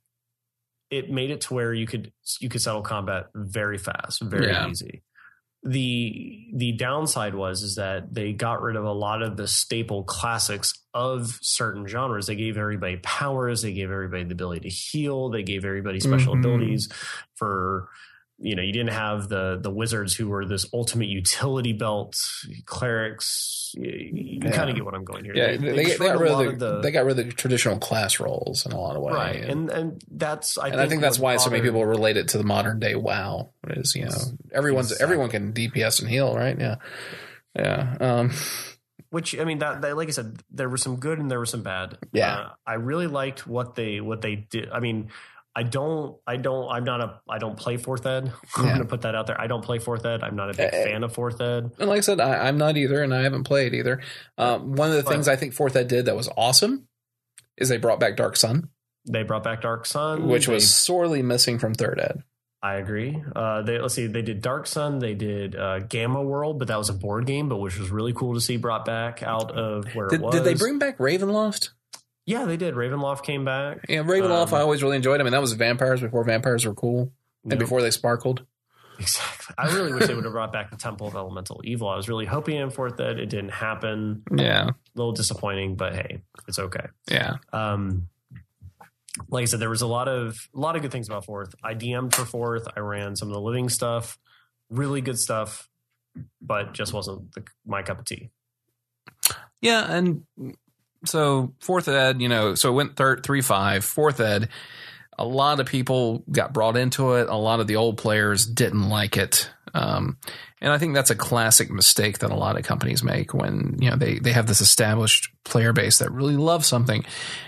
It 0.90 1.12
made 1.12 1.32
it 1.32 1.42
to 1.42 1.54
where 1.54 1.74
you 1.74 1.86
could 1.86 2.12
you 2.40 2.50
could 2.50 2.62
settle 2.62 2.82
combat 2.82 3.28
very 3.36 3.78
fast, 3.78 4.22
very 4.22 4.48
Yeah. 4.48 4.68
easy. 4.70 5.04
the 5.64 6.48
the 6.54 6.72
downside 6.74 7.34
was 7.36 7.62
is 7.64 7.76
that 7.76 8.14
they 8.14 8.32
got 8.32 8.62
rid 8.62 8.76
of 8.76 8.86
a 8.86 8.92
lot 8.92 9.22
of 9.22 9.36
the 9.38 9.48
staple 9.48 10.04
classics 10.04 10.72
of 10.94 11.38
certain 11.42 11.86
genres. 11.88 12.28
They 12.28 12.36
gave 12.36 12.58
everybody 12.58 12.98
powers, 12.98 13.64
they 13.64 13.74
gave 13.74 13.92
everybody 13.92 14.24
the 14.24 14.34
ability 14.34 14.62
to 14.62 14.70
heal, 14.70 15.30
they 15.30 15.44
gave 15.44 15.66
everybody 15.66 16.00
special 16.00 16.36
Mhm. 16.36 16.40
abilities 16.40 16.88
for 17.36 17.90
you 18.40 18.56
know, 18.56 18.62
you 18.62 18.72
didn't 18.72 18.92
have 18.94 19.30
the 19.30 19.58
the 19.60 19.72
wizards 19.72 20.14
who 20.16 20.28
were 20.28 20.46
this 20.46 20.66
ultimate 20.74 21.08
utility 21.10 21.74
belt, 21.74 22.16
clerics. 22.66 23.72
You, 23.76 23.90
you 23.90 24.40
Yeah. 24.44 24.52
kind 24.52 24.70
of 24.70 24.76
get 24.76 24.86
what 24.86 24.94
I'm 24.94 25.04
going 25.04 25.26
here. 25.26 25.36
Yeah, 25.36 25.58
they, 25.58 25.58
they, 25.58 25.84
destroyed 25.86 26.10
got 26.14 26.20
rid 26.20 26.32
of 26.32 26.60
the, 26.60 26.82
they 26.82 26.92
got 26.92 27.06
rid 27.06 27.18
of 27.20 27.26
the 27.26 27.32
traditional 27.34 27.78
class 27.80 28.20
roles 28.20 28.66
in 28.66 28.72
a 28.72 28.80
lot 28.80 28.96
of 28.96 29.02
ways. 29.02 29.16
right, 29.16 29.44
and 29.44 29.70
and 29.70 30.02
that's 30.12 30.58
I 30.58 30.68
and 30.68 30.76
think 30.76 30.86
I 30.86 30.90
think 30.90 31.02
that's 31.02 31.20
why 31.20 31.38
so 31.38 31.50
many 31.50 31.64
people 31.64 31.84
relate 31.86 32.18
it 32.18 32.30
to 32.30 32.38
the 32.38 32.44
modern 32.44 32.80
day 32.80 32.96
WoW. 32.96 33.50
Is 33.70 33.96
you 33.96 34.06
know 34.06 34.12
everyone's 34.54 34.92
Exactly. 34.92 35.04
everyone 35.04 35.30
can 35.30 35.54
DPS 35.54 36.02
and 36.02 36.10
heal, 36.10 36.36
right? 36.36 36.58
Yeah, 36.60 36.76
yeah. 37.56 37.98
Um, 38.00 38.32
which 39.10 39.38
I 39.40 39.46
mean 39.46 39.60
that, 39.60 39.82
that 39.82 39.98
like 39.98 40.10
I 40.10 40.12
said, 40.12 40.44
there 40.52 40.70
was 40.70 40.82
some 40.82 40.98
good 40.98 41.18
and 41.20 41.30
there 41.32 41.40
was 41.40 41.50
some 41.50 41.64
bad. 41.64 41.98
Yeah. 42.12 42.34
uh, 42.36 42.50
I 42.66 42.76
really 42.76 43.08
liked 43.08 43.48
what 43.48 43.76
they 43.76 44.00
what 44.02 44.22
they 44.22 44.36
did. 44.36 44.70
I 44.70 44.80
mean, 44.80 45.10
I 45.58 45.64
don't, 45.64 46.18
I 46.28 46.38
don't, 46.38 46.70
I'm 46.70 46.84
not 46.84 47.02
a, 47.02 47.20
I 47.28 47.40
don't 47.40 47.58
play 47.58 47.78
fourth 47.78 48.06
ed. 48.06 48.32
I'm 48.56 48.64
Yeah. 48.66 48.70
going 48.74 48.84
to 48.84 48.88
put 48.88 49.02
that 49.02 49.16
out 49.16 49.26
there. 49.26 49.42
I 49.42 49.48
don't 49.48 49.64
play 49.66 49.80
fourth 49.80 50.06
ed. 50.06 50.22
I'm 50.22 50.36
not 50.36 50.52
a 50.52 50.54
big 50.54 50.70
eh. 50.72 50.84
fan 50.84 51.04
of 51.04 51.14
fourth 51.14 51.42
ed. 51.42 51.72
and 51.80 51.90
like 51.90 51.98
I 51.98 52.02
said, 52.02 52.20
I, 52.20 52.48
I'm 52.48 52.60
not 52.60 52.78
either, 52.78 53.02
and 53.02 53.12
I 53.12 53.24
haven't 53.24 53.46
played 53.46 53.74
either. 53.74 54.00
Um, 54.38 54.74
one 54.74 54.90
of 54.92 54.96
the 54.98 55.02
But- 55.04 55.10
things 55.14 55.28
I 55.28 55.36
think 55.36 55.54
Fourth 55.56 55.76
Ed 55.76 55.88
did 55.88 56.06
that 56.06 56.16
was 56.16 56.30
awesome 56.38 56.88
is 57.58 57.70
they 57.70 57.78
brought 57.78 58.00
back 58.00 58.16
Dark 58.16 58.36
Sun, 58.38 58.70
They 59.10 59.24
brought 59.24 59.44
back 59.44 59.64
Dark 59.64 59.88
Sun, 59.88 60.28
which 60.28 60.46
They- 60.46 60.54
was 60.54 60.70
sorely 60.72 61.24
missing 61.24 61.58
from 61.58 61.74
Third 61.74 62.00
Ed. 62.00 62.22
I 62.62 62.76
agree. 62.76 63.22
Uh, 63.36 63.62
they 63.64 63.80
let's 63.80 63.94
see, 63.94 64.08
they 64.08 64.22
did 64.24 64.42
Dark 64.42 64.68
Sun, 64.68 65.00
they 65.00 65.14
did 65.14 65.56
uh, 65.56 65.80
Gamma 65.80 66.22
World, 66.22 66.60
but 66.60 66.68
that 66.68 66.78
was 66.78 66.90
a 66.90 66.94
board 66.94 67.26
game, 67.26 67.50
but 67.50 67.58
which 67.58 67.80
was 67.80 67.90
really 67.92 68.14
cool 68.14 68.34
to 68.34 68.42
see 68.42 68.58
brought 68.58 68.84
back 68.86 69.22
out 69.24 69.52
of 69.52 69.86
where 69.96 70.08
Did, 70.08 70.22
it 70.22 70.24
was. 70.24 70.36
did 70.36 70.44
they 70.44 70.54
bring 70.56 70.78
back 70.80 70.98
Ravenloft? 70.98 71.70
Yeah, 72.28 72.44
they 72.46 72.58
did. 72.58 72.76
Ravenloft 72.76 73.24
came 73.24 73.44
back. 73.46 73.86
Yeah, 73.90 74.04
Ravenloft. 74.04 74.50
Um, 74.50 74.54
I 74.56 74.60
always 74.62 74.84
really 74.84 74.98
enjoyed. 74.98 75.22
I 75.22 75.24
and 75.24 75.34
that 75.34 75.42
was 75.42 75.54
vampires 75.54 76.02
before 76.02 76.24
vampires 76.26 76.66
were 76.66 76.74
cool 76.76 77.12
and 77.44 77.54
Yep. 77.54 77.60
before 77.60 77.82
they 77.82 77.90
sparkled. 77.90 78.46
Exactly. 79.00 79.56
I 79.58 79.74
really 79.74 79.94
wish 79.94 80.08
they 80.08 80.14
would 80.16 80.24
have 80.26 80.34
brought 80.34 80.52
back 80.52 80.70
the 80.70 80.76
Temple 80.78 81.08
of 81.08 81.16
Elemental 81.16 81.62
Evil. 81.64 81.88
I 81.88 81.96
was 81.96 82.10
really 82.10 82.26
hoping 82.26 82.70
for 82.70 82.90
fourth 82.90 83.00
ed 83.00 83.18
it 83.20 83.28
didn't 83.30 83.52
happen. 83.52 84.24
Yeah, 84.36 84.70
A 84.70 84.74
little 84.96 85.14
disappointing, 85.14 85.76
but 85.76 85.96
hey, 85.96 86.22
it's 86.48 86.60
okay. 86.60 86.88
yeah. 87.10 87.38
Um, 87.54 88.10
like 89.30 89.44
I 89.44 89.46
said, 89.46 89.60
there 89.60 89.70
was 89.70 89.82
a 89.82 89.88
lot 89.88 90.08
of 90.08 90.36
a 90.54 90.60
lot 90.60 90.76
of 90.76 90.82
good 90.82 90.92
things 90.92 91.08
about 91.08 91.26
fourth. 91.26 91.56
I 91.64 91.76
DM'd 91.76 92.14
for 92.14 92.26
fourth. 92.26 92.68
I 92.76 92.82
ran 92.82 93.16
some 93.16 93.30
of 93.30 93.34
the 93.36 93.42
living 93.42 93.70
stuff, 93.70 94.18
really 94.70 95.00
good 95.02 95.18
stuff, 95.18 95.70
but 96.42 96.74
just 96.74 96.92
wasn't 96.94 97.32
the, 97.34 97.44
my 97.66 97.84
cup 97.84 98.00
of 98.00 98.06
tea. 98.06 98.32
Yeah, 99.62 99.92
and 99.92 100.24
so 101.06 101.54
fourth 101.60 101.88
ed, 101.88 102.22
you 102.22 102.30
know, 102.30 102.56
so 102.56 102.70
it 102.70 102.76
went 102.76 102.96
third 102.96 103.24
three 103.24 103.42
five, 103.42 103.84
fourth 103.84 104.20
ed. 104.20 104.50
A 105.18 105.26
lot 105.26 105.60
of 105.60 105.66
people 105.66 106.24
got 106.32 106.54
brought 106.54 106.78
into 106.78 107.14
it. 107.14 107.28
A 107.28 107.36
lot 107.36 107.60
of 107.60 107.68
the 107.68 107.78
old 107.78 107.98
players 107.98 108.46
didn't 108.46 108.88
like 108.90 109.18
it. 109.18 109.50
Um, 109.74 110.18
and 110.62 110.72
I 110.72 110.78
think 110.78 110.96
that's 110.96 111.10
a 111.10 111.16
classic 111.16 111.70
mistake 111.70 112.20
that 112.20 112.32
a 112.32 112.36
lot 112.36 112.58
of 112.58 112.66
companies 112.66 113.04
make 113.04 113.34
when, 113.34 113.78
you 113.80 113.90
know, 113.90 113.96
they, 113.96 114.20
they 114.20 114.32
have 114.32 114.48
this 114.48 114.62
established 114.62 115.30
player 115.44 115.74
base 115.74 116.00
that 116.00 116.12
really 116.12 116.38
loves 116.38 116.68
something 116.68 117.06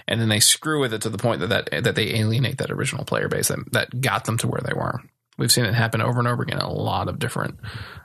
and 0.07 0.21
then 0.21 0.29
they 0.29 0.39
screw 0.39 0.79
with 0.79 0.93
it 0.93 1.01
to 1.03 1.09
the 1.09 1.17
point 1.17 1.41
that, 1.41 1.47
that, 1.47 1.83
that 1.83 1.95
they 1.95 2.15
alienate 2.15 2.59
that 2.59 2.71
original 2.71 3.05
player 3.05 3.27
base 3.27 3.47
that, 3.47 3.59
that 3.71 4.01
got 4.01 4.25
them 4.25 4.37
to 4.39 4.47
where 4.47 4.61
they 4.63 4.73
were. 4.73 5.01
We've 5.37 5.51
seen 5.51 5.65
it 5.65 5.73
happen 5.73 6.01
over 6.01 6.19
and 6.19 6.27
over 6.27 6.43
again 6.43 6.59
in 6.59 6.65
a 6.65 6.71
lot 6.71 7.07
of 7.07 7.17
different 7.17 7.59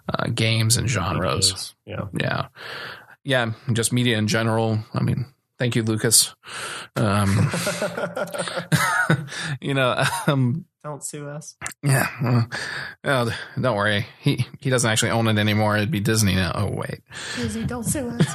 uh, 0.08 0.28
games 0.28 0.76
and 0.76 0.88
genres. 0.88 1.74
Yeah. 1.84 2.04
Yeah. 2.18 2.46
Yeah. 3.24 3.52
Just 3.72 3.92
media 3.92 4.16
in 4.16 4.28
general. 4.28 4.78
I 4.94 5.02
mean, 5.02 5.26
thank 5.58 5.76
you, 5.76 5.82
Lucas. 5.82 6.34
Um, 6.96 7.50
you 9.60 9.74
know, 9.74 10.02
um, 10.26 10.64
Don't 10.82 11.02
sue 11.02 11.28
us. 11.28 11.56
yeah. 11.82 12.08
well, 12.22 12.48
oh, 13.04 13.38
don't 13.60 13.76
worry. 13.76 14.06
He, 14.20 14.46
he 14.60 14.70
doesn't 14.70 14.90
actually 14.90 15.10
own 15.12 15.28
it 15.28 15.38
anymore. 15.38 15.76
It'd 15.76 15.90
be 15.90 16.00
Disney 16.00 16.34
now. 16.34 16.52
Oh, 16.54 16.70
wait. 16.70 17.00
Disney, 17.36 17.64
don't 17.64 17.84
sue 17.84 18.08
us. 18.08 18.26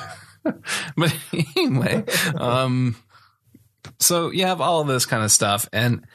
But 0.96 1.16
anyway, 1.58 2.06
um, 2.36 2.96
so 4.00 4.32
you 4.32 4.46
have 4.46 4.62
all 4.62 4.80
of 4.82 4.88
this 4.88 5.06
kind 5.06 5.24
of 5.24 5.32
stuff. 5.32 5.68
And 5.74 6.06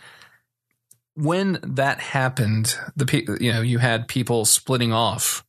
when 1.14 1.58
that 1.62 2.00
happened, 2.00 2.74
the 2.96 3.04
pe- 3.04 3.26
you 3.38 3.52
know, 3.52 3.60
you 3.60 3.78
had 3.78 4.08
people 4.08 4.46
splitting 4.46 4.92
off 4.94 5.44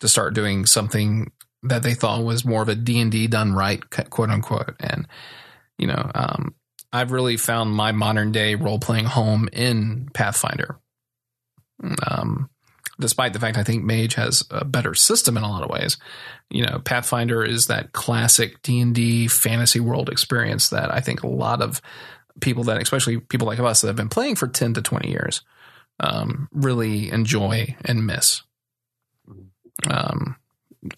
to 0.00 0.08
start 0.08 0.34
doing 0.34 0.66
something 0.66 1.30
that 1.68 1.82
they 1.82 1.94
thought 1.94 2.24
was 2.24 2.44
more 2.44 2.62
of 2.62 2.68
a 2.68 2.74
D&D 2.74 3.26
done 3.28 3.52
right, 3.52 3.82
quote 4.10 4.30
unquote. 4.30 4.74
And, 4.80 5.06
you 5.78 5.86
know, 5.86 6.10
um, 6.14 6.54
I've 6.92 7.12
really 7.12 7.36
found 7.36 7.72
my 7.72 7.92
modern 7.92 8.32
day 8.32 8.54
role 8.54 8.78
playing 8.78 9.06
home 9.06 9.48
in 9.52 10.08
Pathfinder. 10.14 10.78
Um, 12.06 12.48
despite 12.98 13.32
the 13.32 13.38
fact 13.38 13.58
I 13.58 13.64
think 13.64 13.84
Mage 13.84 14.14
has 14.14 14.44
a 14.50 14.64
better 14.64 14.94
system 14.94 15.36
in 15.36 15.42
a 15.42 15.50
lot 15.50 15.62
of 15.62 15.70
ways. 15.70 15.98
You 16.50 16.64
know, 16.64 16.80
Pathfinder 16.84 17.44
is 17.44 17.66
that 17.66 17.92
classic 17.92 18.62
D&D 18.62 19.28
fantasy 19.28 19.80
world 19.80 20.08
experience 20.08 20.70
that 20.70 20.92
I 20.92 21.00
think 21.00 21.22
a 21.22 21.28
lot 21.28 21.60
of 21.60 21.82
people 22.40 22.64
that, 22.64 22.80
especially 22.80 23.18
people 23.18 23.46
like 23.46 23.58
us 23.58 23.80
that 23.80 23.88
have 23.88 23.96
been 23.96 24.08
playing 24.08 24.36
for 24.36 24.46
10 24.46 24.74
to 24.74 24.82
20 24.82 25.10
years, 25.10 25.42
um, 26.00 26.48
really 26.52 27.10
enjoy 27.10 27.76
and 27.84 28.06
miss. 28.06 28.42
Um, 29.90 30.36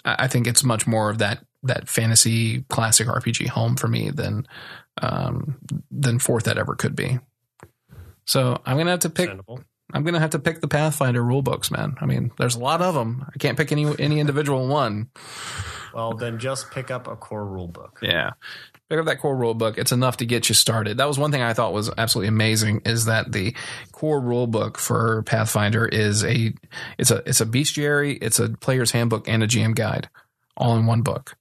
I 0.04 0.28
think 0.28 0.46
it's 0.46 0.64
much 0.64 0.86
more 0.86 1.10
of 1.10 1.18
that 1.18 1.44
that 1.64 1.88
fantasy 1.88 2.62
classic 2.68 3.08
RPG 3.08 3.48
home 3.48 3.76
for 3.76 3.88
me 3.88 4.10
than 4.10 4.46
um, 5.02 5.58
than 5.90 6.18
fourth 6.18 6.44
that 6.44 6.58
ever 6.58 6.74
could 6.74 6.94
be. 6.96 7.18
So 8.26 8.60
I'm 8.64 8.76
gonna 8.76 8.90
have 8.90 9.00
to 9.00 9.10
pick. 9.10 9.30
I'm 9.92 10.04
gonna 10.04 10.20
have 10.20 10.30
to 10.30 10.38
pick 10.38 10.60
the 10.60 10.68
Pathfinder 10.68 11.22
rule 11.22 11.42
books, 11.42 11.70
man. 11.70 11.96
I 12.00 12.06
mean, 12.06 12.30
there's 12.38 12.56
a 12.56 12.60
lot 12.60 12.82
of 12.82 12.94
them. 12.94 13.24
I 13.26 13.38
can't 13.38 13.56
pick 13.56 13.72
any 13.72 13.86
any 13.98 14.20
individual 14.20 14.68
one. 14.68 15.10
Well, 15.94 16.14
then 16.14 16.38
just 16.38 16.70
pick 16.70 16.90
up 16.90 17.06
a 17.06 17.16
core 17.16 17.46
rule 17.46 17.68
book. 17.68 17.98
Yeah, 18.02 18.32
pick 18.88 18.98
up 18.98 19.06
that 19.06 19.20
core 19.20 19.36
rule 19.36 19.54
book. 19.54 19.78
It's 19.78 19.92
enough 19.92 20.18
to 20.18 20.26
get 20.26 20.48
you 20.48 20.54
started. 20.54 20.98
That 20.98 21.08
was 21.08 21.18
one 21.18 21.30
thing 21.30 21.42
I 21.42 21.54
thought 21.54 21.72
was 21.72 21.90
absolutely 21.96 22.28
amazing 22.28 22.82
is 22.84 23.06
that 23.06 23.32
the 23.32 23.54
core 23.92 24.20
rule 24.20 24.46
book 24.46 24.78
for 24.78 25.22
Pathfinder 25.22 25.86
is 25.86 26.24
a 26.24 26.52
it's 26.98 27.10
a 27.10 27.22
it's 27.26 27.40
a 27.40 27.46
bestiary, 27.46 28.18
it's 28.20 28.38
a 28.38 28.48
player's 28.48 28.90
handbook, 28.90 29.28
and 29.28 29.42
a 29.42 29.46
GM 29.46 29.74
guide, 29.74 30.08
all 30.56 30.76
in 30.76 30.86
one 30.86 31.02
book. 31.02 31.36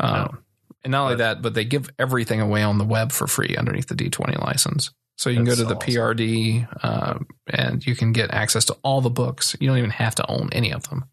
Um, 0.00 0.42
and 0.84 0.90
not 0.90 1.04
only 1.04 1.16
that, 1.16 1.42
but 1.42 1.54
they 1.54 1.64
give 1.64 1.88
everything 1.98 2.40
away 2.40 2.62
on 2.62 2.78
the 2.78 2.84
web 2.84 3.12
for 3.12 3.26
free 3.26 3.56
underneath 3.56 3.86
the 3.86 3.94
D20 3.94 4.42
license. 4.42 4.90
So 5.16 5.30
you 5.30 5.36
can 5.36 5.44
That's 5.44 5.60
go 5.60 5.68
to 5.68 5.74
the 5.74 5.76
awesome. 5.76 6.16
PRD 6.16 6.84
um, 6.84 7.26
and 7.46 7.86
you 7.86 7.94
can 7.94 8.12
get 8.12 8.32
access 8.32 8.64
to 8.66 8.76
all 8.82 9.00
the 9.00 9.10
books. 9.10 9.54
You 9.60 9.68
don't 9.68 9.78
even 9.78 9.90
have 9.90 10.16
to 10.16 10.28
own 10.28 10.48
any 10.52 10.72
of 10.72 10.88
them 10.88 11.04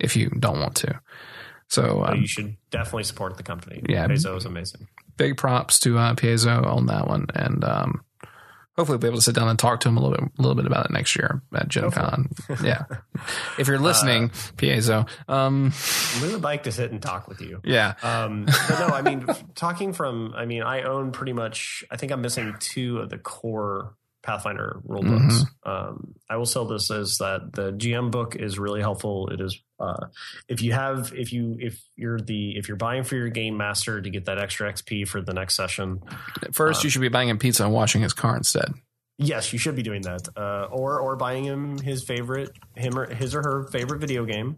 if 0.00 0.16
you 0.16 0.30
don't 0.30 0.60
want 0.60 0.76
to. 0.76 1.00
So 1.68 2.04
um, 2.04 2.20
you 2.20 2.26
should 2.26 2.56
definitely 2.70 3.04
support 3.04 3.36
the 3.36 3.42
company. 3.42 3.82
Yeah, 3.88 4.06
Paizo 4.06 4.36
is 4.36 4.44
amazing. 4.44 4.88
Big 5.16 5.36
props 5.36 5.78
to 5.80 5.98
uh, 5.98 6.14
Paizo 6.14 6.64
on 6.64 6.86
that 6.86 7.06
one, 7.06 7.26
and 7.34 7.64
um, 7.64 8.04
hopefully 8.76 8.96
we'll 8.96 9.02
be 9.02 9.06
able 9.08 9.18
to 9.18 9.22
sit 9.22 9.34
down 9.34 9.48
and 9.48 9.58
talk 9.58 9.80
to 9.80 9.88
him 9.88 9.96
a 9.96 10.00
little 10.00 10.16
bit, 10.16 10.32
a 10.38 10.42
little 10.42 10.56
bit 10.56 10.66
about 10.66 10.86
it 10.86 10.90
next 10.90 11.16
year 11.16 11.42
at 11.54 11.68
Gen 11.68 11.90
Con. 11.90 12.30
yeah. 12.62 12.84
If 13.58 13.68
you're 13.68 13.78
listening, 13.78 14.24
uh, 14.24 14.52
Paizo, 14.56 15.08
um, 15.28 15.72
we 16.22 16.32
would 16.32 16.42
like 16.42 16.64
to 16.64 16.72
sit 16.72 16.90
and 16.90 17.00
talk 17.00 17.28
with 17.28 17.40
you. 17.40 17.60
Yeah. 17.64 17.94
Um, 18.02 18.46
but 18.46 18.78
no, 18.80 18.86
I 18.86 19.02
mean, 19.02 19.26
talking 19.54 19.92
from, 19.92 20.34
I 20.36 20.44
mean, 20.44 20.62
I 20.62 20.82
own 20.82 21.12
pretty 21.12 21.32
much, 21.32 21.84
I 21.90 21.96
think 21.96 22.12
I'm 22.12 22.20
missing 22.20 22.54
two 22.58 22.98
of 22.98 23.10
the 23.10 23.18
core 23.18 23.94
Pathfinder 24.24 24.80
rule 24.84 25.02
books. 25.02 25.44
Mm-hmm. 25.44 25.70
Um, 25.70 26.14
I 26.30 26.38
will 26.38 26.46
sell 26.46 26.64
this 26.64 26.90
as 26.90 27.18
that 27.18 27.52
the 27.52 27.72
GM 27.72 28.10
book 28.10 28.36
is 28.36 28.58
really 28.58 28.80
helpful. 28.80 29.28
It 29.28 29.40
is 29.40 29.60
uh, 29.78 30.06
if 30.48 30.62
you 30.62 30.72
have 30.72 31.12
if 31.14 31.30
you 31.30 31.58
if 31.60 31.78
you're 31.94 32.18
the 32.18 32.56
if 32.56 32.66
you're 32.66 32.78
buying 32.78 33.04
for 33.04 33.16
your 33.16 33.28
game 33.28 33.58
master 33.58 34.00
to 34.00 34.10
get 34.10 34.24
that 34.24 34.38
extra 34.38 34.72
XP 34.72 35.06
for 35.06 35.20
the 35.20 35.34
next 35.34 35.56
session. 35.56 36.00
First, 36.52 36.80
uh, 36.80 36.84
you 36.84 36.90
should 36.90 37.02
be 37.02 37.08
buying 37.08 37.28
him 37.28 37.38
pizza 37.38 37.64
and 37.64 37.72
washing 37.72 38.00
his 38.00 38.14
car 38.14 38.34
instead. 38.34 38.72
Yes, 39.18 39.52
you 39.52 39.58
should 39.58 39.76
be 39.76 39.82
doing 39.82 40.02
that, 40.02 40.26
uh, 40.36 40.68
or 40.72 40.98
or 41.00 41.16
buying 41.16 41.44
him 41.44 41.78
his 41.78 42.02
favorite 42.02 42.50
him 42.74 42.98
or 42.98 43.12
his 43.12 43.34
or 43.34 43.42
her 43.42 43.64
favorite 43.64 44.00
video 44.00 44.24
game. 44.24 44.56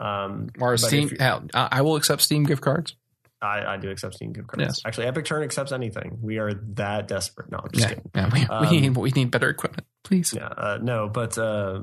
Um, 0.00 0.50
or 0.60 0.76
Steam. 0.76 1.16
I 1.20 1.82
will 1.82 1.94
accept 1.94 2.22
Steam 2.22 2.44
gift 2.44 2.62
cards. 2.62 2.96
I, 3.40 3.74
I, 3.74 3.76
do 3.76 3.90
accept 3.90 4.14
Steam 4.14 4.32
gift 4.32 4.48
cards. 4.48 4.62
Yes. 4.62 4.82
Actually, 4.84 5.06
Epic 5.06 5.24
Turn 5.24 5.42
accepts 5.42 5.72
anything. 5.72 6.18
We 6.20 6.38
are 6.38 6.54
that 6.74 7.08
desperate. 7.08 7.50
No, 7.50 7.58
I'm 7.58 7.70
just 7.72 7.82
yeah, 7.82 7.88
kidding. 7.88 8.10
Yeah, 8.14 8.30
we, 8.32 8.46
um, 8.46 8.68
we, 8.68 8.80
need, 8.80 8.96
we 8.96 9.10
need 9.10 9.30
better 9.30 9.48
equipment, 9.48 9.86
please. 10.02 10.32
Yeah, 10.34 10.48
uh, 10.48 10.78
no, 10.82 11.08
but 11.08 11.38
uh, 11.38 11.82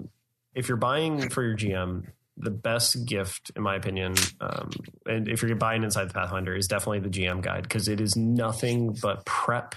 if 0.54 0.68
you're 0.68 0.78
buying 0.78 1.30
for 1.30 1.44
your 1.44 1.56
GM, 1.56 2.08
the 2.38 2.52
best 2.52 3.06
gift, 3.06 3.52
in 3.56 3.64
my 3.64 3.76
opinion, 3.76 4.16
um, 4.42 4.70
and 5.06 5.28
if 5.30 5.42
you're 5.42 5.56
buying 5.56 5.84
inside 5.84 6.10
the 6.10 6.14
Pathfinder, 6.14 6.56
is 6.56 6.68
definitely 6.68 7.00
the 7.00 7.10
GM 7.10 7.42
guide 7.42 7.64
because 7.64 7.88
it 7.88 8.02
is 8.02 8.16
nothing 8.16 8.98
but 9.02 9.26
prep 9.26 9.76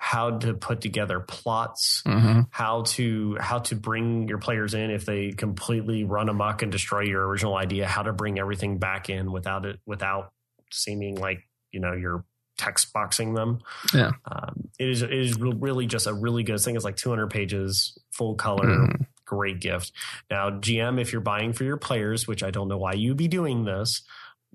how 0.00 0.38
to 0.38 0.54
put 0.54 0.80
together 0.80 1.18
plots, 1.18 2.02
mm-hmm. 2.06 2.42
how 2.50 2.82
to 2.82 3.36
how 3.40 3.58
to 3.58 3.74
bring 3.74 4.28
your 4.28 4.38
players 4.38 4.72
in 4.74 4.90
if 4.90 5.04
they 5.04 5.32
completely 5.32 6.04
run 6.04 6.28
amok 6.28 6.62
and 6.62 6.70
destroy 6.70 7.00
your 7.00 7.26
original 7.26 7.56
idea, 7.56 7.86
how 7.86 8.02
to 8.02 8.12
bring 8.12 8.38
everything 8.38 8.78
back 8.78 9.10
in 9.10 9.32
without 9.32 9.66
it 9.66 9.80
without 9.86 10.32
seeming 10.72 11.16
like 11.16 11.40
you 11.72 11.80
know 11.80 11.92
you're 11.92 12.24
text 12.56 12.92
boxing 12.92 13.34
them. 13.34 13.60
Yeah, 13.94 14.12
um, 14.30 14.68
it 14.78 14.88
is 14.88 15.02
it 15.02 15.12
is 15.12 15.38
really 15.38 15.86
just 15.86 16.06
a 16.06 16.12
really 16.12 16.42
good 16.42 16.60
thing. 16.60 16.76
It's 16.76 16.84
like 16.84 16.96
200 16.96 17.28
pages, 17.30 17.96
full 18.10 18.34
color, 18.34 18.66
mm. 18.66 19.06
great 19.24 19.60
gift. 19.60 19.92
Now, 20.30 20.50
GM, 20.50 21.00
if 21.00 21.12
you're 21.12 21.20
buying 21.20 21.52
for 21.52 21.64
your 21.64 21.76
players, 21.76 22.26
which 22.26 22.42
I 22.42 22.50
don't 22.50 22.68
know 22.68 22.78
why 22.78 22.92
you'd 22.92 23.16
be 23.16 23.28
doing 23.28 23.64
this, 23.64 24.02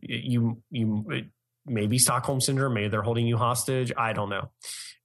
you 0.01 0.61
you 0.69 1.25
maybe 1.65 1.97
Stockholm 1.97 2.41
syndrome, 2.41 2.73
maybe 2.73 2.89
they're 2.89 3.01
holding 3.01 3.25
you 3.25 3.37
hostage. 3.37 3.91
I 3.97 4.13
don't 4.13 4.29
know. 4.29 4.49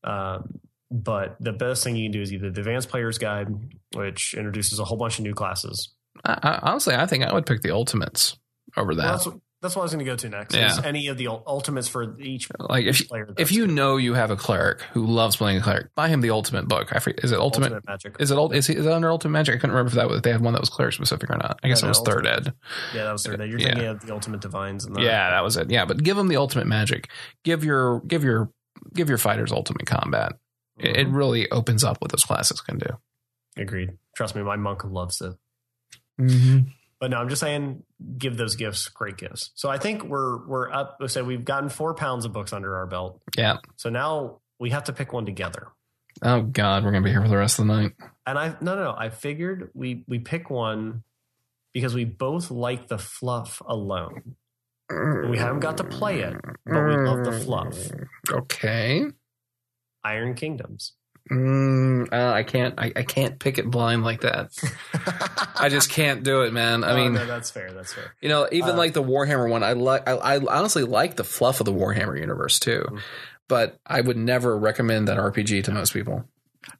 Um, 0.05 0.61
but 0.91 1.37
the 1.41 1.53
best 1.53 1.85
thing 1.85 1.97
you 1.97 2.07
can 2.07 2.13
do 2.13 2.23
is 2.23 2.33
either 2.33 2.51
the 2.51 2.61
advanced 2.61 2.89
players 2.89 3.19
guide, 3.19 3.49
which 3.95 4.35
introduces 4.35 4.79
a 4.79 4.85
whole 4.85 4.97
bunch 4.97 5.19
of 5.19 5.25
new 5.25 5.35
classes. 5.35 5.95
I, 6.25 6.39
I, 6.43 6.71
honestly, 6.71 6.95
I 6.95 7.07
think 7.07 7.25
I 7.25 7.33
would 7.33 7.47
pick 7.47 7.61
the 7.61 7.73
ultimates 7.73 8.37
over 8.77 8.95
that. 8.95 9.21
Well, 9.27 9.43
that's 9.61 9.75
what 9.75 9.83
I 9.83 9.85
was 9.85 9.93
going 9.93 10.05
to 10.05 10.11
go 10.11 10.17
to 10.17 10.29
next. 10.29 10.55
Yeah. 10.55 10.71
Is 10.71 10.79
any 10.79 11.09
of 11.09 11.19
the 11.19 11.29
ultimates 11.29 11.89
for 11.89 12.19
each 12.21 12.49
like 12.61 12.87
if 12.87 13.09
player 13.09 13.33
if 13.37 13.51
you 13.51 13.67
good. 13.67 13.75
know 13.75 13.97
you 13.97 14.15
have 14.15 14.31
a 14.31 14.37
cleric 14.37 14.83
who 14.93 15.05
loves 15.05 15.37
playing 15.37 15.59
a 15.59 15.61
cleric, 15.61 15.95
buy 15.97 16.09
him 16.09 16.21
the 16.21 16.31
ultimate 16.31 16.69
book. 16.69 16.95
I 16.95 17.01
forget, 17.01 17.25
is 17.25 17.33
it 17.33 17.39
ultimate, 17.39 17.73
ultimate 17.73 17.87
magic? 17.87 18.17
Is 18.21 18.31
it 18.31 18.39
is, 18.53 18.69
it, 18.69 18.79
is 18.79 18.87
it 18.87 18.93
under 18.93 19.11
ultimate 19.11 19.33
magic? 19.33 19.57
I 19.57 19.59
couldn't 19.59 19.73
remember 19.73 19.89
if 19.89 19.95
that 19.95 20.09
was 20.09 20.23
they 20.23 20.31
had 20.31 20.41
one 20.41 20.53
that 20.53 20.61
was 20.61 20.71
cleric 20.71 20.95
specific 20.95 21.29
or 21.31 21.37
not. 21.37 21.59
I 21.63 21.69
guess 21.69 21.83
yeah, 21.83 21.87
it 21.87 21.89
was 21.89 21.99
ultimate, 21.99 22.25
third 22.25 22.27
ed. 22.27 22.53
Yeah, 22.95 23.05
that 23.05 23.13
was 23.13 23.27
third 23.27 23.41
ed. 23.41 23.51
You're 23.51 23.59
thinking 23.59 23.85
of 23.85 24.01
the 24.01 24.13
ultimate 24.13 24.41
divines. 24.41 24.85
And 24.85 24.95
the, 24.95 25.03
yeah, 25.03 25.31
that 25.31 25.43
was 25.43 25.57
it. 25.57 25.71
Yeah, 25.71 25.85
but 25.85 26.03
give 26.03 26.17
them 26.17 26.29
the 26.29 26.37
ultimate 26.37 26.69
magic. 26.69 27.11
Give 27.45 27.65
your 27.65 28.01
give 28.03 28.23
your 28.23 28.51
give 28.95 29.09
your 29.09 29.19
fighters 29.19 29.51
ultimate 29.51 29.87
combat. 29.87 30.35
Mm-hmm. 30.79 30.87
It, 30.87 30.97
it 30.97 31.07
mm-hmm. 31.07 31.17
really 31.17 31.51
opens 31.51 31.83
up 31.83 32.01
what 32.01 32.13
those 32.13 32.25
classes 32.25 32.61
can 32.61 32.79
do. 32.79 32.91
Agreed. 33.57 33.91
Trust 34.17 34.37
me, 34.37 34.43
my 34.43 34.57
monk 34.57 34.85
loves 34.85 35.21
it. 35.21 35.35
Mm-hmm. 36.21 36.69
But 37.01 37.11
no, 37.11 37.19
I'm 37.19 37.29
just 37.29 37.41
saying, 37.41 37.85
give 38.17 38.37
those 38.37 38.57
gifts 38.57 38.89
great 38.89 39.17
gifts. 39.17 39.51
So 39.55 39.69
I 39.69 39.79
think 39.79 40.03
we're 40.03 40.45
we're 40.47 40.71
up. 40.73 40.99
So 41.07 41.25
we've 41.25 41.45
gotten 41.45 41.69
four 41.69 41.95
pounds 41.95 42.25
of 42.25 42.33
books 42.33 42.53
under 42.53 42.77
our 42.77 42.87
belt. 42.87 43.21
Yeah. 43.37 43.59
So 43.77 43.89
now 43.89 44.41
we 44.59 44.71
have 44.71 44.85
to 44.85 44.93
pick 44.93 45.13
one 45.13 45.25
together. 45.25 45.69
Oh 46.23 46.43
God, 46.43 46.85
we're 46.85 46.91
gonna 46.91 47.05
be 47.05 47.11
here 47.11 47.23
for 47.23 47.29
the 47.29 47.37
rest 47.37 47.61
of 47.61 47.67
the 47.67 47.73
night. 47.73 47.93
And 48.27 48.39
I 48.39 48.57
no 48.61 48.75
no 48.75 48.83
no. 48.85 48.95
I 48.97 49.11
figured 49.11 49.71
we 49.75 50.05
we 50.09 50.19
pick 50.19 50.51
one 50.51 51.05
because 51.73 51.95
we 51.95 52.05
both 52.05 52.51
like 52.51 52.89
the 52.89 52.99
fluff 52.99 53.63
alone. 53.65 54.35
We 54.91 55.37
haven't 55.37 55.61
got 55.61 55.77
to 55.77 55.85
play 55.85 56.20
it, 56.20 56.35
but 56.65 56.85
we 56.87 56.97
love 56.97 57.25
the 57.25 57.33
fluff. 57.45 57.77
Okay. 58.31 59.05
Iron 60.03 60.35
Kingdoms. 60.35 60.95
Mm, 61.31 62.13
uh, 62.13 62.33
I 62.33 62.43
can't. 62.43 62.75
I, 62.79 62.93
I, 62.97 63.03
can't 63.03 63.39
pick 63.39 63.59
it 63.59 63.71
blind 63.71 64.03
like 64.03 64.23
that. 64.23 64.51
I 65.61 65.69
just 65.69 65.91
can't 65.91 66.23
do 66.23 66.43
it, 66.43 66.53
man. 66.53 66.85
I 66.85 66.93
oh, 66.93 66.97
mean, 66.97 67.15
no, 67.15 67.27
that's 67.27 67.51
fair. 67.51 67.73
That's 67.73 67.93
fair. 67.93 68.15
You 68.23 68.31
know, 68.31 68.49
even 68.51 68.71
uh, 68.71 68.77
like 68.77 68.95
the 68.95 69.03
Warhammer 69.03 69.49
one, 69.49 69.63
I 69.63 69.75
like. 69.75 70.09
I, 70.09 70.13
I, 70.13 70.37
honestly 70.39 70.85
like 70.85 71.17
the 71.17 71.25
fluff 71.25 71.61
of 71.61 71.67
the 71.67 71.73
Warhammer 71.73 72.19
universe 72.19 72.59
too, 72.59 72.83
mm-hmm. 72.87 72.99
but 73.47 73.79
I 73.87 74.01
would 74.01 74.17
never 74.17 74.59
recommend 74.59 75.09
that 75.09 75.19
RPG 75.19 75.65
to 75.65 75.73
most 75.73 75.93
people. 75.93 76.25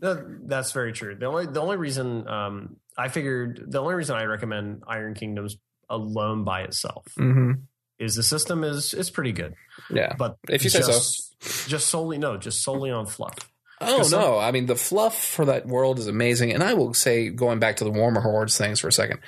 No, 0.01 0.25
that's 0.45 0.73
very 0.73 0.93
true. 0.93 1.15
The 1.15 1.27
only 1.27 1.47
the 1.47 1.61
only 1.61 1.77
reason 1.77 2.27
um, 2.27 2.77
I 2.97 3.09
figured 3.09 3.65
the 3.69 3.81
only 3.81 3.95
reason 3.95 4.17
I 4.17 4.25
recommend 4.25 4.83
Iron 4.87 5.15
Kingdoms 5.15 5.57
alone 5.91 6.45
by 6.45 6.63
itself 6.63 7.07
mm-hmm. 7.19 7.53
is 7.99 8.15
the 8.15 8.23
system 8.23 8.65
is 8.65 8.95
is 8.95 9.11
pretty 9.11 9.33
good. 9.33 9.55
Yeah, 9.91 10.15
but 10.17 10.39
if 10.49 10.65
you 10.65 10.71
just, 10.71 10.87
say 10.87 10.93
so, 11.41 11.69
just 11.69 11.89
solely 11.89 12.19
no, 12.19 12.37
just 12.37 12.63
solely 12.63 12.91
on 12.91 13.07
fluff. 13.07 13.51
Oh 13.81 14.09
no! 14.11 14.39
I 14.39 14.51
mean, 14.51 14.67
the 14.67 14.77
fluff 14.77 15.23
for 15.23 15.45
that 15.47 15.67
world 15.67 15.99
is 15.99 16.07
amazing, 16.07 16.53
and 16.53 16.63
I 16.63 16.75
will 16.75 16.95
say, 16.95 17.29
going 17.31 17.59
back 17.59 17.77
to 17.77 17.85
the 17.85 17.91
Warhammer 17.91 18.23
Hordes 18.23 18.59
things 18.59 18.81
for 18.81 18.89
a 18.89 18.93
second, 18.93 19.21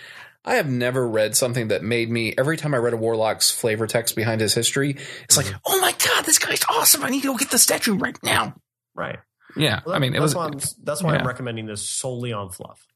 I 0.45 0.55
have 0.55 0.69
never 0.69 1.07
read 1.07 1.37
something 1.37 1.69
that 1.69 1.83
made 1.83 2.11
me. 2.11 2.35
Every 2.37 2.57
time 2.57 2.75
I 2.75 2.79
read 2.79 2.93
a 2.93 2.97
warlock's 2.97 3.51
flavor 3.51 3.87
text 3.87 4.17
behind 4.17 4.41
his 4.41 4.55
history, 4.55 4.97
it's 5.25 5.37
mm-hmm. 5.37 5.53
like, 5.53 5.61
oh 5.67 5.81
my 5.81 5.95
god, 6.05 6.25
this 6.25 6.39
guy's 6.39 6.65
awesome! 6.69 7.05
I 7.05 7.11
need 7.11 7.23
to 7.23 7.29
go 7.29 7.37
get 7.37 7.51
the 7.51 7.59
statue 7.59 7.95
right 7.95 8.19
now. 8.23 8.55
Right. 8.95 9.19
Yeah. 9.57 9.81
Well, 9.85 9.93
that, 9.93 9.97
I 9.97 9.99
mean, 9.99 10.15
it 10.15 10.21
that's 10.21 10.35
was. 10.35 10.35
Why 10.35 10.45
I'm, 10.47 10.61
that's 10.83 11.03
why 11.03 11.15
yeah. 11.15 11.21
I'm 11.21 11.27
recommending 11.27 11.67
this 11.67 11.89
solely 11.89 12.33
on 12.33 12.51
fluff. 12.51 12.87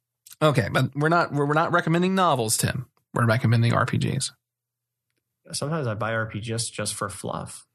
Okay, 0.42 0.68
but 0.72 0.94
we're 0.96 1.08
not 1.08 1.32
we're, 1.32 1.46
we're 1.46 1.54
not 1.54 1.72
recommending 1.72 2.14
novels, 2.14 2.56
Tim. 2.56 2.86
We're 3.12 3.26
recommending 3.26 3.72
RPGs. 3.72 4.30
Sometimes 5.52 5.86
I 5.86 5.94
buy 5.94 6.12
RPGs 6.12 6.42
just 6.42 6.72
just 6.72 6.94
for 6.94 7.08
fluff. 7.08 7.66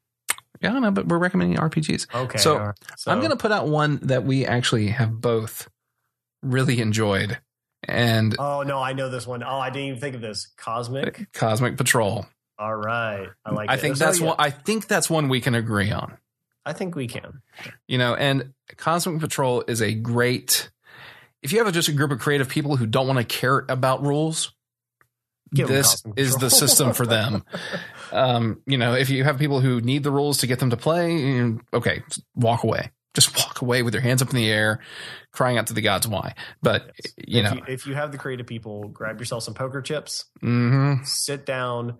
Yeah, 0.60 0.74
I 0.74 0.78
know, 0.78 0.90
but 0.90 1.08
we're 1.08 1.18
recommending 1.18 1.58
RPGs. 1.58 2.14
Okay. 2.14 2.38
So, 2.38 2.58
right. 2.58 2.74
so. 2.96 3.10
I'm 3.10 3.18
going 3.18 3.30
to 3.30 3.36
put 3.36 3.50
out 3.50 3.68
one 3.68 3.98
that 4.02 4.24
we 4.24 4.44
actually 4.44 4.88
have 4.88 5.20
both 5.20 5.68
really 6.42 6.80
enjoyed. 6.80 7.38
And 7.82 8.36
oh 8.38 8.62
no, 8.62 8.78
I 8.78 8.92
know 8.92 9.08
this 9.08 9.26
one. 9.26 9.42
Oh, 9.42 9.58
I 9.58 9.70
didn't 9.70 9.88
even 9.88 10.00
think 10.00 10.14
of 10.14 10.20
this. 10.20 10.48
Cosmic 10.58 11.20
uh, 11.20 11.24
Cosmic 11.32 11.78
Patrol. 11.78 12.26
All 12.58 12.76
right, 12.76 13.28
I 13.44 13.54
like. 13.54 13.70
I 13.70 13.74
it. 13.74 13.80
think 13.80 13.96
So, 13.96 14.04
that's 14.04 14.20
yeah, 14.20 14.26
one. 14.26 14.36
I 14.38 14.50
think 14.50 14.86
that's 14.86 15.08
one 15.08 15.30
we 15.30 15.40
can 15.40 15.54
agree 15.54 15.90
on. 15.90 16.18
I 16.66 16.74
think 16.74 16.94
we 16.94 17.08
can. 17.08 17.40
You 17.88 17.96
know, 17.96 18.14
and 18.14 18.52
Cosmic 18.76 19.20
Patrol 19.20 19.64
is 19.66 19.80
a 19.80 19.94
great. 19.94 20.70
If 21.42 21.52
you 21.52 21.64
have 21.64 21.72
just 21.72 21.88
a 21.88 21.92
group 21.92 22.10
of 22.10 22.18
creative 22.18 22.50
people 22.50 22.76
who 22.76 22.86
don't 22.86 23.06
want 23.06 23.18
to 23.18 23.24
care 23.24 23.64
about 23.70 24.04
rules, 24.04 24.52
Give 25.54 25.66
this 25.66 26.04
is 26.16 26.36
the 26.36 26.50
system 26.50 26.92
for 26.92 27.06
them. 27.06 27.44
um, 28.12 28.60
you 28.66 28.78
know, 28.78 28.94
if 28.94 29.10
you 29.10 29.24
have 29.24 29.38
people 29.38 29.60
who 29.60 29.80
need 29.80 30.02
the 30.02 30.10
rules 30.10 30.38
to 30.38 30.46
get 30.46 30.58
them 30.58 30.70
to 30.70 30.76
play, 30.76 31.52
okay, 31.72 32.02
walk 32.34 32.64
away. 32.64 32.90
Just 33.14 33.36
walk 33.38 33.60
away 33.62 33.82
with 33.82 33.94
your 33.94 34.02
hands 34.02 34.22
up 34.22 34.30
in 34.30 34.36
the 34.36 34.48
air, 34.48 34.80
crying 35.32 35.58
out 35.58 35.66
to 35.68 35.74
the 35.74 35.80
gods 35.80 36.06
why. 36.06 36.34
But 36.62 36.92
you 37.16 37.40
if 37.40 37.44
know, 37.44 37.56
you, 37.56 37.62
if 37.68 37.86
you 37.86 37.94
have 37.94 38.12
the 38.12 38.18
creative 38.18 38.46
people, 38.46 38.88
grab 38.88 39.18
yourself 39.18 39.42
some 39.42 39.54
poker 39.54 39.82
chips, 39.82 40.26
mhm, 40.42 41.06
sit 41.06 41.44
down, 41.44 41.98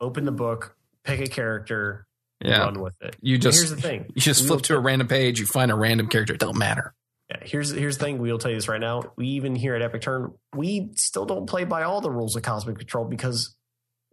open 0.00 0.24
the 0.24 0.32
book, 0.32 0.76
pick 1.04 1.20
a 1.20 1.26
character, 1.26 2.06
yeah, 2.42 2.60
run 2.60 2.80
with 2.80 2.94
it. 3.00 3.16
you 3.20 3.34
And 3.34 3.42
just 3.42 3.58
here's 3.58 3.70
the 3.70 3.80
thing: 3.80 4.06
you 4.14 4.22
just 4.22 4.46
flip 4.46 4.62
to 4.62 4.76
a 4.76 4.80
random 4.80 5.08
page, 5.08 5.40
you 5.40 5.46
find 5.46 5.70
a 5.70 5.74
random 5.74 6.08
character. 6.08 6.34
It 6.34 6.40
don't 6.40 6.56
matter. 6.56 6.94
Yeah, 7.28 7.36
here's 7.42 7.70
here's 7.70 7.98
the 7.98 8.04
thing. 8.06 8.18
We'll 8.18 8.38
tell 8.38 8.50
you 8.50 8.56
this 8.56 8.66
right 8.66 8.80
now. 8.80 9.12
We 9.16 9.26
even 9.28 9.54
here 9.54 9.74
at 9.74 9.82
Epic 9.82 10.00
Turn, 10.00 10.32
we 10.54 10.90
still 10.96 11.26
don't 11.26 11.46
play 11.46 11.64
by 11.64 11.82
all 11.82 12.00
the 12.00 12.10
rules 12.10 12.34
of 12.34 12.42
Cosmic 12.42 12.78
Control 12.78 13.04
because 13.04 13.54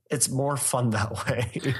it's 0.09 0.29
more 0.29 0.57
fun 0.57 0.91
that 0.91 1.11
way. 1.27 1.73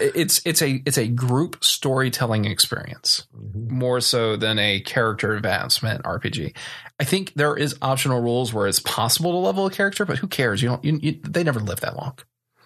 It's 0.00 0.40
it's 0.44 0.62
a 0.62 0.82
it's 0.86 0.98
a 0.98 1.08
group 1.08 1.64
storytelling 1.64 2.44
experience. 2.44 3.26
more 3.54 4.00
so 4.00 4.36
than 4.36 4.58
a 4.58 4.80
character 4.80 5.34
advancement 5.34 6.02
RPG. 6.04 6.56
I 7.00 7.04
think 7.04 7.34
there 7.34 7.56
is 7.56 7.76
optional 7.82 8.20
rules 8.20 8.52
where 8.52 8.66
it's 8.66 8.80
possible 8.80 9.32
to 9.32 9.38
level 9.38 9.66
a 9.66 9.70
character, 9.70 10.04
but 10.04 10.18
who 10.18 10.28
cares? 10.28 10.62
You 10.62 10.70
don't. 10.70 10.84
You, 10.84 10.98
you, 11.02 11.20
they 11.22 11.42
never 11.42 11.60
live 11.60 11.80
that 11.80 11.96
long. 11.96 12.16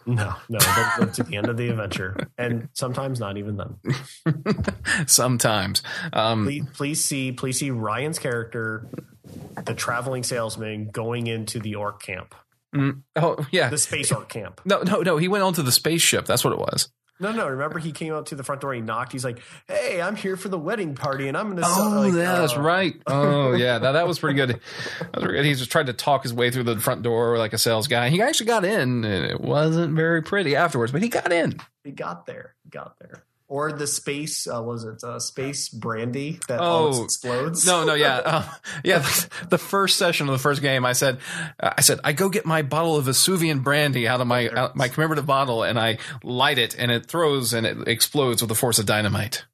No, 0.06 0.34
no, 0.48 0.58
live 0.98 1.12
to 1.14 1.22
the 1.22 1.36
end 1.36 1.48
of 1.48 1.58
the 1.58 1.68
adventure, 1.68 2.16
and 2.38 2.70
sometimes 2.72 3.20
not 3.20 3.36
even 3.36 3.58
then. 3.58 3.76
Sometimes, 5.06 5.82
um, 6.14 6.46
Please, 6.46 6.64
please 6.72 7.04
see, 7.04 7.32
please 7.32 7.58
see 7.58 7.70
Ryan's 7.70 8.18
character, 8.18 8.86
the 9.66 9.74
traveling 9.74 10.22
salesman, 10.22 10.88
going 10.88 11.26
into 11.26 11.60
the 11.60 11.74
orc 11.74 12.00
camp, 12.02 12.34
mm, 12.74 13.02
oh 13.16 13.46
yeah, 13.50 13.68
the 13.68 13.78
space 13.78 14.12
art 14.12 14.28
camp. 14.28 14.60
no, 14.64 14.82
no, 14.82 15.02
no. 15.02 15.16
He 15.16 15.28
went 15.28 15.44
onto 15.44 15.62
the 15.62 15.72
spaceship. 15.72 16.26
That's 16.26 16.44
what 16.44 16.52
it 16.52 16.58
was. 16.58 16.90
No, 17.20 17.32
no. 17.32 17.48
Remember, 17.48 17.80
he 17.80 17.90
came 17.90 18.12
out 18.12 18.26
to 18.26 18.36
the 18.36 18.44
front 18.44 18.60
door. 18.60 18.72
He 18.72 18.80
knocked. 18.80 19.12
He's 19.12 19.24
like, 19.24 19.40
"Hey, 19.66 20.00
I'm 20.00 20.14
here 20.14 20.36
for 20.36 20.48
the 20.48 20.58
wedding 20.58 20.94
party, 20.94 21.26
and 21.26 21.36
I'm 21.36 21.46
going 21.46 21.56
to." 21.56 21.64
Oh, 21.66 22.02
like, 22.06 22.12
yeah, 22.12 22.36
that's 22.40 22.56
uh, 22.56 22.60
right. 22.60 22.94
Oh, 23.06 23.52
yeah, 23.54 23.78
that, 23.78 23.92
that 23.92 24.06
was 24.06 24.18
pretty 24.18 24.36
good. 24.36 24.50
That 24.50 25.14
was 25.14 25.24
pretty 25.24 25.38
good. 25.38 25.44
He 25.46 25.54
just 25.54 25.72
tried 25.72 25.86
to 25.86 25.92
talk 25.92 26.22
his 26.22 26.32
way 26.32 26.50
through 26.50 26.64
the 26.64 26.78
front 26.78 27.02
door 27.02 27.38
like 27.38 27.52
a 27.52 27.58
sales 27.58 27.88
guy. 27.88 28.10
He 28.10 28.22
actually 28.22 28.46
got 28.46 28.64
in, 28.64 29.04
and 29.04 29.24
it 29.24 29.40
wasn't 29.40 29.94
very 29.94 30.22
pretty 30.22 30.54
afterwards, 30.54 30.92
but 30.92 31.02
he 31.02 31.08
got 31.08 31.32
in. 31.32 31.58
He 31.82 31.90
got 31.90 32.26
there. 32.26 32.54
He 32.62 32.70
got 32.70 32.98
there. 33.00 33.24
Or 33.50 33.72
the 33.72 33.86
space 33.86 34.46
uh, 34.46 34.62
was 34.62 34.84
it 34.84 35.02
uh, 35.02 35.18
space 35.18 35.70
brandy 35.70 36.38
that 36.48 36.60
Oh, 36.60 37.02
explodes? 37.02 37.66
No, 37.66 37.82
no, 37.84 37.94
yeah, 37.94 38.16
uh, 38.24 38.44
yeah. 38.84 39.06
The 39.48 39.56
first 39.56 39.96
session 39.96 40.28
of 40.28 40.32
the 40.32 40.38
first 40.38 40.60
game, 40.60 40.84
I 40.84 40.92
said, 40.92 41.18
I 41.58 41.80
said, 41.80 41.98
I 42.04 42.12
go 42.12 42.28
get 42.28 42.44
my 42.44 42.60
bottle 42.60 42.96
of 42.96 43.06
Vesuvian 43.06 43.60
brandy 43.60 44.06
out 44.06 44.20
of 44.20 44.26
my 44.26 44.50
out, 44.50 44.76
my 44.76 44.88
commemorative 44.88 45.24
bottle, 45.24 45.62
and 45.62 45.80
I 45.80 45.96
light 46.22 46.58
it, 46.58 46.76
and 46.78 46.90
it 46.90 47.06
throws 47.06 47.54
and 47.54 47.66
it 47.66 47.88
explodes 47.88 48.42
with 48.42 48.50
the 48.50 48.54
force 48.54 48.78
of 48.78 48.84
dynamite. 48.84 49.46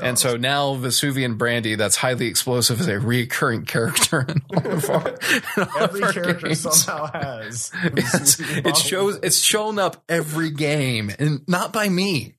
And 0.00 0.16
so 0.16 0.36
now 0.36 0.74
Vesuvian 0.74 1.34
brandy, 1.34 1.74
that's 1.74 1.96
highly 1.96 2.26
explosive, 2.26 2.80
is 2.80 2.86
a 2.86 3.00
recurring 3.00 3.64
character 3.64 4.20
in 4.28 4.42
all 4.56 4.72
of 4.72 4.90
our, 4.90 5.08
all 5.56 5.82
every 5.82 6.00
of 6.02 6.04
our 6.06 6.12
character 6.12 6.46
games. 6.46 6.60
somehow 6.60 7.06
has. 7.12 7.72
It's, 7.84 8.40
it 8.40 8.76
shows 8.76 9.18
it's 9.24 9.38
shown 9.38 9.78
up 9.78 10.02
every 10.08 10.50
game, 10.50 11.10
and 11.18 11.42
not 11.48 11.72
by 11.72 11.88
me. 11.88 12.34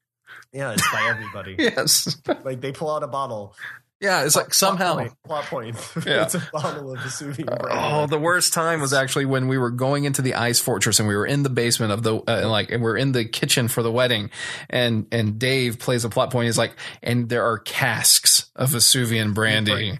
Yeah, 0.54 0.72
it's 0.74 0.92
by 0.92 1.08
everybody. 1.10 1.56
Yes, 1.60 2.18
Like 2.44 2.62
they 2.62 2.72
pull 2.72 2.90
out 2.90 3.04
a 3.04 3.08
bottle. 3.08 3.56
yeah, 4.02 4.24
it's 4.24 4.36
like 4.36 4.46
Plot 4.46 4.54
somehow. 4.56 4.96
point, 4.96 5.14
plot 5.26 5.44
point. 5.46 5.76
Yeah. 6.06 6.24
it's 6.24 6.34
a 6.36 6.48
bottle 6.54 6.92
of 6.94 7.00
Vesuvian 7.02 7.46
brandy. 7.48 7.68
Oh, 7.72 8.08
the 8.08 8.18
worst 8.18 8.54
time 8.54 8.80
was 8.82 8.92
actually 8.94 9.26
when 9.26 9.48
we 9.48 9.58
were 9.58 9.70
going 9.70 10.06
into 10.06 10.22
the 10.22 10.34
ice 10.36 10.60
fortress 10.60 11.00
and 11.00 11.08
we 11.08 11.16
were 11.16 11.26
in 11.26 11.44
the 11.44 11.50
basement 11.50 11.92
of 11.92 12.02
the 12.04 12.16
uh, 12.28 12.48
like 12.50 12.72
and 12.72 12.82
we're 12.82 12.96
in 12.98 13.12
the 13.12 13.26
kitchen 13.26 13.68
for 13.68 13.84
the 13.84 13.92
wedding 13.92 14.32
and 14.70 15.06
and 15.12 15.38
Dave 15.38 15.78
plays 15.80 16.04
a 16.06 16.10
plot 16.10 16.32
point. 16.32 16.46
He's 16.46 16.58
like, 16.58 16.72
and 17.04 17.28
there 17.30 17.46
are 17.46 17.58
casks 17.60 18.50
of 18.56 18.70
Vesuvian 18.70 19.34
brandy, 19.34 19.98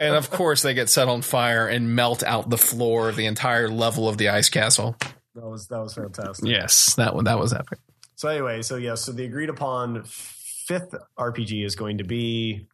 and 0.00 0.14
of 0.16 0.30
course 0.30 0.62
they 0.62 0.74
get 0.74 0.88
set 0.88 1.08
on 1.08 1.22
fire 1.22 1.68
and 1.68 1.94
melt 1.94 2.22
out 2.22 2.48
the 2.50 2.58
floor 2.58 3.08
of 3.08 3.16
the 3.16 3.26
entire 3.26 3.68
level 3.68 4.08
of 4.08 4.18
the 4.18 4.30
ice 4.30 4.48
castle. 4.48 4.96
that 5.34 5.46
was 5.46 5.68
that 5.68 5.78
was 5.80 5.94
fantastic. 5.94 6.48
Yes, 6.48 6.94
that 6.96 7.14
one 7.14 7.24
that 7.24 7.38
was 7.38 7.52
epic. 7.52 7.78
So 8.16 8.28
anyway, 8.28 8.62
so 8.62 8.76
yeah, 8.76 8.94
so 8.94 9.12
the 9.12 9.24
agreed 9.24 9.48
upon 9.50 10.02
fifth 10.06 10.94
RPG 11.18 11.64
is 11.64 11.76
going 11.76 11.98
to 11.98 12.04
be 12.04 12.66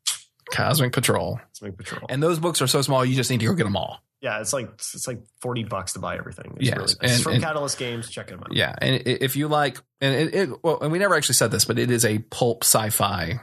Cosmic 0.53 0.93
Patrol, 0.93 1.41
Cosmic 1.53 1.77
Patrol. 1.77 2.07
and 2.09 2.23
those 2.23 2.39
books 2.39 2.63
are 2.63 2.67
so 2.67 2.81
small 2.83 3.05
you 3.05 3.15
just 3.17 3.31
need 3.31 3.41
to 3.41 3.47
go 3.47 3.55
get 3.55 3.65
them 3.65 3.77
all. 3.77 4.01
yeah, 4.21 4.41
it's 4.41 4.53
like 4.53 4.71
it's 4.75 5.07
like 5.09 5.21
forty 5.41 5.65
bucks 5.65 5.95
to 5.95 5.99
buy 5.99 6.17
everything. 6.17 6.55
It's 6.59 6.67
Yes, 6.69 6.77
really 6.77 6.87
nice. 6.87 6.97
and- 7.01 7.11
it's 7.11 7.23
from 7.23 7.33
and- 7.35 7.43
Catalyst 7.43 7.79
Games. 7.79 8.09
Check 8.11 8.29
them 8.29 8.41
out. 8.41 8.53
Yeah, 8.55 8.75
and 8.81 9.03
if 9.07 9.35
you 9.37 9.49
like, 9.49 9.79
and 10.01 10.15
it, 10.15 10.35
it 10.35 10.65
well, 10.65 10.79
and 10.81 10.93
we 10.93 10.99
never 10.99 11.15
actually 11.17 11.35
said 11.35 11.51
this, 11.51 11.65
but 11.65 11.79
it 11.79 11.91
is 11.91 12.05
a 12.05 12.19
pulp 12.19 12.63
sci-fi, 12.65 13.41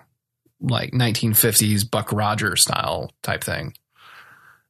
like 0.61 0.91
1950s 0.91 1.89
Buck 1.89 2.11
Rogers 2.13 2.61
style 2.61 3.11
type 3.23 3.43
thing, 3.43 3.73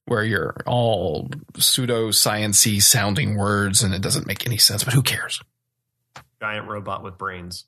where 0.06 0.24
you're 0.24 0.56
all 0.66 1.30
pseudo 1.58 2.10
sciency 2.10 2.82
sounding 2.82 3.36
words, 3.38 3.84
and 3.84 3.94
it 3.94 4.02
doesn't 4.02 4.26
make 4.26 4.46
any 4.48 4.58
sense. 4.58 4.84
But 4.84 4.94
who 4.94 5.04
cares? 5.04 5.42
Giant 6.42 6.68
robot 6.68 7.04
with 7.04 7.18
brains. 7.18 7.66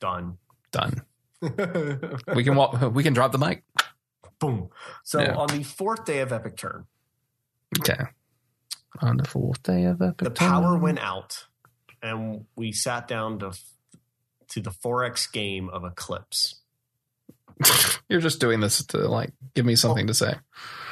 Done. 0.00 0.38
Done. 0.72 1.02
We 2.34 2.42
can 2.44 2.56
walk. 2.56 2.94
We 2.94 3.02
can 3.02 3.12
drop 3.12 3.30
the 3.32 3.38
mic. 3.38 3.62
Boom. 4.38 4.70
So 5.04 5.20
Yeah. 5.20 5.36
on 5.36 5.48
the 5.48 5.62
fourth 5.62 6.04
day 6.04 6.20
of 6.20 6.32
Epic 6.32 6.56
Turn, 6.56 6.86
Okay. 7.78 8.04
On 9.00 9.16
the 9.18 9.24
fourth 9.24 9.62
day 9.62 9.84
of 9.84 10.00
Epic 10.00 10.18
Turn. 10.18 10.24
the 10.24 10.30
power 10.30 10.72
Turn. 10.72 10.80
went 10.80 10.98
out, 10.98 11.46
and 12.02 12.46
we 12.56 12.72
sat 12.72 13.06
down 13.06 13.38
to 13.40 13.52
to 14.48 14.60
the 14.60 14.70
4X 14.70 15.30
game 15.32 15.68
of 15.68 15.84
Eclipse. 15.84 16.56
You're 18.08 18.20
just 18.20 18.40
doing 18.40 18.60
this 18.60 18.84
to 18.86 18.98
like 19.08 19.32
give 19.54 19.66
me 19.66 19.72
oh. 19.74 19.76
something 19.76 20.06
to 20.06 20.14
say. 20.14 20.34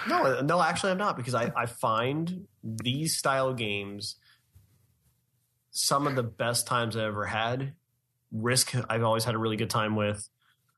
No, 0.08 0.24
uh, 0.24 0.42
no, 0.42 0.60
actually, 0.60 0.92
I'm 0.92 0.98
not 0.98 1.16
because 1.16 1.34
I, 1.34 1.52
I 1.56 1.66
find 1.66 2.46
these 2.62 3.16
style 3.16 3.54
games 3.54 4.16
some 5.74 6.06
of 6.06 6.14
the 6.16 6.22
best 6.22 6.66
times 6.66 6.96
I've 6.96 7.02
ever 7.02 7.26
had. 7.26 7.74
Risk, 8.32 8.72
I've 8.88 9.02
always 9.02 9.24
had 9.24 9.34
a 9.34 9.38
really 9.38 9.56
good 9.56 9.68
time 9.70 9.94
with. 9.96 10.26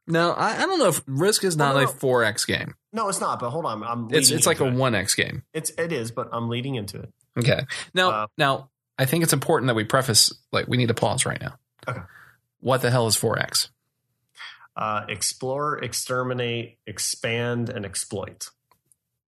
No, 0.08 0.32
I, 0.32 0.56
I 0.56 0.66
don't 0.66 0.78
know 0.78 0.88
if 0.88 1.00
Risk 1.06 1.44
is 1.44 1.56
not 1.56 1.74
No, 1.74 1.80
a 1.82 1.84
no. 1.84 1.90
4X 1.90 2.46
game. 2.46 2.74
No, 2.92 3.08
it's 3.08 3.20
not. 3.20 3.38
But 3.40 3.50
hold 3.50 3.64
on, 3.66 3.82
I'm. 3.82 4.08
It's 4.12 4.30
it's 4.30 4.46
like 4.46 4.60
a 4.60 4.66
it. 4.66 4.74
1X 4.74 5.16
game. 5.16 5.42
It's 5.52 5.70
it 5.70 5.92
is, 5.92 6.10
but 6.10 6.28
I'm 6.32 6.48
leading 6.48 6.74
into 6.76 6.98
it. 7.00 7.12
Okay. 7.38 7.60
Now, 7.94 8.10
Uh, 8.10 8.26
now 8.38 8.70
I 8.98 9.04
think 9.04 9.22
it's 9.24 9.32
important 9.32 9.68
that 9.68 9.74
we 9.74 9.84
preface 9.84 10.32
like 10.52 10.66
we 10.68 10.76
need 10.76 10.88
to 10.88 10.94
pause 10.94 11.26
right 11.26 11.40
now. 11.40 11.56
Okay. 11.88 12.00
What 12.60 12.82
the 12.82 12.90
hell 12.90 13.06
is 13.06 13.16
4X? 13.16 13.68
Uh, 14.76 15.04
explore, 15.08 15.78
exterminate, 15.82 16.78
expand, 16.86 17.68
and 17.70 17.84
exploit. 17.86 18.50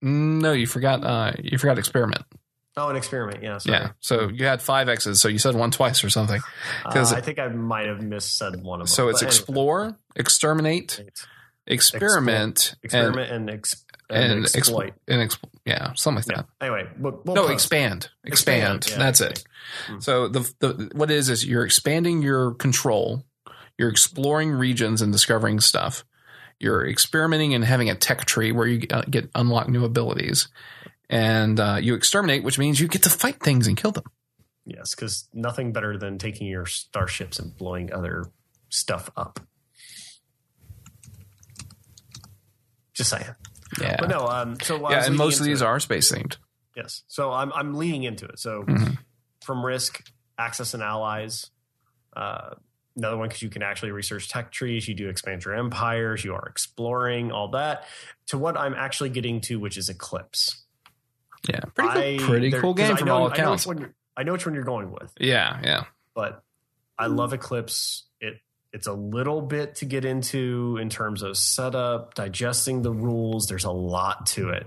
No, 0.03 0.53
you 0.53 0.67
forgot. 0.67 1.03
Uh, 1.03 1.33
you 1.43 1.59
forgot 1.59 1.79
experiment. 1.79 2.23
Oh, 2.79 2.89
an 2.89 2.97
experiment. 2.97 3.43
Yeah. 3.43 3.59
Sorry. 3.59 3.79
Yeah. 3.79 3.91
So 4.01 4.29
you 4.29 4.47
had 4.47 4.63
five 4.63 4.89
X's. 4.89 5.21
So 5.21 5.29
you 5.29 5.39
said 5.39 5.55
one 5.55 5.71
twice 5.71 6.03
or 6.05 6.11
something. 6.11 6.41
Uh, 6.85 6.91
'Cause- 6.93 7.13
I 7.13 7.21
think 7.21 7.39
I 7.39 7.49
might 7.49 7.87
have 7.87 8.01
missed 8.03 8.41
missaid 8.41 8.63
one 8.63 8.81
of 8.81 8.87
them. 8.87 8.93
So 8.95 9.09
it's 9.09 9.21
but 9.21 9.27
anyway. 9.27 9.37
explore, 9.37 9.99
exterminate, 10.17 11.05
experiment, 11.67 12.75
experiment, 12.83 13.31
and, 13.31 13.51
ex- 13.51 13.85
and, 14.11 14.23
and, 14.23 14.33
and 14.33 14.45
ex- 14.45 14.55
exploit. 14.57 14.95
and 15.07 15.31
exp- 15.31 15.39
yeah, 15.65 15.93
something 15.95 16.25
like 16.27 16.37
yeah. 16.37 16.43
that. 16.61 16.65
Anyway, 16.65 16.89
we'll, 16.99 17.21
we'll 17.25 17.35
no, 17.37 17.43
post. 17.43 17.53
expand, 17.55 18.09
expand. 18.25 18.77
Expand, 18.79 18.89
yeah, 18.91 19.05
That's 19.05 19.21
it. 19.21 19.45
Mm. 19.89 20.03
So 20.03 20.29
the 20.29 20.41
the 20.61 20.91
what 20.95 21.11
it 21.11 21.17
is 21.17 21.29
is 21.29 21.45
you're 21.45 21.65
expanding 21.65 22.23
your 22.23 22.55
control. 22.55 23.25
You're 23.77 23.91
exploring 23.91 24.51
regions 24.53 25.03
and 25.03 25.13
discovering 25.13 25.61
stuff. 25.61 26.05
You're 26.59 26.85
experimenting 26.89 27.55
and 27.55 27.65
having 27.65 27.89
a 27.91 27.95
tech 27.95 28.25
tree 28.25 28.51
where 28.51 28.67
you 28.67 28.79
get, 28.79 29.09
get 29.09 29.31
unlock 29.37 29.69
new 29.69 29.85
abilities, 29.85 30.49
and 31.11 31.59
uh, 31.61 31.79
you 31.81 31.95
exterminate, 31.95 32.43
which 32.45 32.59
means 32.59 32.81
you 32.81 32.89
get 32.89 33.03
to 33.05 33.11
fight 33.11 33.41
things 33.41 33.67
and 33.67 33.77
kill 33.77 33.93
them. 33.93 34.05
Yes, 34.65 34.95
because 34.95 35.29
nothing 35.33 35.73
better 35.73 35.97
than 35.97 36.19
taking 36.19 36.47
your 36.47 36.67
starships 36.67 37.39
and 37.39 37.57
blowing 37.57 37.93
other 37.93 38.27
stuff 38.69 39.11
up. 39.17 39.41
Just 42.95 43.11
saying. 43.11 43.25
Yeah, 43.81 43.97
But 43.99 44.09
no, 44.09 44.27
um, 44.27 44.59
so 44.61 44.79
yeah, 44.91 45.05
and 45.07 45.17
most 45.17 45.39
of 45.41 45.47
these 45.47 45.61
it. 45.63 45.65
are 45.65 45.79
space 45.79 46.11
themed. 46.11 46.37
Yes. 46.75 47.03
So 47.07 47.33
I'm 47.33 47.53
I'm 47.53 47.75
leaning 47.75 48.05
into 48.05 48.25
it. 48.27 48.39
So 48.39 48.63
Mhm. 48.63 48.99
from 49.45 49.65
Risk, 49.65 50.03
Axis 50.39 50.75
and 50.75 50.83
Allies. 50.83 51.51
Uh, 52.17 52.55
another 52.97 53.17
one 53.17 53.29
because 53.29 53.43
you 53.43 53.51
can 53.51 53.63
actually 53.63 53.93
research 53.93 54.29
tech 54.29 54.51
trees. 54.51 54.89
You 54.89 54.95
do 54.95 55.09
expand 55.09 55.45
your 55.45 55.55
empires. 55.55 56.25
You 56.25 56.35
are 56.35 56.47
exploring 56.49 57.31
all 57.31 57.49
that. 57.53 57.85
To 58.29 58.39
what 58.39 58.57
I'm 58.57 58.75
actually 58.75 59.11
getting 59.11 59.41
to, 59.43 59.59
which 59.61 59.77
is 59.77 59.89
Eclipse. 59.89 60.65
Yeah, 61.49 61.61
pretty 61.75 61.93
cool, 61.93 62.03
I- 62.03 62.19
pretty 62.31 62.51
there- 62.51 62.61
cool 62.61 62.75
'cause 62.75 62.87
game 62.87 62.95
I 62.95 62.99
from 62.99 63.07
know- 63.09 63.15
all 63.15 63.25
I 63.25 63.29
know 63.29 63.33
accounts. 63.35 63.67
which 63.67 63.75
one 63.77 63.83
you're- 63.83 63.93
I 64.17 64.23
know 64.25 64.33
which 64.33 64.47
one 64.47 64.55
you're 64.55 64.65
going 64.65 64.91
with. 64.91 65.13
Yeah, 65.21 65.61
yeah. 65.63 65.85
but 66.15 66.43
I 66.99 67.07
love 67.07 67.33
Eclipse. 67.33 68.09
It 68.21 68.41
it's 68.73 68.87
a 68.89 68.93
little 68.93 69.41
bit 69.41 69.77
to 69.77 69.85
get 69.87 70.05
into 70.05 70.77
in 70.81 70.91
terms 70.91 71.23
of 71.23 71.37
setup, 71.39 72.15
digesting 72.15 72.83
the 72.83 72.91
rules. 72.93 73.47
There's 73.47 73.65
a 73.65 73.71
lot 73.71 74.27
to 74.27 74.51
it, 74.51 74.67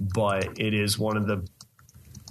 but 0.00 0.58
it 0.58 0.72
is 0.74 0.98
one 0.98 1.16
of 1.16 1.26
the 1.26 1.46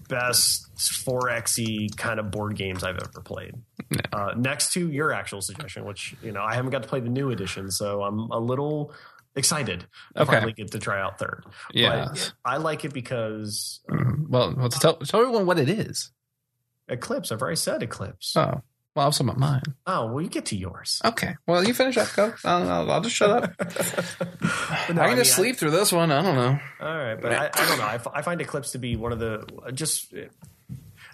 best 0.10 0.68
4xy 1.06 1.90
kind 1.98 2.20
of 2.20 2.32
board 2.32 2.56
games 2.56 2.84
I've 2.84 2.98
ever 2.98 3.22
played. 3.24 3.54
Yeah. 3.90 4.00
Uh, 4.12 4.34
next 4.38 4.74
to 4.74 4.90
your 4.90 5.12
actual 5.14 5.42
suggestion, 5.42 5.86
which 5.86 6.16
you 6.22 6.32
know 6.32 6.42
I 6.44 6.56
haven't 6.56 6.72
got 6.72 6.84
to 6.84 6.90
play 6.90 7.00
the 7.00 7.10
new 7.10 7.30
edition, 7.32 7.72
so 7.72 8.04
I'm 8.04 8.20
a 8.32 8.40
little 8.40 8.94
excited 9.38 9.86
to 10.16 10.22
Okay. 10.24 10.32
finally 10.34 10.52
get 10.54 10.72
to 10.72 10.80
try 10.80 11.00
out 11.00 11.18
third. 11.20 11.46
Yeah. 11.72 12.08
But 12.12 12.34
I 12.44 12.58
like 12.58 12.84
it 12.84 12.94
because 12.94 13.80
Mhm. 13.90 14.28
Well, 14.28 14.54
well 14.58 14.68
tell, 14.70 14.96
tell 14.98 15.22
everyone 15.22 15.46
what 15.46 15.58
it 15.60 15.70
is. 15.70 16.12
Eclipse. 16.90 17.32
I've 17.32 17.42
already 17.42 17.56
said 17.58 17.82
Eclipse. 17.84 18.36
Oh, 18.36 18.62
well, 18.96 19.06
I'll 19.06 19.12
sum 19.12 19.30
up 19.30 19.38
mine. 19.38 19.62
Oh, 19.86 20.08
well, 20.08 20.22
you 20.22 20.30
get 20.30 20.46
to 20.48 20.58
yours. 20.58 21.02
Okay. 21.06 21.36
Well, 21.46 21.64
you 21.66 21.74
finish 21.74 21.98
up. 21.98 22.08
Go. 22.16 22.34
I'll, 22.44 22.70
I'll, 22.70 22.92
I'll 22.92 23.02
just 23.02 23.16
shut 23.16 23.30
up. 23.30 23.54
No, 24.90 25.02
I 25.02 25.10
can 25.10 25.14
I 25.14 25.16
just 25.16 25.38
mean, 25.38 25.46
sleep 25.48 25.58
through 25.58 25.72
this 25.72 25.92
one. 25.92 26.12
I 26.12 26.22
don't 26.22 26.36
know. 26.36 26.60
All 26.80 26.98
right, 26.98 27.20
but 27.22 27.34
I, 27.34 27.50
I 27.54 27.68
don't 27.68 27.78
know. 27.78 27.84
I, 27.84 27.96
f- 27.96 28.08
I 28.14 28.22
find 28.22 28.40
Eclipse 28.42 28.72
to 28.72 28.78
be 28.80 28.96
one 28.96 29.12
of 29.12 29.20
the 29.20 29.46
just. 29.74 30.14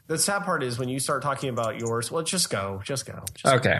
The 0.08 0.18
sad 0.18 0.44
part 0.44 0.64
is 0.64 0.78
when 0.78 0.90
you 0.90 1.00
start 1.00 1.24
talking 1.24 1.50
about 1.50 1.80
yours. 1.80 2.12
Well, 2.12 2.22
just 2.24 2.50
go, 2.52 2.82
just 2.84 3.06
go. 3.08 3.24
Just 3.34 3.44
go. 3.45 3.54
Okay. 3.54 3.80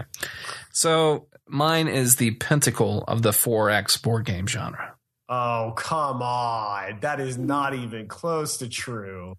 So 0.72 1.28
mine 1.46 1.88
is 1.88 2.16
the 2.16 2.32
pentacle 2.32 3.04
of 3.08 3.22
the 3.22 3.30
4X 3.30 4.02
board 4.02 4.24
game 4.24 4.46
genre. 4.46 4.94
Oh 5.28 5.72
come 5.76 6.22
on, 6.22 7.00
that 7.00 7.20
is 7.20 7.38
not 7.38 7.74
even 7.74 8.08
close 8.08 8.58
to 8.58 8.68
true. 8.68 9.34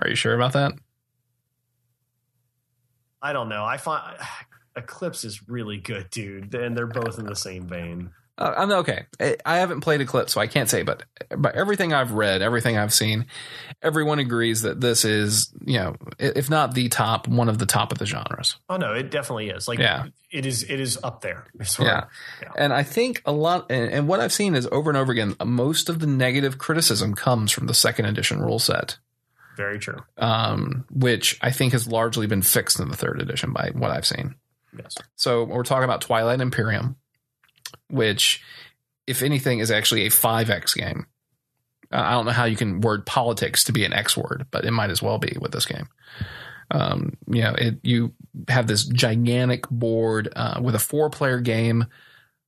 Are 0.00 0.08
you 0.08 0.16
sure 0.16 0.34
about 0.34 0.54
that? 0.54 0.72
I 3.22 3.32
don't 3.32 3.48
know. 3.48 3.64
I 3.64 3.76
find 3.76 4.16
Eclipse 4.76 5.24
is 5.24 5.48
really 5.48 5.78
good, 5.78 6.10
dude, 6.10 6.54
and 6.54 6.76
they're 6.76 6.86
both 6.86 7.18
in 7.18 7.26
the 7.26 7.36
same 7.36 7.68
vein. 7.68 8.10
Uh, 8.36 8.52
I'm 8.56 8.70
okay. 8.72 9.06
I- 9.20 9.36
I 9.46 9.58
haven't 9.58 9.80
played 9.82 10.00
Eclipse, 10.00 10.32
so 10.32 10.40
I 10.40 10.48
can't 10.48 10.68
say. 10.68 10.82
But 10.82 11.04
but 11.36 11.54
everything 11.54 11.92
I've 11.92 12.10
read, 12.12 12.42
everything 12.42 12.76
I've 12.76 12.92
seen, 12.92 13.26
everyone 13.80 14.18
agrees 14.18 14.62
that 14.62 14.80
this 14.80 15.04
is, 15.04 15.52
you 15.64 15.78
know, 15.78 15.94
if 16.18 16.50
not 16.50 16.74
the 16.74 16.88
top, 16.88 17.28
one 17.28 17.48
of 17.48 17.58
the 17.58 17.66
top 17.66 17.92
of 17.92 17.98
the 17.98 18.06
genres. 18.06 18.56
Oh 18.68 18.76
no, 18.76 18.92
it 18.92 19.10
definitely 19.10 19.50
is. 19.50 19.68
Like, 19.68 19.78
Yeah. 19.78 20.06
it 20.32 20.46
is. 20.46 20.64
It 20.64 20.80
is 20.80 20.98
up 21.04 21.20
there. 21.20 21.46
It's 21.60 21.76
sort 21.76 21.88
of- 21.88 21.94
Yeah. 21.94 22.04
yeah. 22.42 22.52
And 22.56 22.72
I 22.72 22.82
think 22.82 23.22
a 23.24 23.30
lot, 23.32 23.70
and, 23.70 23.88
and 23.92 24.08
what 24.08 24.18
I've 24.18 24.32
seen 24.32 24.56
is 24.56 24.66
over 24.72 24.90
and 24.90 24.96
over 24.96 25.12
again, 25.12 25.36
most 25.44 25.88
of 25.88 26.00
the 26.00 26.06
negative 26.08 26.58
criticism 26.58 27.14
comes 27.14 27.52
from 27.52 27.68
the 27.68 27.74
second 27.74 28.06
edition 28.06 28.40
rule 28.42 28.58
set, 28.58 28.98
very 29.56 29.78
true. 29.78 29.98
um, 30.18 30.84
which 30.90 31.38
I 31.40 31.52
think 31.52 31.72
has 31.72 31.86
largely 31.86 32.26
been 32.26 32.42
fixed 32.42 32.80
in 32.80 32.88
the 32.88 32.96
third 32.96 33.22
edition 33.22 33.52
by 33.52 33.70
what 33.74 33.92
I've 33.92 34.06
seen. 34.06 34.34
Yes. 34.76 34.96
So 35.14 35.44
we're 35.44 35.62
talking 35.62 35.84
about 35.84 36.00
Twilight 36.00 36.40
Imperium, 36.40 36.96
which, 37.90 38.42
if 39.06 39.22
anything, 39.22 39.58
is 39.58 39.70
actually 39.70 40.06
a 40.06 40.10
5X 40.10 40.76
game. 40.76 41.06
Uh, 41.92 42.02
I 42.04 42.12
don't 42.12 42.26
know 42.26 42.32
how 42.32 42.44
you 42.44 42.56
can 42.56 42.80
word 42.80 43.06
politics 43.06 43.64
to 43.64 43.72
be 43.72 43.84
an 43.84 43.92
X 43.92 44.16
word, 44.16 44.46
but 44.50 44.64
it 44.64 44.72
might 44.72 44.90
as 44.90 45.02
well 45.02 45.18
be 45.18 45.36
with 45.40 45.52
this 45.52 45.66
game. 45.66 45.88
Um, 46.70 47.16
you 47.28 47.42
know, 47.42 47.54
it, 47.56 47.76
you 47.82 48.12
have 48.48 48.66
this 48.66 48.84
gigantic 48.84 49.68
board 49.68 50.32
uh, 50.34 50.60
with 50.62 50.74
a 50.74 50.80
four 50.80 51.10
player 51.10 51.40
game. 51.40 51.86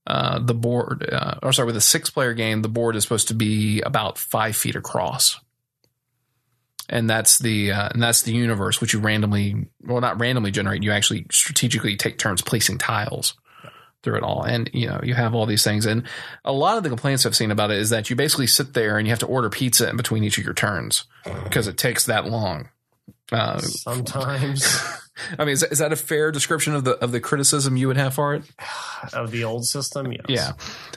Uh, 0.05 0.39
the 0.39 0.53
board, 0.53 1.07
uh, 1.11 1.35
or 1.43 1.51
sorry, 1.51 1.65
with 1.65 1.75
a 1.75 1.81
six 1.81 2.09
player 2.09 2.33
game, 2.33 2.61
the 2.61 2.69
board 2.69 2.95
is 2.95 3.03
supposed 3.03 3.27
to 3.27 3.33
be 3.33 3.81
about 3.81 4.17
five 4.17 4.55
feet 4.55 4.75
across. 4.75 5.39
And 6.89 7.09
that's 7.09 7.39
the 7.39 7.73
uh, 7.73 7.89
and 7.93 8.01
that's 8.01 8.21
the 8.21 8.31
universe 8.31 8.79
which 8.79 8.93
you 8.93 8.99
randomly, 8.99 9.67
well, 9.81 9.99
not 9.99 10.19
randomly 10.19 10.51
generate. 10.51 10.83
You 10.83 10.93
actually 10.93 11.25
strategically 11.29 11.97
take 11.97 12.17
turns 12.17 12.41
placing 12.41 12.77
tiles 12.77 13.35
through 14.07 14.15
it 14.15 14.23
all, 14.23 14.43
and 14.43 14.69
you 14.71 14.87
know 14.87 15.01
you 15.03 15.13
have 15.13 15.35
all 15.35 15.45
these 15.45 15.65
things. 15.65 15.85
And 15.85 16.03
a 16.45 16.53
lot 16.53 16.77
of 16.77 16.83
the 16.83 16.89
complaints 16.89 17.25
I've 17.25 17.35
seen 17.35 17.51
about 17.51 17.71
it 17.71 17.77
is 17.77 17.89
that 17.89 18.09
you 18.09 18.15
basically 18.15 18.47
sit 18.47 18.73
there 18.73 18.97
and 18.97 19.05
you 19.05 19.11
have 19.11 19.19
to 19.19 19.25
order 19.25 19.49
pizza 19.49 19.89
in 19.89 19.97
between 19.97 20.23
each 20.23 20.37
of 20.37 20.45
your 20.45 20.53
turns 20.53 21.03
because 21.43 21.67
it 21.67 21.77
takes 21.77 22.05
that 22.05 22.25
long. 22.25 22.69
Uh, 23.29 23.59
Sometimes 23.59 24.79
I 25.37 25.43
mean, 25.43 25.53
is 25.53 25.59
that, 25.59 25.73
is 25.73 25.79
that 25.79 25.91
a 25.91 25.97
fair 25.97 26.31
description 26.31 26.73
of 26.73 26.85
the 26.85 26.93
of 27.03 27.11
the 27.11 27.19
criticism 27.19 27.75
you 27.75 27.87
would 27.87 27.97
have 27.97 28.13
for 28.13 28.33
it? 28.33 28.43
of 29.13 29.31
the 29.31 29.43
old 29.43 29.65
system, 29.65 30.13
yes. 30.13 30.21
Yeah. 30.29 30.51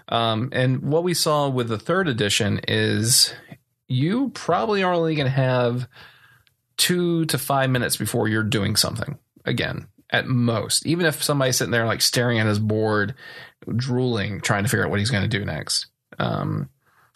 Um, 0.08 0.50
and 0.52 0.82
what 0.82 1.02
we 1.02 1.14
saw 1.14 1.48
with 1.48 1.68
the 1.68 1.78
third 1.78 2.06
edition 2.06 2.60
is 2.68 3.34
you 3.88 4.30
probably 4.30 4.84
are 4.84 4.92
only 4.92 5.16
going 5.16 5.26
to 5.26 5.32
have 5.32 5.88
two 6.76 7.24
to 7.26 7.38
five 7.38 7.70
minutes 7.70 7.96
before 7.96 8.28
you're 8.28 8.44
doing 8.44 8.76
something 8.76 9.18
again 9.44 9.88
at 10.10 10.26
most. 10.26 10.86
Even 10.86 11.06
if 11.06 11.22
somebody's 11.22 11.56
sitting 11.56 11.70
there 11.70 11.86
like 11.86 12.02
staring 12.02 12.38
at 12.38 12.46
his 12.46 12.58
board, 12.58 13.14
drooling, 13.76 14.40
trying 14.40 14.64
to 14.64 14.68
figure 14.68 14.84
out 14.84 14.90
what 14.90 14.98
he's 14.98 15.10
going 15.10 15.28
to 15.28 15.38
do 15.38 15.44
next. 15.44 15.86
Um, 16.18 16.68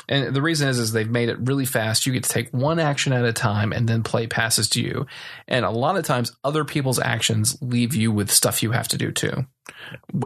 and 0.09 0.35
the 0.35 0.43
reason 0.43 0.69
is, 0.69 0.79
is 0.79 0.93
they've 0.93 1.09
made 1.09 1.31
it 1.31 1.39
really 1.41 1.65
fast. 1.65 2.05
You 2.05 2.13
get 2.13 2.25
to 2.25 2.31
take 2.31 2.51
one 2.51 2.79
action 2.79 3.13
at 3.13 3.25
a 3.25 3.33
time 3.33 3.73
and 3.73 3.89
then 3.89 4.03
play 4.03 4.27
passes 4.27 4.69
to 4.71 4.83
you. 4.83 5.07
And 5.49 5.65
a 5.65 5.71
lot 5.71 5.97
of 5.97 6.05
times, 6.05 6.37
other 6.45 6.65
people's 6.65 6.99
actions 6.99 7.57
leave 7.63 7.95
you 7.95 8.13
with 8.13 8.31
stuff 8.31 8.63
you 8.63 8.73
have 8.73 8.89
to 8.89 8.99
do 8.99 9.11
too 9.11 9.47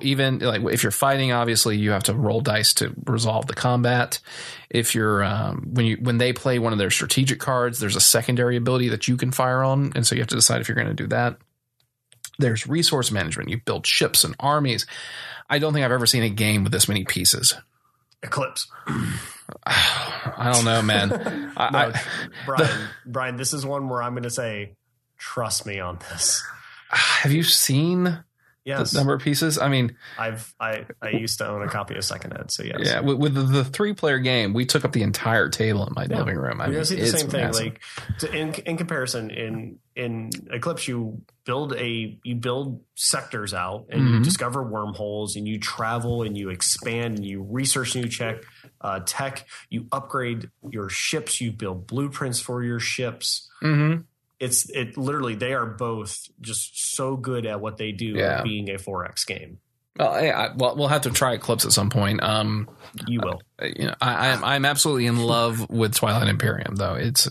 even 0.03 0.39
like 0.41 0.63
if 0.73 0.83
you're 0.83 0.93
fighting 0.93 1.33
obviously 1.33 1.77
you 1.77 1.91
have 1.93 2.03
to 2.03 2.15
roll 2.15 2.41
dice 2.41 2.75
to 2.75 2.93
resolve 3.07 3.47
the 3.47 3.55
combat 3.55 4.21
if 4.71 4.95
you're 4.95 5.23
um, 5.23 5.69
when 5.73 5.87
you 5.87 5.97
when 6.01 6.19
they 6.19 6.33
play 6.33 6.59
one 6.59 6.73
of 6.73 6.79
their 6.79 6.91
strategic 6.91 7.39
cards 7.39 7.79
there's 7.79 7.97
a 7.97 8.01
secondary 8.01 8.57
ability 8.57 8.89
that 8.89 9.07
you 9.07 9.17
can 9.17 9.31
fire 9.31 9.63
on 9.63 9.93
and 9.95 10.07
so 10.07 10.15
you 10.15 10.21
have 10.21 10.29
to 10.29 10.35
decide 10.35 10.61
if 10.61 10.69
you're 10.69 10.77
going 10.77 10.89
to 10.89 10.95
do 10.95 11.07
that 11.07 11.37
there's 12.39 12.67
resource 12.67 13.11
management 13.11 13.49
you 13.49 13.61
build 13.65 13.87
ships 13.87 14.25
and 14.25 14.35
armies 14.41 14.87
i 15.51 15.59
don't 15.59 15.73
think 15.73 15.85
i've 15.85 15.93
ever 15.93 16.07
seen 16.07 16.23
a 16.23 16.29
game 16.31 16.63
with 16.65 16.73
this 16.73 16.89
many 16.89 17.05
pieces 17.05 17.55
Eclipse. 18.23 18.67
i 19.67 20.51
don't 20.53 20.65
know 20.65 20.83
man 20.83 21.09
No, 21.59 21.79
I, 21.79 22.01
Brian, 22.47 22.89
Brian, 23.07 23.37
this 23.37 23.53
is 23.53 23.67
one 23.67 23.89
where 23.89 24.01
I'm 24.01 24.13
going 24.13 24.23
to 24.23 24.31
say, 24.31 24.75
trust 25.17 25.67
me 25.67 25.81
on 25.81 25.99
this. 26.11 26.43
have 26.91 27.33
you 27.33 27.43
seen 27.43 28.23
Yes, 28.65 28.91
the 28.91 28.99
number 28.99 29.15
of 29.15 29.23
pieces 29.23 29.59
i 29.59 29.69
mean 29.69 29.97
I've 30.19 30.55
I 30.61 30.85
I 31.01 31.09
used 31.11 31.39
to 31.39 31.49
own 31.49 31.63
a 31.63 31.69
copy 31.69 31.97
of 31.97 32.05
Second 32.05 32.35
Ed, 32.39 32.51
so 32.51 32.63
yes. 32.65 32.81
yeah 32.83 33.01
with, 33.01 33.17
with 33.17 33.35
the, 33.35 33.43
the 33.43 33.65
three 33.65 33.95
player 33.95 34.19
game 34.19 34.53
we 34.53 34.67
took 34.67 34.85
up 34.85 34.93
the 34.93 35.03
entire 35.03 35.49
table 35.49 35.87
in 35.87 35.95
my 35.97 36.07
Yeah. 36.09 36.19
living 36.19 36.37
room 36.37 36.61
i 36.61 36.69
mean 36.69 36.85
see 36.85 36.97
the 36.97 37.07
same 37.07 37.31
thing. 37.31 37.41
massive. 37.41 37.65
Like 37.65 37.81
to, 38.19 38.31
in 38.33 38.53
in 38.67 38.77
comparison, 38.77 39.31
in 39.31 39.79
in 39.99 40.31
Eclipse, 40.51 40.87
you 40.87 41.21
build 41.45 41.75
a 41.75 42.19
you 42.23 42.37
build 42.37 42.81
sectors 42.95 43.53
out 43.53 43.87
and 43.91 44.09
you 44.09 44.15
Mhm. 44.21 44.25
discover 44.25 44.63
wormholes 44.63 45.35
and 45.37 45.47
you 45.49 45.59
travel 45.59 46.23
and 46.23 46.39
you 46.39 46.51
expand 46.51 47.17
and 47.17 47.27
you 47.27 47.43
research 47.43 47.95
new 47.97 48.09
check 48.09 48.45
uh, 48.81 49.01
tech. 49.05 49.47
You 49.71 49.87
upgrade 49.91 50.51
your 50.71 50.89
ships. 50.89 51.41
You 51.41 51.51
build 51.51 51.87
blueprints 51.89 52.39
for 52.41 52.63
your 52.63 52.79
ships. 52.79 53.51
Mhm. 53.63 54.05
It's 54.39 54.71
it 54.71 54.97
literally 54.97 55.35
they 55.35 55.53
are 55.53 55.67
both 55.67 56.29
just 56.41 56.95
so 56.95 57.17
good 57.17 57.45
at 57.45 57.61
what 57.61 57.77
they 57.77 57.91
do 57.91 58.15
Yeah. 58.17 58.43
being 58.43 58.71
a 58.71 58.79
4X 58.79 59.25
game. 59.27 59.59
Well, 59.99 60.11
I, 60.11 60.29
I, 60.29 60.53
well, 60.55 60.77
we'll 60.77 60.89
have 60.89 61.03
to 61.03 61.11
try 61.11 61.33
Eclipse 61.35 61.65
at 61.65 61.73
some 61.73 61.91
point. 61.91 62.23
Um, 62.23 62.69
You 63.07 63.21
will. 63.23 63.43
you 63.61 63.87
know, 63.87 63.95
I, 64.01 64.31
I'm 64.31 64.45
I'm 64.45 64.65
absolutely 64.65 65.07
in 65.07 65.19
love 65.19 65.69
with 65.69 65.95
Twilight 65.95 66.29
Imperium, 66.29 66.77
though. 66.77 66.95
It's 66.95 67.29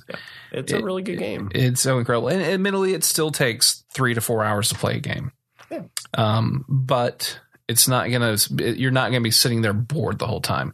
It's 0.52 0.72
a 0.73 0.84
really 0.84 1.02
good 1.02 1.18
game. 1.19 1.49
it's 1.56 1.81
so 1.81 1.98
incredible, 1.99 2.27
and 2.30 2.41
admittedly, 2.41 2.94
it 2.94 3.03
still 3.03 3.31
takes 3.31 3.84
three 3.94 4.14
to 4.14 4.22
four 4.22 4.44
hours 4.44 4.69
to 4.69 4.76
play 4.76 4.95
a 4.98 4.99
game. 4.99 5.31
Yeah. 5.72 5.84
Um, 6.14 6.65
but 6.68 7.39
it's 7.68 7.88
not 7.88 8.10
gonna. 8.11 8.35
You're 8.57 8.91
not 8.91 9.11
gonna 9.11 9.22
be 9.22 9.31
sitting 9.31 9.61
there 9.61 9.73
bored 9.73 10.19
the 10.19 10.27
whole 10.27 10.41
time. 10.41 10.73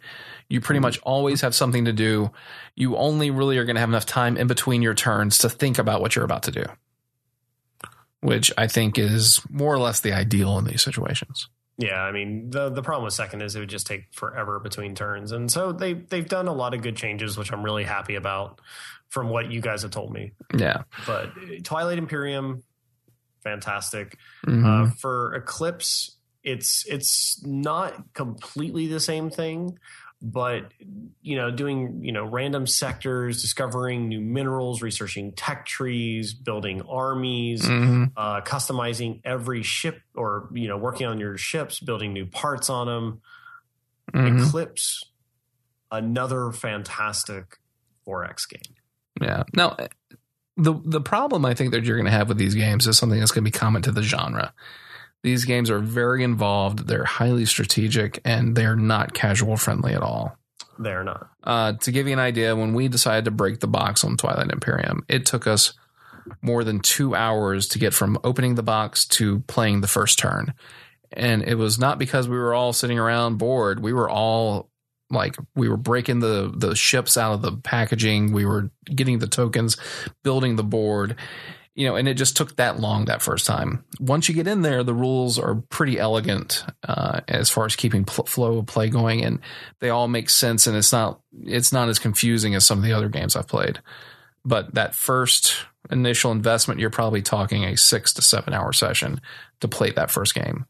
You 0.49 0.61
pretty 0.61 0.79
much 0.79 0.99
always 1.03 1.41
have 1.41 1.55
something 1.55 1.85
to 1.85 1.93
do. 1.93 2.31
You 2.75 2.97
only 2.97 3.31
really 3.31 3.57
are 3.57 3.65
gonna 3.65 3.79
have 3.79 3.89
enough 3.89 4.05
time 4.05 4.37
in 4.37 4.47
between 4.47 4.81
your 4.81 4.93
turns 4.93 5.37
to 5.39 5.49
think 5.49 5.77
about 5.79 6.01
what 6.01 6.15
you're 6.15 6.25
about 6.25 6.43
to 6.43 6.51
do, 6.51 6.65
which 8.21 8.51
I 8.57 8.67
think 8.67 8.97
is 8.99 9.41
more 9.49 9.73
or 9.73 9.79
less 9.79 9.99
the 9.99 10.13
ideal 10.13 10.57
in 10.59 10.65
these 10.65 10.81
situations. 10.83 11.49
Yeah, 11.77 12.01
I 12.01 12.11
mean 12.11 12.51
the 12.51 12.69
the 12.69 12.83
problem 12.83 13.05
with 13.05 13.13
second 13.13 13.41
is 13.41 13.55
it 13.55 13.59
would 13.59 13.69
just 13.69 13.87
take 13.87 14.05
forever 14.13 14.59
between 14.59 14.93
turns, 14.93 15.31
and 15.31 15.51
so 15.51 15.71
they 15.71 15.93
they've 15.93 16.27
done 16.27 16.47
a 16.47 16.53
lot 16.53 16.73
of 16.75 16.81
good 16.81 16.95
changes, 16.95 17.37
which 17.37 17.51
I'm 17.51 17.63
really 17.63 17.83
happy 17.83 18.15
about 18.15 18.61
from 19.09 19.29
what 19.29 19.51
you 19.51 19.59
guys 19.59 19.81
have 19.81 19.91
told 19.91 20.13
me. 20.13 20.33
Yeah. 20.55 20.83
But 21.07 21.29
uh, 21.29 21.31
Twilight 21.63 21.97
Imperium, 21.97 22.63
fantastic. 23.43 24.17
Mhm. 24.45 24.65
Uh, 24.65 24.91
for 24.99 25.33
Eclipse, 25.33 26.17
it's 26.43 26.85
it's 26.87 27.43
not 27.43 28.13
completely 28.13 28.87
the 28.87 28.99
same 28.99 29.29
thing, 29.31 29.79
but 30.25 30.71
you 31.21 31.35
know, 31.35 31.51
doing 31.51 31.99
you 32.03 32.13
know 32.13 32.23
random 32.25 32.65
sectors, 32.65 33.41
discovering 33.41 34.07
new 34.07 34.21
minerals, 34.21 34.81
researching 34.81 35.33
tech 35.33 35.65
trees, 35.65 36.33
building 36.33 36.81
armies 36.89 37.63
Mhm. 37.67 38.11
uh, 38.15 38.39
customizing 38.41 39.19
every 39.25 39.63
ship 39.63 40.01
or 40.15 40.49
you 40.53 40.67
know 40.69 40.77
working 40.77 41.05
on 41.07 41.19
your 41.19 41.37
ships 41.37 41.79
building 41.81 42.13
new 42.13 42.25
parts 42.25 42.69
on 42.69 42.87
them 42.87 43.21
Mhm. 44.13 44.47
eclipse 44.47 45.03
another 45.91 46.51
fantastic 46.51 47.59
4x 48.05 48.45
game 48.47 48.75
Yeah. 49.21 49.43
Now, 49.53 49.77
the 50.57 50.73
the 50.85 51.01
problem 51.01 51.45
I 51.45 51.53
think 51.53 51.71
that 51.71 51.83
you're 51.83 51.97
going 51.97 52.05
to 52.05 52.11
have 52.11 52.27
with 52.29 52.37
these 52.37 52.55
games 52.55 52.87
is 52.87 52.97
something 52.97 53.19
that's 53.19 53.31
going 53.31 53.43
to 53.43 53.51
be 53.51 53.57
common 53.57 53.81
to 53.83 53.91
the 53.91 54.03
genre. 54.03 54.53
These 55.23 55.45
games 55.45 55.69
are 55.69 55.79
very 55.79 56.23
involved, 56.23 56.87
they're 56.87 57.05
highly 57.05 57.45
strategic, 57.45 58.19
and 58.25 58.55
they're 58.55 58.75
not 58.75 59.13
casual 59.13 59.55
friendly 59.57 59.93
at 59.93 60.01
all. 60.01 60.37
They're 60.77 61.03
not. 61.03 61.29
Uh, 61.43 61.73
to 61.73 61.91
give 61.91 62.07
you 62.07 62.13
an 62.13 62.19
idea, 62.19 62.55
when 62.55 62.73
we 62.73 62.87
decided 62.87 63.25
to 63.25 63.31
break 63.31 63.59
the 63.59 63.67
box 63.67 64.03
on 64.03 64.17
Twilight 64.17 64.51
Imperium, 64.51 65.05
it 65.07 65.25
took 65.25 65.47
us 65.47 65.73
more 66.41 66.63
than 66.63 66.79
two 66.79 67.15
hours 67.15 67.67
to 67.69 67.79
get 67.79 67.93
from 67.93 68.17
opening 68.23 68.55
the 68.55 68.63
box 68.63 69.05
to 69.05 69.39
playing 69.41 69.81
the 69.81 69.87
first 69.87 70.19
turn. 70.19 70.53
And 71.11 71.43
it 71.43 71.55
was 71.55 71.77
not 71.77 71.99
because 71.99 72.27
we 72.27 72.37
were 72.37 72.53
all 72.53 72.73
sitting 72.73 72.97
around 72.97 73.37
bored. 73.37 73.81
We 73.81 73.93
were 73.93 74.09
all 74.09 74.69
like 75.09 75.35
we 75.55 75.69
were 75.69 75.77
breaking 75.77 76.19
the 76.19 76.51
the 76.55 76.75
ships 76.75 77.17
out 77.17 77.33
of 77.33 77.41
the 77.41 77.51
packaging. 77.51 78.31
We 78.31 78.45
were 78.45 78.71
getting 78.85 79.19
the 79.19 79.27
tokens, 79.27 79.77
building 80.23 80.55
the 80.55 80.63
board, 80.63 81.15
you 81.75 81.87
know, 81.87 81.95
and 81.95 82.07
it 82.07 82.15
just 82.15 82.37
took 82.37 82.55
that 82.57 82.79
long 82.79 83.05
that 83.05 83.21
first 83.21 83.47
time. 83.47 83.83
Once 83.99 84.29
you 84.29 84.35
get 84.35 84.47
in 84.47 84.61
there, 84.61 84.83
the 84.83 84.93
rules 84.93 85.39
are 85.39 85.55
pretty 85.69 85.97
elegant 85.97 86.63
uh, 86.87 87.21
as 87.27 87.49
far 87.49 87.65
as 87.65 87.75
keeping 87.75 88.05
pl- 88.05 88.25
flow 88.25 88.59
of 88.59 88.67
play 88.67 88.89
going, 88.89 89.23
and 89.23 89.39
they 89.79 89.89
all 89.89 90.07
make 90.07 90.29
sense. 90.29 90.67
And 90.67 90.77
it's 90.77 90.91
not 90.91 91.19
it's 91.43 91.73
not 91.73 91.89
as 91.89 91.99
confusing 91.99 92.53
as 92.53 92.65
some 92.65 92.77
of 92.77 92.83
the 92.83 92.93
other 92.93 93.09
games 93.09 93.35
I've 93.35 93.47
played. 93.47 93.79
But 94.45 94.75
that 94.75 94.93
first 94.93 95.55
initial 95.89 96.31
investment, 96.31 96.79
you're 96.79 96.89
probably 96.89 97.21
talking 97.21 97.63
a 97.63 97.77
six 97.77 98.13
to 98.13 98.21
seven 98.21 98.53
hour 98.53 98.71
session 98.71 99.19
to 99.61 99.67
play 99.67 99.91
that 99.91 100.11
first 100.11 100.35
game. 100.35 100.65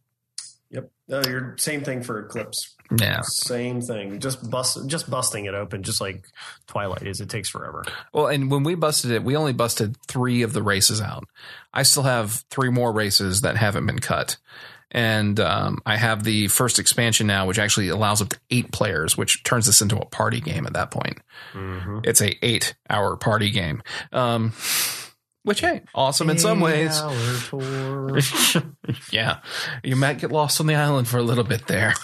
Yep. 0.70 0.92
No, 1.08 1.22
you're 1.28 1.56
same 1.58 1.84
thing 1.84 2.02
for 2.02 2.20
Eclipse. 2.20 2.73
Yeah. 2.98 3.22
Same 3.22 3.82
thing. 3.82 4.20
Just 4.20 4.50
bust 4.50 4.88
just 4.88 5.10
busting 5.10 5.46
it 5.46 5.54
open, 5.54 5.84
just 5.84 6.02
like 6.02 6.26
Twilight 6.68 7.04
is. 7.04 7.22
It 7.22 7.30
takes 7.30 7.50
forever. 7.50 7.84
Well, 8.14 8.28
and 8.28 8.52
when 8.52 8.64
we 8.64 8.76
busted 8.76 9.12
it, 9.12 9.24
we 9.24 9.36
only 9.36 9.54
busted 9.54 9.98
three 10.08 10.42
of 10.44 10.54
the 10.54 10.64
races 10.64 11.02
out. 11.02 11.26
I 11.74 11.84
still 11.84 12.04
have 12.04 12.44
three 12.50 12.70
more 12.70 12.92
races 12.92 13.42
that 13.42 13.58
haven't 13.58 13.86
been 13.86 14.00
cut. 14.00 14.38
And 14.92 15.40
um, 15.40 15.80
I 15.88 15.98
have 15.98 16.24
the 16.24 16.48
first 16.50 16.78
expansion 16.78 17.26
now, 17.26 17.48
which 17.48 17.58
actually 17.58 17.90
allows 17.90 18.22
up 18.22 18.30
to 18.30 18.40
eight 18.52 18.72
players, 18.72 19.18
which 19.18 19.44
turns 19.44 19.66
this 19.66 19.82
into 19.82 19.98
a 19.98 20.06
party 20.06 20.40
game 20.40 20.68
at 20.68 20.74
that 20.74 20.92
point. 20.92 21.18
Mm-hmm. 21.54 22.02
It's 22.04 22.22
a 22.22 22.38
eight 22.46 22.76
hour 22.90 23.18
party 23.18 23.50
game. 23.50 23.82
Um, 24.12 24.54
which 25.44 25.62
hey, 25.62 25.82
awesome 25.94 26.30
in 26.30 26.38
some 26.38 26.60
ways. 26.60 27.00
yeah, 29.12 29.40
you 29.84 29.96
might 29.96 30.20
get 30.20 30.32
lost 30.32 30.60
on 30.60 30.68
the 30.68 30.76
island 30.76 31.08
for 31.08 31.18
a 31.18 31.24
little 31.24 31.44
bit 31.44 31.68
there. 31.68 31.94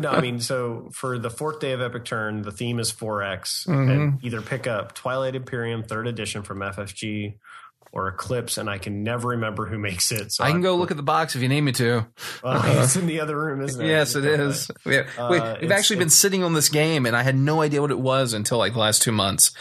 no, 0.00 0.10
I 0.10 0.20
mean, 0.20 0.40
so 0.40 0.88
for 0.92 1.18
the 1.18 1.30
fourth 1.30 1.60
day 1.60 1.72
of 1.72 1.80
Epic 1.80 2.04
Turn, 2.04 2.42
the 2.42 2.52
theme 2.52 2.78
is 2.78 2.92
4X, 2.92 3.66
Mhm. 3.66 3.90
and 3.90 4.24
either 4.24 4.40
pick 4.40 4.66
up 4.66 4.94
Twilight 4.94 5.34
Imperium 5.34 5.82
third 5.82 6.06
edition 6.06 6.42
from 6.42 6.60
FFG 6.62 7.34
or 7.92 8.08
Eclipse, 8.08 8.58
and 8.58 8.68
I 8.68 8.78
can 8.78 9.02
never 9.02 9.28
remember 9.28 9.66
who 9.66 9.78
makes 9.78 10.12
it. 10.12 10.32
So 10.32 10.44
I 10.44 10.50
can 10.50 10.60
go 10.60 10.76
look 10.76 10.90
at 10.90 10.96
the 10.96 11.02
box 11.02 11.34
if 11.34 11.42
you 11.42 11.48
need 11.48 11.62
me 11.62 11.72
to. 11.72 12.06
Uh, 12.44 12.62
it's 12.82 12.96
in 12.96 13.06
the 13.06 13.20
other 13.20 13.36
room, 13.36 13.62
isn't 13.62 13.80
it? 13.84 13.88
Yes, 13.88 14.14
it 14.14 14.24
is. 14.24 14.70
Yeah. 14.84 14.92
Wait, 14.92 15.08
Uh, 15.18 15.54
we've 15.60 15.64
it's- 15.64 15.78
actually 15.78 15.96
been 15.98 16.10
sitting 16.10 16.44
on 16.44 16.52
this 16.54 16.68
game, 16.68 17.06
and 17.06 17.16
I 17.16 17.22
had 17.22 17.36
no 17.36 17.62
idea 17.62 17.80
what 17.80 17.90
it 17.90 17.98
was 17.98 18.32
until 18.34 18.58
like 18.58 18.72
the 18.74 18.78
last 18.78 19.02
two 19.02 19.12
months. 19.12 19.52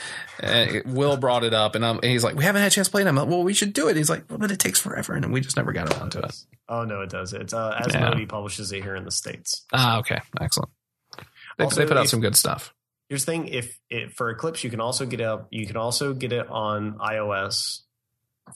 Uh, 0.43 0.67
Will 0.85 1.17
brought 1.17 1.43
it 1.43 1.53
up, 1.53 1.73
and, 1.75 1.83
I'm, 1.85 1.95
and 1.97 2.05
he's 2.11 2.23
like, 2.23 2.35
"We 2.35 2.43
haven't 2.43 2.61
had 2.61 2.71
a 2.71 2.75
chance 2.75 2.87
to 2.87 2.91
play 2.91 3.01
it." 3.01 3.07
I'm 3.07 3.15
like, 3.15 3.27
"Well, 3.27 3.43
we 3.43 3.53
should 3.53 3.73
do 3.73 3.87
it." 3.87 3.95
He's 3.97 4.09
like, 4.09 4.25
well, 4.29 4.37
"But 4.37 4.51
it 4.51 4.59
takes 4.59 4.79
forever," 4.79 5.13
and 5.13 5.33
we 5.33 5.41
just 5.41 5.55
never 5.57 5.71
got 5.73 5.91
around 5.93 6.11
to 6.11 6.19
it. 6.19 6.35
Oh 6.69 6.83
no, 6.83 7.01
it 7.01 7.09
does. 7.09 7.33
It's 7.33 7.53
uh, 7.53 7.81
Yeah. 7.89 8.11
Asmodee 8.11 8.29
publishes 8.29 8.71
it 8.71 8.83
here 8.83 8.95
in 8.95 9.03
the 9.05 9.11
states. 9.11 9.65
Ah, 9.73 9.97
okay, 9.99 10.19
excellent. 10.39 10.69
They, 11.57 11.63
Also, 11.63 11.79
they 11.81 11.87
put 11.87 11.97
out 11.97 12.03
if- 12.03 12.09
some 12.11 12.19
good 12.21 12.35
stuff. 12.35 12.73
Here's 13.09 13.23
the 13.25 13.31
thing: 13.31 13.47
if 13.47 13.79
it, 13.89 14.13
for 14.15 14.29
Eclipse, 14.29 14.63
you 14.65 14.69
can 14.69 14.81
also 14.81 15.05
get 15.05 15.21
it. 15.21 15.39
You 15.49 15.65
can 15.65 15.77
also 15.77 16.13
get 16.13 16.33
it 16.33 16.45
on 16.49 16.97
iOS 16.99 17.79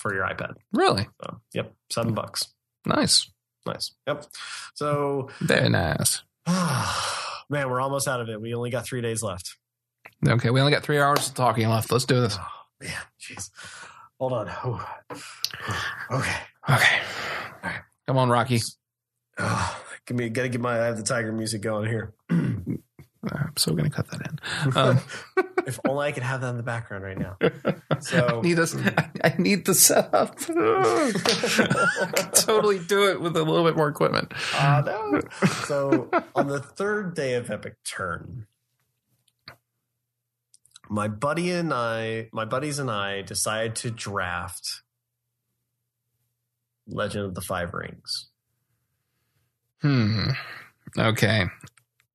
for 0.01 0.13
your 0.13 0.25
iPad. 0.25 0.53
Really 0.73 1.07
So, 1.23 1.39
yep, 1.53 1.73
seven 1.91 2.13
bucks. 2.13 2.47
nice, 2.85 3.29
Nice. 3.65 3.91
Yep. 4.07 4.25
So, 4.73 5.29
very 5.39 5.69
nice. 5.69 6.23
man, 6.47 7.69
we're 7.69 7.79
almost 7.79 8.07
out 8.07 8.19
of 8.19 8.27
it. 8.29 8.41
We 8.41 8.55
only 8.55 8.71
got 8.71 8.85
three 8.85 9.01
days 9.01 9.21
left. 9.21 9.55
Okay, 10.27 10.49
we 10.49 10.59
only 10.59 10.71
got 10.71 10.81
three 10.83 10.99
hours 10.99 11.29
of 11.29 11.35
talking 11.35 11.69
left. 11.69 11.91
Let's 11.91 12.05
do 12.05 12.19
this. 12.21 12.37
Oh 12.39 12.47
man, 12.81 12.91
jeez. 13.19 13.49
Hold 14.19 14.33
on. 14.33 14.49
Ooh. 14.65 14.79
Okay. 16.11 16.35
Okay, 16.69 16.97
come 18.05 18.17
on, 18.17 18.29
Rocky. 18.29 18.59
Oh, 19.37 19.83
give 20.05 20.17
me. 20.17 20.27
Got 20.29 20.43
to 20.43 20.49
get 20.49 20.59
my. 20.61 20.73
I 20.81 20.85
have 20.85 20.97
the 20.97 21.03
tiger 21.03 21.31
music 21.31 21.61
going 21.61 21.89
here. 21.89 22.13
I'm 23.29 23.53
so 23.55 23.73
gonna 23.73 23.89
cut 23.89 24.09
that 24.09 24.21
in. 24.21 24.39
Um, 24.75 24.99
if 25.67 25.79
only 25.87 26.07
I 26.07 26.11
could 26.11 26.23
have 26.23 26.41
that 26.41 26.49
in 26.49 26.57
the 26.57 26.63
background 26.63 27.03
right 27.03 27.17
now. 27.17 27.37
So 28.01 28.39
I 28.39 28.41
need 28.41 28.57
us. 28.57 28.75
I 29.23 29.35
need 29.37 29.65
the 29.65 29.75
setup. 29.75 30.35
totally 32.33 32.79
do 32.79 33.09
it 33.11 33.21
with 33.21 33.37
a 33.37 33.43
little 33.43 33.63
bit 33.63 33.75
more 33.77 33.89
equipment. 33.89 34.33
Uh, 34.55 34.81
no. 34.83 35.21
So 35.65 36.09
on 36.33 36.47
the 36.47 36.59
third 36.59 37.13
day 37.13 37.35
of 37.35 37.51
Epic 37.51 37.75
Turn, 37.83 38.47
my 40.89 41.07
buddy 41.07 41.51
and 41.51 41.71
I, 41.71 42.29
my 42.33 42.45
buddies 42.45 42.79
and 42.79 42.89
I, 42.89 43.21
decided 43.21 43.75
to 43.75 43.91
draft 43.91 44.81
Legend 46.87 47.25
of 47.25 47.35
the 47.35 47.41
Five 47.41 47.73
Rings. 47.73 48.29
Hmm. 49.81 50.31
Okay. 50.97 51.45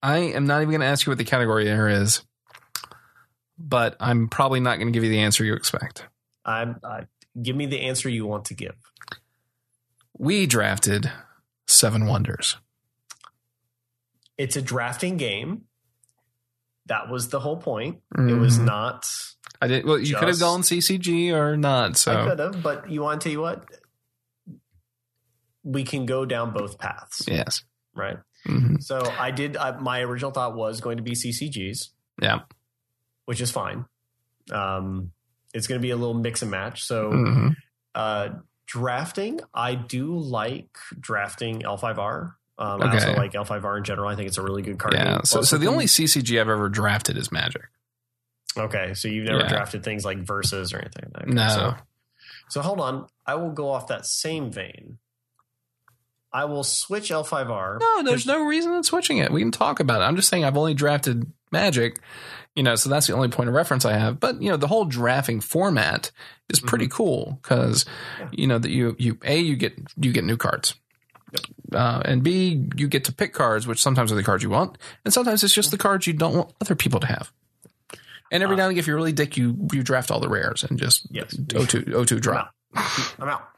I 0.07 0.19
am 0.19 0.47
not 0.47 0.59
even 0.63 0.71
going 0.71 0.83
to 0.83 0.87
ask 0.87 1.05
you 1.05 1.11
what 1.11 1.19
the 1.19 1.25
category 1.25 1.69
error 1.69 1.89
is, 1.89 2.23
but 3.59 3.97
I'm 3.99 4.29
probably 4.29 4.61
not 4.61 4.77
going 4.77 4.87
to 4.87 4.93
give 4.93 5.03
you 5.03 5.11
the 5.11 5.19
answer 5.19 5.45
you 5.45 5.55
expect. 5.55 6.05
I, 6.45 6.75
I 6.85 7.07
give 7.43 7.57
me 7.57 7.67
the 7.67 7.81
answer 7.81 8.09
you 8.09 8.25
want 8.25 8.45
to 8.47 8.55
give. 8.55 8.77
We 10.17 10.47
drafted 10.47 11.11
Seven 11.67 12.07
Wonders. 12.07 12.57
It's 14.39 14.55
a 14.55 14.63
drafting 14.63 15.17
game. 15.17 15.63
That 16.87 17.09
was 17.11 17.31
the 17.31 17.41
whole 17.41 17.57
point. 17.57 17.99
It 18.17 18.39
was 18.39 18.61
Mhm. 18.61 18.65
not. 18.67 19.11
I 19.61 19.67
did. 19.67 19.85
Well, 19.85 19.99
you 19.99 20.15
could 20.15 20.29
have 20.29 20.39
gone 20.39 20.63
CCG 20.63 21.33
or 21.33 21.57
not. 21.57 21.97
So 21.97 22.13
I 22.17 22.29
could 22.29 22.39
have, 22.39 22.63
but 22.63 22.89
you 22.89 23.03
want 23.03 23.21
to 23.21 23.25
tell 23.25 23.33
you 23.33 23.41
what? 23.41 23.65
We 25.65 25.83
can 25.83 26.07
go 26.07 26.25
down 26.25 26.53
both 26.53 26.79
paths, 26.79 27.25
yes. 27.27 27.65
right? 27.93 28.19
Hmm 28.47 28.77
So 28.81 29.01
I 29.19 29.31
did. 29.31 29.57
I, 29.57 29.73
my 29.79 30.01
original 30.01 30.31
thought 30.31 30.55
was 30.55 30.81
going 30.81 30.97
to 30.99 31.03
be 31.03 31.13
CCGs, 31.13 31.89
Yeah. 32.23 32.41
which 33.27 33.41
is 33.41 33.51
fine. 33.51 33.85
Um, 34.53 35.13
it's 35.53 35.67
going 35.67 35.81
to 35.81 35.83
be 35.83 35.91
a 35.91 35.97
little 35.97 36.15
mix 36.15 36.43
and 36.43 36.51
match. 36.51 36.85
So 36.85 37.11
hmm 37.11 37.49
uh, 37.95 38.29
drafting, 38.67 39.41
I 39.55 39.75
do 39.75 40.19
like 40.19 40.69
drafting 41.01 41.63
L5R. 41.63 42.33
Um, 42.59 42.83
I 42.83 42.93
also 42.93 43.15
like 43.15 43.33
L5R 43.33 43.79
in 43.79 43.85
general. 43.85 44.09
I 44.09 44.17
think 44.17 44.29
it's 44.29 44.37
a 44.39 44.43
really 44.43 44.63
good 44.63 44.79
card 44.79 44.95
Yeah. 44.95 45.23
So, 45.25 45.41
so 45.43 45.57
the 45.59 45.67
only 45.67 45.87
CCG 45.87 46.39
I've 46.41 46.49
ever 46.49 46.69
drafted 46.69 47.17
is 47.17 47.33
Magic. 47.33 47.63
okay. 48.57 48.93
So 48.95 49.09
you've 49.09 49.27
never 49.27 49.41
Yeah. 49.41 49.49
drafted 49.49 49.83
things 49.83 50.05
like 50.05 50.19
verses 50.19 50.73
or 50.75 50.79
anything. 50.79 51.11
Okay, 51.17 51.31
No. 51.33 51.49
So, 51.49 51.75
so 52.51 52.61
hold 52.63 52.81
on. 52.81 53.07
I 53.27 53.35
will 53.37 53.51
go 53.53 53.71
off 53.71 53.89
that 53.89 54.05
same 54.07 54.51
vein. 54.51 54.99
I 56.33 56.45
will 56.45 56.65
switch 56.65 57.11
L5R. 57.11 57.79
No, 57.81 58.03
there's 58.03 58.27
no 58.27 58.45
reason 58.45 58.73
in 58.75 58.83
switching 58.83 59.19
it. 59.19 59.33
We 59.33 59.41
can 59.41 59.53
talk 59.53 59.81
about 59.81 60.01
it. 60.03 60.05
I'm 60.05 60.17
just 60.17 60.29
saying 60.29 60.45
I've 60.45 60.57
only 60.57 60.75
drafted 60.75 61.31
Magic, 61.53 62.01
you 62.57 62.63
know, 62.65 62.75
so 62.75 62.91
that's 62.91 63.07
the 63.07 63.15
only 63.15 63.29
point 63.29 63.49
of 63.49 63.55
reference 63.55 63.85
I 63.85 63.93
have. 63.97 64.19
But 64.21 64.43
you 64.43 64.51
know, 64.51 64.57
the 64.57 64.67
whole 64.67 64.85
drafting 64.85 65.41
format 65.41 66.11
is 66.51 66.59
pretty 66.61 66.89
cool 66.89 67.39
because 67.43 67.85
Yeah. 68.19 68.29
you 68.33 68.47
know 68.49 68.59
that 68.59 68.71
you 68.71 68.97
you 68.99 69.19
a 69.25 69.39
you 69.39 69.55
get 69.57 69.75
you 69.97 70.13
get 70.13 70.25
new 70.25 70.37
cards. 70.37 70.75
Uh, 71.73 72.03
and 72.05 72.23
B, 72.23 72.67
you 72.77 72.89
get 72.89 73.05
to 73.05 73.13
pick 73.13 73.33
cards, 73.33 73.67
which 73.67 73.81
sometimes 73.83 74.11
are 74.13 74.15
the 74.17 74.23
cards 74.23 74.43
you 74.43 74.51
want, 74.51 74.77
and 75.05 75.13
sometimes 75.15 75.43
it's 75.45 75.55
just 75.55 75.71
the 75.71 75.79
cards 75.79 76.07
you 76.07 76.13
don't 76.13 76.35
want 76.37 76.53
other 76.61 76.75
people 76.75 77.01
to 77.01 77.07
have. 77.07 77.33
And 78.33 78.43
every 78.43 78.55
Uh, 78.55 78.59
now 78.59 78.65
and 78.65 78.73
again, 78.73 78.79
if 78.81 78.87
you're 78.87 78.97
really 78.97 79.13
dick, 79.13 79.37
you 79.37 79.69
you 79.73 79.83
draft 79.83 80.11
all 80.11 80.21
the 80.21 80.29
rares 80.29 80.65
and 80.65 80.79
just 80.79 81.07
Yes. 81.11 81.35
O2 81.37 81.85
O2 81.95 82.21
drop. 82.21 82.53
I'm 82.75 83.29
out. 83.29 83.49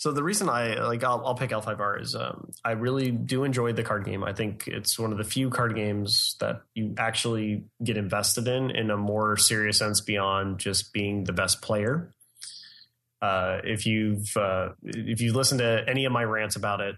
So 0.00 0.12
the 0.12 0.22
reason 0.22 0.48
I 0.48 0.76
like 0.76 1.04
I'll, 1.04 1.22
I'll 1.26 1.34
pick 1.34 1.50
L5R 1.50 2.00
is 2.00 2.16
um, 2.16 2.52
I 2.64 2.70
really 2.70 3.10
do 3.10 3.44
enjoy 3.44 3.74
the 3.74 3.82
card 3.82 4.06
game. 4.06 4.24
I 4.24 4.32
think 4.32 4.66
it's 4.66 4.98
one 4.98 5.12
of 5.12 5.18
the 5.18 5.24
few 5.24 5.50
card 5.50 5.74
games 5.74 6.36
that 6.40 6.62
you 6.72 6.94
actually 6.96 7.64
get 7.84 7.98
invested 7.98 8.48
in 8.48 8.70
in 8.70 8.90
a 8.90 8.96
more 8.96 9.36
serious 9.36 9.76
sense 9.76 10.00
beyond 10.00 10.58
just 10.58 10.94
being 10.94 11.24
the 11.24 11.34
best 11.34 11.60
player. 11.60 12.14
Uh, 13.20 13.58
if 13.62 13.84
you've 13.84 14.34
uh, 14.38 14.70
if 14.84 15.20
you've 15.20 15.36
listened 15.36 15.58
to 15.58 15.84
any 15.86 16.06
of 16.06 16.12
my 16.12 16.24
rants 16.24 16.56
about 16.56 16.80
it, 16.80 16.96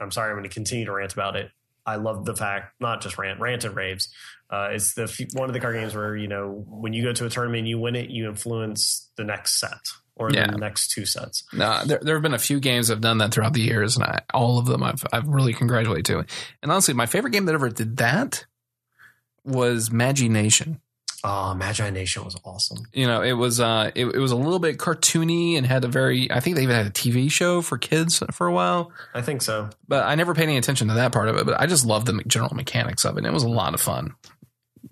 I'm 0.00 0.10
sorry, 0.10 0.30
I'm 0.30 0.38
going 0.38 0.48
to 0.48 0.54
continue 0.54 0.86
to 0.86 0.92
rant 0.92 1.12
about 1.12 1.36
it. 1.36 1.50
I 1.84 1.96
love 1.96 2.24
the 2.24 2.34
fact, 2.34 2.80
not 2.80 3.02
just 3.02 3.18
rant, 3.18 3.40
rant 3.40 3.64
and 3.64 3.76
raves. 3.76 4.08
Uh, 4.48 4.68
it's 4.72 4.94
the 4.94 5.28
one 5.34 5.50
of 5.50 5.52
the 5.52 5.60
card 5.60 5.74
games 5.74 5.94
where 5.94 6.16
you 6.16 6.28
know 6.28 6.64
when 6.66 6.94
you 6.94 7.02
go 7.02 7.12
to 7.12 7.26
a 7.26 7.28
tournament, 7.28 7.66
you 7.66 7.78
win 7.78 7.94
it, 7.94 8.08
you 8.08 8.26
influence 8.26 9.10
the 9.18 9.24
next 9.24 9.60
set 9.60 9.80
or 10.18 10.30
Yeah. 10.30 10.50
the 10.50 10.58
next 10.58 10.90
two 10.90 11.06
sets. 11.06 11.44
No, 11.52 11.82
there, 11.84 11.98
there 12.02 12.14
have 12.14 12.22
been 12.22 12.34
a 12.34 12.38
few 12.38 12.60
games 12.60 12.88
have 12.88 13.00
done 13.00 13.18
that 13.18 13.32
throughout 13.32 13.52
the 13.54 13.60
years, 13.62 13.96
and 13.96 14.04
I, 14.04 14.20
all 14.34 14.58
of 14.58 14.66
them 14.66 14.82
I've 14.82 15.04
I've 15.12 15.26
really 15.28 15.52
congratulated 15.54 16.04
to. 16.06 16.24
And 16.62 16.70
honestly, 16.72 16.94
my 16.94 17.06
favorite 17.06 17.30
game 17.32 17.46
that 17.46 17.54
ever 17.54 17.68
did 17.68 17.96
that 17.98 18.44
was 19.44 19.90
Magination. 19.90 20.80
Oh, 21.24 21.52
Magi 21.52 21.90
Nation 21.90 22.24
was 22.24 22.36
awesome. 22.44 22.78
You 22.92 23.06
know, 23.08 23.22
it 23.22 23.32
was 23.32 23.58
uh, 23.58 23.90
it, 23.96 24.06
it 24.06 24.18
was 24.18 24.30
a 24.30 24.36
little 24.36 24.60
bit 24.60 24.78
cartoony 24.78 25.56
and 25.56 25.66
had 25.66 25.84
a 25.84 25.88
very. 25.88 26.30
I 26.30 26.38
think 26.38 26.54
they 26.54 26.62
even 26.62 26.76
had 26.76 26.86
a 26.86 26.90
TV 26.90 27.28
show 27.30 27.60
for 27.60 27.76
kids 27.76 28.22
for 28.30 28.46
a 28.46 28.52
while. 28.52 28.92
I 29.14 29.22
think 29.22 29.42
so. 29.42 29.68
But 29.88 30.04
I 30.04 30.14
never 30.14 30.32
paid 30.32 30.44
any 30.44 30.58
attention 30.58 30.86
to 30.88 30.94
that 30.94 31.10
part 31.12 31.28
of 31.28 31.36
it. 31.36 31.44
But 31.44 31.60
I 31.60 31.66
just 31.66 31.84
loved 31.84 32.06
the 32.06 32.22
general 32.28 32.54
mechanics 32.54 33.04
of 33.04 33.16
it. 33.16 33.18
And 33.18 33.26
it 33.26 33.32
was 33.32 33.42
a 33.42 33.48
lot 33.48 33.74
of 33.74 33.80
fun. 33.80 34.14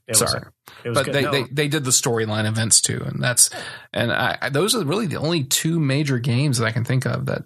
It 0.08 0.16
Sorry. 0.16 0.42
Was, 0.88 0.98
it 0.98 0.98
was 0.98 0.98
but 0.98 1.04
good. 1.06 1.14
they, 1.14 1.22
No, 1.22 1.30
they 1.32 1.42
they 1.50 1.68
did 1.68 1.84
the 1.84 1.90
storyline 1.90 2.46
events 2.46 2.80
too, 2.80 3.02
and 3.04 3.22
that's 3.22 3.50
and 3.92 4.12
I, 4.12 4.50
those 4.50 4.74
are 4.74 4.84
really 4.84 5.06
the 5.06 5.16
only 5.16 5.44
two 5.44 5.78
major 5.80 6.18
games 6.18 6.58
that 6.58 6.66
I 6.66 6.72
can 6.72 6.84
think 6.84 7.06
of 7.06 7.26
that 7.26 7.42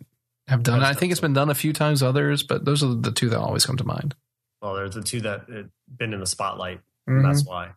have 0.49 0.63
done. 0.63 0.83
I 0.83 0.95
think 0.95 1.13
it's 1.13 1.21
been 1.21 1.33
done 1.33 1.51
a 1.51 1.55
few 1.55 1.73
times 1.73 2.03
others, 2.03 2.43
but 2.43 2.65
those 2.65 2.83
are 2.83 2.95
the 2.95 3.13
two 3.13 3.29
that 3.31 3.39
always 3.39 3.65
come 3.67 3.77
to 3.77 3.85
mind. 3.85 4.15
well, 4.61 4.75
there's 4.75 4.95
the 4.95 5.03
two 5.03 5.21
that 5.23 5.47
have 5.49 5.69
been 5.97 6.13
in 6.13 6.21
the 6.21 6.27
spotlight. 6.27 6.81
Mhm. 7.09 7.23
That's 7.23 7.45
why. 7.45 7.71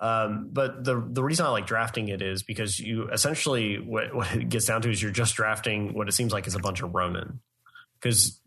Um, 0.00 0.48
but 0.50 0.82
the 0.82 1.04
the 1.06 1.22
reason 1.22 1.44
I 1.44 1.50
like 1.50 1.66
drafting 1.66 2.08
it 2.08 2.22
is 2.22 2.42
because 2.42 2.78
you 2.78 3.08
essentially 3.08 3.78
what, 3.78 4.14
what 4.14 4.34
it 4.34 4.48
gets 4.48 4.64
down 4.66 4.80
to 4.82 4.90
is 4.90 5.02
you're 5.02 5.10
just 5.10 5.34
drafting 5.34 5.92
what 5.92 6.08
it 6.08 6.12
seems 6.12 6.32
like 6.32 6.46
is 6.46 6.54
a 6.54 6.58
bunch 6.58 6.82
of 6.82 6.94
Ronin 6.94 7.40
because 8.00 8.40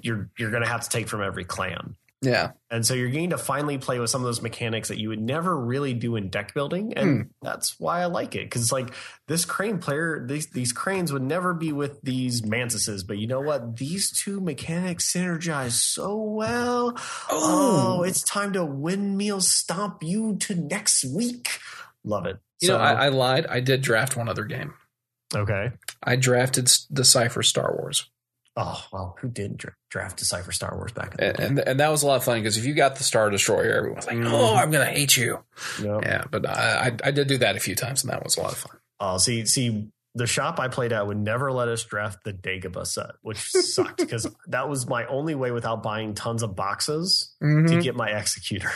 you're 0.00 0.28
you're 0.36 0.50
going 0.50 0.64
to 0.64 0.68
have 0.68 0.80
to 0.80 0.88
take 0.88 1.06
from 1.06 1.22
every 1.22 1.44
clan. 1.44 1.94
Yeah, 2.22 2.52
And 2.70 2.84
so 2.84 2.94
you're 2.94 3.10
getting 3.10 3.30
to 3.30 3.38
finally 3.38 3.76
play 3.76 3.98
with 3.98 4.08
some 4.08 4.22
of 4.22 4.24
those 4.24 4.40
mechanics 4.40 4.88
that 4.88 4.98
you 4.98 5.10
would 5.10 5.20
never 5.20 5.54
really 5.56 5.92
do 5.92 6.16
in 6.16 6.30
deck 6.30 6.54
building. 6.54 6.94
And 6.94 7.16
hmm. 7.16 7.22
that's 7.42 7.78
why 7.78 8.00
I 8.00 8.06
like 8.06 8.34
it. 8.34 8.50
Cause 8.50 8.62
it's 8.62 8.72
like 8.72 8.90
this 9.28 9.44
crane 9.44 9.78
player, 9.78 10.24
these, 10.26 10.46
these 10.48 10.72
cranes 10.72 11.12
would 11.12 11.22
never 11.22 11.52
be 11.52 11.72
with 11.72 12.00
these 12.02 12.42
mantises. 12.42 13.04
But 13.04 13.18
you 13.18 13.26
know 13.26 13.42
what? 13.42 13.76
These 13.76 14.10
two 14.18 14.40
mechanics 14.40 15.12
synergize 15.12 15.72
so 15.72 16.16
well. 16.16 16.94
Oh, 17.30 17.98
oh 17.98 18.02
it's 18.02 18.22
time 18.22 18.54
to 18.54 18.64
windmill 18.64 19.42
stomp 19.42 20.02
you 20.02 20.36
to 20.36 20.54
next 20.54 21.04
week. 21.04 21.58
Love 22.02 22.24
it. 22.24 22.38
you 22.62 22.68
know, 22.68 22.78
I, 22.78 23.06
I 23.06 23.08
lied. 23.08 23.46
I 23.46 23.60
did 23.60 23.82
draft 23.82 24.16
one 24.16 24.28
other 24.28 24.44
game. 24.44 24.72
okay. 25.34 25.72
I 26.02 26.16
drafted 26.16 26.70
Decipher 26.92 27.42
Star 27.42 27.76
Wars, 27.78 28.08
Oh, 28.58 28.82
well, 28.90 29.16
who 29.20 29.28
did 29.28 29.58
dra- 29.58 29.74
draft 29.90 30.16
Decipher 30.18 30.50
Star 30.50 30.74
Wars 30.76 30.92
back 30.92 31.12
in 31.12 31.16
the 31.18 31.26
and 31.26 31.36
day? 31.36 31.44
and, 31.44 31.58
and 31.60 31.80
that 31.80 31.90
was 31.90 32.02
a 32.02 32.06
lot 32.06 32.16
of 32.16 32.24
fun 32.24 32.38
because 32.40 32.56
if 32.56 32.64
you 32.64 32.72
got 32.74 32.96
the 32.96 33.04
Star 33.04 33.28
Destroyer, 33.28 33.72
everyone's 33.74 34.06
like, 34.06 34.16
Mhm. 34.16 34.30
"Oh, 34.32 34.54
I'm 34.56 34.70
gonna 34.70 34.86
hate 34.86 35.16
you." 35.16 35.44
No. 35.82 36.00
Yeah, 36.02 36.24
but 36.30 36.48
I, 36.48 36.86
I 36.88 37.08
I 37.08 37.10
did 37.10 37.28
do 37.28 37.36
that 37.38 37.56
a 37.56 37.60
few 37.60 37.74
times, 37.74 38.02
and 38.02 38.10
that 38.12 38.24
was 38.24 38.36
a 38.38 38.40
lot 38.40 38.52
of 38.52 38.58
fun. 38.58 38.78
Oh, 38.98 39.18
see, 39.18 39.44
see, 39.44 39.88
the 40.14 40.26
shop 40.26 40.58
I 40.58 40.68
played 40.68 40.94
at 40.94 41.06
would 41.06 41.18
never 41.18 41.52
let 41.52 41.68
us 41.68 41.84
draft 41.84 42.24
the 42.24 42.32
Dagobah 42.32 42.86
set, 42.86 43.10
which 43.20 43.36
sucked 43.50 43.98
because 43.98 44.26
that 44.46 44.70
was 44.70 44.86
my 44.88 45.04
only 45.04 45.34
way 45.34 45.50
without 45.50 45.82
buying 45.82 46.14
tons 46.14 46.42
of 46.42 46.56
boxes 46.56 47.34
to 47.42 47.78
get 47.82 47.94
my 47.94 48.08
executor. 48.08 48.70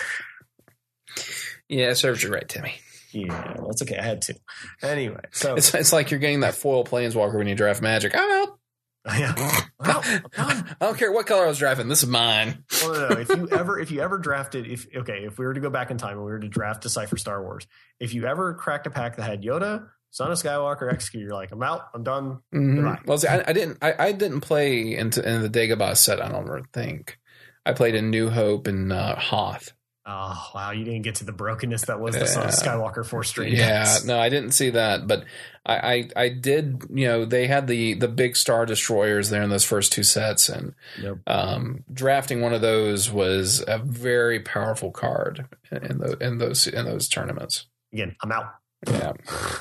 Yeah, 1.69 1.87
it 1.91 1.95
serves 1.97 2.23
you 2.23 2.31
right, 2.31 2.49
Timmy. 2.49 2.75
yeah, 3.13 3.55
that's 3.67 3.83
okay. 3.83 3.97
I 3.97 4.03
had 4.05 4.23
to. 4.23 4.35
Anyway, 4.83 5.21
so 5.33 5.55
It's 5.55 5.73
it's 5.75 5.93
like 5.93 6.11
you're 6.11 6.21
getting 6.21 6.41
that 6.41 6.55
foil 6.55 6.85
planeswalker 6.85 7.35
when 7.39 7.47
you 7.49 7.55
draft 7.55 7.81
Magic. 7.81 8.13
I'm 8.15 8.31
out. 8.43 8.59
yeah. 9.19 9.61
Well, 9.81 10.03
I'm 10.05 10.21
done. 10.37 10.77
I 10.79 10.85
don't 10.85 10.99
care 10.99 11.11
what 11.11 11.27
color 11.27 11.45
I 11.45 11.49
was 11.49 11.59
drafting. 11.59 11.89
This 11.89 12.03
is 12.03 12.09
mine. 12.09 12.65
Well, 12.83 12.93
no, 12.93 13.09
no. 13.09 13.21
If 13.21 13.31
you 13.31 13.49
ever, 13.53 13.79
if 13.79 13.91
you 13.91 14.03
ever 14.03 14.19
drafted, 14.19 14.67
if 14.67 14.87
okay, 14.95 15.25
if 15.25 15.39
we 15.39 15.47
were 15.47 15.55
to 15.55 15.61
go 15.61 15.71
back 15.71 15.91
in 15.91 15.97
time 15.97 16.19
and 16.19 16.21
we 16.21 16.31
were 16.31 16.39
to 16.39 16.49
draft 16.49 16.83
Decipher 16.83 17.17
Star 17.17 17.43
Wars, 17.43 17.67
if 17.99 18.13
you 18.13 18.27
ever 18.27 18.53
cracked 18.53 18.87
a 18.87 18.91
pack 18.91 19.17
that 19.17 19.23
had 19.23 19.43
Yoda, 19.43 19.89
Son 20.11 20.31
of 20.31 20.37
Skywalker, 20.37 20.93
Execute, 20.93 21.23
you're 21.23 21.33
like, 21.33 21.51
I'm 21.51 21.63
out, 21.63 21.89
I'm 21.95 22.03
done. 22.03 22.41
Goodbye. 22.53 22.99
Well, 23.07 23.17
see, 23.17 23.29
I, 23.29 23.43
I 23.47 23.53
didn't. 23.55 23.79
I, 23.81 23.95
I 23.99 24.13
didn't 24.13 24.43
play 24.43 24.95
into 24.95 25.27
in 25.27 25.41
the 25.41 25.49
Dagobah 25.49 25.97
set. 25.97 26.21
I 26.21 26.29
don't 26.29 26.65
think. 26.75 27.19
I 27.65 27.73
played 27.73 27.95
in 27.95 28.11
New 28.11 28.29
Hope 28.29 28.67
and 28.67 28.93
uh, 28.93 29.17
Hoth. 29.17 29.73
Oh 30.13 30.51
wow, 30.55 30.73
you 30.73 30.85
didn't 30.85 31.03
get 31.03 31.15
to 31.17 31.25
the 31.25 31.31
brokenness 31.33 31.83
that 31.83 32.01
was 32.01 32.15
the 32.15 32.21
Yeah. 32.25 32.49
Skywalker 32.49 33.07
four 33.07 33.23
string. 33.23 33.55
Yeah, 33.55 33.99
no, 34.05 34.19
I 34.19 34.29
didn't 34.29 34.51
see 34.53 34.71
that, 34.71 35.07
but 35.07 35.25
I, 35.65 35.77
I 35.77 36.09
I 36.25 36.29
did. 36.31 36.83
You 36.93 37.07
know, 37.07 37.25
they 37.25 37.47
had 37.47 37.69
the 37.69 37.95
the 37.95 38.09
big 38.09 38.37
Star 38.37 38.67
Destroyers 38.67 39.31
there 39.31 39.43
in 39.43 39.51
those 39.51 39.65
first 39.65 39.93
two 39.93 40.03
sets, 40.03 40.49
and 40.49 40.75
Yep. 41.01 41.19
um, 41.29 41.85
drafting 41.93 42.41
one 42.41 42.53
of 42.53 42.61
those 42.61 43.09
was 43.11 43.63
a 43.69 43.79
very 43.79 44.41
powerful 44.41 44.91
card 44.91 45.47
in 45.71 45.99
those 45.99 46.17
in 46.21 46.39
those 46.39 46.67
in 46.67 46.85
those 46.87 47.09
tournaments. 47.09 47.67
Again, 47.93 48.17
I'm 48.23 48.33
out. 48.33 48.47
Yeah, 48.89 49.13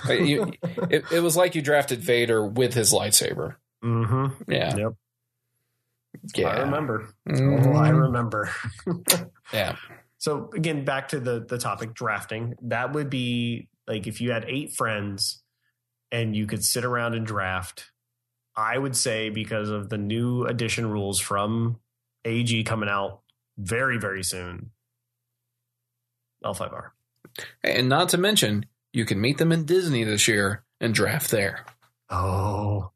you, 0.09 0.51
it, 0.89 1.03
it 1.11 1.19
was 1.21 1.35
like 1.37 1.53
you 1.53 1.61
drafted 1.61 1.99
Vader 1.99 2.43
with 2.45 2.73
his 2.73 2.91
lightsaber. 2.93 3.55
Mm-hmm. 3.83 4.51
Yeah, 4.51 4.75
Yep. 4.75 4.93
yeah, 6.35 6.47
I 6.47 6.59
remember. 6.61 7.09
Mhm. 7.27 7.67
Oh, 7.67 7.73
I 7.77 7.89
remember. 7.89 8.49
Yeah, 9.53 9.75
so 10.19 10.49
again, 10.53 10.83
back 10.85 11.07
to 11.09 11.19
the 11.19 11.39
the 11.39 11.57
topic 11.57 11.93
drafting. 11.93 12.55
That 12.63 12.93
would 12.93 13.09
be 13.09 13.69
like 13.87 14.05
if 14.05 14.21
you 14.21 14.31
had 14.31 14.45
eight 14.47 14.73
friends 14.73 15.41
and 16.11 16.35
you 16.35 16.45
could 16.45 16.63
sit 16.63 16.85
around 16.85 17.15
and 17.15 17.25
draft. 17.25 17.91
I 18.55 18.77
would 18.77 18.95
say 18.95 19.29
because 19.29 19.69
of 19.69 19.89
the 19.89 19.97
new 19.97 20.43
edition 20.43 20.89
rules 20.89 21.19
from 21.19 21.79
AEG 22.25 22.65
coming 22.65 22.89
out 22.89 23.21
very 23.57 23.97
very 23.97 24.23
soon. 24.23 24.71
L5R. 26.43 26.91
and 27.63 27.89
not 27.89 28.09
to 28.09 28.17
mention 28.17 28.65
you 28.93 29.05
can 29.05 29.19
meet 29.19 29.37
them 29.37 29.51
in 29.51 29.65
Disney 29.65 30.03
this 30.03 30.27
year 30.27 30.63
and 30.81 30.93
draft 30.93 31.31
there. 31.31 31.65
Oh, 32.09 32.91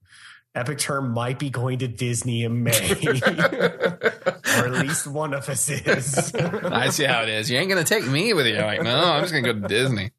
Epic 0.55 0.77
Turn 0.77 1.09
might 1.09 1.39
be 1.39 1.49
going 1.49 1.80
to 1.80 1.88
Disney 1.88 2.43
in 2.43 2.63
May, 2.63 2.71
or 3.23 4.67
at 4.67 4.71
least 4.71 5.07
one 5.07 5.34
of 5.34 5.49
us 5.49 5.67
is. 5.69 6.34
I 6.35 6.89
see 6.89 7.05
how 7.05 7.23
it 7.23 7.30
is. 7.30 7.49
You 7.49 7.57
ain't 7.57 7.69
gonna 7.69 7.84
take 7.84 8.05
me 8.05 8.34
with 8.34 8.45
you. 8.45 8.57
Like, 8.57 8.84
no, 8.84 8.95
I'm 8.95 9.23
just 9.23 9.34
gonna 9.34 9.51
go 9.51 9.59
to 9.59 9.67
Disney. 9.67 10.11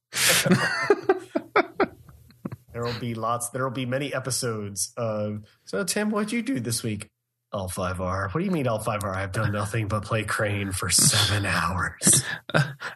There 2.72 2.82
will 2.82 2.98
be 2.98 3.14
lots. 3.14 3.50
There 3.50 3.62
will 3.62 3.70
be 3.70 3.86
many 3.86 4.12
episodes 4.12 4.92
of. 4.96 5.44
So 5.64 5.84
Tim, 5.84 6.10
what'd 6.10 6.32
you 6.32 6.42
do 6.42 6.58
this 6.58 6.82
week? 6.82 7.10
L5R. 7.54 8.34
What 8.34 8.40
do 8.40 8.44
you 8.44 8.50
mean 8.50 8.66
L5R? 8.66 9.14
I've 9.14 9.32
done 9.32 9.52
nothing 9.52 9.86
but 9.88 10.04
play 10.04 10.24
Crane 10.24 10.72
for 10.72 10.90
seven 10.90 11.46
hours. 11.46 12.22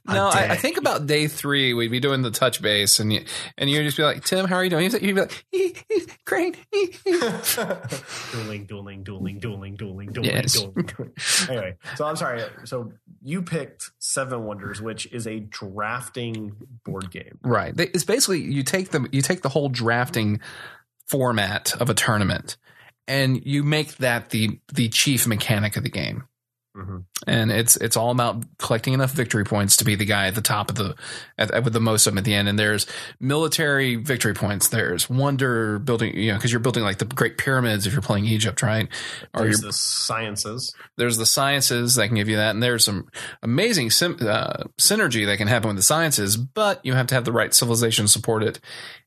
No, 0.07 0.29
A 0.29 0.31
I, 0.31 0.45
I 0.45 0.49
day. 0.49 0.57
think 0.57 0.77
about 0.79 1.07
day 1.07 1.27
three, 1.29 1.75
we'd 1.75 1.91
be 1.91 2.01
doing 2.01 2.23
the 2.23 2.31
touch 2.31 2.63
base, 2.63 2.99
and 3.01 3.13
you 3.13 3.25
and 3.59 3.69
you'd 3.69 3.83
just 3.85 3.97
be 3.97 4.03
like, 4.03 4.25
"Tim, 4.25 4.47
how 4.47 4.57
are 4.57 4.65
you 4.65 4.71
doing?" 4.71 4.85
You'd 4.85 5.01
be 5.01 5.13
like, 5.13 5.45
"Ee, 5.55 5.75
ee, 5.93 6.07
"Great." 6.25 6.57
ee, 6.75 6.89
ee." 7.07 7.21
dueling, 8.33 8.65
dueling, 8.67 9.03
dueling, 9.03 9.39
dueling, 9.39 9.75
dueling, 9.77 10.13
dueling, 10.13 10.25
Yes. 10.31 10.53
dueling, 10.55 10.87
dueling. 10.97 11.13
Anyway, 11.49 11.77
so 11.97 12.07
I'm 12.07 12.17
sorry. 12.17 12.43
So 12.65 12.93
you 13.23 13.43
picked 13.43 13.91
Seven 13.99 14.45
Wonders, 14.45 14.81
which 14.81 15.07
is 15.13 15.27
a 15.27 15.41
drafting 15.41 16.53
board 16.85 17.11
game. 17.11 17.39
Right. 17.43 17.75
It's 17.79 18.05
basically 18.05 18.41
you 18.41 18.63
take 18.63 18.91
the 18.91 19.09
you 19.13 19.23
take 19.23 19.43
the 19.43 19.49
whole 19.51 19.69
drafting 19.69 20.41
format 21.07 21.75
of 21.81 21.91
a 21.91 21.95
tournament, 21.95 22.57
and 23.09 23.45
you 23.45 23.65
make 23.65 23.97
that 23.97 24.31
the 24.31 24.61
the 24.73 24.89
chief 24.89 25.27
mechanic 25.27 25.77
of 25.77 25.83
the 25.83 25.91
game. 25.91 26.25
Mm-hmm. 26.77 26.99
and 27.27 27.51
it's 27.51 27.77
it's 27.79 27.97
all 27.97 28.13
about 28.13 28.45
collecting 28.59 28.93
enough 28.95 29.11
victory 29.11 29.43
points 29.43 29.79
to 29.79 29.85
be 29.85 29.97
the 29.97 30.05
guy 30.05 30.29
at 30.29 30.37
the 30.37 30.41
top 30.43 30.71
of 30.71 30.77
the 30.77 30.95
at, 31.37 31.65
with 31.65 31.73
the 31.73 31.81
most 31.81 32.07
of 32.07 32.13
them 32.13 32.19
at 32.19 32.25
the 32.25 32.35
end. 32.35 32.47
And 32.49 32.57
there's 32.57 32.87
military 33.19 33.97
victory 33.97 34.33
points. 34.35 34.69
There's 34.69 35.11
wonder 35.11 35.81
building, 35.81 36.17
you 36.17 36.31
know, 36.31 36.39
because 36.39 36.53
you're 36.53 36.61
building 36.61 36.85
like 36.85 36.99
the 36.99 37.05
Great 37.05 37.37
Pyramids 37.37 37.85
if 37.87 37.93
you're 37.95 38.03
playing 38.03 38.27
Egypt, 38.27 38.63
right? 38.63 38.87
Or 39.35 39.43
There's 39.45 39.61
the 39.61 39.73
sciences. 39.73 40.73
there's 40.97 41.17
the 41.17 41.27
sciences 41.27 41.97
that 41.97 42.07
can 42.07 42.17
give 42.17 42.29
you 42.29 42.37
that, 42.37 42.51
and 42.51 42.63
there's 42.63 42.85
some 42.85 43.09
amazing 43.43 43.91
sim, 43.91 44.17
uh, 44.21 44.65
synergy 44.79 45.27
that 45.27 45.37
can 45.39 45.49
happen 45.49 45.69
with 45.69 45.77
the 45.79 45.83
sciences. 45.83 46.37
But 46.37 46.79
you 46.85 46.95
have 46.95 47.09
to 47.09 47.15
have 47.17 47.25
the 47.25 47.33
right 47.33 47.53
civilization 47.53 48.07
support 48.07 48.45
it, 48.45 48.61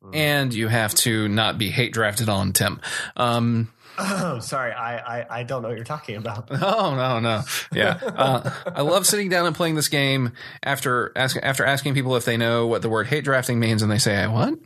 Mm. 0.04 0.16
and 0.16 0.54
you 0.54 0.68
have 0.68 0.94
to 0.96 1.30
not 1.30 1.58
be 1.58 1.70
hate 1.70 1.94
drafted 1.94 2.28
on 2.28 2.52
Tim. 2.54 2.82
Um, 3.16 3.72
sorry. 4.42 4.72
I, 4.72 5.20
I 5.20 5.40
I 5.40 5.44
don't 5.44 5.62
know 5.62 5.70
what 5.70 5.78
you're 5.78 5.86
talking 5.86 6.16
about. 6.16 6.50
Oh 6.62 6.96
no, 6.96 7.20
no, 7.20 7.42
yeah. 7.74 8.00
Uh, 8.04 8.50
I 8.66 8.82
love 8.82 9.06
sitting 9.06 9.30
down 9.30 9.46
and 9.46 9.56
playing 9.56 9.76
this 9.76 9.88
game 9.90 10.34
after 10.64 11.12
asking 11.16 11.44
after 11.44 11.66
asking 11.66 11.94
people 11.94 12.16
if 12.16 12.26
they 12.26 12.38
know 12.38 12.68
what 12.68 12.82
the 12.82 12.90
word 12.90 13.08
hate 13.08 13.24
drafting 13.24 13.60
means, 13.60 13.82
and 13.82 13.92
they 13.92 13.98
say, 13.98 14.18
I 14.18 14.28
"What?" 14.28 14.60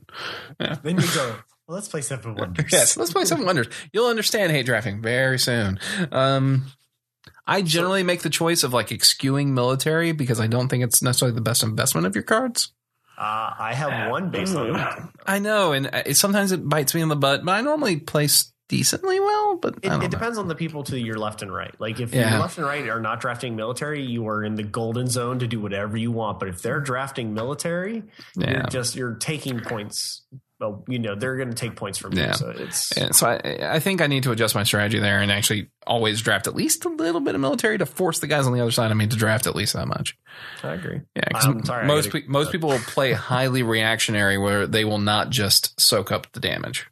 Then 0.60 0.98
you 1.00 1.08
go. 1.14 1.36
Well, 1.68 1.76
let's 1.76 1.88
play 1.88 2.02
Seven 2.02 2.36
Wonders. 2.40 2.72
Yes, 2.72 2.98
let's 2.98 3.12
play 3.12 3.26
Seven 3.26 3.46
Wonders. 3.46 3.68
You'll 3.92 4.08
understand 4.08 4.52
hate 4.52 4.66
drafting 4.66 5.02
very 5.02 5.40
soon. 5.40 5.80
Um, 6.12 6.66
I 7.48 7.62
generally 7.62 8.04
make 8.04 8.22
the 8.22 8.30
choice 8.30 8.64
of 8.64 8.74
like 8.74 8.90
skewing 8.90 9.48
military 9.48 10.12
because 10.12 10.40
I 10.40 10.48
don't 10.48 10.68
think 10.68 10.84
it's 10.84 11.02
necessarily 11.02 11.36
the 11.36 11.42
best 11.42 11.64
investment 11.64 12.08
of 12.08 12.16
your 12.16 12.24
cards. 12.24 12.72
Uh, 13.18 13.54
I 13.58 13.74
have 13.74 14.12
one 14.12 14.30
based 14.30 14.56
on 14.56 14.74
that. 14.74 15.10
I 15.26 15.40
know, 15.40 15.72
and 15.72 15.88
uh, 15.88 16.14
sometimes 16.14 16.52
it 16.52 16.68
bites 16.68 16.94
me 16.94 17.02
in 17.02 17.08
the 17.08 17.16
butt, 17.16 17.46
but 17.46 17.54
I 17.54 17.62
normally 17.62 17.98
place 17.98 18.52
decently 18.70 19.20
well. 19.20 19.58
But 19.58 19.76
It, 19.84 19.92
it 20.04 20.12
depends 20.12 20.38
on 20.38 20.48
the 20.48 20.56
people 20.56 20.84
to 20.86 21.00
your 21.00 21.18
left 21.18 21.42
and 21.42 21.54
right. 21.54 21.74
Like 21.80 22.00
if 22.00 22.14
Yeah. 22.14 22.32
your 22.32 22.40
left 22.40 22.58
and 22.58 22.66
right 22.66 22.88
are 22.90 23.00
not 23.00 23.20
drafting 23.22 23.56
military, 23.56 24.04
you 24.04 24.28
are 24.28 24.44
in 24.44 24.56
the 24.56 24.64
golden 24.64 25.08
zone 25.08 25.40
to 25.40 25.48
do 25.48 25.60
whatever 25.60 25.98
you 25.98 26.12
want. 26.12 26.40
But 26.40 26.50
if 26.50 26.62
they're 26.62 26.80
drafting 26.82 27.34
military, 27.34 28.04
Yeah. 28.36 28.52
you're 28.52 28.64
just 28.64 28.96
you're 28.96 29.16
taking 29.16 29.60
points 29.60 30.24
well, 30.58 30.86
you 30.88 31.00
know, 31.00 31.16
they're 31.16 31.36
going 31.36 31.50
to 31.50 31.54
take 31.56 31.76
points 31.76 31.98
from 31.98 32.14
you. 32.14 32.22
Yeah. 32.22 32.32
So 32.32 32.50
it's 32.50 32.94
And 32.94 33.14
so 33.14 33.28
I, 33.28 33.74
I 33.76 33.80
think 33.82 34.00
I 34.02 34.08
need 34.08 34.24
to 34.24 34.32
adjust 34.32 34.56
my 34.56 34.64
strategy 34.64 35.00
there 35.00 35.20
and 35.20 35.30
actually 35.30 35.70
always 35.86 36.22
draft 36.22 36.48
at 36.48 36.56
least 36.56 36.86
a 36.86 36.90
little 36.90 37.20
bit 37.20 37.36
of 37.36 37.42
military 37.42 37.78
to 37.78 37.86
force 37.86 38.20
the 38.20 38.28
guys 38.28 38.48
on 38.48 38.54
the 38.54 38.62
other 38.62 38.72
side 38.72 38.90
of 38.90 38.96
me 38.96 39.06
to 39.06 39.18
draft 39.18 39.48
at 39.48 39.56
least 39.56 39.74
that 39.74 39.86
much. 39.86 40.16
I 40.64 40.70
agree. 40.76 41.02
Yeah, 41.14 41.28
'cause 41.34 41.46
I'm 41.46 41.66
sorry, 41.66 41.86
most 41.86 42.06
gotta- 42.06 42.22
pe- 42.22 42.28
most 42.30 42.54
people 42.54 42.70
will 42.70 42.80
play 42.80 43.12
highly 43.12 43.64
reactionary 43.64 44.38
where 44.38 44.66
they 44.66 44.86
will 44.86 44.98
not 44.98 45.30
just 45.30 45.78
soak 45.80 46.10
up 46.10 46.32
the 46.32 46.40
damage. 46.40 46.88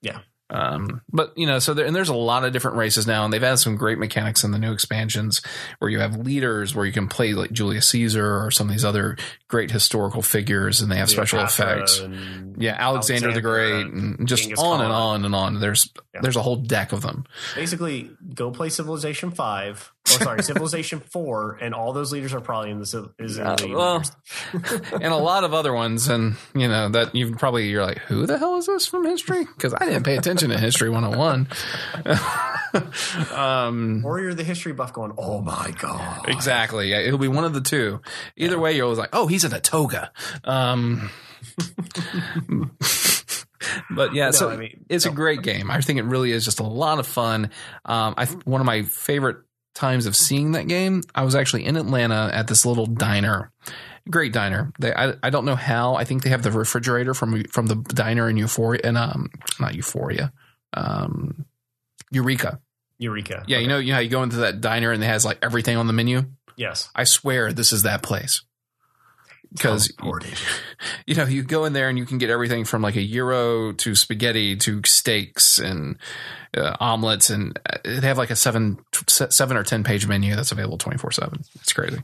Yeah. 0.00 0.20
Um, 0.52 1.00
but 1.10 1.32
you 1.36 1.46
know, 1.46 1.58
so 1.58 1.72
there, 1.72 1.86
and 1.86 1.96
there's 1.96 2.10
a 2.10 2.14
lot 2.14 2.44
of 2.44 2.52
different 2.52 2.76
races 2.76 3.06
now, 3.06 3.24
and 3.24 3.32
they've 3.32 3.42
added 3.42 3.56
some 3.56 3.76
great 3.76 3.98
mechanics 3.98 4.44
in 4.44 4.50
the 4.50 4.58
new 4.58 4.72
expansions 4.72 5.40
where 5.78 5.90
you 5.90 5.98
have 6.00 6.16
leaders 6.18 6.74
where 6.74 6.84
you 6.84 6.92
can 6.92 7.08
play 7.08 7.32
like 7.32 7.52
Julius 7.52 7.88
Caesar 7.88 8.44
or 8.44 8.50
some 8.50 8.68
of 8.68 8.72
these 8.72 8.84
other 8.84 9.16
great 9.48 9.70
historical 9.70 10.20
figures, 10.20 10.80
and 10.82 10.92
they 10.92 10.96
have 10.96 11.08
special 11.08 11.38
Cleopatra 11.38 11.82
effects. 11.84 12.02
Yeah, 12.58 12.76
Alexander, 12.78 13.32
the 13.32 13.40
Great, 13.40 13.86
and 13.86 14.28
just 14.28 14.42
Genghis 14.42 14.60
on 14.60 14.82
and 14.82 14.92
on 14.92 15.24
and 15.24 15.34
on. 15.34 15.58
There's 15.60 15.90
Yeah. 16.14 16.20
there's 16.22 16.36
a 16.36 16.42
whole 16.42 16.56
deck 16.56 16.92
of 16.92 17.00
them. 17.00 17.24
Basically, 17.54 18.10
go 18.34 18.50
play 18.50 18.68
Civilization 18.68 19.30
Five. 19.30 19.90
Or 20.08 20.24
sorry, 20.24 20.42
Civilization 20.42 21.00
Four, 21.00 21.58
and 21.60 21.74
all 21.74 21.92
those 21.92 22.12
leaders 22.12 22.32
are 22.34 22.40
probably 22.40 22.70
in 22.70 22.78
the 22.78 23.12
is 23.18 23.38
in 23.38 23.46
Uh, 23.46 23.56
the 23.56 23.68
well, 23.74 24.02
and 24.92 25.12
a 25.12 25.16
lot 25.16 25.44
of 25.44 25.54
other 25.54 25.72
ones, 25.72 26.08
and 26.08 26.34
you 26.54 26.68
know 26.68 26.88
that 26.88 27.14
you 27.14 27.34
probably 27.36 27.68
you're 27.68 27.84
like, 27.84 27.98
who 27.98 28.26
the 28.26 28.38
hell 28.38 28.56
is 28.56 28.66
this 28.66 28.86
from 28.86 29.04
history? 29.04 29.44
Because 29.44 29.74
I 29.74 29.84
didn't 29.86 30.02
pay 30.04 30.16
attention 30.16 30.50
to 30.50 30.58
History 30.58 30.90
101. 30.90 31.48
um, 33.32 34.02
or 34.04 34.20
you're 34.20 34.34
the 34.34 34.44
history 34.44 34.72
buff 34.72 34.92
going, 34.92 35.12
oh 35.18 35.40
my 35.40 35.72
god, 35.78 36.28
exactly. 36.28 36.90
Yeah, 36.90 36.98
it'll 37.00 37.18
be 37.18 37.28
one 37.28 37.44
of 37.44 37.54
the 37.54 37.60
two. 37.60 38.00
Either 38.36 38.58
way, 38.58 38.74
you're 38.74 38.84
always 38.84 38.98
like, 38.98 39.10
oh, 39.12 39.26
he's 39.26 39.44
in 39.44 39.52
a 39.52 39.60
toga. 39.60 40.10
Um, 40.44 41.10
but 43.90 44.14
yeah, 44.14 44.26
No, 44.26 44.30
so 44.32 44.50
I 44.50 44.56
mean, 44.56 44.84
it's 44.88 45.06
a 45.06 45.10
great 45.10 45.42
game. 45.42 45.70
I 45.70 45.80
think 45.80 45.98
it 45.98 46.04
really 46.04 46.32
is 46.32 46.44
just 46.44 46.60
a 46.60 46.64
lot 46.64 46.98
of 46.98 47.06
fun. 47.06 47.50
Um, 47.84 48.14
I 48.16 48.26
one 48.44 48.60
of 48.60 48.66
my 48.66 48.82
favorite 48.82 49.38
times 49.74 50.06
of 50.06 50.16
seeing 50.16 50.52
that 50.52 50.68
game. 50.68 51.02
I 51.14 51.24
was 51.24 51.34
actually 51.34 51.64
in 51.64 51.76
Atlanta 51.76 52.30
at 52.32 52.46
this 52.46 52.66
little 52.66 52.86
diner, 52.86 53.52
great 54.10 54.32
diner. 54.32 54.72
They 54.78 54.92
I, 54.92 55.14
I 55.22 55.30
don't 55.30 55.44
know 55.44 55.56
how. 55.56 55.94
I 55.94 56.04
think 56.04 56.22
they 56.22 56.30
have 56.30 56.42
the 56.42 56.50
refrigerator 56.50 57.14
from 57.14 57.44
from 57.44 57.66
the 57.66 57.76
diner 57.76 58.28
in 58.28 58.36
Euphoria 58.36 58.80
and 58.84 58.96
um 58.96 59.30
not 59.60 59.74
Euphoria, 59.74 60.32
um 60.74 61.46
Eureka. 62.10 62.60
Eureka. 62.98 63.42
Yeah, 63.48 63.58
you 63.58 63.68
know, 63.68 63.78
you 63.78 63.88
know 63.88 63.94
how 63.94 64.00
you 64.00 64.10
go 64.10 64.22
into 64.22 64.36
that 64.36 64.60
diner 64.60 64.92
and 64.92 65.02
it 65.02 65.06
has 65.06 65.24
like 65.24 65.38
everything 65.42 65.76
on 65.76 65.86
the 65.86 65.92
menu. 65.92 66.22
Yes. 66.56 66.90
I 66.94 67.04
swear 67.04 67.52
this 67.52 67.72
is 67.72 67.82
that 67.82 68.02
place. 68.02 68.44
Because 69.52 69.92
you 71.06 71.14
know, 71.14 71.24
you 71.24 71.42
go 71.42 71.64
in 71.64 71.72
there 71.72 71.88
and 71.88 71.98
you 71.98 72.06
can 72.06 72.18
get 72.18 72.30
everything 72.30 72.64
from 72.64 72.82
like 72.82 72.96
a 72.96 73.02
euro 73.02 73.72
to 73.72 73.94
spaghetti 73.94 74.56
to 74.56 74.80
steaks 74.84 75.58
and 75.58 75.98
uh, 76.56 76.76
omelets, 76.80 77.30
and 77.30 77.58
uh, 77.68 77.78
they 77.84 78.06
have 78.06 78.18
like 78.18 78.30
a 78.30 78.36
seven, 78.36 78.78
seven 79.06 79.56
or 79.56 79.62
ten 79.62 79.84
page 79.84 80.06
menu 80.06 80.34
that's 80.34 80.52
available 80.52 80.78
twenty 80.78 80.98
four 80.98 81.10
seven. 81.10 81.40
It's 81.56 81.72
crazy. 81.72 81.98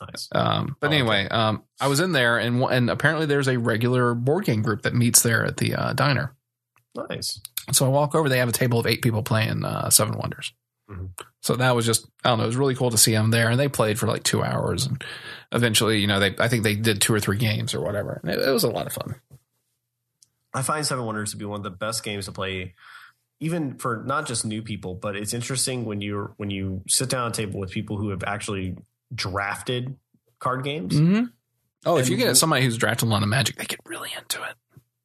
nice. 0.00 0.28
Um, 0.32 0.76
but 0.80 0.86
Oh, 0.86 0.88
okay. 0.88 0.96
anyway, 1.00 1.28
um, 1.28 1.62
I 1.80 1.88
was 1.88 2.00
in 2.00 2.12
there, 2.12 2.38
and 2.38 2.62
and 2.62 2.90
apparently 2.90 3.26
there's 3.26 3.48
a 3.48 3.58
regular 3.58 4.14
board 4.14 4.44
game 4.44 4.62
group 4.62 4.82
that 4.82 4.94
meets 4.94 5.22
there 5.22 5.44
at 5.44 5.58
the 5.58 5.74
uh, 5.74 5.92
diner. 5.92 6.34
Nice. 7.10 7.40
So 7.72 7.84
I 7.84 7.90
walk 7.90 8.14
over. 8.14 8.28
They 8.28 8.38
have 8.38 8.48
a 8.48 8.52
table 8.52 8.80
of 8.80 8.86
eight 8.86 9.02
people 9.02 9.22
playing 9.22 9.64
uh, 9.64 9.90
Seven 9.90 10.16
Wonders. 10.18 10.52
Mhm. 10.88 11.10
So 11.42 11.56
that 11.56 11.76
was 11.76 11.86
just 11.86 12.06
I 12.24 12.30
don't 12.30 12.38
know. 12.38 12.44
It 12.44 12.48
was 12.48 12.56
really 12.56 12.74
cool 12.74 12.90
to 12.90 12.98
see 12.98 13.12
them 13.12 13.30
there, 13.30 13.50
and 13.50 13.60
they 13.60 13.68
played 13.68 13.98
for 13.98 14.06
like 14.06 14.22
two 14.22 14.42
hours, 14.42 14.86
and 14.86 15.02
eventually, 15.52 15.98
you 15.98 16.06
know, 16.06 16.18
they 16.20 16.34
I 16.38 16.48
think 16.48 16.62
they 16.62 16.76
did 16.76 17.00
two 17.00 17.12
or 17.14 17.20
three 17.20 17.36
games 17.38 17.74
or 17.74 17.80
whatever. 17.80 18.20
And 18.22 18.32
it, 18.32 18.40
it 18.40 18.50
was 18.50 18.64
a 18.64 18.70
lot 18.70 18.86
of 18.86 18.92
fun. 18.92 19.16
I 20.54 20.62
find 20.62 20.84
Seven 20.84 21.04
Wonders 21.04 21.32
to 21.32 21.36
be 21.36 21.44
one 21.44 21.60
of 21.60 21.64
the 21.64 21.70
best 21.70 22.02
games 22.02 22.24
to 22.24 22.32
play, 22.32 22.74
even 23.38 23.76
for 23.76 24.02
not 24.06 24.26
just 24.26 24.44
new 24.46 24.62
people. 24.62 24.94
But 24.94 25.14
it's 25.14 25.34
interesting 25.34 25.84
when 25.84 26.00
you 26.00 26.32
when 26.38 26.50
you 26.50 26.82
sit 26.88 27.10
down 27.10 27.26
at 27.26 27.38
a 27.38 27.42
table 27.42 27.60
with 27.60 27.70
people 27.70 27.98
who 27.98 28.08
have 28.10 28.24
actually 28.24 28.76
drafted 29.14 29.96
card 30.38 30.64
games. 30.64 30.94
Mm-hmm. 30.94 31.24
Oh, 31.86 31.98
if 31.98 32.08
you 32.08 32.16
get 32.16 32.36
somebody 32.36 32.64
who's 32.64 32.76
drafted 32.76 33.08
a 33.08 33.10
lot 33.10 33.22
of 33.22 33.28
Magic, 33.28 33.56
they 33.56 33.64
get 33.64 33.80
really 33.86 34.10
into 34.18 34.42
it. 34.42 34.54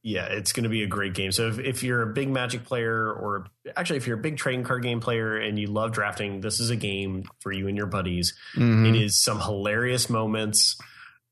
Yeah, 0.06 0.26
it's 0.26 0.52
going 0.52 0.66
to 0.66 0.70
be 0.70 0.84
a 0.84 0.88
great 0.88 1.14
game. 1.14 1.32
So 1.32 1.48
if, 1.48 1.60
if 1.60 1.82
you're 1.82 2.02
a 2.02 2.14
big 2.14 2.28
Magic 2.28 2.66
player, 2.66 3.10
or 3.10 3.48
actually 3.78 3.98
if 3.98 4.06
you're 4.06 4.20
a 4.20 4.22
big 4.22 4.36
trading 4.36 4.66
card 4.66 4.84
game 4.84 5.00
player 5.00 5.38
and 5.38 5.58
you 5.58 5.68
love 5.68 5.94
drafting, 5.94 6.42
this 6.42 6.60
is 6.60 6.70
a 6.70 6.76
game 6.76 7.24
for 7.40 7.54
you 7.54 7.70
and 7.70 7.78
your 7.78 7.86
buddies. 7.88 8.34
Mhm. 8.56 8.90
It 8.90 9.02
is 9.02 9.22
some 9.22 9.40
hilarious 9.40 10.10
moments, 10.10 10.76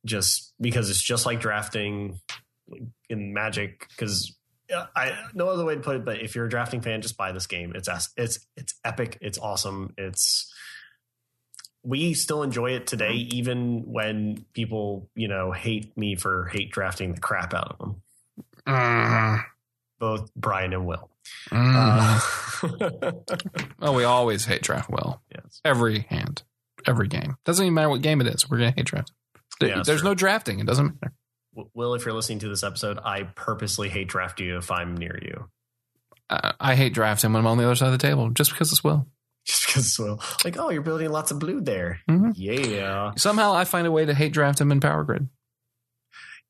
just 0.05 0.53
because 0.61 0.89
it's 0.89 1.01
just 1.03 1.25
like 1.25 1.41
drafting 1.41 2.21
in 3.09 3.33
Magic. 3.33 3.87
Because 3.89 4.33
I 4.95 5.17
no 5.33 5.49
other 5.49 5.65
way 5.65 5.75
to 5.75 5.81
put 5.81 5.97
it, 5.97 6.05
but 6.05 6.21
if 6.21 6.33
you're 6.33 6.45
a 6.45 6.49
drafting 6.49 6.79
fan, 6.79 7.01
just 7.01 7.17
buy 7.17 7.33
this 7.33 7.47
game. 7.47 7.73
It's 7.75 7.89
it's 8.15 8.39
it's 8.55 8.73
epic. 8.85 9.17
It's 9.19 9.37
awesome. 9.37 9.93
It's 9.97 10.49
we 11.83 12.13
still 12.13 12.41
enjoy 12.43 12.71
it 12.71 12.87
today, 12.87 13.27
even 13.33 13.83
when 13.91 14.45
people 14.53 15.09
you 15.13 15.27
know 15.27 15.51
hate 15.51 15.97
me 15.97 16.15
for 16.15 16.45
hate 16.53 16.71
drafting 16.71 17.15
the 17.15 17.19
crap 17.19 17.53
out 17.53 17.71
of 17.71 17.77
them. 17.79 18.01
Mhm. 18.67 19.43
Both 19.99 20.33
Brian 20.35 20.73
and 20.73 20.85
Will. 20.85 21.09
Mhm. 21.49 21.75
Uh, 22.63 23.11
oh, 23.81 23.93
we 23.93 24.03
always 24.03 24.45
hate 24.45 24.61
draft 24.61 24.89
Will. 24.89 25.21
yes. 25.33 25.61
Every 25.65 25.99
hand, 26.09 26.43
every 26.85 27.07
game. 27.07 27.37
Doesn't 27.45 27.63
even 27.65 27.73
matter 27.73 27.89
what 27.89 28.01
game 28.01 28.21
it 28.21 28.27
is. 28.27 28.49
We're 28.49 28.57
gonna 28.57 28.71
hate 28.75 28.85
draft. 28.85 29.11
Yeah, 29.61 29.83
There's 29.85 30.01
true. 30.01 30.09
no 30.09 30.15
drafting. 30.15 30.59
It 30.59 30.65
doesn't 30.65 30.85
matter. 31.01 31.13
W- 31.55 31.69
Will, 31.75 31.93
if 31.93 32.05
you're 32.05 32.15
listening 32.15 32.39
to 32.39 32.49
this 32.49 32.63
episode, 32.63 32.97
I 33.03 33.23
purposely 33.23 33.89
hate 33.89 34.07
draft 34.07 34.39
you 34.39 34.57
if 34.57 34.71
I'm 34.71 34.95
near 34.97 35.19
you. 35.21 35.49
Uh, 36.29 36.53
I 36.59 36.75
hate 36.75 36.93
drafting 36.93 37.31
when 37.33 37.41
I'm 37.41 37.47
on 37.47 37.57
the 37.57 37.65
other 37.65 37.75
side 37.75 37.87
of 37.87 37.91
the 37.91 37.97
table, 37.99 38.29
just 38.31 38.51
because 38.51 38.71
it's 38.71 38.83
Will. 38.83 39.05
Just 39.45 39.65
because, 39.67 39.99
well, 39.99 40.21
like, 40.43 40.57
oh, 40.57 40.69
you're 40.69 40.81
building 40.81 41.09
lots 41.11 41.31
of 41.31 41.39
blue 41.39 41.61
there. 41.61 41.99
Mhm. 42.09 42.33
Yeah. 42.35 43.11
Somehow 43.17 43.53
I 43.53 43.65
find 43.65 43.85
a 43.85 43.91
way 43.91 44.05
to 44.05 44.13
hate 44.13 44.33
draft 44.33 44.61
him 44.61 44.71
in 44.71 44.79
Power 44.79 45.03
Grid 45.03 45.27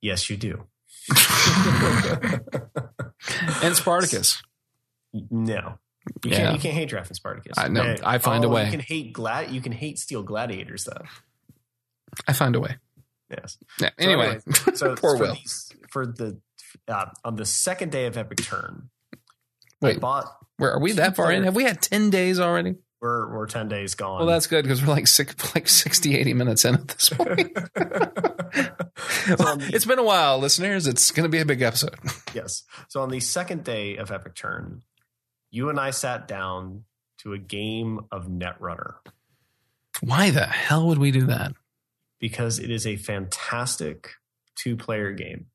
Yes, 0.02 0.30
you 0.30 0.38
do. 0.38 0.68
and 3.64 3.76
Spartacus. 3.76 4.42
no. 5.14 5.78
You 6.24 6.32
Yeah. 6.32 6.38
can't. 6.38 6.56
You 6.56 6.60
can't 6.62 6.74
hate 6.74 6.90
draft 6.90 7.12
in 7.12 7.16
Spartacus. 7.16 7.54
I 7.58 7.68
know. 7.68 7.96
I 8.04 8.18
find 8.18 8.44
a 8.44 8.48
oh, 8.48 8.52
way. 8.52 8.66
You 8.66 8.72
can 8.72 8.80
hate 8.80 9.14
glad. 9.14 9.52
You 9.52 9.62
can 9.62 9.72
hate 9.72 10.00
steel 10.00 10.24
gladiators, 10.24 10.86
though. 10.86 11.04
I 12.28 12.34
find 12.34 12.56
a 12.56 12.60
way. 12.60 12.78
Yes. 13.30 13.58
Yeah. 13.80 13.90
So 13.90 13.94
Anyway, 14.00 14.40
So 14.74 14.96
poor 14.96 15.16
for 15.18 15.26
Will. 15.26 15.34
these- 15.36 15.72
for 15.92 16.08
the 16.08 16.40
uh, 16.88 17.06
on 17.24 17.36
the 17.36 17.46
second 17.46 17.92
day 17.92 18.08
of 18.08 18.18
Epic 18.18 18.42
Turn, 18.44 18.90
I 19.14 19.18
Wait, 19.82 20.00
bought. 20.00 20.26
where 20.58 20.72
are 20.72 20.80
we 20.80 20.94
that 20.94 21.16
far 21.16 21.32
in? 21.32 21.44
Have 21.44 21.56
we 21.56 21.64
had 21.66 21.82
ten 21.82 22.10
days 22.10 22.40
already? 22.40 22.76
We're 23.02 23.34
we're 23.34 23.48
ten 23.48 23.68
days 23.68 23.96
gone. 23.96 24.20
Well, 24.20 24.28
that's 24.28 24.46
good 24.48 24.64
because 24.64 24.82
we're 24.82 24.94
like 24.94 25.08
six, 25.08 25.36
like 25.56 25.68
60, 25.68 26.16
80 26.18 26.34
minutes 26.36 26.66
in 26.66 26.76
at 26.76 26.88
this 26.88 27.10
point. 27.18 27.58
On 29.40 29.58
the- 29.58 29.72
it's 29.74 29.86
been 29.86 29.98
a 30.00 30.04
while, 30.04 30.38
listeners. 30.38 30.86
It's 30.86 31.10
going 31.12 31.24
to 31.24 31.30
be 31.30 31.40
a 31.40 31.46
big 31.46 31.62
episode. 31.62 31.96
Yes. 32.34 32.64
So 32.88 33.02
on 33.02 33.10
the 33.10 33.20
second 33.20 33.66
day 33.66 33.98
of 33.98 34.10
Epic 34.10 34.36
Turn, 34.36 34.84
you 35.50 35.70
and 35.70 35.78
I 35.80 35.90
sat 35.92 36.30
down 36.30 36.86
to 37.20 37.34
a 37.34 37.38
game 37.38 38.00
of 38.10 38.28
Netrunner 38.28 38.94
Why 40.00 40.30
the 40.30 40.46
hell 40.46 40.88
would 40.88 40.98
we 40.98 41.12
do 41.12 41.26
that? 41.26 41.52
because 42.20 42.58
it 42.60 42.70
is 42.72 42.86
a 42.88 42.96
fantastic 42.98 44.12
two 44.56 44.78
player 44.78 45.12
game. 45.12 45.48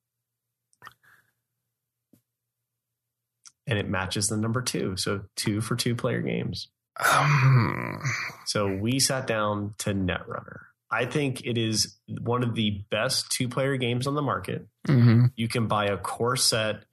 And 3.66 3.78
it 3.78 3.89
matches 3.89 4.28
the 4.28 4.36
number 4.36 4.62
two. 4.62 4.97
So 4.97 5.23
two 5.36 5.60
for 5.60 5.77
two 5.77 5.94
player 5.94 6.20
games. 6.20 6.68
Um, 7.05 8.01
So 8.47 8.74
we 8.74 8.98
sat 9.01 9.27
down 9.27 9.74
to 9.78 9.93
Netrunner. 9.93 10.60
I 10.90 11.05
think 11.05 11.44
it 11.44 11.59
is 11.59 11.97
one 12.20 12.43
of 12.44 12.55
the 12.55 12.82
best 12.90 13.31
two 13.31 13.48
player 13.48 13.77
games 13.77 14.06
on 14.06 14.14
the 14.14 14.23
market. 14.23 14.66
mhm. 14.86 15.32
you 15.36 15.48
can 15.48 15.66
buy 15.66 15.86
a 15.86 15.97
core 15.97 16.36
set. 16.36 16.85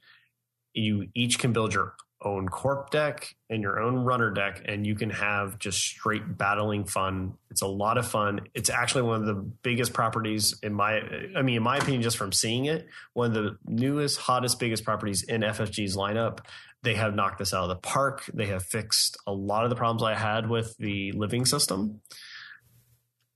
You 0.74 1.08
each 1.14 1.38
can 1.38 1.54
build 1.54 1.74
your 1.76 1.94
own 2.24 2.48
corp 2.50 2.90
deck 2.90 3.36
and 3.50 3.62
your 3.62 3.80
own 3.80 3.98
runner 3.98 4.32
deck, 4.32 4.62
and 4.66 4.86
you 4.86 4.96
can 4.96 5.10
have 5.10 5.60
just 5.60 5.80
straight 5.80 6.38
battling 6.38 6.86
fun. 6.86 7.34
It's 7.52 7.62
a 7.62 7.68
lot 7.68 7.98
of 7.98 8.08
fun. 8.08 8.42
It's 8.54 8.70
actually 8.70 9.04
one 9.04 9.22
of 9.22 9.26
the 9.28 9.36
biggest 9.36 9.94
properties 9.94 10.58
in 10.64 10.74
my, 10.74 11.02
I 11.36 11.42
mean, 11.42 11.58
in 11.58 11.64
my 11.64 11.78
opinion, 11.78 12.02
just 12.02 12.18
from 12.18 12.32
seeing 12.32 12.66
it, 12.66 12.88
one 13.14 13.36
of 13.36 13.44
the 13.44 13.58
newest, 13.66 14.20
hottest, 14.20 14.60
biggest 14.60 14.84
properties 14.84 15.24
in 15.24 15.42
FFG's 15.42 15.96
lineup. 15.96 16.40
They 16.82 16.96
have 16.96 17.16
knocked 17.16 17.40
this 17.40 17.54
out 17.54 17.64
of 17.64 17.70
the 17.70 17.76
park. 17.76 18.30
They 18.34 18.48
have 18.48 18.64
fixed 18.64 19.18
a 19.26 19.32
lot 19.32 19.64
of 19.64 19.70
the 19.70 19.76
problems 19.76 20.04
I 20.04 20.16
had 20.16 20.50
with 20.50 20.76
the 20.78 21.12
living 21.14 21.46
system. 21.46 22.02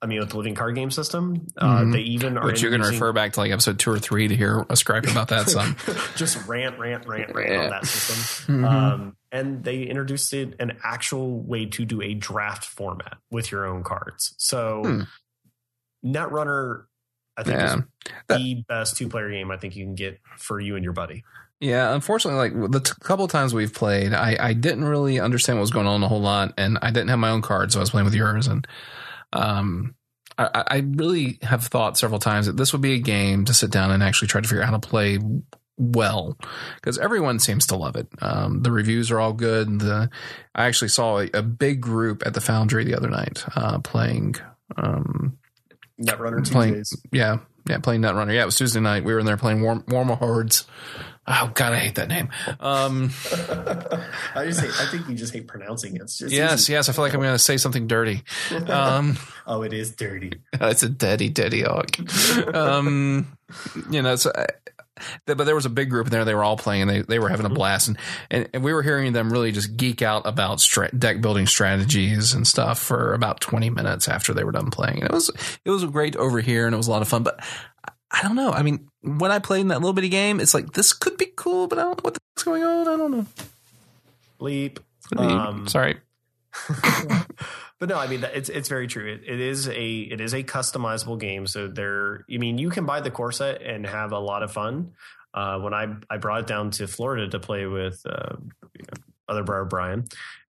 I 0.01 0.05
mean, 0.05 0.19
with 0.19 0.29
the 0.29 0.37
living 0.37 0.53
card 0.53 0.75
game 0.75 0.91
system, 0.91 1.47
uh, 1.57 1.79
Mhm. 1.81 1.91
they 1.93 2.01
even 2.01 2.37
are 2.37 2.45
Which 2.45 2.61
you 2.61 2.69
can 2.69 2.75
introducing- 2.75 3.01
refer 3.01 3.13
back 3.13 3.33
to 3.33 3.39
like 3.39 3.51
episode 3.51 3.79
two 3.79 3.89
or 3.91 3.97
three 3.97 4.27
to 4.27 4.35
hear 4.35 4.63
us 4.69 4.83
gripe 4.83 5.07
about 5.07 5.29
that 5.29 5.49
some. 5.49 5.75
just 6.15 6.47
rant, 6.47 6.77
rant, 6.77 7.07
rant, 7.07 7.33
rant 7.33 7.49
Yeah. 7.51 7.63
on 7.63 7.69
that 7.71 7.85
system. 7.87 8.61
Mhm. 8.61 8.69
Um, 8.71 9.15
and 9.31 9.63
they 9.63 9.81
introduced 9.83 10.33
it 10.33 10.53
an 10.59 10.77
actual 10.83 11.41
way 11.41 11.65
to 11.65 11.83
do 11.85 12.01
a 12.03 12.13
draft 12.13 12.63
format 12.63 13.17
with 13.31 13.51
your 13.51 13.65
own 13.65 13.83
cards. 13.83 14.35
So 14.37 14.83
Hmm. 14.85 15.01
Netrunner 16.05 16.83
I 17.39 17.43
think 17.43 17.57
Yeah. 17.59 17.75
it's 17.75 17.83
the 18.29 18.63
best 18.67 18.97
two 18.97 19.09
player 19.09 19.29
game 19.29 19.51
I 19.51 19.57
think 19.57 19.75
you 19.75 19.85
can 19.85 19.93
get 19.93 20.19
for 20.39 20.59
you 20.59 20.75
and 20.75 20.83
your 20.83 20.93
buddy. 20.93 21.23
Yeah, 21.59 21.93
unfortunately, 21.93 22.49
like 22.61 22.71
the 22.71 22.79
t- 22.79 22.93
couple 22.99 23.25
of 23.25 23.31
times 23.31 23.53
we've 23.53 23.73
played, 23.73 24.11
I, 24.11 24.35
I 24.39 24.53
didn't 24.53 24.85
really 24.85 25.19
understand 25.19 25.59
what 25.59 25.61
was 25.61 25.69
going 25.71 25.85
on 25.85 26.01
a 26.01 26.07
whole 26.07 26.21
lot, 26.21 26.53
and 26.57 26.79
I 26.81 26.89
didn't 26.89 27.09
have 27.09 27.19
my 27.19 27.29
own 27.29 27.43
cards, 27.43 27.73
so 27.73 27.79
I 27.79 27.81
was 27.81 27.91
playing 27.91 28.05
with 28.05 28.15
yours. 28.15 28.47
And 28.47 28.65
um, 29.33 29.95
I, 30.37 30.63
I 30.67 30.77
really 30.85 31.39
have 31.41 31.63
thought 31.65 31.97
several 31.97 32.19
times 32.19 32.45
that 32.45 32.57
this 32.57 32.71
would 32.71 32.81
be 32.81 32.93
a 32.93 32.99
game 32.99 33.45
to 33.45 33.53
sit 33.53 33.71
down 33.71 33.91
and 33.91 34.03
actually 34.03 34.27
try 34.27 34.41
to 34.41 34.47
figure 34.47 34.61
out 34.61 34.69
how 34.69 34.77
to 34.77 34.87
play 34.87 35.19
well, 35.79 36.37
because 36.75 36.97
everyone 36.97 37.39
seems 37.39 37.67
to 37.67 37.75
love 37.75 37.95
it. 37.95 38.07
Um, 38.21 38.61
the 38.63 38.71
reviews 38.71 39.11
are 39.11 39.19
all 39.19 39.33
good. 39.33 39.79
The 39.79 40.09
I 40.55 40.65
actually 40.65 40.87
saw 40.89 41.19
a, 41.19 41.29
a 41.33 41.41
big 41.43 41.81
group 41.81 42.23
at 42.25 42.33
the 42.33 42.41
Foundry 42.41 42.83
the 42.83 42.95
other 42.95 43.09
night 43.09 43.43
uh, 43.55 43.79
playing. 43.79 44.35
Um, 44.75 45.37
Netrunner 46.01 46.51
Playing- 46.51 46.83
yeah, 47.11 47.37
yeah, 47.67 47.79
playing 47.79 48.01
Netrunner. 48.01 48.33
Yeah, 48.33 48.43
it 48.43 48.45
was 48.45 48.57
Tuesday 48.57 48.79
night. 48.79 49.03
We 49.03 49.13
were 49.13 49.19
in 49.19 49.25
there 49.25 49.37
playing 49.37 49.61
Warm 49.61 49.83
WarmaHordes. 49.83 50.65
Oh 51.29 51.51
God, 51.53 51.73
I 51.73 51.79
hate 51.79 51.95
that 51.95 52.07
name. 52.07 52.29
Um, 52.61 53.11
I 54.33 54.45
just 54.45 54.61
hate. 54.61 54.71
I 54.79 54.89
think 54.89 55.09
you 55.09 55.15
just 55.15 55.33
hate 55.33 55.45
pronouncing 55.45 55.95
it. 55.95 56.01
It's 56.01 56.17
just 56.17 56.33
yes, 56.33 56.61
easy. 56.61 56.73
yes. 56.73 56.87
I 56.87 56.93
feel 56.93 57.03
like 57.03 57.13
I'm 57.13 57.19
going 57.19 57.33
to 57.33 57.39
say 57.39 57.57
something 57.57 57.85
dirty. 57.85 58.23
Um, 58.67 59.17
oh, 59.47 59.61
it 59.63 59.73
is 59.73 59.91
dirty. 59.91 60.33
it's 60.53 60.83
a 60.83 60.89
daddy, 60.89 61.27
daddy 61.29 61.63
hawk. 61.63 61.97
Um, 62.55 63.37
you 63.89 64.01
know, 64.01 64.15
so. 64.15 64.31
I, 64.33 64.45
but 65.25 65.37
there 65.37 65.55
was 65.55 65.65
a 65.65 65.69
big 65.69 65.89
group 65.89 66.07
in 66.07 66.11
there. 66.11 66.25
They 66.25 66.35
were 66.35 66.43
all 66.43 66.57
playing. 66.57 66.83
And 66.83 66.89
they 66.89 67.01
they 67.01 67.19
were 67.19 67.29
having 67.29 67.45
a 67.45 67.49
blast, 67.49 67.87
and, 67.87 67.97
and, 68.29 68.49
and 68.53 68.63
we 68.63 68.73
were 68.73 68.83
hearing 68.83 69.13
them 69.13 69.31
really 69.31 69.51
just 69.51 69.77
geek 69.77 70.01
out 70.01 70.25
about 70.25 70.65
deck 70.97 71.21
building 71.21 71.47
strategies 71.47 72.33
and 72.33 72.45
stuff 72.45 72.79
for 72.79 73.13
about 73.13 73.41
twenty 73.41 73.69
minutes 73.69 74.07
after 74.07 74.33
they 74.33 74.43
were 74.43 74.51
done 74.51 74.71
playing. 74.71 75.01
And 75.01 75.05
it 75.05 75.11
was 75.11 75.29
it 75.65 75.69
was 75.69 75.83
great 75.85 76.15
over 76.15 76.39
here, 76.39 76.65
and 76.65 76.73
it 76.73 76.77
was 76.77 76.87
a 76.87 76.91
lot 76.91 77.01
of 77.01 77.07
fun. 77.07 77.23
But 77.23 77.39
I 78.11 78.21
don't 78.21 78.35
know. 78.35 78.51
I 78.51 78.63
mean, 78.63 78.89
when 79.01 79.31
I 79.31 79.39
played 79.39 79.61
in 79.61 79.67
that 79.69 79.79
little 79.79 79.93
bitty 79.93 80.09
game, 80.09 80.39
it's 80.39 80.53
like 80.53 80.73
this 80.73 80.93
could 80.93 81.17
be 81.17 81.31
cool, 81.35 81.67
but 81.67 81.79
I 81.79 81.83
don't 81.83 81.97
know 81.97 82.03
what 82.03 82.13
the 82.13 82.19
heck's 82.35 82.43
going 82.43 82.63
on. 82.63 82.87
I 82.87 82.97
don't 82.97 83.11
know. 83.11 83.25
Leap. 84.39 84.79
Could 85.09 85.19
Um, 85.19 85.67
Sorry. 85.67 85.97
but 87.79 87.89
no, 87.89 87.97
I 87.97 88.07
mean 88.07 88.23
it's 88.23 88.49
it's 88.49 88.69
very 88.69 88.87
true. 88.87 89.13
It, 89.13 89.21
it 89.27 89.39
is 89.39 89.67
a 89.67 89.99
it 89.99 90.19
is 90.19 90.33
a 90.33 90.43
customizable 90.43 91.19
game. 91.19 91.45
So 91.47 91.67
there, 91.67 92.25
I 92.31 92.37
mean, 92.37 92.57
you 92.57 92.69
can 92.69 92.85
buy 92.85 93.01
the 93.01 93.11
core 93.11 93.31
set 93.31 93.61
and 93.61 93.85
have 93.85 94.11
a 94.11 94.19
lot 94.19 94.43
of 94.43 94.51
fun. 94.51 94.93
Uh, 95.33 95.59
when 95.59 95.73
I 95.73 95.95
I 96.09 96.17
brought 96.17 96.41
it 96.41 96.47
down 96.47 96.71
to 96.71 96.87
Florida 96.87 97.27
to 97.29 97.39
play 97.39 97.67
with 97.67 98.01
uh, 98.09 98.37
other 99.29 99.43
brother 99.43 99.65
Brian, 99.65 100.05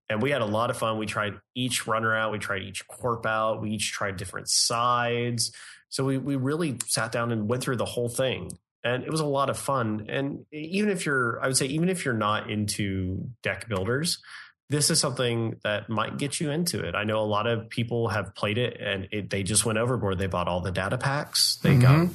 and 0.09 0.22
we 0.22 0.30
had 0.30 0.40
a 0.40 0.46
lot 0.46 0.70
of 0.70 0.78
fun. 0.78 0.98
We 0.98 1.06
tried 1.06 1.34
each 1.55 1.86
runner 1.86 2.14
out. 2.16 2.32
We 2.32 2.38
tried 2.38 2.62
each 2.62 2.86
corp 2.88 3.26
out. 3.26 3.60
We 3.60 3.72
each 3.72 3.92
tried 3.92 4.16
different 4.16 4.48
sides. 4.48 5.52
So 5.90 6.05
we 6.05 6.16
we 6.16 6.36
really 6.36 6.78
sat 6.86 7.12
down 7.12 7.32
and 7.32 7.48
went 7.48 7.62
through 7.62 7.76
the 7.76 7.84
whole 7.84 8.09
thing. 8.09 8.59
And 8.84 9.02
it 9.02 9.10
was 9.10 9.20
a 9.20 9.26
lot 9.26 9.50
of 9.50 9.59
fun. 9.59 10.06
And 10.09 10.46
even 10.52 10.88
if 10.88 11.05
you're, 11.05 11.42
I 11.42 11.48
would 11.48 11.56
say, 11.56 11.66
even 11.66 11.88
if 11.88 12.05
you're 12.05 12.14
not 12.14 12.48
into 12.48 13.28
deck 13.42 13.68
builders, 13.68 14.22
this 14.70 14.90
is 14.90 15.01
something 15.01 15.59
that 15.65 15.89
might 15.89 16.19
get 16.19 16.40
you 16.40 16.51
into 16.51 16.85
it. 16.85 16.95
I 16.95 17.05
know 17.05 17.20
a 17.20 17.24
lot 17.24 17.47
of 17.47 17.70
people 17.70 18.09
have 18.09 18.35
played 18.35 18.59
it 18.59 18.78
and 18.81 19.09
it, 19.11 19.31
they 19.31 19.43
just 19.43 19.65
went 19.65 19.78
overboard. 19.78 20.19
They 20.19 20.27
bought 20.27 20.47
all 20.47 20.61
the 20.61 20.70
data 20.70 20.99
packs. 20.99 21.57
They 21.62 21.74
mm-hmm. 21.74 22.07
got 22.07 22.15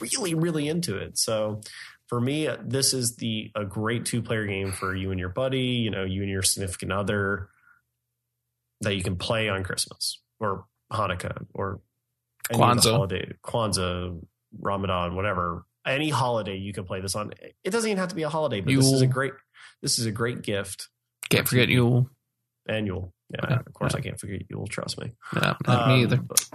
really, 0.00 0.34
really 0.34 0.68
into 0.68 0.96
it. 0.96 1.18
So 1.18 1.60
for 2.06 2.20
me, 2.20 2.46
uh, 2.46 2.58
this 2.62 2.94
is 2.94 3.16
the 3.16 3.50
a 3.54 3.64
great 3.64 4.04
two 4.04 4.22
player 4.22 4.46
game 4.46 4.70
for 4.70 4.94
you 4.94 5.10
and 5.10 5.18
your 5.18 5.28
buddy. 5.28 5.58
You 5.60 5.90
know, 5.90 6.04
you 6.04 6.22
and 6.22 6.30
your 6.30 6.42
significant 6.42 6.92
other 6.92 7.48
that 8.82 8.94
you 8.94 9.02
can 9.02 9.16
play 9.16 9.48
on 9.48 9.64
Christmas 9.64 10.20
or 10.38 10.66
Hanukkah 10.92 11.46
or 11.52 11.80
any 12.50 12.60
Kwanzaa. 12.60 12.92
holiday, 12.92 13.32
Kwanzaa, 13.42 14.24
Ramadan, 14.60 15.16
whatever. 15.16 15.64
Any 15.84 16.10
holiday 16.10 16.56
you 16.56 16.72
can 16.72 16.84
play 16.84 17.00
this 17.00 17.16
on. 17.16 17.32
It 17.64 17.70
doesn't 17.70 17.88
even 17.88 17.98
have 17.98 18.10
to 18.10 18.14
be 18.14 18.22
a 18.22 18.28
holiday, 18.28 18.60
but 18.60 18.72
this 18.72 18.92
is 18.92 19.00
a 19.00 19.06
great. 19.06 19.32
This 19.82 19.98
is 19.98 20.06
a 20.06 20.12
great 20.12 20.42
gift 20.42 20.88
Can't 21.30 21.48
forget 21.48 21.68
you. 21.68 22.10
annual. 22.68 23.12
Yeah, 23.30 23.40
Yeah, 23.50 23.58
of 23.66 23.72
course 23.74 23.94
I 23.94 24.00
can't 24.00 24.18
forget. 24.18 24.42
Will 24.50 24.66
trust 24.66 24.98
me. 25.00 25.12
Yeah, 25.34 25.54
not 25.66 25.88
me 25.88 25.94
Um, 25.94 26.00
either. 26.00 26.16
But, 26.16 26.48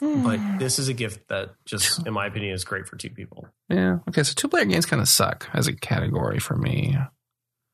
but 0.00 0.58
this 0.58 0.78
is 0.78 0.88
a 0.88 0.94
gift 0.94 1.28
that, 1.28 1.50
just 1.66 2.06
in 2.06 2.12
my 2.14 2.26
opinion, 2.26 2.54
is 2.54 2.64
great 2.64 2.86
for 2.86 2.96
two 2.96 3.10
people. 3.10 3.46
Yeah. 3.68 3.98
Okay. 4.08 4.22
So 4.22 4.32
two 4.34 4.48
player 4.48 4.64
games 4.64 4.86
kind 4.86 5.02
of 5.02 5.08
suck 5.08 5.48
as 5.52 5.66
a 5.66 5.74
category 5.74 6.38
for 6.38 6.56
me. 6.56 6.96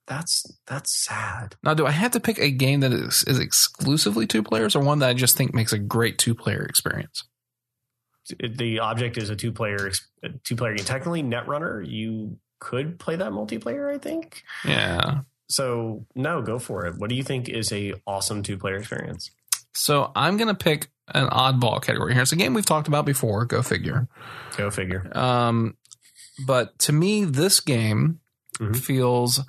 That's 0.06 0.44
that's 0.66 0.94
sad. 0.94 1.56
Now, 1.62 1.74
do 1.74 1.86
I 1.86 1.90
have 1.90 2.10
to 2.12 2.20
pick 2.20 2.38
a 2.38 2.50
game 2.50 2.80
that 2.80 2.92
is, 2.92 3.24
is 3.24 3.38
exclusively 3.38 4.26
two 4.26 4.42
players 4.42 4.74
or 4.76 4.82
one 4.82 4.98
that 4.98 5.08
I 5.10 5.14
just 5.14 5.36
think 5.36 5.54
makes 5.54 5.72
a 5.72 5.78
great 5.78 6.18
two 6.18 6.34
player 6.34 6.62
experience? 6.62 7.24
The 8.38 8.78
object 8.80 9.16
is 9.18 9.30
a 9.30 9.36
two 9.36 9.52
player 9.52 9.92
two 10.44 10.56
player 10.56 10.74
game. 10.74 10.84
Technically, 10.84 11.22
Netrunner, 11.22 11.86
you 11.86 12.38
could 12.58 12.98
play 12.98 13.16
that 13.16 13.32
multiplayer. 13.32 13.94
I 13.94 13.98
think. 13.98 14.42
Yeah. 14.64 15.20
So 15.48 16.06
no, 16.14 16.42
go 16.42 16.58
for 16.58 16.86
it. 16.86 16.96
What 16.98 17.10
do 17.10 17.16
you 17.16 17.22
think 17.22 17.48
is 17.48 17.72
a 17.72 17.94
awesome 18.06 18.42
two 18.42 18.56
player 18.58 18.76
experience? 18.76 19.30
So 19.74 20.10
I'm 20.14 20.36
going 20.36 20.48
to 20.48 20.54
pick 20.54 20.88
an 21.12 21.28
oddball 21.28 21.82
category 21.82 22.12
here. 22.14 22.22
It's 22.22 22.32
a 22.32 22.36
game 22.36 22.54
we've 22.54 22.64
talked 22.64 22.88
about 22.88 23.04
before. 23.04 23.44
Go 23.44 23.60
figure. 23.62 24.08
Go 24.56 24.70
figure. 24.70 25.10
Um, 25.16 25.76
but 26.46 26.78
to 26.80 26.92
me, 26.92 27.24
this 27.24 27.60
game 27.60 28.20
Mhm. 28.58 28.76
feels 28.76 29.40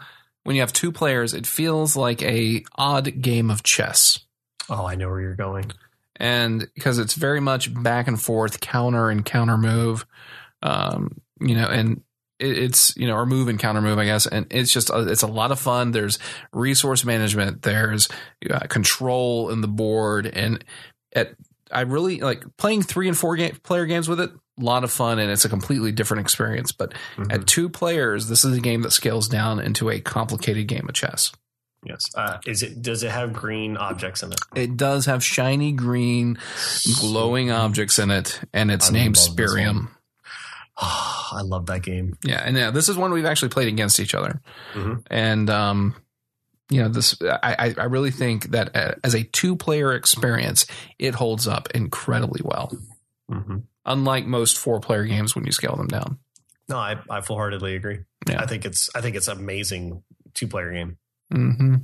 when 0.43 0.55
you 0.55 0.61
have 0.61 0.73
two 0.73 0.91
players, 0.91 1.33
it 1.33 1.45
feels 1.47 1.95
like 1.95 2.21
a 2.23 2.63
odd 2.75 3.21
game 3.21 3.49
of 3.51 3.63
chess. 3.63 4.19
Oh, 4.69 4.85
I 4.85 4.95
know 4.95 5.09
where 5.09 5.21
you're 5.21 5.35
going. 5.35 5.71
and 6.17 6.67
because 6.75 6.97
it's 6.97 7.13
very 7.13 7.41
much 7.41 7.73
back 7.83 8.07
and 8.07 8.21
forth, 8.21 8.61
counter 8.61 9.09
and 9.09 9.25
counter 9.25 9.57
move, 9.57 10.05
um, 10.63 11.19
you 11.41 11.53
know, 11.55 11.67
and 11.67 12.01
it's 12.39 12.95
you 12.97 13.07
know, 13.07 13.15
or 13.15 13.25
move 13.25 13.47
and 13.47 13.57
counter 13.59 13.81
move, 13.81 13.97
I 13.97 14.05
guess, 14.05 14.25
and 14.27 14.45
it's 14.51 14.71
just 14.71 14.89
a, 14.89 15.07
it's 15.09 15.21
a 15.23 15.27
lot 15.27 15.51
of 15.51 15.59
fun. 15.59 15.91
There's 15.91 16.19
resource 16.53 17.05
management, 17.05 17.61
there's 17.61 18.09
uh, 18.49 18.59
control 18.67 19.49
in 19.49 19.61
the 19.61 19.67
board, 19.67 20.25
and 20.27 20.63
at 21.13 21.35
I 21.71 21.81
really 21.81 22.19
like 22.19 22.43
playing 22.57 22.83
three 22.83 23.07
and 23.07 23.17
four 23.17 23.35
game, 23.35 23.57
player 23.63 23.85
games 23.85 24.07
with 24.07 24.19
it. 24.19 24.31
A 24.59 24.63
lot 24.63 24.83
of 24.85 24.91
fun, 24.91 25.19
and 25.19 25.29
it's 25.29 25.43
a 25.43 25.49
completely 25.49 25.91
different 25.91 26.21
experience. 26.21 26.71
But 26.71 26.93
Mhm. 27.17 27.33
at 27.33 27.47
two 27.47 27.67
players, 27.67 28.27
this 28.29 28.45
is 28.45 28.57
a 28.57 28.61
game 28.61 28.83
that 28.83 28.91
scales 28.91 29.27
down 29.27 29.59
into 29.59 29.89
a 29.89 29.99
complicated 29.99 30.67
game 30.67 30.85
of 30.87 30.95
chess. 30.95 31.31
Yes. 31.83 32.01
Uh, 32.15 32.37
is 32.47 32.63
it? 32.63 32.81
Does 32.81 33.03
it 33.03 33.11
have 33.11 33.31
green 33.33 33.75
objects 33.77 34.23
in 34.23 34.31
it? 34.31 34.39
It 34.55 34.77
does 34.77 35.05
have 35.07 35.23
shiny 35.23 35.71
green, 35.71 36.37
glowing 36.99 37.51
objects 37.51 37.99
in 37.99 38.11
it, 38.11 38.39
and 38.53 38.71
it's 38.71 38.89
I 38.89 38.93
named 38.93 39.15
Spyrium. 39.15 39.89
Oh, 40.81 41.29
I 41.33 41.41
love 41.41 41.67
that 41.67 41.83
game. 41.83 42.17
Yeah, 42.23 42.41
and 42.43 42.57
yeah, 42.57 42.71
this 42.71 42.89
is 42.89 42.97
one 42.97 43.11
we've 43.11 43.25
actually 43.25 43.49
played 43.49 43.67
against 43.67 43.99
each 43.99 44.13
other, 44.13 44.41
Mhm. 44.73 45.03
and 45.09 45.49
um, 45.49 45.95
you 46.69 46.81
know, 46.81 46.89
this 46.89 47.15
I 47.21 47.55
I- 47.59 47.75
I 47.77 47.83
really 47.85 48.11
think 48.11 48.51
that 48.51 48.75
uh, 48.75 48.95
as 49.03 49.13
a 49.13 49.23
two 49.23 49.55
player 49.55 49.93
experience, 49.93 50.65
it 50.99 51.15
holds 51.15 51.47
up 51.47 51.69
incredibly 51.73 52.41
well. 52.43 52.71
Mm-hmm. 53.31 53.57
Unlike 53.85 54.25
most 54.25 54.57
four 54.57 54.79
player 54.79 55.05
games 55.05 55.35
when 55.35 55.45
you 55.45 55.51
scale 55.51 55.75
them 55.75 55.87
down. 55.87 56.17
No, 56.67 56.77
I, 56.77 56.97
I 57.09 57.21
full 57.21 57.35
heartedly 57.37 57.75
agree. 57.75 57.99
Yeah. 58.27 58.41
I 58.41 58.47
think 58.47 58.65
it's 58.65 58.89
I 58.95 59.01
think 59.01 59.15
it's 59.15 59.27
amazing 59.27 60.03
two 60.33 60.47
player 60.47 60.71
game. 60.73 60.97
hmm 61.31 61.75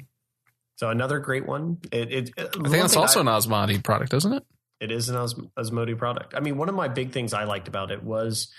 So 0.77 0.89
another 0.89 1.19
great 1.19 1.45
one. 1.45 1.77
It, 1.91 2.11
it, 2.11 2.31
I 2.37 2.43
think 2.47 2.69
that's 2.81 2.95
also 2.95 3.19
an 3.21 3.27
Asmodee 3.27 3.83
product, 3.83 4.13
isn't 4.15 4.33
it? 4.33 4.43
it 4.79 4.91
is 4.91 5.09
an 5.09 5.15
Os- 5.15 5.35
Asmodee 5.55 5.95
product. 5.97 6.33
I 6.35 6.39
mean, 6.39 6.57
one 6.57 6.67
of 6.67 6.73
my 6.73 6.87
big 6.87 7.11
things 7.11 7.33
I 7.33 7.43
liked 7.43 7.67
about 7.67 7.91
it 7.91 8.03
was, 8.03 8.51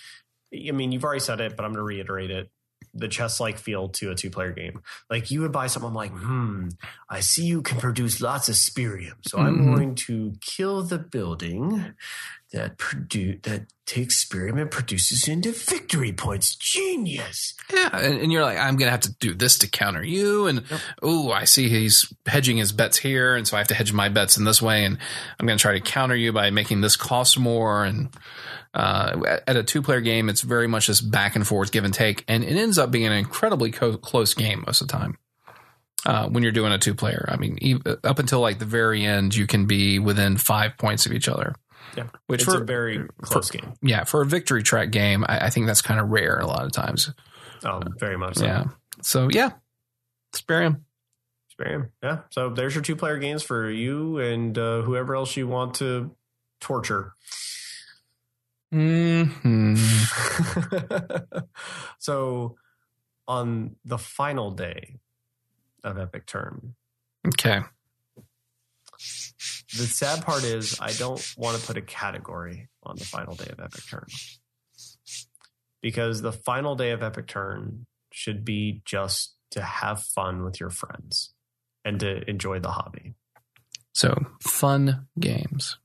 I 0.54 0.72
mean, 0.72 0.92
you've 0.92 1.04
already 1.04 1.20
said 1.20 1.40
it, 1.40 1.56
but 1.56 1.64
I'm 1.64 1.70
going 1.72 1.78
to 1.78 1.82
reiterate 1.84 2.30
it. 2.30 2.50
The 2.94 3.08
chess 3.08 3.40
like 3.40 3.58
feel 3.58 3.88
to 3.90 4.10
a 4.10 4.14
two 4.14 4.28
player 4.28 4.52
game. 4.52 4.82
Like 5.08 5.30
you 5.30 5.40
would 5.40 5.52
buy 5.52 5.66
something 5.66 5.88
I'm 5.88 5.94
like, 5.94 6.10
hmm, 6.12 6.68
I 7.08 7.20
see 7.20 7.44
you 7.46 7.62
can 7.62 7.78
produce 7.78 8.20
lots 8.20 8.48
of 8.50 8.54
Spyrium. 8.56 9.14
So 9.26 9.40
I'm 9.40 9.62
Mhm. 9.62 9.64
going 9.64 9.94
to 10.06 10.34
kill 10.42 10.82
the 10.82 10.98
building 10.98 11.94
that 12.52 12.78
produce 12.78 13.40
that 13.42 13.62
takes 13.86 14.24
Spyrium 14.24 14.60
and 14.60 14.70
produces 14.70 15.26
into 15.28 15.52
victory 15.52 16.12
points. 16.12 16.54
Genius. 16.56 17.54
Yeah, 17.72 17.90
and, 17.96 18.18
and 18.20 18.32
you're 18.32 18.42
like, 18.42 18.58
I'm 18.58 18.76
gonna 18.76 18.90
have 18.90 19.00
to 19.00 19.14
do 19.20 19.34
this 19.34 19.58
to 19.58 19.68
counter 19.68 20.02
you, 20.04 20.46
and 20.46 20.62
Yep. 20.70 20.80
oh, 21.02 21.32
I 21.32 21.44
see 21.44 21.68
he's 21.68 22.12
hedging 22.26 22.56
his 22.58 22.72
bets 22.72 22.96
here, 22.98 23.34
and 23.36 23.46
so 23.48 23.56
I 23.56 23.60
have 23.60 23.68
to 23.68 23.74
hedge 23.74 23.92
my 23.92 24.08
bets 24.08 24.36
in 24.36 24.44
this 24.44 24.62
way, 24.62 24.84
and 24.84 24.98
I'm 25.40 25.46
gonna 25.46 25.58
try 25.58 25.72
to 25.72 25.80
counter 25.80 26.16
you 26.16 26.32
by 26.32 26.50
making 26.50 26.80
this 26.80 26.96
cost 26.96 27.38
more. 27.38 27.84
And 27.84 28.08
uh, 28.74 29.40
at- 29.46 29.56
a 29.56 29.62
two 29.62 29.82
player 29.82 30.00
game, 30.00 30.28
it's 30.28 30.40
very 30.42 30.66
much 30.68 30.86
this 30.86 31.00
back 31.00 31.36
and 31.36 31.46
forth, 31.46 31.72
give 31.72 31.84
and 31.84 31.92
take, 31.94 32.24
and 32.28 32.42
it 32.44 32.56
ends 32.56 32.78
up 32.78 32.90
being 32.90 33.06
an 33.06 33.12
incredibly 33.12 33.70
co- 33.70 33.96
close 33.98 34.32
game 34.34 34.64
most 34.66 34.80
of 34.80 34.88
the 34.88 34.92
time. 34.92 35.18
Uh, 36.04 36.28
when 36.28 36.42
you're 36.42 36.50
doing 36.50 36.72
a 36.72 36.78
two 36.78 36.94
player, 36.94 37.24
I 37.28 37.36
mean, 37.36 37.58
ev 37.62 37.98
up 38.02 38.18
until 38.18 38.40
like 38.40 38.58
the 38.58 38.64
very 38.64 39.04
end, 39.04 39.34
you 39.36 39.46
can 39.46 39.66
be 39.66 39.98
within 40.00 40.36
five 40.36 40.76
points 40.76 41.06
of 41.06 41.12
each 41.12 41.28
other. 41.28 41.54
Yeah. 41.96 42.04
which 42.26 42.42
It's 42.42 42.50
for 42.52 42.62
a 42.62 42.64
very 42.64 43.06
close 43.22 43.50
game. 43.50 43.74
yeah 43.82 44.04
for 44.04 44.22
a 44.22 44.26
victory 44.26 44.62
track 44.62 44.90
game, 44.90 45.24
I, 45.28 45.46
I 45.46 45.50
think 45.50 45.66
that's 45.66 45.82
kind 45.82 46.00
of 46.00 46.08
rare 46.10 46.38
a 46.38 46.46
lot 46.46 46.64
of 46.64 46.72
times. 46.72 47.10
Oh, 47.64 47.80
very 47.98 48.16
much 48.16 48.36
so. 48.36 48.44
Yeah. 48.44 48.64
So 49.02 49.28
yeah, 49.30 49.50
Spyrium. 50.34 50.80
Spyrium. 51.58 51.90
Yeah. 52.02 52.20
So 52.30 52.48
there's 52.50 52.74
your 52.74 52.82
two 52.82 52.96
player 52.96 53.18
games 53.18 53.42
for 53.42 53.70
you 53.70 54.18
and 54.18 54.56
uh, 54.56 54.82
whoever 54.82 55.14
else 55.14 55.36
you 55.36 55.46
want 55.46 55.74
to 55.76 56.14
torture. 56.60 57.12
hmm 58.70 59.74
so 61.98 62.56
on 63.28 63.76
the 63.84 63.98
final 63.98 64.50
day 64.50 64.98
of 65.84 65.98
Epic 65.98 66.26
Turn, 66.26 66.74
Okay. 67.26 67.60
The 69.76 69.86
sad 69.86 70.24
part 70.24 70.44
is 70.44 70.78
I 70.80 70.92
don't 70.92 71.22
want 71.36 71.58
to 71.58 71.66
put 71.66 71.76
a 71.76 71.82
category 71.82 72.68
on 72.82 72.96
the 72.96 73.04
final 73.04 73.34
day 73.34 73.48
of 73.50 73.60
Epic 73.60 73.82
Turn. 73.88 74.06
Because 75.80 76.22
the 76.22 76.32
final 76.32 76.76
day 76.76 76.90
of 76.90 77.02
Epic 77.02 77.26
Turn 77.26 77.86
should 78.12 78.44
be 78.44 78.82
just 78.84 79.34
to 79.52 79.62
have 79.62 80.02
fun 80.02 80.44
with 80.44 80.60
your 80.60 80.70
friends 80.70 81.32
and 81.84 81.98
to 82.00 82.28
enjoy 82.28 82.60
the 82.60 82.70
hobby. 82.70 83.14
So 83.94 84.26
fun 84.40 85.06
games. 85.18 85.78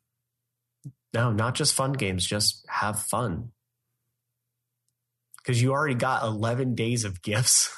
No, 1.14 1.32
not 1.32 1.56
just 1.56 1.74
fun 1.74 1.94
games, 1.94 2.26
just 2.26 2.66
have 2.70 3.00
fun. 3.00 3.52
Because 5.38 5.62
you 5.62 5.72
already 5.72 5.96
got 5.96 6.24
11 6.24 6.76
days 6.76 7.06
of 7.06 7.22
gifts. 7.22 7.74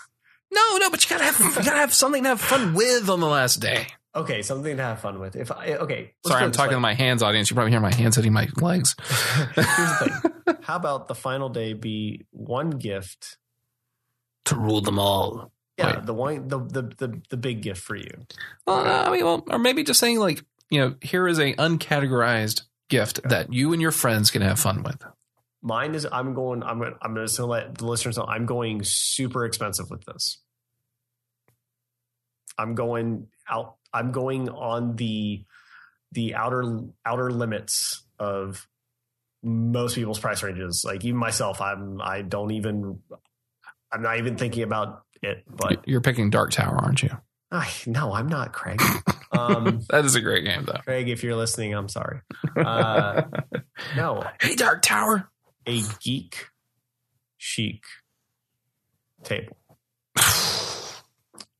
No, 0.52 0.78
no, 0.78 0.90
but 0.90 1.04
you 1.04 1.16
gotta 1.16 1.32
have 1.32 1.40
you 1.40 1.64
gotta 1.64 1.78
have 1.78 1.94
something 1.94 2.24
to 2.24 2.30
have 2.30 2.42
fun 2.42 2.74
with 2.74 3.08
on 3.08 3.20
the 3.20 3.28
last 3.28 3.58
day. 3.58 3.86
Okay, 4.16 4.42
something 4.42 4.76
to 4.78 4.82
have 4.84 5.00
fun 5.02 5.20
with. 5.20 5.36
If 5.36 5.52
I, 5.52 5.76
okay, 5.76 6.14
Sorry, 6.26 6.44
I'm 6.44 6.52
talking 6.52 6.70
way. 6.72 6.76
to 6.76 6.80
my 6.80 6.94
hands 6.96 7.22
audience. 7.22 7.50
You 7.52 7.56
probably 7.56 7.72
hear 7.72 7.80
my 7.80 7.94
hands 7.94 8.16
hitting 8.16 8.34
my 8.34 8.48
legs. 8.60 8.96
Here's 9.56 9.66
the 9.66 10.32
thing. 10.46 10.56
How 10.64 10.76
about 10.78 11.08
the 11.08 11.16
final 11.16 11.50
day 11.50 11.74
be 11.74 12.26
one 12.32 12.72
gift? 12.72 13.38
To 14.46 14.56
rule 14.56 14.82
them 14.82 14.98
all. 14.98 15.52
Yeah, 15.78 15.86
Right. 15.94 16.06
the 16.06 16.14
one, 16.14 16.48
the, 16.48 16.60
the 16.60 16.82
the 16.98 17.22
the 17.30 17.38
big 17.38 17.62
gift 17.62 17.82
for 17.82 17.96
you. 17.96 18.10
Well, 18.66 18.86
I 18.86 19.12
mean, 19.12 19.24
well, 19.24 19.44
or 19.48 19.60
maybe 19.60 19.84
just 19.84 20.00
saying 20.00 20.20
like, 20.20 20.44
you 20.72 20.80
know, 20.82 20.96
here 21.02 21.28
is 21.28 21.38
a 21.40 21.54
uncategorized 21.54 22.64
gift 22.90 23.22
that 23.30 23.54
you 23.54 23.72
and 23.74 23.82
your 23.82 23.92
friends 23.92 24.32
can 24.32 24.42
have 24.42 24.60
fun 24.60 24.82
with. 24.84 25.02
Mine 25.62 25.94
is 25.94 26.08
I'm 26.12 26.34
going. 26.34 26.64
I'm 26.64 26.80
gonna, 26.80 26.96
I'm 27.02 27.16
just 27.16 27.38
gonna 27.38 27.52
let 27.52 27.78
the 27.78 27.86
listeners 27.86 28.18
know 28.18 28.26
I'm 28.26 28.46
going 28.48 28.82
super 28.84 29.46
expensive 29.46 29.90
with 29.92 30.04
this. 30.06 30.40
I'm 32.58 32.76
going 32.76 33.28
out. 33.50 33.76
I'm 33.94 34.12
going 34.12 34.50
on 34.50 34.96
the 34.96 35.44
the 36.12 36.36
outer 36.36 36.80
outer 37.06 37.32
limits 37.32 38.04
of 38.18 38.68
most 39.44 39.96
people's 39.96 40.20
price 40.20 40.44
ranges. 40.44 40.84
Like 40.86 41.04
even 41.06 41.18
myself, 41.20 41.62
I'm 41.62 42.02
I 42.02 42.22
don't 42.22 42.52
even. 42.52 43.00
I'm 43.92 44.02
not 44.04 44.18
even 44.20 44.38
thinking 44.38 44.64
about 44.64 45.04
it. 45.24 45.44
But 45.48 45.88
You're 45.88 46.02
picking 46.02 46.30
Dark 46.30 46.52
Tower, 46.52 46.76
aren't 46.78 47.02
you? 47.02 47.10
I, 47.52 47.68
no, 47.88 48.14
I'm 48.14 48.28
not 48.28 48.54
Craig. 48.54 48.82
Um, 49.32 49.82
That 49.92 50.06
is 50.06 50.16
a 50.16 50.22
great 50.22 50.44
game, 50.44 50.66
though. 50.66 50.80
Craig, 50.84 51.08
if 51.08 51.24
you're 51.24 51.36
listening, 51.36 51.74
I'm 51.76 51.88
sorry. 51.88 52.22
Uh, 52.58 53.22
no, 53.96 54.24
hey, 54.42 54.56
Dark 54.56 54.82
Tower. 54.82 55.30
a 55.68 55.82
geek 56.02 56.48
chic 57.38 57.84
table. 59.24 59.56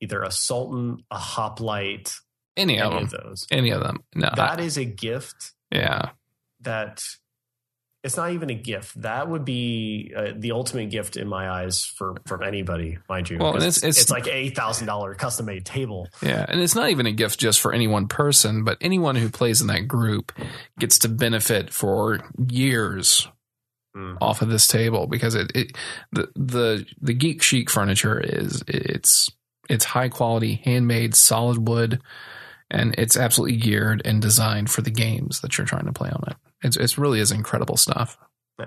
Either 0.00 0.22
a 0.22 0.30
Sultan, 0.30 0.98
a 1.10 1.18
Hoplite, 1.18 2.14
Any 2.56 2.80
of 2.80 2.92
them. 2.92 3.02
of 3.04 3.10
those. 3.10 3.46
Any 3.50 3.70
of 3.70 3.82
them. 3.82 3.98
No. 4.14 4.28
I- 4.32 4.34
That 4.36 4.60
is 4.60 4.76
a 4.76 4.84
gift 4.84 5.52
yeah. 5.70 6.10
that 6.60 7.02
it's 8.02 8.16
not 8.16 8.30
even 8.32 8.48
a 8.48 8.54
gift. 8.54 9.02
That 9.02 9.28
would 9.28 9.44
be 9.44 10.10
uh, 10.16 10.32
the 10.34 10.52
ultimate 10.52 10.88
gift 10.90 11.18
in 11.18 11.28
my 11.28 11.50
eyes 11.50 11.84
for 11.84 12.16
from 12.26 12.42
anybody, 12.42 12.96
mind 13.10 13.28
you. 13.28 13.36
Well, 13.36 13.52
and 13.54 13.62
It's, 13.62 13.76
it's- 13.76 13.98
it's- 13.98 14.02
it's 14.04 14.10
like 14.10 14.26
a 14.26 14.48
thousand 14.50 14.86
dollar 14.86 15.14
custom 15.14 15.44
made 15.46 15.66
table. 15.66 16.08
Yeah, 16.22 16.46
and 16.48 16.60
it's 16.62 16.74
not 16.74 16.88
even 16.88 17.04
a 17.04 17.12
gift 17.12 17.38
just 17.38 17.60
for 17.60 17.74
any 17.74 17.86
one 17.86 18.08
person, 18.08 18.64
but 18.64 18.78
anyone 18.80 19.16
who 19.16 19.28
plays 19.28 19.60
in 19.60 19.66
that 19.66 19.86
group 19.86 20.32
gets 20.78 20.98
to 21.00 21.08
benefit 21.08 21.72
for 21.74 22.20
years 22.48 23.28
Mm. 23.94 24.16
off 24.20 24.40
of 24.40 24.48
this 24.48 24.68
table 24.68 25.08
because 25.08 25.34
it, 25.34 25.50
it 25.52 25.76
the 26.12 26.28
the 26.36 26.86
the 27.02 27.12
geek 27.12 27.42
chic 27.42 27.68
furniture 27.68 28.20
is 28.20 28.62
it's 28.68 29.28
it's 29.68 29.84
high 29.84 30.08
quality, 30.08 30.60
handmade, 30.64 31.14
solid 31.14 31.68
wood, 31.68 32.00
and 32.70 32.94
it's 32.98 33.16
absolutely 33.16 33.56
geared 33.56 34.02
and 34.04 34.22
designed 34.22 34.70
for 34.70 34.82
the 34.82 34.90
games 34.90 35.40
that 35.40 35.58
you're 35.58 35.66
trying 35.66 35.86
to 35.86 35.92
play 35.92 36.10
on 36.10 36.24
it. 36.28 36.36
It's 36.62 36.76
it's 36.76 36.98
really 36.98 37.20
is 37.20 37.32
incredible 37.32 37.76
stuff. 37.76 38.18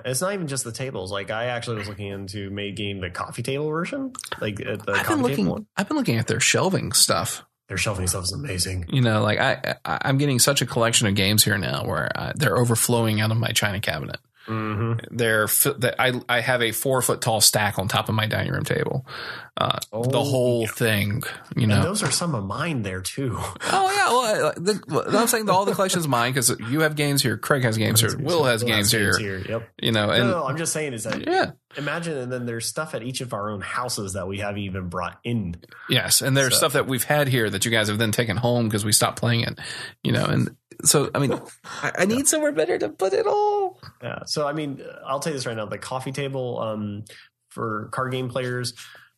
It's 0.05 0.21
not 0.21 0.33
even 0.33 0.47
just 0.47 0.63
the 0.63 0.71
tables. 0.71 1.11
Like 1.11 1.29
I 1.29 1.45
actually 1.45 1.77
was 1.77 1.87
looking 1.87 2.07
into 2.07 2.49
made 2.49 2.75
game 2.75 2.99
the 2.99 3.09
coffee 3.09 3.43
table 3.43 3.69
version, 3.69 4.13
like 4.41 4.59
uh, 4.59 4.77
the 4.77 4.93
I've 4.93 5.05
coffee 5.05 5.09
been 5.09 5.21
looking. 5.21 5.35
table 5.45 5.51
one. 5.53 5.67
I've 5.77 5.87
been 5.87 5.97
looking 5.97 6.17
at 6.17 6.27
their 6.27 6.39
shelving 6.39 6.91
stuff. 6.93 7.45
Their 7.69 7.77
shelving 7.77 8.07
stuff 8.07 8.23
is 8.23 8.33
amazing. 8.33 8.85
You 8.89 9.01
know, 9.01 9.21
like 9.21 9.39
I, 9.39 9.75
I 9.85 9.99
I'm 10.01 10.17
getting 10.17 10.39
such 10.39 10.61
a 10.61 10.65
collection 10.65 11.07
of 11.07 11.15
games 11.15 11.43
here 11.43 11.57
now 11.57 11.85
where 11.85 12.11
I, 12.15 12.33
they're 12.35 12.57
overflowing 12.57 13.21
out 13.21 13.31
of 13.31 13.37
my 13.37 13.49
china 13.49 13.79
cabinet. 13.79 14.17
Mm-hmm. 14.47 15.15
They're 15.15 15.47
that 15.47 15.95
I 15.99 16.19
I 16.27 16.41
have 16.41 16.61
a 16.61 16.71
four 16.71 17.01
foot 17.01 17.21
tall 17.21 17.39
stack 17.41 17.79
on 17.79 17.87
top 17.87 18.09
of 18.09 18.15
my 18.15 18.25
dining 18.27 18.51
room 18.51 18.63
table. 18.65 19.05
Uh, 19.55 19.79
the 19.91 20.19
Oh, 20.19 20.23
whole 20.23 20.67
thing, 20.67 21.21
you 21.55 21.63
And 21.63 21.67
know. 21.69 21.83
those 21.83 22.01
are 22.01 22.09
some 22.11 22.33
of 22.35 22.43
mine 22.43 22.81
there 22.81 23.01
too. 23.01 23.37
Oh 23.71 23.91
yeah, 23.91 24.09
well, 24.09 24.45
uh, 24.47 24.51
the, 24.57 25.17
I'm 25.19 25.27
saying 25.27 25.45
that 25.45 25.53
all 25.53 25.63
the 25.65 25.73
collection's 25.75 26.07
mine 26.07 26.31
because 26.33 26.49
you 26.71 26.81
have 26.81 26.95
games 26.95 27.21
here, 27.21 27.37
Craig 27.37 27.63
has 27.63 27.77
games 27.77 28.01
here, 28.01 28.17
Will 28.17 28.43
has 28.43 28.63
games 28.63 28.91
here, 28.91 29.13
Yep. 29.47 29.69
you 29.81 29.91
know, 29.91 30.09
and 30.09 30.23
no, 30.29 30.31
no, 30.41 30.45
I'm 30.47 30.57
just 30.57 30.73
saying 30.73 30.93
is 30.93 31.03
that 31.05 31.25
yeah, 31.27 31.51
imagine, 31.77 32.17
and 32.17 32.31
then 32.31 32.45
there's 32.45 32.65
stuff 32.67 32.95
at 32.95 33.03
each 33.03 33.21
of 33.21 33.31
our 33.33 33.49
own 33.51 33.61
houses 33.61 34.13
that 34.13 34.27
we 34.27 34.39
haven't 34.39 34.61
even 34.61 34.89
brought 34.89 35.19
in. 35.23 35.55
yes, 35.89 36.21
and 36.21 36.35
there's 36.35 36.53
So- 36.53 36.57
stuff 36.57 36.73
that 36.73 36.87
we've 36.87 37.03
had 37.03 37.27
here 37.29 37.49
that 37.49 37.63
you 37.63 37.71
guys 37.71 37.87
have 37.87 37.97
then 37.99 38.11
taken 38.11 38.35
home 38.37 38.65
because 38.67 38.83
we 38.83 38.91
stopped 38.91 39.19
playing 39.19 39.41
it, 39.41 39.59
you 40.03 40.11
know, 40.11 40.25
and 40.25 40.55
so 40.83 41.09
I 41.15 41.19
mean, 41.19 41.31
I, 41.83 41.91
I 41.99 42.05
need 42.05 42.27
somewhere 42.27 42.51
better 42.51 42.77
to 42.79 42.89
put 42.89 43.13
it 43.13 43.27
all. 43.27 43.62
Yeah. 44.01 44.19
So 44.25 44.47
I 44.47 44.53
mean, 44.53 44.81
I'll 45.05 45.19
tell 45.19 45.31
you 45.33 45.37
this 45.37 45.45
right 45.45 45.55
now: 45.55 45.65
the 45.65 45.77
coffee 45.77 46.11
table 46.11 46.59
um, 46.59 47.05
for 47.49 47.89
card 47.91 48.11
game 48.11 48.29
players. 48.29 48.73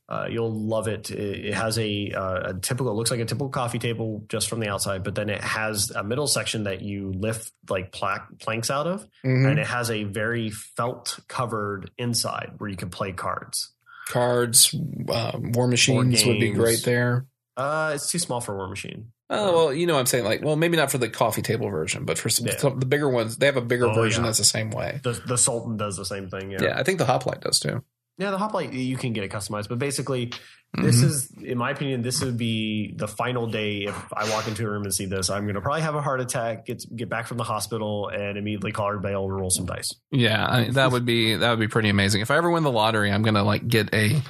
Uh, 0.08 0.28
you'll 0.30 0.54
love 0.54 0.88
it. 0.88 1.10
It, 1.10 1.46
it 1.48 1.54
has 1.56 1.80
a, 1.80 2.12
uh, 2.12 2.52
a 2.52 2.54
typical, 2.54 2.92
it 2.92 2.94
looks 2.96 3.10
like 3.10 3.20
a 3.22 3.26
typical 3.26 3.50
coffee 3.50 3.80
table 3.80 4.24
just 4.30 4.48
from 4.48 4.60
the 4.60 4.70
outside, 4.70 5.04
but 5.04 5.16
then 5.16 5.32
it 5.32 5.42
has 5.42 5.90
a 5.90 6.04
middle 6.04 6.28
section 6.28 6.66
that 6.66 6.84
you 6.84 7.12
lift 7.12 7.52
like 7.72 7.92
plaque, 7.92 8.28
planks 8.40 8.70
out 8.70 8.86
of, 8.86 9.02
Mm-hmm. 9.26 9.48
and 9.48 9.58
it 9.58 9.66
has 9.66 9.90
a 9.90 10.04
very 10.04 10.52
felt 10.52 11.18
covered 11.28 11.90
inside 11.98 12.52
where 12.60 12.70
you 12.70 12.76
can 12.78 12.92
play 12.92 13.14
cards. 13.14 13.74
Cards, 14.08 14.76
uh, 15.10 15.40
war 15.42 15.68
machines 15.68 16.24
would 16.24 16.40
be 16.40 16.52
great 16.52 16.84
there. 16.84 17.26
Uh, 17.58 17.94
it's 17.96 18.12
too 18.12 18.20
small 18.20 18.42
for 18.42 18.54
Warmachine. 18.54 19.06
Oh 19.30 19.54
well, 19.54 19.74
you 19.74 19.88
know, 19.88 19.94
what 19.96 20.02
I'm 20.02 20.06
saying 20.06 20.24
like, 20.26 20.44
well, 20.44 20.56
maybe 20.56 20.78
not 20.78 20.92
for 20.92 20.98
the 21.00 21.10
coffee 21.10 21.42
table 21.42 21.70
version, 21.70 22.06
but 22.06 22.18
for 22.18 22.30
some, 22.30 22.46
Yeah. 22.46 22.58
some 22.58 22.80
the 22.80 22.86
bigger 22.86 23.10
ones, 23.10 23.38
they 23.38 23.48
have 23.48 23.58
a 23.58 23.62
bigger 23.62 23.88
Oh, 23.88 23.94
version 23.94 24.24
yeah. 24.24 24.28
that's 24.28 24.38
the 24.38 24.44
same 24.44 24.70
way. 24.70 25.00
The 25.04 25.14
the 25.26 25.38
Sultan 25.38 25.78
does 25.78 25.98
the 25.98 26.06
same 26.06 26.30
thing. 26.30 26.52
Yeah, 26.52 26.76
I 26.78 26.84
think 26.84 27.00
the 27.00 27.06
Hoplite 27.06 27.42
does 27.42 27.60
too. 27.60 27.84
Yeah, 28.18 28.32
the 28.32 28.38
hoplite 28.38 28.72
you 28.72 28.96
can 28.96 29.12
get 29.12 29.26
it 29.26 29.30
customized, 29.32 29.68
but 29.68 29.78
basically, 29.78 30.32
this 30.74 31.02
Mhm. 31.02 31.04
is, 31.04 31.32
in 31.44 31.58
my 31.58 31.72
opinion, 31.72 32.02
this 32.02 32.22
would 32.24 32.38
be 32.38 32.94
the 32.96 33.10
final 33.10 33.46
day. 33.46 33.80
If 33.90 34.14
I 34.14 34.30
walk 34.30 34.48
into 34.48 34.66
a 34.66 34.70
room 34.70 34.84
and 34.84 34.94
see 34.94 35.06
this, 35.06 35.30
I'm 35.30 35.44
going 35.44 35.56
to 35.56 35.62
probably 35.62 35.82
have 35.82 35.96
a 35.96 36.02
heart 36.02 36.22
attack, 36.22 36.66
get 36.66 36.82
get 36.96 37.10
back 37.10 37.28
from 37.28 37.36
the 37.36 37.44
hospital, 37.44 38.08
and 38.08 38.38
immediately 38.38 38.72
call 38.72 38.88
everybody 38.88 39.16
over, 39.16 39.34
roll 39.36 39.50
some 39.50 39.66
dice. 39.66 39.94
Yeah, 40.12 40.46
I, 40.50 40.70
that 40.70 40.92
would 40.94 41.06
be 41.06 41.36
that 41.36 41.50
would 41.50 41.60
be 41.60 41.68
pretty 41.68 41.90
amazing. 41.90 42.22
If 42.22 42.32
I 42.32 42.38
ever 42.38 42.50
win 42.50 42.64
the 42.64 42.72
lottery, 42.72 43.12
I'm 43.12 43.22
gonna 43.24 43.44
like 43.44 43.68
get 43.68 43.94
a 43.94 44.22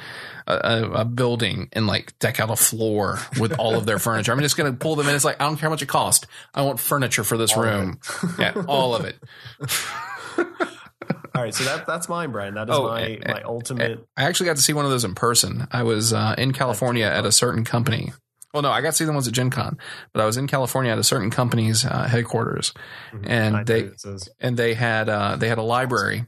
a, 0.48 0.90
a 1.02 1.06
building 1.06 1.70
and 1.74 1.88
like 1.88 2.18
deck 2.20 2.40
out 2.40 2.50
a 2.50 2.56
floor 2.56 3.20
with 3.40 3.58
all 3.60 3.76
of 3.76 3.86
their 3.86 4.00
furniture. 4.00 4.32
I'm 4.32 4.40
just 4.42 4.58
gonna 4.58 4.74
pull 4.74 4.96
them 4.96 5.08
in. 5.10 5.16
It's 5.16 5.26
like 5.26 5.42
I 5.42 5.46
don't 5.46 5.56
care 5.58 5.68
how 5.68 5.72
much 5.72 5.82
it 5.82 5.88
cost. 5.88 6.28
I 6.54 6.62
want 6.62 6.80
furniture 6.80 7.24
for 7.24 7.38
this 7.38 7.54
All 7.54 7.64
room. 7.64 8.00
yeah, 8.40 8.54
all 8.68 8.96
of 8.96 9.06
it. 9.06 9.18
All 11.36 11.42
right, 11.42 11.54
so 11.54 11.66
that 11.66 11.86
that's 11.86 12.08
mine, 12.08 12.32
Brian. 12.32 12.54
That 12.54 12.70
is 12.70 12.76
Oh, 12.76 12.88
my 12.88 13.02
and- 13.02 13.28
my 13.28 13.42
ultimate. 13.42 14.08
I 14.16 14.24
actually 14.24 14.46
got 14.48 14.56
to 14.56 14.62
see 14.62 14.72
one 14.74 14.86
of 14.86 14.92
those 14.92 15.04
in 15.04 15.16
person. 15.16 15.68
I 15.72 15.84
was 15.84 16.14
uh, 16.14 16.34
in 16.38 16.54
California 16.54 17.06
at 17.06 17.26
a 17.26 17.32
certain 17.32 17.66
company. 17.66 18.14
Well, 18.54 18.62
no, 18.64 18.72
I 18.72 18.80
got 18.80 18.92
to 18.92 18.96
see 18.96 19.04
the 19.04 19.12
ones 19.12 19.28
at 19.28 19.34
Gen 19.34 19.50
Con, 19.50 19.78
but 20.14 20.22
I 20.22 20.26
was 20.26 20.38
in 20.38 20.48
California 20.48 20.90
at 20.94 20.98
a 20.98 21.04
certain 21.04 21.30
company's 21.30 21.84
uh, 21.86 22.04
headquarters, 22.08 22.74
and 23.26 23.58
I 23.58 23.64
they 23.66 23.82
know 23.84 23.90
this 23.90 24.06
is- 24.06 24.30
and 24.40 24.56
they 24.56 24.74
had 24.76 25.10
uh, 25.10 25.36
they 25.36 25.50
had 25.50 25.58
a 25.58 25.62
library, 25.64 26.26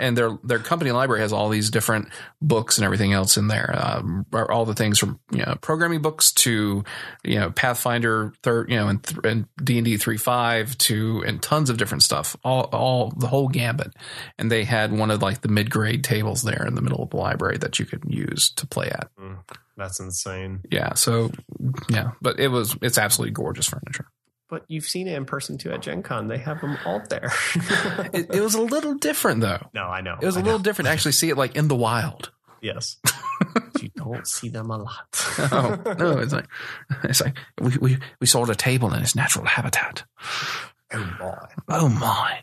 and 0.00 0.16
their 0.16 0.38
their 0.42 0.58
company 0.58 0.90
library 0.90 1.20
has 1.22 1.32
all 1.32 1.48
these 1.48 1.70
different 1.70 2.08
books 2.40 2.78
and 2.78 2.84
everything 2.84 3.12
else 3.12 3.36
in 3.36 3.48
there. 3.48 3.74
Um, 3.74 4.26
all 4.32 4.64
the 4.64 4.74
things 4.74 4.98
from 4.98 5.20
you 5.30 5.44
know 5.44 5.56
programming 5.60 6.02
books 6.02 6.32
to 6.32 6.84
you 7.24 7.38
know 7.38 7.50
Pathfinder 7.50 8.32
third 8.42 8.70
you 8.70 8.76
know 8.76 8.88
and 8.88 9.18
and 9.24 9.46
D 9.62 9.78
and 9.78 9.84
D 9.84 9.96
three 9.96 10.16
five 10.16 10.76
to 10.78 11.22
and 11.26 11.42
tons 11.42 11.70
of 11.70 11.76
different 11.76 12.02
stuff. 12.02 12.36
All 12.44 12.64
all 12.72 13.10
the 13.10 13.26
whole 13.26 13.48
gambit, 13.48 13.92
and 14.38 14.50
they 14.50 14.64
had 14.64 14.92
one 14.92 15.10
of 15.10 15.22
like 15.22 15.40
the 15.40 15.48
mid 15.48 15.70
grade 15.70 16.04
tables 16.04 16.42
there 16.42 16.64
in 16.66 16.74
the 16.74 16.82
middle 16.82 17.02
of 17.02 17.10
the 17.10 17.16
library 17.16 17.58
that 17.58 17.78
you 17.78 17.86
could 17.86 18.04
use 18.06 18.50
to 18.50 18.66
play 18.66 18.88
at. 18.88 19.08
Mm, 19.20 19.38
that's 19.76 20.00
insane. 20.00 20.60
Yeah, 20.70 20.94
so 20.94 21.30
yeah, 21.88 22.12
but 22.20 22.38
it 22.38 22.48
was 22.48 22.76
it's 22.82 22.98
absolutely 22.98 23.32
gorgeous 23.32 23.66
furniture. 23.66 24.06
But 24.48 24.64
you've 24.68 24.84
seen 24.84 25.08
it 25.08 25.16
in 25.16 25.24
person 25.24 25.56
too 25.58 25.72
at 25.72 25.80
Gen 25.82 26.02
Con. 26.02 26.28
They 26.28 26.38
have 26.38 26.60
them 26.60 26.76
all 26.84 27.02
there. 27.08 27.32
It, 28.12 28.34
it 28.34 28.40
was 28.40 28.54
a 28.54 28.60
little 28.62 28.94
different 28.94 29.40
though. 29.40 29.68
no, 29.74 29.84
I 29.84 30.00
know. 30.00 30.16
It 30.20 30.26
was 30.26 30.36
a 30.36 30.40
I 30.40 30.42
know. 30.42 30.46
little 30.46 30.62
different 30.62 30.86
to 30.86 30.92
actually 30.92 31.12
see 31.12 31.30
it 31.30 31.36
like 31.36 31.56
in 31.56 31.68
the 31.68 31.74
wild. 31.74 32.30
yes. 32.60 32.98
you 33.80 33.90
don't 33.96 34.26
see 34.26 34.48
them 34.48 34.70
a 34.70 34.78
lot. 34.78 35.06
oh 35.52 35.80
no, 35.98 36.18
it's 36.18 36.32
like 36.32 36.46
it's 37.04 37.20
like 37.20 37.36
we, 37.60 37.76
we 37.80 37.98
we 38.20 38.26
saw 38.26 38.44
the 38.44 38.54
table 38.54 38.92
in 38.94 39.02
its 39.02 39.14
natural 39.16 39.44
habitat. 39.46 40.04
Oh 40.92 41.16
my. 41.18 41.48
Oh 41.68 41.88
my. 41.88 42.42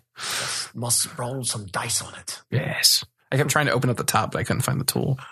must 0.76 1.18
roll 1.18 1.44
some 1.44 1.66
dice 1.68 2.02
on 2.02 2.14
it. 2.16 2.42
Yes. 2.52 3.06
I 3.32 3.38
kept 3.38 3.50
trying 3.50 3.68
to 3.68 3.72
open 3.72 3.90
up 3.90 3.98
the 3.98 4.04
top, 4.04 4.32
but 4.34 4.40
I 4.40 4.44
couldn't 4.44 4.64
find 4.64 4.80
the 4.80 4.86
tool. 4.86 5.18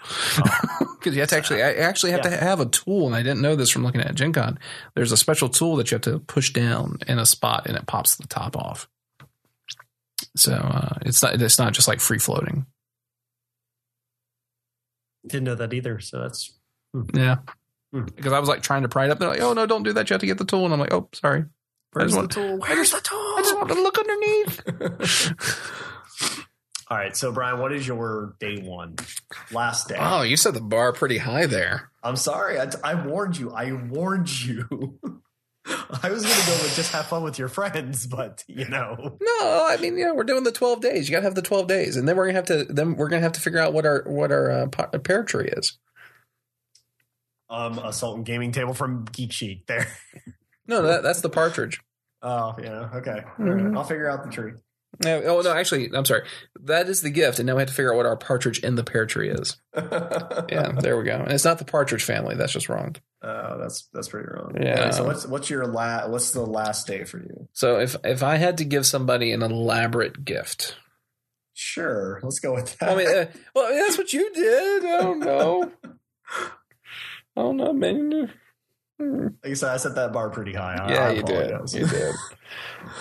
Because 0.99 1.15
you 1.15 1.21
have 1.21 1.29
to 1.29 1.37
actually, 1.37 1.63
I 1.63 1.75
actually 1.75 2.11
have 2.11 2.23
to 2.23 2.29
have 2.29 2.59
a 2.59 2.65
tool, 2.65 3.05
and 3.07 3.15
I 3.15 3.23
didn't 3.23 3.39
know 3.41 3.55
this 3.55 3.69
from 3.69 3.85
looking 3.85 4.01
at 4.01 4.15
Gen 4.15 4.33
Con. 4.33 4.59
There's 4.95 5.13
a 5.13 5.17
special 5.17 5.47
tool 5.47 5.77
that 5.77 5.89
you 5.89 5.95
have 5.95 6.01
to 6.01 6.19
push 6.19 6.51
down 6.51 6.97
in 7.07 7.19
a 7.19 7.25
spot, 7.25 7.67
and 7.67 7.77
it 7.77 7.85
pops 7.85 8.17
the 8.17 8.27
top 8.27 8.57
off. 8.57 8.89
So 10.35 10.55
uh, 10.55 10.95
it's 11.03 11.23
not 11.23 11.41
it's 11.41 11.57
not 11.57 11.71
just 11.71 11.87
like 11.87 12.01
free 12.01 12.19
floating. 12.19 12.65
Didn't 15.25 15.45
know 15.45 15.55
that 15.55 15.73
either. 15.73 16.01
So 16.01 16.19
that's 16.19 16.51
Yeah. 17.13 17.37
Hmm. 17.93 18.03
Because 18.03 18.33
I 18.33 18.39
was 18.39 18.49
like 18.49 18.61
trying 18.61 18.81
to 18.81 18.89
pry 18.89 19.05
it 19.05 19.11
up. 19.11 19.19
They're 19.19 19.29
like, 19.29 19.39
"Oh 19.41 19.53
no, 19.53 19.65
don't 19.65 19.83
do 19.83 19.93
that! 19.93 20.09
You 20.09 20.15
have 20.15 20.21
to 20.21 20.27
get 20.27 20.37
the 20.37 20.43
tool." 20.43 20.65
And 20.65 20.73
I'm 20.73 20.81
like, 20.81 20.93
"Oh, 20.93 21.07
sorry. 21.13 21.45
where's 21.93 22.13
want- 22.13 22.33
the 22.33 22.41
tool? 22.41 22.57
Where's 22.57 22.91
the 22.91 22.99
tool? 22.99 23.17
I 23.17 23.41
just 23.41 23.55
want 23.55 23.69
to 23.69 23.75
look 23.75 23.97
underneath." 23.97 24.61
All 26.89 26.97
right, 26.97 27.15
so 27.15 27.31
Brian, 27.31 27.59
what 27.59 27.71
is 27.71 27.87
your 27.87 28.35
day 28.39 28.61
one, 28.61 28.95
last 29.51 29.89
day? 29.89 29.97
Oh, 29.99 30.23
you 30.23 30.35
set 30.35 30.55
the 30.55 30.61
bar 30.61 30.91
pretty 30.91 31.19
high 31.19 31.45
there. 31.45 31.91
I'm 32.01 32.15
sorry, 32.15 32.59
I, 32.59 32.67
I 32.83 32.95
warned 32.95 33.37
you. 33.37 33.51
I 33.51 33.71
warned 33.73 34.29
you. 34.43 34.97
I 35.67 36.09
was 36.09 36.23
going 36.23 36.35
to 36.39 36.47
go 36.47 36.53
with 36.63 36.73
just 36.75 36.91
have 36.93 37.05
fun 37.05 37.21
with 37.21 37.37
your 37.37 37.47
friends, 37.47 38.07
but 38.07 38.43
you 38.47 38.67
know, 38.67 39.17
No, 39.21 39.67
I 39.69 39.77
mean, 39.79 39.99
yeah, 39.99 40.13
we're 40.13 40.23
doing 40.23 40.43
the 40.43 40.51
twelve 40.51 40.81
days. 40.81 41.07
You 41.07 41.13
got 41.15 41.19
to 41.19 41.25
have 41.25 41.35
the 41.35 41.43
twelve 41.43 41.67
days, 41.67 41.95
and 41.95 42.07
then 42.07 42.15
we're 42.17 42.25
gonna 42.25 42.37
have 42.39 42.45
to 42.45 42.63
then 42.65 42.95
we're 42.95 43.09
gonna 43.09 43.21
have 43.21 43.33
to 43.33 43.39
figure 43.41 43.59
out 43.59 43.71
what 43.73 43.85
our 43.85 44.03
what 44.07 44.31
our 44.31 44.49
uh, 44.49 44.67
pear 45.03 45.23
tree 45.23 45.49
is. 45.49 45.77
um, 47.51 47.77
assault 47.79 48.17
and 48.17 48.25
gaming 48.25 48.51
table 48.51 48.73
from 48.73 49.05
Geek 49.11 49.31
Chic 49.31 49.67
there. 49.67 49.87
No, 50.65 50.81
that, 50.83 51.03
that's 51.03 51.21
the 51.21 51.29
partridge. 51.29 51.81
Oh 52.23 52.55
yeah, 52.61 52.89
okay. 52.95 53.23
Mhm. 53.37 53.69
right, 53.69 53.77
I'll 53.77 53.83
figure 53.83 54.09
out 54.09 54.23
the 54.23 54.31
tree. 54.31 54.53
No, 55.03 55.21
oh 55.23 55.41
no, 55.41 55.53
actually, 55.53 55.89
I'm 55.93 56.03
sorry. 56.05 56.27
That 56.63 56.89
is 56.89 57.01
the 57.01 57.09
gift, 57.09 57.39
and 57.39 57.47
now 57.47 57.55
we 57.55 57.61
have 57.61 57.69
to 57.69 57.73
figure 57.73 57.93
out 57.93 57.97
what 57.97 58.05
our 58.05 58.17
partridge 58.17 58.59
in 58.59 58.75
the 58.75 58.83
pear 58.83 59.05
tree 59.05 59.29
is. 59.29 59.57
Yeah, 60.51 60.71
there 60.79 60.97
we 60.97 61.03
go. 61.03 61.15
And 61.15 61.31
it's 61.31 61.45
not 61.45 61.59
the 61.59 61.65
partridge 61.65 62.03
family. 62.03 62.35
That's 62.35 62.51
just 62.51 62.69
wrong. 62.69 62.95
Uh, 63.21 63.57
that's 63.57 63.87
that's 63.93 64.09
pretty 64.09 64.27
wrong. 64.29 64.55
Yeah. 64.59 64.85
Right, 64.85 64.93
so 64.93 65.05
what's 65.05 65.25
what's 65.27 65.49
your 65.49 65.67
la- 65.67 66.07
What's 66.07 66.31
the 66.31 66.41
last 66.41 66.87
day 66.87 67.03
for 67.03 67.19
you? 67.19 67.47
So 67.53 67.79
if 67.79 67.95
if 68.03 68.23
I 68.23 68.37
had 68.37 68.57
to 68.57 68.65
give 68.65 68.85
somebody 68.85 69.31
an 69.31 69.41
elaborate 69.43 70.25
gift, 70.25 70.75
Sure, 71.53 72.19
let's 72.23 72.39
go 72.39 72.53
with 72.53 72.77
that. 72.79 72.89
I 72.89 72.95
mean, 72.95 73.07
uh, 73.07 73.25
well, 73.53 73.65
I 73.65 73.69
mean, 73.71 73.79
that's 73.79 73.97
what 73.97 74.13
you 74.13 74.33
did. 74.33 74.85
I 74.85 75.01
don't 75.01 75.19
know. 75.19 75.71
I 77.35 77.41
don't 77.41 77.57
know, 77.57 77.73
man. 77.73 78.31
Hmm. 78.99 79.27
like 79.43 79.51
I 79.51 79.53
said, 79.53 79.69
I 79.69 79.77
set 79.77 79.95
that 79.95 80.11
bar 80.11 80.29
pretty 80.29 80.53
high. 80.53 80.75
I- 80.75 80.91
Yeah, 80.91 81.07
I 81.07 81.11
you 81.11 81.23
did. 81.23 81.73
You 81.73 81.87
did. 81.87 82.15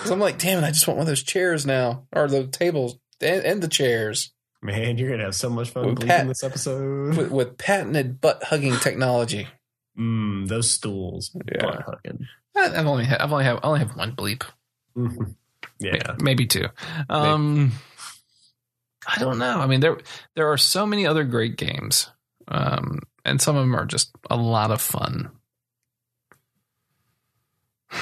So 0.05 0.13
I'm 0.13 0.19
like, 0.19 0.37
damn 0.37 0.63
it! 0.63 0.67
I 0.67 0.71
just 0.71 0.87
want 0.87 0.97
one 0.97 1.03
of 1.03 1.07
those 1.07 1.23
chairs 1.23 1.65
now, 1.65 2.05
or 2.13 2.27
the 2.27 2.45
tables 2.47 2.99
and, 3.21 3.43
and 3.43 3.61
the 3.61 3.67
chairs 3.67 4.31
Man, 4.61 4.97
you're 4.97 5.09
gonna 5.09 5.23
have 5.23 5.35
so 5.35 5.49
much 5.49 5.69
fun 5.69 5.85
Well, 5.85 5.95
bleeping 5.95 6.07
Pat- 6.07 6.27
this 6.27 6.43
episode. 6.43 7.15
with, 7.17 7.31
with 7.31 7.57
patented 7.57 8.19
butt 8.21 8.43
hugging 8.43 8.75
technology. 8.77 9.47
Mm, 9.97 10.47
those 10.49 10.69
stools. 10.71 11.31
Yeah. 11.51 11.61
Butt 11.61 11.81
hugging. 11.83 12.27
I- 12.57 12.77
I've 12.79 12.85
only 12.87 13.05
had, 13.05 13.19
I've 13.21 13.31
only 13.31 13.45
have 13.45 13.57
I 13.63 13.67
only 13.67 13.79
have 13.79 13.95
one 13.95 14.15
bleep. 14.15 14.43
Mhm. 14.97 15.35
Yeah. 15.79 16.15
maybe 16.19 16.45
two. 16.45 16.65
Um, 17.09 17.71
I 19.07 19.17
don't 19.19 19.39
know. 19.39 19.59
I 19.59 19.65
mean, 19.65 19.79
there 19.79 19.97
there 20.35 20.51
are 20.51 20.57
so 20.57 20.85
many 20.85 21.07
other 21.07 21.23
great 21.23 21.55
games, 21.55 22.09
um, 22.49 22.99
and 23.25 23.41
some 23.41 23.55
of 23.55 23.63
them 23.63 23.75
are 23.75 23.85
just 23.85 24.11
a 24.29 24.35
lot 24.35 24.71
of 24.71 24.81
fun. 24.81 25.31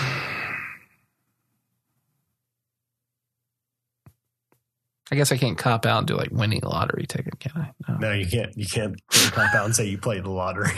I 5.09 5.15
guess 5.15 5.31
I 5.31 5.38
can't 5.38 5.57
cop 5.57 5.85
out 5.85 5.99
and 5.99 6.07
do 6.07 6.18
like 6.18 6.31
winning 6.31 6.61
a 6.64 6.69
lottery 6.69 7.05
ticket, 7.07 7.39
can 7.39 7.51
I? 7.55 7.72
No. 7.88 7.97
No, 7.97 8.11
you 8.11 8.27
can't. 8.27 8.51
You 8.57 8.65
can't 8.65 8.99
pop 9.09 9.55
out 9.55 9.65
and 9.65 9.73
say 9.73 9.85
you 9.85 9.97
played 9.97 10.26
the 10.26 10.30
lottery. 10.30 10.69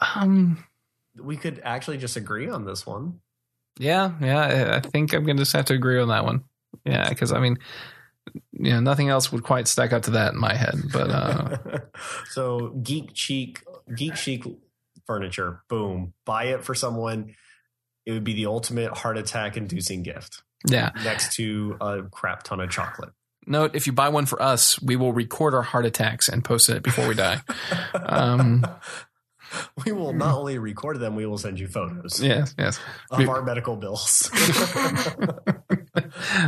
um. 0.16 0.64
we 1.20 1.36
could 1.36 1.60
actually 1.62 1.98
just 1.98 2.16
agree 2.16 2.48
on 2.48 2.64
this 2.64 2.86
one. 2.86 3.20
Yeah, 3.78 4.12
yeah. 4.20 4.80
I- 4.82 4.88
think 4.88 5.12
I'm 5.12 5.24
going 5.24 5.36
to 5.36 5.42
just 5.42 5.52
have 5.52 5.66
to 5.66 5.74
agree 5.74 6.00
on 6.00 6.08
that 6.08 6.24
one. 6.24 6.44
Yeah, 6.84 7.08
because 7.10 7.32
I 7.32 7.40
mean, 7.40 7.58
you 8.52 8.70
know, 8.72 8.80
nothing 8.80 9.08
else 9.08 9.30
would 9.30 9.42
quite 9.42 9.68
stack 9.68 9.92
up 9.92 10.02
to 10.04 10.12
that 10.12 10.32
in 10.32 10.40
my 10.40 10.54
head. 10.54 10.74
But 10.92 11.10
uh, 11.10 11.56
so 12.30 12.68
geek 12.82 13.12
cheek, 13.14 13.62
geek 13.94 14.16
chic 14.16 14.44
furniture. 15.08 15.62
Boom. 15.68 16.14
Buy 16.24 16.44
it 16.44 16.62
for 16.62 16.76
someone. 16.76 17.34
It 18.06 18.12
would 18.12 18.22
be 18.22 18.34
the 18.34 18.46
ultimate 18.46 18.96
heart 18.96 19.18
attack 19.18 19.56
inducing 19.56 20.04
gift 20.04 20.44
yeah. 20.68 20.90
next 21.02 21.34
to 21.34 21.76
a 21.80 22.02
crap 22.02 22.44
ton 22.44 22.60
of 22.60 22.70
chocolate. 22.70 23.10
Note: 23.46 23.74
if 23.74 23.86
you 23.86 23.92
buy 23.92 24.10
one 24.10 24.26
for 24.26 24.40
us, 24.40 24.80
we 24.80 24.96
will 24.96 25.12
record 25.12 25.54
our 25.54 25.62
heart 25.62 25.86
attacks 25.86 26.28
and 26.28 26.44
post 26.44 26.68
it 26.68 26.82
before 26.82 27.08
we 27.08 27.14
die. 27.14 27.40
Um, 27.94 28.64
we 29.84 29.92
will 29.92 30.12
not 30.12 30.34
only 30.34 30.58
record 30.58 31.00
them, 31.00 31.16
we 31.16 31.26
will 31.26 31.38
send 31.38 31.58
you 31.58 31.68
photos 31.68 32.22
yes, 32.22 32.54
yes. 32.58 32.78
of 33.10 33.28
our 33.28 33.42
medical 33.42 33.76
bills. 33.76 34.30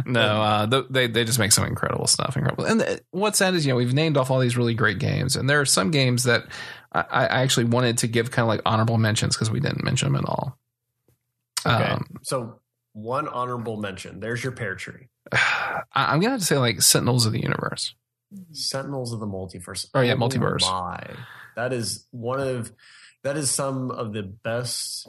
no, 0.07 0.43
uh, 0.43 0.83
they 0.91 1.07
they 1.07 1.25
just 1.25 1.39
make 1.39 1.53
some 1.53 1.65
incredible 1.65 2.07
stuff. 2.07 2.37
Incredible. 2.37 2.65
And 2.65 2.81
th- 2.81 3.01
what's 3.11 3.39
sad 3.39 3.55
is 3.55 3.65
you 3.65 3.73
know 3.73 3.77
we've 3.77 3.95
named 3.95 4.17
off 4.17 4.31
all 4.31 4.39
these 4.39 4.57
really 4.57 4.75
great 4.75 4.99
games, 4.99 5.37
and 5.37 5.49
there 5.49 5.61
are 5.61 5.67
some 5.67 5.91
games 5.91 6.25
that 6.25 6.45
I, 6.93 7.01
I 7.03 7.43
actually 7.43 7.65
wanted 7.65 7.99
to 7.99 8.07
give 8.09 8.31
kind 8.31 8.43
of 8.45 8.49
like 8.49 8.63
honorable 8.67 8.99
mentions 8.99 9.37
because 9.37 9.51
we 9.51 9.61
didn't 9.61 9.85
mention 9.85 10.13
them 10.13 10.17
at 10.25 10.29
all. 10.29 10.59
Okay. 11.67 11.85
Um, 11.91 12.07
so 12.23 12.61
one 12.93 13.29
honorable 13.29 13.77
mention. 13.77 14.21
There's 14.21 14.43
your 14.43 14.53
pear 14.53 14.75
tree. 14.75 15.09
I, 15.33 15.83
I'm 15.95 16.21
gonna 16.21 16.31
have 16.33 16.41
to 16.41 16.47
say 16.47 16.59
like 16.59 16.83
Sentinels 16.83 17.27
of 17.27 17.33
the 17.33 17.41
Universe. 17.43 17.95
Sentinels 18.53 19.13
of 19.13 19.21
the 19.21 19.27
Multiverse. 19.27 19.87
Oh, 19.95 20.01
yeah, 20.01 20.15
Multiverse. 20.15 20.63
My. 20.63 21.05
That 21.57 21.73
is 21.73 22.07
one 22.11 22.41
of 22.41 22.73
that 23.23 23.37
is 23.37 23.51
some 23.51 23.91
of 23.91 24.13
the 24.13 24.23
best 24.23 25.09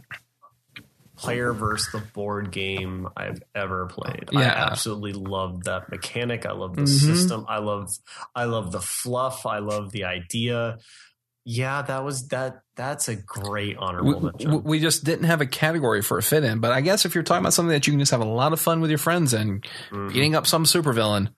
player 1.17 1.53
versus 1.53 1.91
the 1.91 1.99
board 1.99 2.51
game 2.51 3.07
I've 3.15 3.43
ever 3.53 3.85
played. 3.85 4.29
I 4.35 4.41
Yeah. 4.41 4.67
absolutely 4.71 5.13
love 5.13 5.65
that 5.65 5.89
mechanic. 5.91 6.45
I 6.47 6.51
love 6.53 6.75
the 6.75 6.81
Mhm. 6.83 6.87
system. 6.87 7.45
I 7.47 7.59
love 7.59 7.89
I 8.35 8.45
love 8.45 8.71
the 8.71 8.81
fluff. 8.81 9.45
I 9.45 9.59
love 9.59 9.91
the 9.91 10.05
idea. 10.05 10.79
Yeah, 11.43 11.81
that 11.81 12.03
was 12.03 12.27
that 12.29 12.61
that's 12.75 13.07
a 13.07 13.15
great 13.15 13.77
honorable 13.77 14.19
We, 14.19 14.25
mention. 14.25 14.63
we 14.63 14.79
just 14.79 15.03
didn't 15.03 15.25
have 15.25 15.41
a 15.41 15.45
category 15.47 16.01
for 16.01 16.17
a 16.17 16.23
fit 16.23 16.43
in, 16.43 16.59
but 16.59 16.71
I 16.71 16.81
guess 16.81 17.03
if 17.05 17.15
you're 17.15 17.23
talking 17.23 17.41
about 17.41 17.53
something 17.53 17.71
that 17.73 17.87
you 17.87 17.93
can 17.93 17.99
just 17.99 18.11
have 18.11 18.21
a 18.21 18.25
lot 18.25 18.53
of 18.53 18.59
fun 18.59 18.79
with 18.81 18.91
your 18.91 18.99
friends 18.99 19.33
and 19.33 19.65
Mhm. 19.91 20.13
beating 20.13 20.35
up 20.35 20.45
some 20.45 20.65
supervillain, 20.65 21.33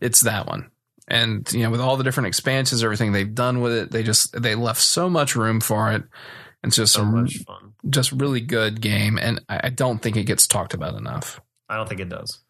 it's 0.00 0.20
that 0.20 0.46
one. 0.46 0.70
And 1.06 1.50
you 1.52 1.62
know, 1.62 1.70
with 1.70 1.80
all 1.80 1.96
the 1.96 2.04
different 2.04 2.26
expansions, 2.26 2.84
everything 2.84 3.12
they've 3.12 3.34
done 3.34 3.60
with 3.62 3.72
it, 3.72 3.90
they 3.90 4.02
just 4.02 4.40
they 4.40 4.54
left 4.54 4.80
so 4.82 5.08
much 5.08 5.34
room 5.34 5.60
for 5.60 5.92
it. 5.92 6.02
It's 6.62 6.76
just 6.76 6.92
so 6.92 7.00
some 7.00 7.22
much 7.22 7.38
fun. 7.46 7.72
just 7.88 8.12
really 8.12 8.40
good 8.42 8.80
game, 8.82 9.16
and 9.16 9.40
I, 9.48 9.60
I 9.64 9.68
don't 9.70 10.00
think 10.02 10.16
it 10.18 10.24
gets 10.24 10.46
talked 10.46 10.74
about 10.74 10.94
enough. 10.96 11.40
I 11.70 11.76
don't 11.76 11.88
think 11.88 12.00
it 12.02 12.08
does. 12.10 12.40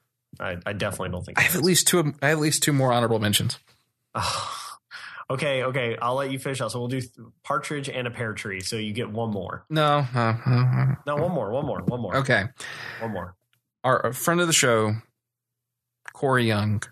I, 0.40 0.56
I 0.66 0.72
definitely 0.72 1.10
don't 1.10 1.24
think 1.24 1.38
I 1.38 1.42
have 1.42 1.54
at 1.56 1.62
least 1.62 1.86
two. 1.86 2.00
I 2.22 2.28
have 2.28 2.38
at 2.38 2.42
least 2.42 2.62
two 2.64 2.72
more 2.72 2.92
honorable 2.92 3.18
mentions. 3.20 3.58
okay, 5.30 5.64
okay. 5.64 5.96
I'll 6.00 6.14
let 6.14 6.30
you 6.30 6.38
finish 6.38 6.60
out. 6.60 6.72
So 6.72 6.78
we'll 6.78 6.88
do 6.88 7.00
partridge 7.44 7.88
and 7.88 8.06
a 8.06 8.10
pear 8.10 8.32
tree. 8.32 8.60
So 8.60 8.76
you 8.76 8.92
get 8.92 9.10
one 9.10 9.30
more. 9.30 9.64
No, 9.70 10.06
uh, 10.14 10.18
uh, 10.46 10.94
No, 11.06 11.16
one 11.16 11.32
more. 11.32 11.50
One 11.50 11.66
more. 11.66 11.82
One 11.82 12.00
more. 12.00 12.16
okay. 12.16 12.44
One 13.00 13.12
more. 13.12 13.34
Our, 13.84 14.06
our 14.06 14.12
friend 14.12 14.40
of 14.40 14.46
the 14.46 14.52
show, 14.52 14.94
Cory 16.12 16.46
Young. 16.46 16.82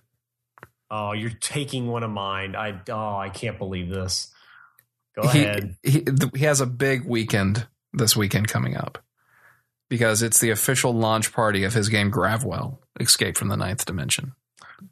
Oh, 0.91 1.13
you're 1.13 1.31
taking 1.31 1.89
one 1.89 2.05
of 2.05 2.11
mine. 2.11 2.55
I 2.55 2.81
oh, 2.91 3.17
I 3.17 3.29
can't 3.29 3.59
believe 3.59 3.89
this. 3.89 4.33
Go 5.21 5.29
he, 5.29 5.45
ahead. 5.45 5.77
He, 5.83 6.05
he 6.35 6.45
has 6.45 6.61
a 6.61 6.67
big 6.67 7.05
weekend 7.05 7.67
this 7.93 8.17
weekend 8.17 8.49
coming 8.49 8.77
up 8.77 8.99
because 9.89 10.23
it's 10.23 10.41
the 10.41 10.51
official 10.51 10.93
launch 10.93 11.33
party 11.33 11.65
of 11.65 11.75
his 11.75 11.89
game 11.89 12.11
Gravwell, 12.11 12.79
Escape 13.01 13.37
from 13.37 13.49
the 13.49 13.57
Ninth 13.57 13.85
Dimension. 13.85 14.35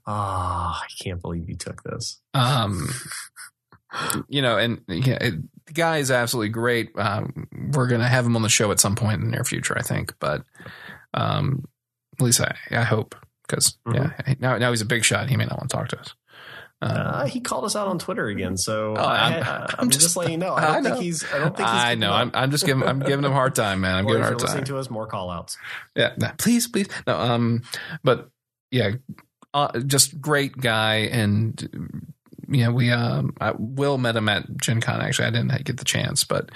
Ah, 0.07 0.83
I 0.83 0.87
can't 1.03 1.21
believe 1.21 1.49
you 1.49 1.57
took 1.57 1.83
this. 1.83 2.21
Um, 2.35 2.89
you 4.29 4.43
know, 4.43 4.59
and 4.59 4.81
yeah, 4.89 5.19
it, 5.21 5.35
the 5.67 5.73
guy 5.73 5.99
is 5.99 6.11
absolutely 6.11 6.49
great. 6.51 6.91
Um, 6.97 7.47
we're 7.73 7.87
going 7.87 8.01
to 8.01 8.09
have 8.09 8.27
him 8.27 8.37
on 8.37 8.43
the 8.43 8.49
show 8.49 8.71
at 8.73 8.81
some 8.81 8.97
point 8.97 9.21
in 9.21 9.27
the 9.27 9.31
near 9.37 9.45
future, 9.45 9.77
I 9.79 9.83
think. 9.83 10.15
But 10.19 10.43
um, 11.15 11.65
at 12.19 12.25
least 12.25 12.41
I, 12.41 12.57
I 12.73 12.83
hope 12.83 13.15
because 13.47 13.79
yeah, 13.93 14.11
now 14.41 14.59
now 14.59 14.71
he's 14.71 14.81
a 14.81 14.85
big 14.87 15.05
shot. 15.05 15.29
He 15.31 15.37
may 15.37 15.45
not 15.45 15.59
want 15.59 15.71
to 15.71 15.77
talk 15.77 15.89
to 15.89 16.01
us. 16.01 16.15
Um, 16.83 16.91
Uh, 16.97 17.27
he 17.27 17.41
called 17.41 17.65
us 17.65 17.77
out 17.77 17.87
on 17.87 17.99
Twitter 17.99 18.27
again, 18.27 18.57
so 18.57 18.95
Oh, 18.99 19.03
I, 19.05 19.67
I'm 19.79 19.89
just, 19.91 20.03
just- 20.03 20.17
letting 20.17 20.33
you 20.33 20.39
know. 20.39 20.55
I 20.55 20.59
I 20.71 20.73
don't 20.75 20.83
think 20.83 20.95
know. 20.97 21.01
he's. 21.01 21.25
I 21.33 21.39
don't 21.39 21.57
think 21.57 21.69
he's. 21.69 21.79
I 21.79 21.95
know. 21.95 22.13
I'm, 22.13 22.31
I'm 22.35 22.51
just 22.51 22.67
giving. 22.67 22.83
I'm 22.83 22.99
giving 22.99 23.25
him 23.25 23.31
a 23.31 23.35
hard 23.35 23.55
time, 23.55 23.81
man. 23.81 23.95
I'm 23.95 24.07
giving 24.07 24.19
him 24.21 24.23
a 24.23 24.27
hard 24.27 24.39
time. 24.41 24.47
listening 24.49 24.65
to 24.65 24.79
us, 24.79 24.91
more 24.91 25.07
call 25.07 25.31
outs. 25.31 25.57
Yeah, 25.95 26.15
no, 26.19 26.31
please, 26.37 26.67
please. 26.67 26.89
No, 27.07 27.17
um, 27.17 27.63
but 28.03 28.29
yeah, 28.73 28.91
uh, 29.55 29.79
just 29.81 30.21
great 30.21 30.57
guy, 30.57 30.97
and 31.11 32.03
you 32.49 32.65
know, 32.65 32.73
we 32.73 32.91
um, 32.91 33.35
I, 33.41 33.53
Will 33.57 33.97
met 33.97 34.17
him 34.17 34.29
at 34.29 34.45
Gen 34.59 34.81
Con. 34.81 35.01
Actually, 35.01 35.29
I 35.29 35.31
didn't 35.31 35.65
get 35.65 35.79
the 35.79 35.85
chance, 35.85 36.25
but 36.25 36.51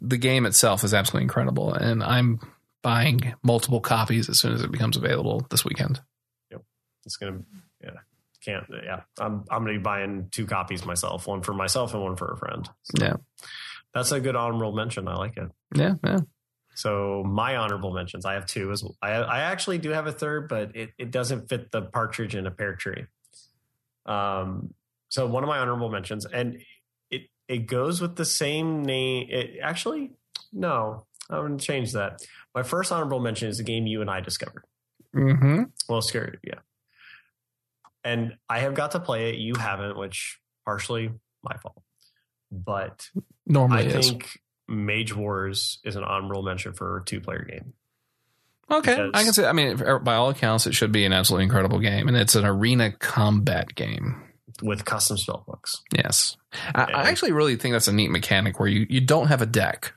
the 0.00 0.16
game 0.16 0.46
itself 0.46 0.84
is 0.84 0.94
absolutely 0.94 1.24
incredible, 1.24 1.74
and 1.74 2.02
I'm 2.02 2.40
buying 2.82 3.34
multiple 3.42 3.80
copies 3.80 4.28
as 4.28 4.38
soon 4.38 4.52
as 4.54 4.62
it 4.62 4.70
becomes 4.70 4.96
available 4.96 5.46
this 5.50 5.64
weekend. 5.64 6.00
Yep, 6.50 6.62
it's 7.04 7.16
gonna, 7.16 7.40
yeah, 7.82 7.90
can't, 8.44 8.64
yeah. 8.84 9.00
I'm 9.18 9.44
I'm 9.50 9.64
gonna 9.64 9.72
be 9.72 9.78
buying 9.78 10.28
two 10.30 10.46
copies 10.46 10.84
myself, 10.86 11.26
one 11.26 11.42
for 11.42 11.52
myself 11.54 11.92
and 11.94 12.02
one 12.02 12.16
for 12.16 12.32
a 12.32 12.36
friend. 12.36 12.68
So 12.82 13.04
Yeah. 13.04 13.16
that's 13.92 14.12
a 14.12 14.20
good 14.20 14.36
honorable 14.36 14.72
mention. 14.72 15.08
I 15.08 15.16
like 15.16 15.36
it. 15.36 15.50
Yeah, 15.74 15.94
yeah. 16.04 16.20
So 16.74 17.22
my 17.24 17.56
honorable 17.56 17.92
mentions, 17.92 18.26
I 18.26 18.34
have 18.34 18.46
two 18.46 18.72
as 18.72 18.82
well. 18.82 18.96
I, 19.00 19.12
I 19.12 19.40
actually 19.40 19.78
do 19.78 19.90
have 19.90 20.06
a 20.06 20.12
third, 20.12 20.48
but 20.48 20.74
it, 20.76 20.90
it 20.98 21.10
doesn't 21.10 21.48
fit 21.48 21.70
the 21.70 21.82
partridge 21.82 22.34
in 22.34 22.46
a 22.46 22.50
pear 22.50 22.74
tree. 22.74 23.04
Um, 24.06 24.74
so 25.08 25.26
one 25.26 25.42
of 25.44 25.48
my 25.48 25.58
honorable 25.58 25.88
mentions, 25.88 26.26
and 26.26 26.60
it 27.10 27.22
it 27.48 27.66
goes 27.66 28.00
with 28.00 28.16
the 28.16 28.24
same 28.24 28.82
name. 28.84 29.28
It 29.30 29.58
actually 29.62 30.10
no, 30.52 31.06
I'm 31.30 31.40
going 31.40 31.58
to 31.58 31.64
change 31.64 31.92
that. 31.92 32.20
My 32.54 32.62
first 32.62 32.92
honorable 32.92 33.20
mention 33.20 33.48
is 33.48 33.60
a 33.60 33.64
game 33.64 33.86
you 33.86 34.00
and 34.00 34.10
I 34.10 34.20
discovered. 34.20 34.64
Mm-hmm. 35.14 35.64
Well, 35.88 36.02
scary, 36.02 36.38
yeah. 36.42 36.60
And 38.04 38.36
I 38.48 38.60
have 38.60 38.74
got 38.74 38.92
to 38.92 39.00
play 39.00 39.30
it. 39.30 39.36
You 39.36 39.54
haven't, 39.54 39.96
which 39.96 40.38
partially 40.64 41.10
my 41.42 41.56
fault. 41.56 41.82
But 42.50 43.08
Normally 43.46 43.84
I 43.84 43.86
is. 43.86 44.10
think 44.10 44.38
Mage 44.68 45.14
Wars 45.14 45.78
is 45.84 45.96
an 45.96 46.04
honorable 46.04 46.42
mention 46.42 46.72
for 46.72 46.98
a 46.98 47.04
two 47.04 47.20
player 47.20 47.44
game. 47.48 47.72
Okay, 48.70 48.94
because- 48.96 49.10
I 49.14 49.24
can 49.24 49.32
say. 49.34 49.46
I 49.46 49.52
mean, 49.52 49.76
by 50.02 50.14
all 50.14 50.30
accounts, 50.30 50.66
it 50.66 50.74
should 50.74 50.90
be 50.92 51.04
an 51.04 51.12
absolutely 51.12 51.44
incredible 51.44 51.80
game, 51.80 52.08
and 52.08 52.16
it's 52.16 52.34
an 52.34 52.44
arena 52.46 52.92
combat 52.92 53.74
game. 53.74 54.22
with 54.62 54.84
custom 54.84 55.18
spell 55.18 55.44
books. 55.46 55.82
Yes, 55.94 56.36
I, 56.74 56.84
I 56.84 57.10
actually 57.10 57.32
really 57.32 57.56
think 57.56 57.72
that's 57.74 57.88
a 57.88 57.92
neat 57.92 58.10
mechanic 58.10 58.58
where 58.60 58.68
you 58.68 58.86
you 58.88 59.00
don't 59.00 59.26
have 59.26 59.42
a 59.42 59.46
deck. 59.46 59.92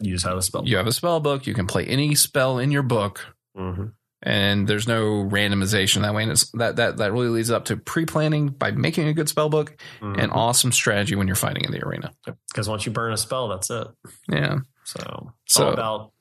You 0.00 0.14
just 0.14 0.24
have 0.24 0.38
a 0.38 0.42
spell. 0.42 0.66
You 0.66 0.76
have 0.78 0.86
a 0.86 0.92
spell 0.92 1.20
book. 1.20 1.46
You 1.46 1.52
can 1.54 1.66
play 1.66 1.84
any 1.86 2.14
spell 2.14 2.58
in 2.58 2.70
your 2.70 2.82
book, 2.82 3.34
hmm 3.54 3.86
and 4.22 4.66
there's 4.68 4.86
no 4.86 5.24
randomization 5.24 6.02
that 6.02 6.14
way. 6.14 6.22
And 6.24 6.32
it's 6.32 6.50
that 6.52 6.76
that 6.76 6.98
that 6.98 7.12
really 7.12 7.28
leads 7.28 7.50
up 7.50 7.66
to 7.66 7.76
pre 7.76 8.04
planning 8.06 8.48
by 8.48 8.70
making 8.70 9.08
a 9.08 9.12
good 9.14 9.28
spell 9.28 9.48
book 9.48 9.76
and 10.00 10.30
awesome 10.32 10.72
strategy 10.72 11.14
when 11.14 11.26
you're 11.26 11.36
fighting 11.36 11.64
in 11.64 11.72
the 11.72 11.84
arena. 11.84 12.12
Because 12.50 12.68
once 12.68 12.84
you 12.86 12.92
burn 12.92 13.12
a 13.12 13.16
spell, 13.16 13.48
that's 13.48 13.70
it. 13.70 13.86
Yeah, 14.30 14.58
So 14.84 15.32
it's 15.46 15.54
So- 15.54 15.66
all 15.66 15.72
about 15.72 16.12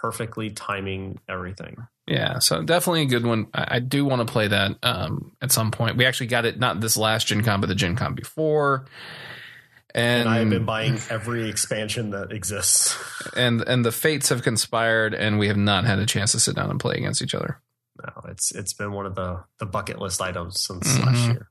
perfectly 0.00 0.50
timing 0.50 1.20
everything. 1.28 1.76
yeah. 2.08 2.40
So 2.40 2.60
definitely 2.62 3.02
a 3.02 3.06
good 3.06 3.24
one. 3.24 3.46
I, 3.54 3.76
I 3.76 3.78
do 3.78 4.04
want 4.04 4.26
to 4.26 4.32
play 4.32 4.48
that 4.48 4.72
um, 4.82 5.30
at 5.40 5.52
some 5.52 5.70
point. 5.70 5.96
We 5.96 6.06
actually 6.06 6.26
got 6.26 6.44
it 6.44 6.58
not 6.58 6.80
this 6.80 6.96
last 6.96 7.28
Gen 7.28 7.44
Con, 7.44 7.60
but 7.60 7.68
the 7.68 7.76
Gen 7.76 7.94
Con 7.94 8.14
before. 8.14 8.86
And, 9.94 10.20
And 10.22 10.28
I've 10.28 10.48
been 10.48 10.64
buying 10.64 10.98
every 11.10 11.48
expansion 11.50 12.10
that 12.10 12.32
exists. 12.32 12.96
and 13.36 13.60
and 13.62 13.84
the 13.84 13.92
fates 13.92 14.30
have 14.30 14.42
conspired, 14.42 15.12
and 15.14 15.38
we 15.38 15.48
have 15.48 15.56
not 15.58 15.84
had 15.84 15.98
a 15.98 16.06
chance 16.06 16.32
to 16.32 16.40
sit 16.40 16.56
down 16.56 16.70
and 16.70 16.80
play 16.80 16.96
against 16.96 17.20
each 17.20 17.34
other. 17.34 17.60
No, 18.02 18.22
it's 18.30 18.52
it's 18.54 18.72
been 18.72 18.92
one 18.92 19.04
of 19.06 19.14
the 19.14 19.44
the 19.58 19.66
bucket 19.66 19.98
list 19.98 20.20
items 20.22 20.62
since 20.62 20.88
Mhm. 20.96 21.04
last 21.06 21.26
year. 21.26 21.48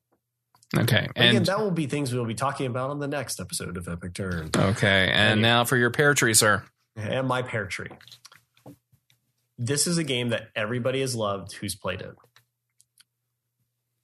Okay, 0.75 1.07
But 1.15 1.17
again, 1.21 1.35
and 1.35 1.45
that 1.47 1.59
will 1.59 1.69
be 1.71 1.85
things 1.85 2.13
we'll 2.13 2.25
be 2.25 2.33
talking 2.33 2.65
about 2.65 2.89
on 2.91 2.99
the 2.99 3.07
next 3.07 3.39
episode 3.39 3.77
of 3.77 3.87
Epic 3.87 4.13
Turn. 4.15 4.49
okay, 4.55 5.09
and 5.11 5.31
Anyway. 5.33 5.41
now 5.41 5.63
for 5.65 5.77
your 5.77 5.91
pear 5.91 6.13
tree, 6.13 6.33
sir. 6.33 6.63
and 6.95 7.27
my 7.27 7.41
pear 7.41 7.65
tree. 7.67 7.89
This 9.57 9.85
is 9.85 9.97
a 9.99 10.03
game 10.03 10.29
that 10.29 10.49
everybody 10.55 11.01
has 11.01 11.13
loved 11.13 11.53
who's 11.53 11.75
played 11.75 12.01
it. 12.01 12.15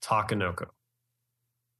Takenoko, 0.03 0.67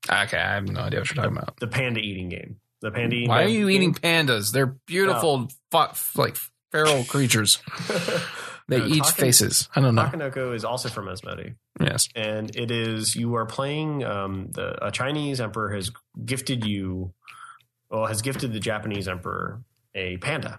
Okay, 0.09 0.37
I 0.37 0.55
have 0.55 0.67
no 0.67 0.81
idea 0.81 0.99
what 0.99 1.09
you're 1.09 1.23
talking 1.23 1.37
about. 1.37 1.59
the 1.59 1.67
panda 1.67 1.99
eating 1.99 2.29
game. 2.29 2.57
The 2.81 2.91
panda 2.91 3.15
eating 3.15 3.29
Why 3.29 3.43
are 3.43 3.47
game- 3.47 3.59
you 3.59 3.69
eating 3.69 3.93
pandas? 3.93 4.51
They're 4.51 4.75
beautiful, 4.85 5.49
fo- 5.71 5.91
like 6.15 6.37
feral 6.71 7.03
creatures. 7.05 7.59
They 8.69 8.79
No, 8.79 8.85
eat 8.87 9.05
faces. 9.05 9.69
I 9.77 9.79
don't 9.79 9.95
know. 9.95 10.03
Takenoko 10.03 10.53
is 10.53 10.65
also 10.65 10.89
from 10.89 11.05
Asmodee, 11.05 11.55
Yes. 11.79 12.09
and 12.17 12.53
it 12.53 12.69
is 12.69 13.15
you 13.15 13.33
are 13.35 13.45
playing. 13.45 14.03
Um, 14.03 14.49
the 14.51 14.85
a 14.85 14.91
Chinese 14.91 15.39
emperor 15.39 15.73
has 15.73 15.89
gifted 16.25 16.65
you, 16.65 17.13
well, 17.89 18.07
has 18.07 18.21
gifted 18.21 18.51
the 18.51 18.59
Japanese 18.59 19.07
emperor 19.07 19.61
a 19.95 20.17
panda, 20.17 20.57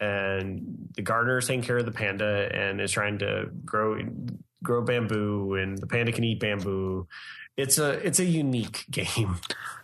and 0.00 0.90
the 0.94 1.02
gardener 1.02 1.38
is 1.38 1.46
taking 1.48 1.62
care 1.62 1.78
of 1.78 1.86
the 1.86 1.90
panda 1.92 2.48
and 2.52 2.80
is 2.80 2.92
trying 2.92 3.18
to 3.18 3.46
grow 3.64 3.98
grow 4.62 4.82
bamboo, 4.82 5.54
and 5.54 5.76
the 5.78 5.88
panda 5.88 6.12
can 6.12 6.22
eat 6.22 6.38
bamboo. 6.38 7.08
It's 7.58 7.76
a 7.76 7.90
it's 8.06 8.20
a 8.20 8.24
unique 8.24 8.86
game. 8.90 9.36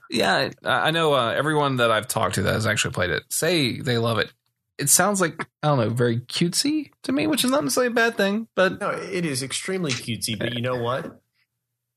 Yeah, 0.09 0.51
I 0.65 0.91
know 0.93 1.13
uh, 1.15 1.33
everyone 1.33 1.77
that 1.77 1.91
I've 1.91 2.07
talked 2.07 2.37
to 2.37 2.43
that 2.43 2.53
has 2.55 2.67
actually 2.67 2.93
played 2.93 3.11
it 3.11 3.25
say 3.31 3.81
they 3.81 3.99
love 3.99 4.19
it. 4.19 4.33
It 4.79 4.89
sounds 4.89 5.21
like 5.21 5.47
I 5.63 5.69
don't 5.69 5.79
know, 5.79 5.89
very 5.91 6.21
cutesy 6.21 6.91
to 7.03 7.13
me, 7.13 7.27
which 7.27 7.45
is 7.45 7.51
not 7.51 7.65
necessarily 7.65 7.93
a 7.93 7.95
bad 7.95 8.17
thing. 8.17 8.49
But 8.55 8.81
No, 8.81 8.91
it 8.91 9.27
is 9.27 9.43
extremely 9.43 9.91
cutesy, 9.91 10.39
but 10.39 10.53
you 10.53 10.63
know 10.63 10.77
what? 10.77 11.21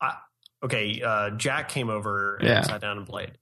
I, 0.01 0.15
okay, 0.63 1.01
uh, 1.01 1.31
Jack 1.31 1.69
came 1.69 1.89
over 1.89 2.35
and 2.37 2.47
Yeah. 2.47 2.61
sat 2.61 2.81
down 2.81 2.97
and 2.97 3.05
played. 3.07 3.37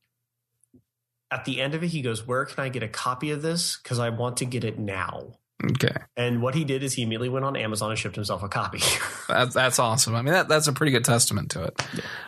At 1.32 1.46
the 1.46 1.62
end 1.62 1.74
of 1.74 1.84
it, 1.84 1.88
he 1.88 2.02
goes, 2.02 2.26
"Where 2.26 2.46
can 2.46 2.64
I 2.64 2.70
get 2.70 2.84
a 2.84 2.88
copy 2.88 3.32
of 3.32 3.42
this? 3.42 3.78
Because 3.78 4.00
I 4.00 4.10
want 4.10 4.38
to 4.38 4.46
get 4.46 4.64
it 4.64 4.78
now." 4.78 5.40
Okay, 5.72 5.96
And 6.18 6.42
what 6.42 6.56
he 6.56 6.64
did 6.64 6.84
is 6.84 6.94
he 6.94 7.02
immediately 7.04 7.30
went 7.30 7.46
on 7.46 7.56
Amazon 7.56 7.90
and 7.90 8.00
shipped 8.00 8.16
himself 8.16 8.44
a 8.44 8.48
copy. 8.50 8.80
that's 9.28 9.54
that's 9.54 9.80
awesome. 9.80 10.16
I 10.16 10.22
mean, 10.22 10.34
that 10.34 10.48
that's 10.48 10.68
a 10.68 10.74
pretty 10.74 10.92
good 10.92 11.06
testament 11.06 11.52
to 11.52 11.64
it. 11.64 11.82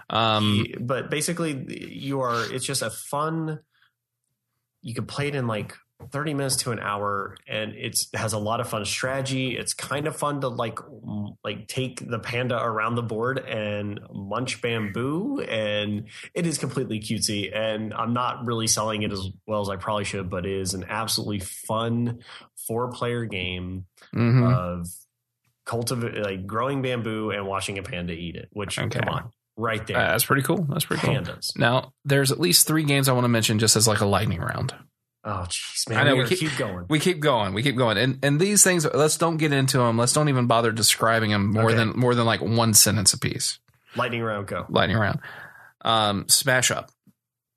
Um, 0.09 0.65
He- 0.65 0.75
but 0.79 1.09
basically, 1.09 1.91
you 1.93 2.21
are. 2.21 2.43
It's 2.53 2.65
just 2.65 2.81
a 2.81 2.89
fun. 2.89 3.59
You 4.81 4.93
can 4.93 5.05
play 5.05 5.27
it 5.27 5.35
in 5.35 5.47
like 5.47 5.75
30 6.11 6.35
minutes 6.35 6.55
to 6.57 6.71
an 6.71 6.79
hour 6.79 7.35
and 7.47 7.73
it's 7.75 8.07
it 8.13 8.17
has 8.17 8.33
a 8.33 8.37
lot 8.37 8.59
of 8.59 8.69
fun 8.69 8.85
strategy 8.85 9.57
it's 9.57 9.73
kind 9.73 10.05
of 10.07 10.15
fun 10.15 10.39
to 10.41 10.47
like 10.47 10.77
like 11.43 11.67
take 11.67 12.07
the 12.07 12.19
panda 12.19 12.55
around 12.55 12.95
the 12.95 13.01
board 13.01 13.39
and 13.39 13.99
munch 14.13 14.61
bamboo 14.61 15.39
and 15.41 16.05
it 16.35 16.45
is 16.45 16.59
completely 16.59 16.99
cutesy 16.99 17.53
and 17.55 17.93
i'm 17.95 18.13
not 18.13 18.45
really 18.45 18.67
selling 18.67 19.01
it 19.01 19.11
as 19.11 19.27
well 19.47 19.61
as 19.61 19.69
i 19.69 19.75
probably 19.75 20.03
should 20.03 20.29
but 20.29 20.45
it 20.45 20.51
is 20.51 20.75
an 20.75 20.85
absolutely 20.87 21.39
fun 21.39 22.19
four 22.67 22.89
player 22.89 23.25
game 23.25 23.85
mhm. 24.15 24.55
of 24.55 24.87
cultivating 25.65 26.23
like 26.23 26.45
growing 26.45 26.81
bamboo 26.83 27.31
and 27.31 27.45
watching 27.47 27.77
a 27.79 27.83
panda 27.83 28.13
eat 28.13 28.35
it 28.35 28.47
which 28.53 28.77
Okay. 28.77 28.99
come 28.99 29.09
on 29.09 29.31
right 29.57 29.85
there 29.87 29.97
Uh, 29.97 30.11
that's 30.11 30.25
pretty 30.25 30.43
cool. 30.43 30.63
That's 30.69 30.85
pretty 30.85 31.01
cool. 31.01 31.19
Now, 31.57 31.91
there's 32.05 32.31
at 32.31 32.39
least 32.39 32.67
three 32.67 32.83
games 32.83 33.09
I 33.09 33.13
want 33.13 33.23
to 33.23 33.29
mention 33.29 33.57
just 33.57 33.75
as 33.75 33.87
like 33.87 34.01
a 34.01 34.05
lightning 34.05 34.39
round. 34.39 34.75
Oh 35.27 35.45
jeez 35.49 35.87
man 35.89 35.99
I 35.99 36.03
know, 36.03 36.15
we, 36.15 36.23
we 36.23 36.29
keep- 36.29 36.39
keep 36.39 36.57
going 36.57 36.85
We 36.89 36.99
keep 36.99 37.19
going. 37.19 37.53
We 37.53 37.61
keep 37.61 37.75
going. 37.77 37.97
And 37.99 38.17
and 38.23 38.39
these 38.39 38.63
things, 38.63 38.85
let's 38.91 39.17
don't 39.17 39.37
get 39.37 39.51
into 39.53 39.77
them. 39.77 39.97
Let's 39.97 40.13
don't 40.13 40.29
even 40.29 40.47
bother 40.47 40.71
describing 40.71 41.29
them 41.31 41.51
more 41.51 41.65
Okay. 41.65 41.75
than 41.75 41.89
more 41.99 42.15
than 42.15 42.25
like 42.25 42.41
one 42.41 42.73
sentence 42.73 43.13
apiece. 43.13 43.59
lightning 43.95 44.23
round 44.23 44.47
go 44.47 44.65
Lightning 44.69 44.97
round. 44.97 45.19
Um, 45.85 46.27
Smash 46.27 46.71
Up. 46.71 46.89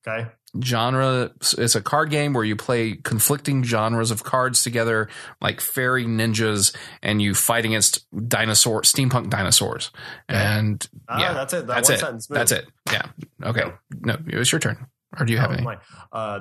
okay 0.06 0.28
genre 0.64 1.30
it's 1.58 1.76
a 1.76 1.80
card 1.80 2.10
game 2.10 2.32
where 2.32 2.42
you 2.42 2.56
play 2.56 2.96
conflicting 2.96 3.62
genres 3.62 4.10
of 4.10 4.24
cards 4.24 4.64
together 4.64 5.08
like 5.40 5.60
fairy 5.60 6.04
ninjas 6.04 6.74
and 7.04 7.22
you 7.22 7.34
fight 7.36 7.64
against 7.64 8.04
dinosaur 8.28 8.82
steampunk 8.82 9.30
dinosaurs 9.30 9.92
and 10.28 10.88
Ah, 11.08 11.20
yeah 11.20 11.32
that's 11.34 11.52
it 11.54 11.68
that 11.68 11.74
that's 11.76 11.88
one 11.88 11.94
it 11.96 12.00
sentence 12.00 12.26
that's 12.26 12.50
it 12.50 12.66
yeah 12.90 13.02
okay 13.44 13.62
no 14.00 14.16
it 14.26 14.34
was 14.36 14.50
your 14.50 14.58
turn 14.58 14.88
or 15.20 15.24
do 15.24 15.32
you 15.32 15.38
have 15.38 15.50
Oh, 15.52 15.54
any. 15.54 15.78
Uh, 16.10 16.40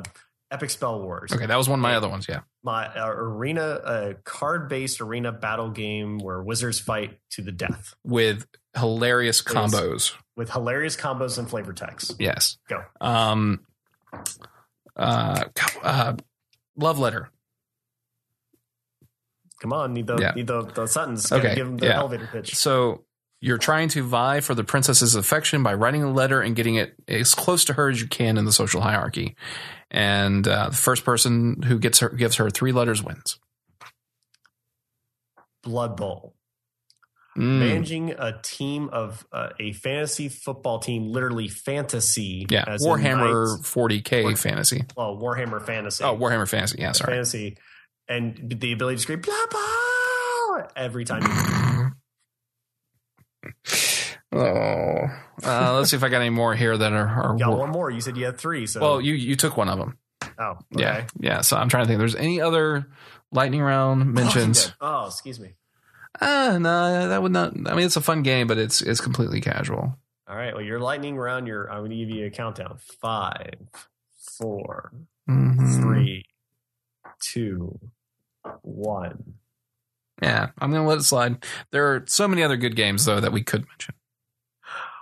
Epic 0.51 0.69
Spell 0.71 1.01
Wars. 1.01 1.31
okay 1.31 1.45
that 1.45 1.57
was 1.57 1.69
one 1.69 1.79
of 1.79 1.83
my 1.83 1.95
other 1.95 2.09
ones 2.09 2.25
yeah 2.27 2.41
My 2.63 2.87
uh, 2.87 3.07
arena, 3.09 3.61
uh, 3.61 4.13
card-based 4.23 4.99
arena 5.01 5.31
battle 5.31 5.69
game 5.69 6.17
where 6.17 6.41
wizards 6.41 6.79
fight 6.79 7.19
to 7.31 7.41
the 7.41 7.51
death 7.51 7.93
with 8.03 8.47
hilarious 8.75 9.41
combos 9.41 10.13
with 10.35 10.49
hilarious 10.51 10.95
combos 10.95 11.37
and 11.37 11.49
flavor 11.49 11.73
text. 11.73 12.15
yes 12.19 12.57
Go. 12.67 12.83
um 13.01 13.59
uh, 14.95 15.43
uh 15.83 16.15
love 16.75 16.97
letter 16.99 17.29
Come 19.61 19.73
on, 19.73 19.93
need 19.93 20.07
the 20.07 20.17
Yeah. 20.17 20.31
need 20.35 20.47
the, 20.47 20.61
the 20.63 20.87
sentence. 20.87 21.29
Gotta 21.29 21.47
Okay, 21.47 21.55
give 21.55 21.67
them 21.67 21.77
the 21.77 21.87
yeah. 21.87 21.97
elevator 21.99 22.27
pitch. 22.31 22.55
So 22.55 23.03
you're 23.41 23.57
trying 23.57 23.87
to 23.89 24.03
vie 24.03 24.39
for 24.41 24.53
the 24.53 24.63
princess's 24.63 25.15
affection 25.15 25.63
by 25.63 25.73
writing 25.73 26.03
a 26.03 26.11
letter 26.11 26.41
and 26.41 26.55
getting 26.55 26.75
it 26.75 26.93
as 27.07 27.33
close 27.33 27.63
to 27.65 27.73
her 27.73 27.89
as 27.89 28.01
you 28.01 28.07
can 28.07 28.37
in 28.37 28.45
the 28.45 28.51
social 28.51 28.81
hierarchy. 28.81 29.35
And 29.91 30.47
uh, 30.47 30.69
the 30.69 30.75
first 30.75 31.03
person 31.05 31.61
who 31.63 31.79
gets 31.79 31.99
her 31.99 32.09
gives 32.09 32.35
her 32.35 32.49
three 32.49 32.71
letters 32.71 33.01
wins. 33.03 33.39
Blood 35.63 35.97
Bowl. 35.97 36.35
Mm, 37.37 37.59
Managing 37.59 38.11
a 38.11 38.39
team 38.41 38.89
of 38.89 39.25
uh, 39.31 39.49
a 39.59 39.71
fantasy 39.73 40.29
football 40.29 40.79
team, 40.79 41.11
literally 41.11 41.47
fantasy. 41.47 42.45
yeah, 42.49 42.65
Warhammer 42.81 43.57
knights- 43.57 43.69
40k 43.69 44.23
War- 44.23 44.35
fantasy. 44.35 44.83
well, 44.97 45.15
Warhammer 45.15 45.63
Fantasy. 45.65 46.03
Oh, 46.03 46.17
Warhammer 46.17 46.47
fantasy. 46.47 46.79
Yeah, 46.81 46.91
sorry. 46.91 47.13
fantasy, 47.13 47.57
and 48.09 48.35
the 48.59 48.73
ability 48.73 48.97
to 48.97 49.01
scream 49.03 49.21
"Blood 49.21 49.49
Bowl" 49.51 50.67
every 50.75 51.05
time. 51.05 51.21
You, 51.21 51.29
Oh, 54.31 55.07
uh, 55.43 55.73
let's 55.73 55.89
see 55.89 55.95
if 55.97 56.03
I 56.03 56.09
got 56.09 56.21
any 56.21 56.29
more 56.29 56.53
here 56.53 56.77
that 56.77 56.93
are. 56.93 57.07
are 57.07 57.35
got 57.37 57.57
one 57.57 57.71
more. 57.71 57.89
You 57.89 57.99
said 58.01 58.15
you 58.15 58.25
had 58.25 58.37
three. 58.37 58.67
So 58.67 58.79
well, 58.81 59.01
you 59.01 59.13
you 59.15 59.35
took 59.35 59.57
one 59.57 59.69
of 59.69 59.79
them. 59.79 59.97
Oh, 60.37 60.57
Yeah, 60.71 61.07
yeah. 61.19 61.41
So 61.41 61.57
I'm 61.57 61.67
trying 61.69 61.85
to 61.85 61.87
think. 61.87 61.95
If 61.97 61.99
there's 61.99 62.15
any 62.15 62.39
other 62.39 62.87
lightning 63.31 63.61
round 63.61 64.13
mentions? 64.13 64.71
Oh, 64.79 65.07
excuse 65.07 65.39
me. 65.39 65.55
Ah, 66.21 66.57
no, 66.59 67.07
that 67.09 67.21
would 67.21 67.31
not. 67.31 67.53
I 67.55 67.75
mean, 67.75 67.85
it's 67.85 67.95
a 67.95 68.01
fun 68.01 68.21
game, 68.23 68.47
but 68.47 68.57
it's 68.57 68.81
it's 68.81 69.01
completely 69.01 69.41
casual. 69.41 69.97
All 70.27 70.35
right. 70.35 70.53
Well, 70.53 70.63
your 70.63 70.79
lightning 70.79 71.17
round. 71.17 71.47
Your 71.47 71.69
I'm 71.71 71.79
going 71.79 71.91
to 71.91 71.97
give 71.97 72.09
you 72.09 72.25
a 72.27 72.29
countdown. 72.29 72.77
Five, 73.01 73.55
four, 74.37 74.91
Mhm. 75.27 75.81
three, 75.81 76.25
two, 77.19 77.79
one. 78.61 79.35
Yeah, 80.21 80.49
I'm 80.59 80.71
gonna 80.71 80.87
let 80.87 80.97
it 80.97 81.03
slide. 81.03 81.45
There 81.71 81.93
are 81.93 82.03
so 82.07 82.27
many 82.27 82.43
other 82.43 82.57
good 82.57 82.75
games 82.75 83.05
though 83.05 83.19
that 83.19 83.31
we 83.31 83.43
could 83.43 83.65
mention. 83.67 83.95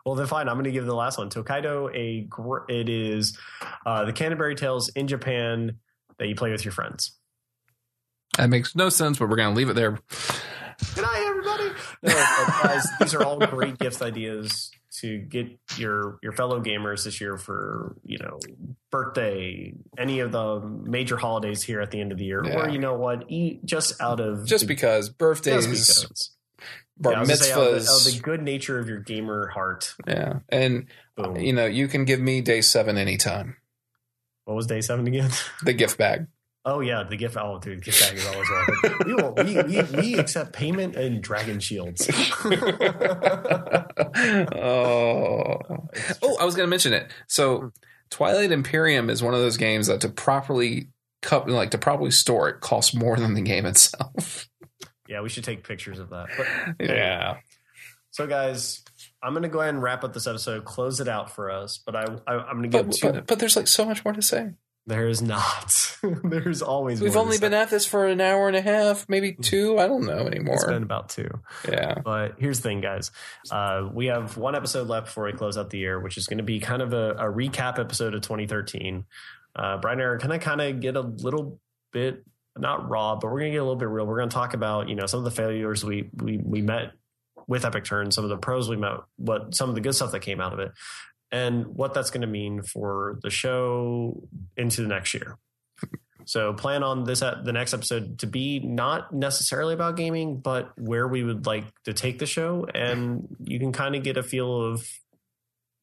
Well, 0.06 0.15
then 0.15 0.27
fine. 0.27 0.48
I'm 0.48 0.56
going 0.56 0.64
to 0.64 0.72
give 0.72 0.85
the 0.85 0.95
last 0.95 1.18
one. 1.18 1.30
Tokaido. 1.30 1.89
A 1.94 2.22
gr- 2.22 2.64
it 2.69 2.88
is 2.88 3.38
uh, 3.85 4.06
the 4.06 4.14
Canterbury 4.14 4.56
Tales 4.56 4.88
in 4.88 5.06
Japan 5.10 5.80
that 6.18 6.30
you 6.30 6.35
play 6.35 6.49
with 6.49 6.64
your 6.64 6.72
friends. 6.72 7.11
That 8.38 8.49
makes 8.49 8.73
no 8.73 8.88
sense, 8.88 9.19
but 9.19 9.27
we're 9.27 9.35
gonna 9.35 9.56
leave 9.56 9.69
it 9.69 9.73
there. 9.73 9.99
Good 10.95 11.02
night, 11.02 11.26
everybody. 11.27 11.72
No, 12.03 12.14
guys, 12.64 12.88
these 13.02 13.15
are 13.15 13.23
all 13.23 13.38
great 13.39 13.80
gift 13.80 14.02
ideas 14.02 14.72
to 15.02 15.18
get 15.19 15.48
your 15.78 16.18
your 16.24 16.32
fellow 16.34 16.61
gamers 16.61 17.03
this 17.06 17.19
year 17.22 17.38
for 17.38 17.95
you 18.03 18.18
know 18.19 18.40
birthday, 18.91 19.74
any 19.98 20.19
of 20.19 20.32
the 20.32 20.60
major 20.61 21.18
holidays 21.18 21.61
here 21.64 21.82
at 21.82 21.91
the 21.91 21.99
end 21.99 22.11
of 22.11 22.18
the 22.18 22.26
year, 22.26 22.44
Yeah. 22.45 22.56
or 22.65 22.69
you 22.69 22.80
know 22.80 22.95
what, 22.95 23.26
eat 23.30 23.65
just 23.65 23.99
out 24.02 24.19
of 24.19 24.45
Just 24.45 24.64
the- 24.64 24.68
because 24.68 25.07
just 25.10 25.18
birthdays, 25.18 25.68
because. 25.68 26.32
bar 26.99 27.14
Yeah, 27.14 27.24
say, 27.36 27.52
out 27.52 27.60
of 27.60 27.65
the- 27.65 27.72
out 27.72 27.78
of 27.78 27.82
mitzvahs, 27.84 28.15
the 28.15 28.22
good 28.22 28.41
nature 28.41 28.80
of 28.80 28.88
your 28.90 28.99
gamer 28.99 29.48
heart. 29.49 29.94
yeah, 30.07 30.40
and 30.49 30.88
Boom. 31.15 31.36
you 31.36 31.53
know 31.53 31.65
you 31.65 31.88
can 31.88 32.06
give 32.06 32.19
me 32.19 32.41
day 32.41 32.61
seven 32.61 32.98
anytime. 32.98 33.57
what 34.45 34.56
was 34.56 34.65
day 34.68 34.80
seven 34.82 35.06
again? 35.07 35.30
The 35.64 35.74
gift 35.74 35.98
bag. 35.98 36.28
Oh 36.69 36.81
yeah, 36.81 37.03
the 37.03 37.15
gift. 37.15 37.38
Oh, 37.38 37.60
dude, 37.60 37.81
gift 37.81 38.02
bag 38.02 38.18
is 38.18 38.27
always 38.27 38.49
welcome. 38.49 38.76
we 39.06 39.14
will. 39.14 39.34
We, 39.35 39.64
we 39.64 39.81
we 40.02 40.19
accept 40.19 40.52
payment 40.52 40.98
in 40.98 41.22
dragon 41.22 41.61
shields. 41.61 42.10
oh, 44.53 45.60
oh, 46.22 46.38
I 46.38 46.44
was 46.44 46.56
going 46.56 46.68
to 46.68 46.69
mention 46.69 46.91
it. 46.91 47.10
So, 47.27 47.72
Twilight 48.10 48.52
Imperium 48.52 49.10
is 49.10 49.23
one 49.23 49.34
of 49.34 49.39
those 49.39 49.56
games 49.56 49.88
that 49.88 50.02
to 50.02 50.10
properly 50.10 50.89
cup, 51.22 51.48
like 51.48 51.72
to 51.72 51.77
properly 51.77 52.11
store 52.11 52.49
it, 52.49 52.60
costs 52.60 52.94
more 52.94 53.15
than 53.15 53.34
the 53.34 53.41
game 53.41 53.65
itself. 53.65 54.49
yeah, 55.07 55.22
we 55.22 55.30
should 55.30 55.45
take 55.45 55.65
pictures 55.65 55.99
of 55.99 56.10
that. 56.10 56.27
But 56.35 56.85
yeah, 56.85 57.38
So, 58.11 58.27
guys, 58.27 58.84
I'm 59.23 59.31
going 59.31 59.44
to 59.44 59.49
go 59.49 59.61
ahead 59.61 59.73
and 59.73 59.81
wrap 59.81 60.03
up 60.03 60.14
this 60.14 60.27
episode, 60.27 60.65
close 60.65 60.99
it 60.99 61.07
out 61.07 61.31
for 61.34 61.49
us. 61.49 61.80
But 61.85 61.95
I, 61.95 62.03
I 62.27 62.34
I'm 62.34 62.57
going 62.57 62.69
to 62.69 62.77
give 62.77 62.88
but, 62.88 62.94
two. 62.94 63.11
but 63.14 63.26
but 63.26 63.39
there's 63.39 63.56
like 63.56 63.69
so 63.69 63.85
much 63.85 64.03
more 64.03 64.14
to 64.14 64.22
say. 64.22 64.49
There 64.88 65.07
is 65.07 65.22
not. 65.22 65.97
There's 66.23 66.61
always. 66.61 67.01
We've 67.01 67.15
only 67.18 67.38
been 67.38 67.53
at 67.53 67.69
this 67.69 67.85
for 67.85 68.07
an 68.07 68.19
hour 68.22 68.47
and 68.47 68.55
a 68.55 68.61
half, 68.61 69.07
maybe 69.07 69.34
two. 69.34 69.77
I 69.77 69.88
don't 69.88 70.05
know 70.05 70.26
It's 70.26 70.35
anymore. 70.35 70.65
been 70.68 70.81
about 70.84 71.09
two. 71.09 71.30
yeah, 71.69 71.95
But 72.03 72.35
here's 72.39 72.59
the 72.59 72.64
thing, 72.69 72.81
guys. 72.81 73.11
Uh, 73.51 73.89
we 73.93 74.07
have 74.07 74.38
one 74.38 74.55
episode 74.55 74.88
left 74.88 75.07
before 75.07 75.26
we 75.26 75.34
close 75.34 75.57
out 75.57 75.69
the 75.69 75.77
year, 75.77 75.99
which 75.99 76.18
is 76.18 76.26
going 76.26 76.38
to 76.38 76.43
be 76.43 76.59
kind 76.59 76.81
of 76.81 76.93
a, 76.93 77.11
a 77.11 77.26
recap 77.31 77.77
episode 77.80 78.15
of 78.15 78.22
2013. 78.22 79.05
Uh, 79.55 79.77
Brian 79.77 79.99
and 79.99 80.01
Aaron, 80.01 80.19
can 80.19 80.31
I 80.31 80.38
kind 80.38 80.61
of 80.61 80.80
get 80.80 80.95
a 80.95 81.01
little 81.01 81.59
bit 81.91 82.23
not 82.57 82.89
raw, 82.89 83.15
but 83.15 83.27
we're 83.27 83.39
going 83.39 83.51
to 83.51 83.55
get 83.55 83.59
a 83.61 83.64
little 83.64 83.76
bit 83.76 83.88
real. 83.88 84.05
We're 84.07 84.18
going 84.18 84.30
to 84.30 84.34
talk 84.34 84.53
about 84.55 84.89
you 84.89 84.95
know 84.95 85.05
some 85.05 85.19
of 85.19 85.23
the 85.26 85.31
failures 85.31 85.84
we 85.85 86.09
we 86.15 86.38
we 86.38 86.61
met 86.61 86.93
with 87.47 87.65
Epic 87.65 87.84
Turn, 87.85 88.11
some 88.11 88.23
of 88.23 88.30
the 88.30 88.38
pros 88.38 88.68
we 88.69 88.77
met, 88.77 88.97
what 89.18 89.53
some 89.55 89.69
of 89.69 89.76
the 89.76 89.81
good 89.81 89.93
stuff 89.95 90.11
that 90.11 90.22
came 90.22 90.41
out 90.41 90.53
of 90.53 90.59
it, 90.59 90.72
and 91.32 91.68
what 91.68 91.94
that's 91.94 92.10
going 92.10 92.22
to 92.22 92.28
mean 92.28 92.62
for 92.62 93.20
the 93.22 93.30
show 93.30 94.28
into 94.56 94.82
the 94.82 94.88
next 94.88 95.14
year. 95.14 95.38
So 96.26 96.54
plan 96.54 96.84
on 96.84 97.06
this 97.06 97.22
at 97.22 97.45
the 97.45 97.54
next 97.54 97.74
episode 97.74 98.20
to 98.20 98.28
be 98.28 98.60
not 98.60 99.14
necessarily 99.14 99.74
about 99.74 99.95
gaming, 99.95 100.40
but 100.40 100.72
where 100.78 101.08
we 101.08 101.24
would 101.24 101.45
like 101.45 101.64
to 101.86 101.94
take 101.94 102.20
the 102.20 102.26
show, 102.26 102.68
and 102.74 103.28
you 103.40 103.60
can 103.60 103.72
kind 103.72 103.95
of 103.95 104.04
get 104.04 104.18
a 104.18 104.24
feel 104.24 104.62
of 104.62 104.86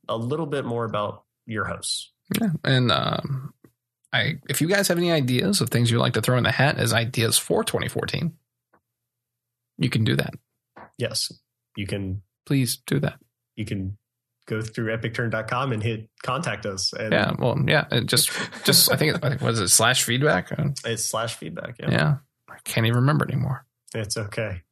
a 0.07 0.17
little 0.17 0.45
bit 0.45 0.67
more 0.67 0.85
about 0.85 1.25
your 1.47 1.65
hosts. 1.65 2.13
yeah. 2.39 2.51
And 2.63 2.93
um, 2.93 3.55
I, 4.13 4.35
if 4.51 4.61
you 4.61 4.69
guys 4.69 4.89
have 4.89 4.99
any 4.99 5.11
ideas 5.11 5.63
of 5.63 5.71
things 5.71 5.91
you'd 5.91 5.99
like 5.99 6.13
to 6.13 6.21
throw 6.21 6.37
in 6.37 6.45
the 6.45 6.53
hat 6.53 6.77
as 6.79 6.93
ideas 6.93 7.39
for 7.39 7.65
2014, 7.65 8.35
you 9.79 9.89
can 9.89 10.05
do 10.05 10.15
that. 10.17 10.35
Yes, 10.99 11.33
you 11.75 11.87
can 11.87 12.23
Please 12.45 12.77
do 12.77 13.01
that. 13.01 13.19
you 13.57 13.65
can 13.65 13.97
go 14.47 14.63
through 14.63 14.93
epicturn.com 14.97 15.73
and 15.73 15.83
hit 15.83 16.09
contact 16.23 16.67
us 16.67 16.93
and 16.93 17.13
Yeah, 17.13 17.33
well, 17.39 17.59
yeah, 17.67 17.87
it 17.91 18.07
just, 18.07 18.31
just 18.65 18.91
I 18.93 18.97
think, 18.97 19.25
I 19.25 19.29
think 19.31 19.41
what 19.43 19.53
is 19.53 19.61
it 19.61 19.69
slash 19.69 20.03
feedback? 20.05 20.53
Uh, 20.53 20.71
it's 20.85 21.05
slash 21.05 21.35
feedback. 21.37 21.77
Yeah, 21.81 21.91
yeah, 21.91 22.15
I 22.49 22.57
can't 22.65 22.87
even 22.87 23.01
remember 23.01 23.27
anymore. 23.27 23.67
it's 23.95 24.17
okay. 24.17 24.63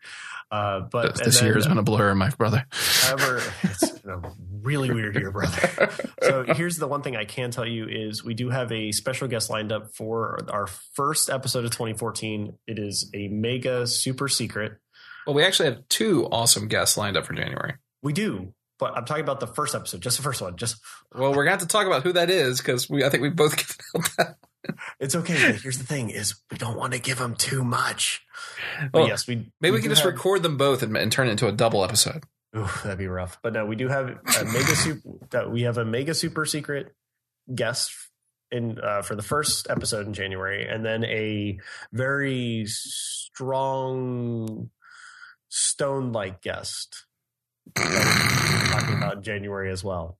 Uh, 0.50 0.80
but 0.80 1.14
This, 1.16 1.24
this 1.26 1.38
then, 1.38 1.46
year 1.46 1.54
has 1.54 1.66
been 1.66 1.78
a 1.78 1.82
blur, 1.82 2.14
my 2.14 2.28
brother. 2.28 2.66
However, 2.70 3.42
it's 3.62 3.90
been 4.00 4.10
a 4.10 4.20
really 4.60 4.90
weird 4.90 5.16
year, 5.16 5.30
brother. 5.30 5.88
So 6.22 6.44
here's 6.44 6.76
the 6.76 6.86
one 6.86 7.02
thing 7.02 7.16
I 7.16 7.24
can 7.24 7.50
tell 7.50 7.66
you 7.66 7.86
is 7.88 8.22
we 8.22 8.34
do 8.34 8.48
have 8.50 8.70
a 8.70 8.92
special 8.92 9.26
guest 9.28 9.50
lined 9.50 9.72
up 9.72 9.92
for 9.94 10.38
our 10.50 10.66
first 10.94 11.30
episode 11.30 11.64
of 11.64 11.72
2014. 11.72 12.52
It 12.68 12.78
is 12.78 13.10
a 13.14 13.26
mega 13.28 13.86
super 13.88 14.28
secret. 14.28 14.78
well, 15.26 15.34
we 15.34 15.42
actually 15.42 15.70
have 15.70 15.88
two 15.88 16.26
awesome 16.26 16.68
guests 16.68 16.96
lined 16.96 17.16
up 17.16 17.26
for 17.26 17.32
January. 17.32 17.74
We 18.02 18.12
do, 18.12 18.54
but 18.82 18.96
I'm 18.96 19.04
talking 19.04 19.22
about 19.22 19.38
the 19.38 19.46
first 19.46 19.76
episode, 19.76 20.00
just 20.00 20.16
the 20.16 20.24
first 20.24 20.42
one. 20.42 20.56
Just 20.56 20.80
Well, 21.14 21.30
we're 21.30 21.44
going 21.44 21.46
to 21.46 21.50
have 21.52 21.60
to 21.60 21.68
talk 21.68 21.86
about 21.86 22.02
who 22.02 22.12
that 22.14 22.30
is 22.30 22.58
because 22.58 22.90
we, 22.90 23.04
I 23.04 23.10
think 23.10 23.22
we 23.22 23.28
both 23.30 23.56
given 23.56 23.76
out 23.96 24.10
that. 24.18 24.36
it's 24.98 25.14
okay. 25.14 25.34
here's 25.52 25.78
the 25.78 25.84
thing: 25.84 26.10
is 26.10 26.34
we 26.50 26.58
don't 26.58 26.76
want 26.76 26.94
to 26.94 26.98
give 26.98 27.18
them 27.18 27.36
too 27.36 27.62
much. 27.62 28.22
But 28.90 29.00
Well, 29.00 29.08
yes, 29.08 29.28
we 29.28 29.52
Maybe 29.60 29.70
we, 29.72 29.78
do 29.78 29.82
can 29.82 29.90
just 29.92 30.02
have- 30.02 30.12
record 30.12 30.42
them 30.42 30.56
both 30.56 30.82
and, 30.82 30.96
and 30.96 31.12
turn 31.12 31.28
it 31.28 31.30
into 31.30 31.46
a 31.46 31.52
double 31.52 31.84
episode. 31.84 32.24
Ooh, 32.56 32.66
that'd 32.82 32.98
be 32.98 33.06
rough. 33.06 33.38
But 33.42 33.52
no, 33.52 33.64
we 33.64 33.76
do 33.76 33.86
have 33.88 34.08
a 34.08 34.44
mega 34.44 34.74
super. 34.76 35.08
That 35.30 35.50
we 35.52 35.62
have 35.62 35.78
a 35.78 35.84
mega 35.84 36.14
super 36.14 36.44
secret 36.44 36.92
guest 37.54 37.92
in 38.50 38.78
uh, 38.82 39.02
for 39.02 39.14
the 39.14 39.22
first 39.22 39.68
episode 39.70 40.06
in 40.06 40.12
January, 40.12 40.66
and 40.68 40.84
then 40.84 41.04
a 41.04 41.58
very 41.92 42.64
strong 42.66 44.70
stone 45.48 46.12
like 46.12 46.42
guest 46.42 47.06
talking 48.72 48.96
about 48.96 49.16
in 49.18 49.22
January 49.22 49.70
as 49.70 49.84
well. 49.84 50.18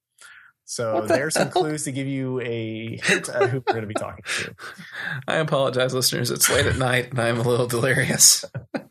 So 0.64 1.02
the 1.02 1.08
there's 1.08 1.34
some 1.34 1.50
hell? 1.50 1.62
clues 1.62 1.84
to 1.84 1.92
give 1.92 2.06
you 2.06 2.40
a 2.40 2.98
hint 3.02 3.28
at 3.28 3.50
who 3.50 3.58
we're 3.66 3.72
going 3.72 3.82
to 3.82 3.86
be 3.86 3.94
talking 3.94 4.24
to. 4.24 4.54
I 5.28 5.36
apologize, 5.36 5.92
listeners. 5.92 6.30
It's 6.30 6.48
late 6.48 6.66
at 6.66 6.76
night 6.76 7.10
and 7.10 7.20
I'm 7.20 7.38
a 7.38 7.42
little 7.42 7.66
delirious. 7.66 8.44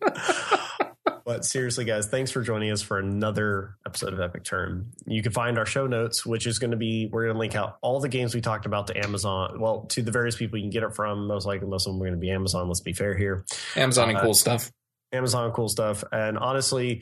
But 1.24 1.46
seriously, 1.46 1.86
guys, 1.86 2.08
thanks 2.08 2.30
for 2.30 2.42
joining 2.42 2.72
us 2.72 2.82
for 2.82 3.00
another 3.00 3.78
episode 3.86 4.12
of 4.12 4.20
Epic 4.20 4.44
Turn. 4.44 4.92
You 5.06 5.24
can 5.24 5.32
find 5.32 5.58
our 5.58 5.66
show 5.66 5.88
notes, 5.88 6.26
which 6.26 6.46
is 6.46 6.60
going 6.60 6.72
to 6.72 6.78
be 6.78 7.08
we're 7.10 7.24
going 7.24 7.36
to 7.36 7.40
link 7.40 7.56
out 7.56 7.78
all 7.82 8.02
the 8.02 8.10
games 8.10 8.36
we 8.36 8.42
talked 8.42 8.66
about 8.66 8.88
to 8.88 8.98
Amazon. 8.98 9.58
Well, 9.60 9.86
to 9.92 10.02
the 10.02 10.12
various 10.12 10.36
people 10.36 10.58
you 10.58 10.64
can 10.64 10.72
get 10.72 10.84
it 10.84 10.94
from. 10.94 11.28
Most 11.28 11.46
likely, 11.46 11.68
most 11.68 11.88
of 11.88 11.94
them 11.94 12.02
are 12.02 12.06
going 12.06 12.20
to 12.20 12.20
be 12.20 12.32
Amazon. 12.32 12.68
Let's 12.68 12.82
be 12.82 12.92
fair 12.92 13.16
here. 13.16 13.46
Amazon 13.78 14.10
and 14.10 14.18
Uh, 14.18 14.22
cool 14.24 14.34
stuff. 14.34 14.72
Amazon 15.14 15.46
and 15.46 15.54
cool 15.54 15.70
stuff. 15.70 16.04
And 16.12 16.38
honestly, 16.38 17.02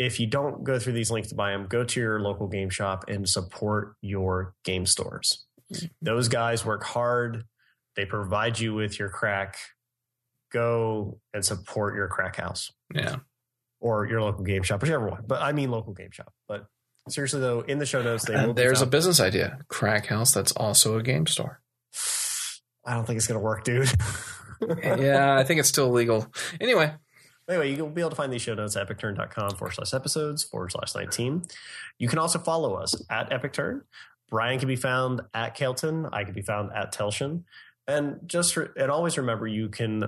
if 0.00 0.18
you 0.18 0.26
don't 0.26 0.64
go 0.64 0.78
through 0.78 0.94
these 0.94 1.10
links 1.10 1.28
to 1.28 1.34
buy 1.34 1.50
them, 1.50 1.66
go 1.68 1.84
to 1.84 2.00
your 2.00 2.20
local 2.20 2.48
game 2.48 2.70
shop 2.70 3.04
and 3.06 3.28
support 3.28 3.96
your 4.00 4.54
game 4.64 4.86
stores. 4.86 5.44
Mm-hmm. 5.70 5.86
Those 6.00 6.28
guys 6.28 6.64
work 6.64 6.82
hard. 6.82 7.44
They 7.96 8.06
provide 8.06 8.58
you 8.58 8.72
with 8.72 8.98
your 8.98 9.10
crack. 9.10 9.58
Go 10.52 11.20
and 11.34 11.44
support 11.44 11.94
your 11.96 12.08
crack 12.08 12.36
house 12.36 12.72
Yeah. 12.94 13.16
or 13.78 14.06
your 14.06 14.22
local 14.22 14.42
game 14.42 14.62
shop, 14.62 14.80
whichever 14.80 15.06
one. 15.06 15.24
But 15.26 15.42
I 15.42 15.52
mean 15.52 15.70
local 15.70 15.92
game 15.92 16.12
shop. 16.12 16.32
But 16.48 16.64
seriously 17.10 17.40
though, 17.40 17.60
in 17.60 17.78
the 17.78 17.84
show 17.84 18.00
notes, 18.02 18.24
they 18.24 18.32
will 18.34 18.40
And 18.40 18.56
there's 18.56 18.80
a 18.80 18.86
business 18.86 19.20
idea 19.20 19.58
crack 19.68 20.06
house 20.06 20.32
that's 20.32 20.52
also 20.52 20.96
a 20.96 21.02
game 21.02 21.26
store. 21.26 21.60
I 22.86 22.94
don't 22.94 23.04
think 23.06 23.18
it's 23.18 23.26
gonna 23.26 23.38
work, 23.40 23.64
dude. 23.64 23.90
yeah, 24.82 25.36
I 25.36 25.44
think 25.44 25.60
it's 25.60 25.68
still 25.68 25.88
illegal. 25.88 26.26
Anyway, 26.58 26.94
Anyway, 27.50 27.74
you'll 27.74 27.88
be 27.88 28.00
able 28.00 28.10
to 28.10 28.16
find 28.16 28.32
these 28.32 28.42
show 28.42 28.54
notes 28.54 28.76
at 28.76 28.88
epicturn.com 28.88 29.56
forward 29.56 29.72
slash 29.72 29.92
episodes 29.92 30.44
forward 30.44 30.70
slash 30.70 30.94
19. 30.94 31.42
You 31.98 32.08
can 32.08 32.20
also 32.20 32.38
follow 32.38 32.74
us 32.74 32.94
at 33.10 33.32
Epic 33.32 33.52
Turn. 33.52 33.82
Brian 34.30 34.60
can 34.60 34.68
be 34.68 34.76
found 34.76 35.22
at 35.34 35.56
Kelton. 35.56 36.06
I 36.12 36.22
can 36.22 36.32
be 36.32 36.42
found 36.42 36.70
at 36.72 36.94
Telshin. 36.94 37.42
And 37.88 38.20
just 38.24 38.56
re- 38.56 38.68
and 38.76 38.88
always 38.88 39.18
remember 39.18 39.48
you 39.48 39.68
can 39.68 40.04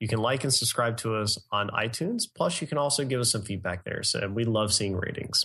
you 0.00 0.08
can 0.08 0.18
like 0.18 0.42
and 0.42 0.52
subscribe 0.52 0.96
to 0.98 1.16
us 1.16 1.38
on 1.52 1.68
iTunes. 1.68 2.22
Plus, 2.34 2.60
you 2.62 2.66
can 2.66 2.78
also 2.78 3.04
give 3.04 3.20
us 3.20 3.30
some 3.30 3.42
feedback 3.42 3.84
there. 3.84 4.02
So 4.02 4.26
we 4.28 4.44
love 4.44 4.72
seeing 4.72 4.96
ratings. 4.96 5.44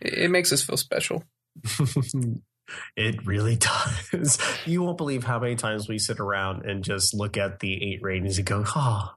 it, 0.00 0.14
it 0.14 0.30
makes 0.30 0.52
us 0.52 0.64
feel 0.64 0.76
special. 0.76 1.22
it 2.96 3.24
really 3.24 3.56
does. 3.56 4.38
You 4.66 4.82
won't 4.82 4.96
believe 4.96 5.24
how 5.24 5.38
many 5.38 5.56
times 5.56 5.88
we 5.88 5.98
sit 5.98 6.18
around 6.18 6.64
and 6.64 6.82
just 6.82 7.12
look 7.12 7.36
at 7.36 7.60
the 7.60 7.92
eight 7.92 8.02
ratings 8.02 8.38
and 8.38 8.46
go, 8.46 8.64
oh, 8.74 9.10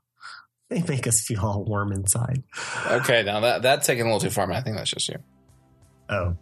they 0.69 0.81
make 0.83 1.07
us 1.07 1.21
feel 1.21 1.39
all 1.45 1.63
warm 1.63 1.91
inside. 1.91 2.43
Okay, 2.89 3.23
now 3.23 3.39
that 3.41 3.61
that's 3.61 3.87
taking 3.87 4.03
a 4.03 4.05
little 4.05 4.19
too 4.19 4.29
far, 4.29 4.47
man. 4.47 4.57
I 4.57 4.61
think 4.61 4.75
that's 4.77 4.89
just 4.89 5.07
you. 5.09 5.15
Oh. 6.09 6.35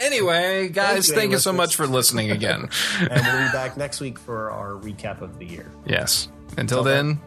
Anyway, 0.00 0.68
guys, 0.68 1.06
Thank 1.06 1.18
thank 1.18 1.30
you, 1.30 1.36
you 1.36 1.40
so 1.40 1.52
much 1.52 1.76
for 1.76 1.86
listening 1.86 2.30
again. 2.32 2.68
and 3.00 3.10
we'll 3.10 3.46
be 3.46 3.52
back 3.52 3.76
next 3.76 4.00
week 4.00 4.18
for 4.18 4.50
our 4.50 4.72
recap 4.72 5.20
of 5.20 5.38
the 5.38 5.46
year. 5.46 5.70
yes. 5.86 6.28
Until 6.58 6.80
Okay. 6.80 6.90
then, 6.90 7.20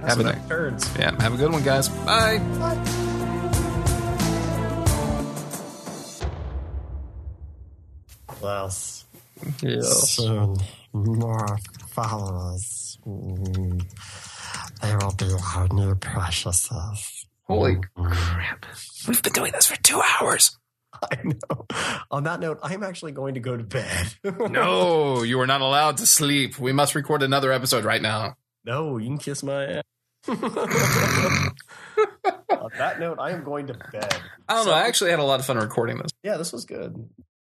Have 0.00 0.08
Have 0.08 0.20
a 0.20 0.22
some 0.22 0.32
nice- 0.32 0.48
turns. 0.48 0.96
yeah, 0.98 1.22
have 1.22 1.34
a 1.34 1.36
good 1.36 1.52
one, 1.52 1.62
guys. 1.64 1.88
Bye. 1.88 2.38
Yes. 8.42 9.04
Yes. 9.62 10.10
Soon, 10.10 10.56
more 10.92 11.58
followers. 11.88 12.98
They 14.82 14.94
will 14.96 15.14
be 15.16 15.30
our 15.56 15.68
new 15.68 15.94
preciouses. 15.96 17.24
Holy 17.46 17.76
Mm. 17.96 18.12
crap. 18.12 18.66
We've 19.06 19.22
been 19.22 19.32
doing 19.32 19.52
this 19.52 19.66
for 19.66 19.76
two 19.82 20.00
hours. 20.20 20.56
I 21.02 21.16
know. 21.24 21.66
On 22.10 22.24
that 22.24 22.40
note, 22.40 22.58
I'm 22.62 22.82
actually 22.82 23.12
going 23.12 23.34
to 23.34 23.40
go 23.40 23.56
to 23.56 23.64
bed. 23.64 24.14
No, 24.50 25.22
you 25.22 25.40
are 25.40 25.46
not 25.46 25.60
allowed 25.60 25.98
to 25.98 26.06
sleep. 26.06 26.58
We 26.58 26.72
must 26.72 26.94
record 26.94 27.22
another 27.22 27.52
episode 27.52 27.84
right 27.84 28.02
now. 28.02 28.36
no, 28.64 28.98
you 28.98 29.06
can 29.06 29.18
kiss 29.18 29.42
my 29.42 29.64
ass. 29.64 29.82
On 30.28 30.36
that 32.78 32.96
note, 33.00 33.18
I 33.20 33.30
am 33.30 33.44
going 33.44 33.66
to 33.68 33.74
bed. 33.74 34.14
I 34.48 34.54
don't 34.54 34.66
know. 34.66 34.72
I 34.72 34.86
actually 34.86 35.10
had 35.10 35.20
a 35.20 35.24
lot 35.24 35.40
of 35.40 35.46
fun 35.46 35.56
recording 35.58 35.98
this. 35.98 36.10
Yeah, 36.22 36.36
this 36.36 36.52
was 36.52 36.64
good. 36.64 37.08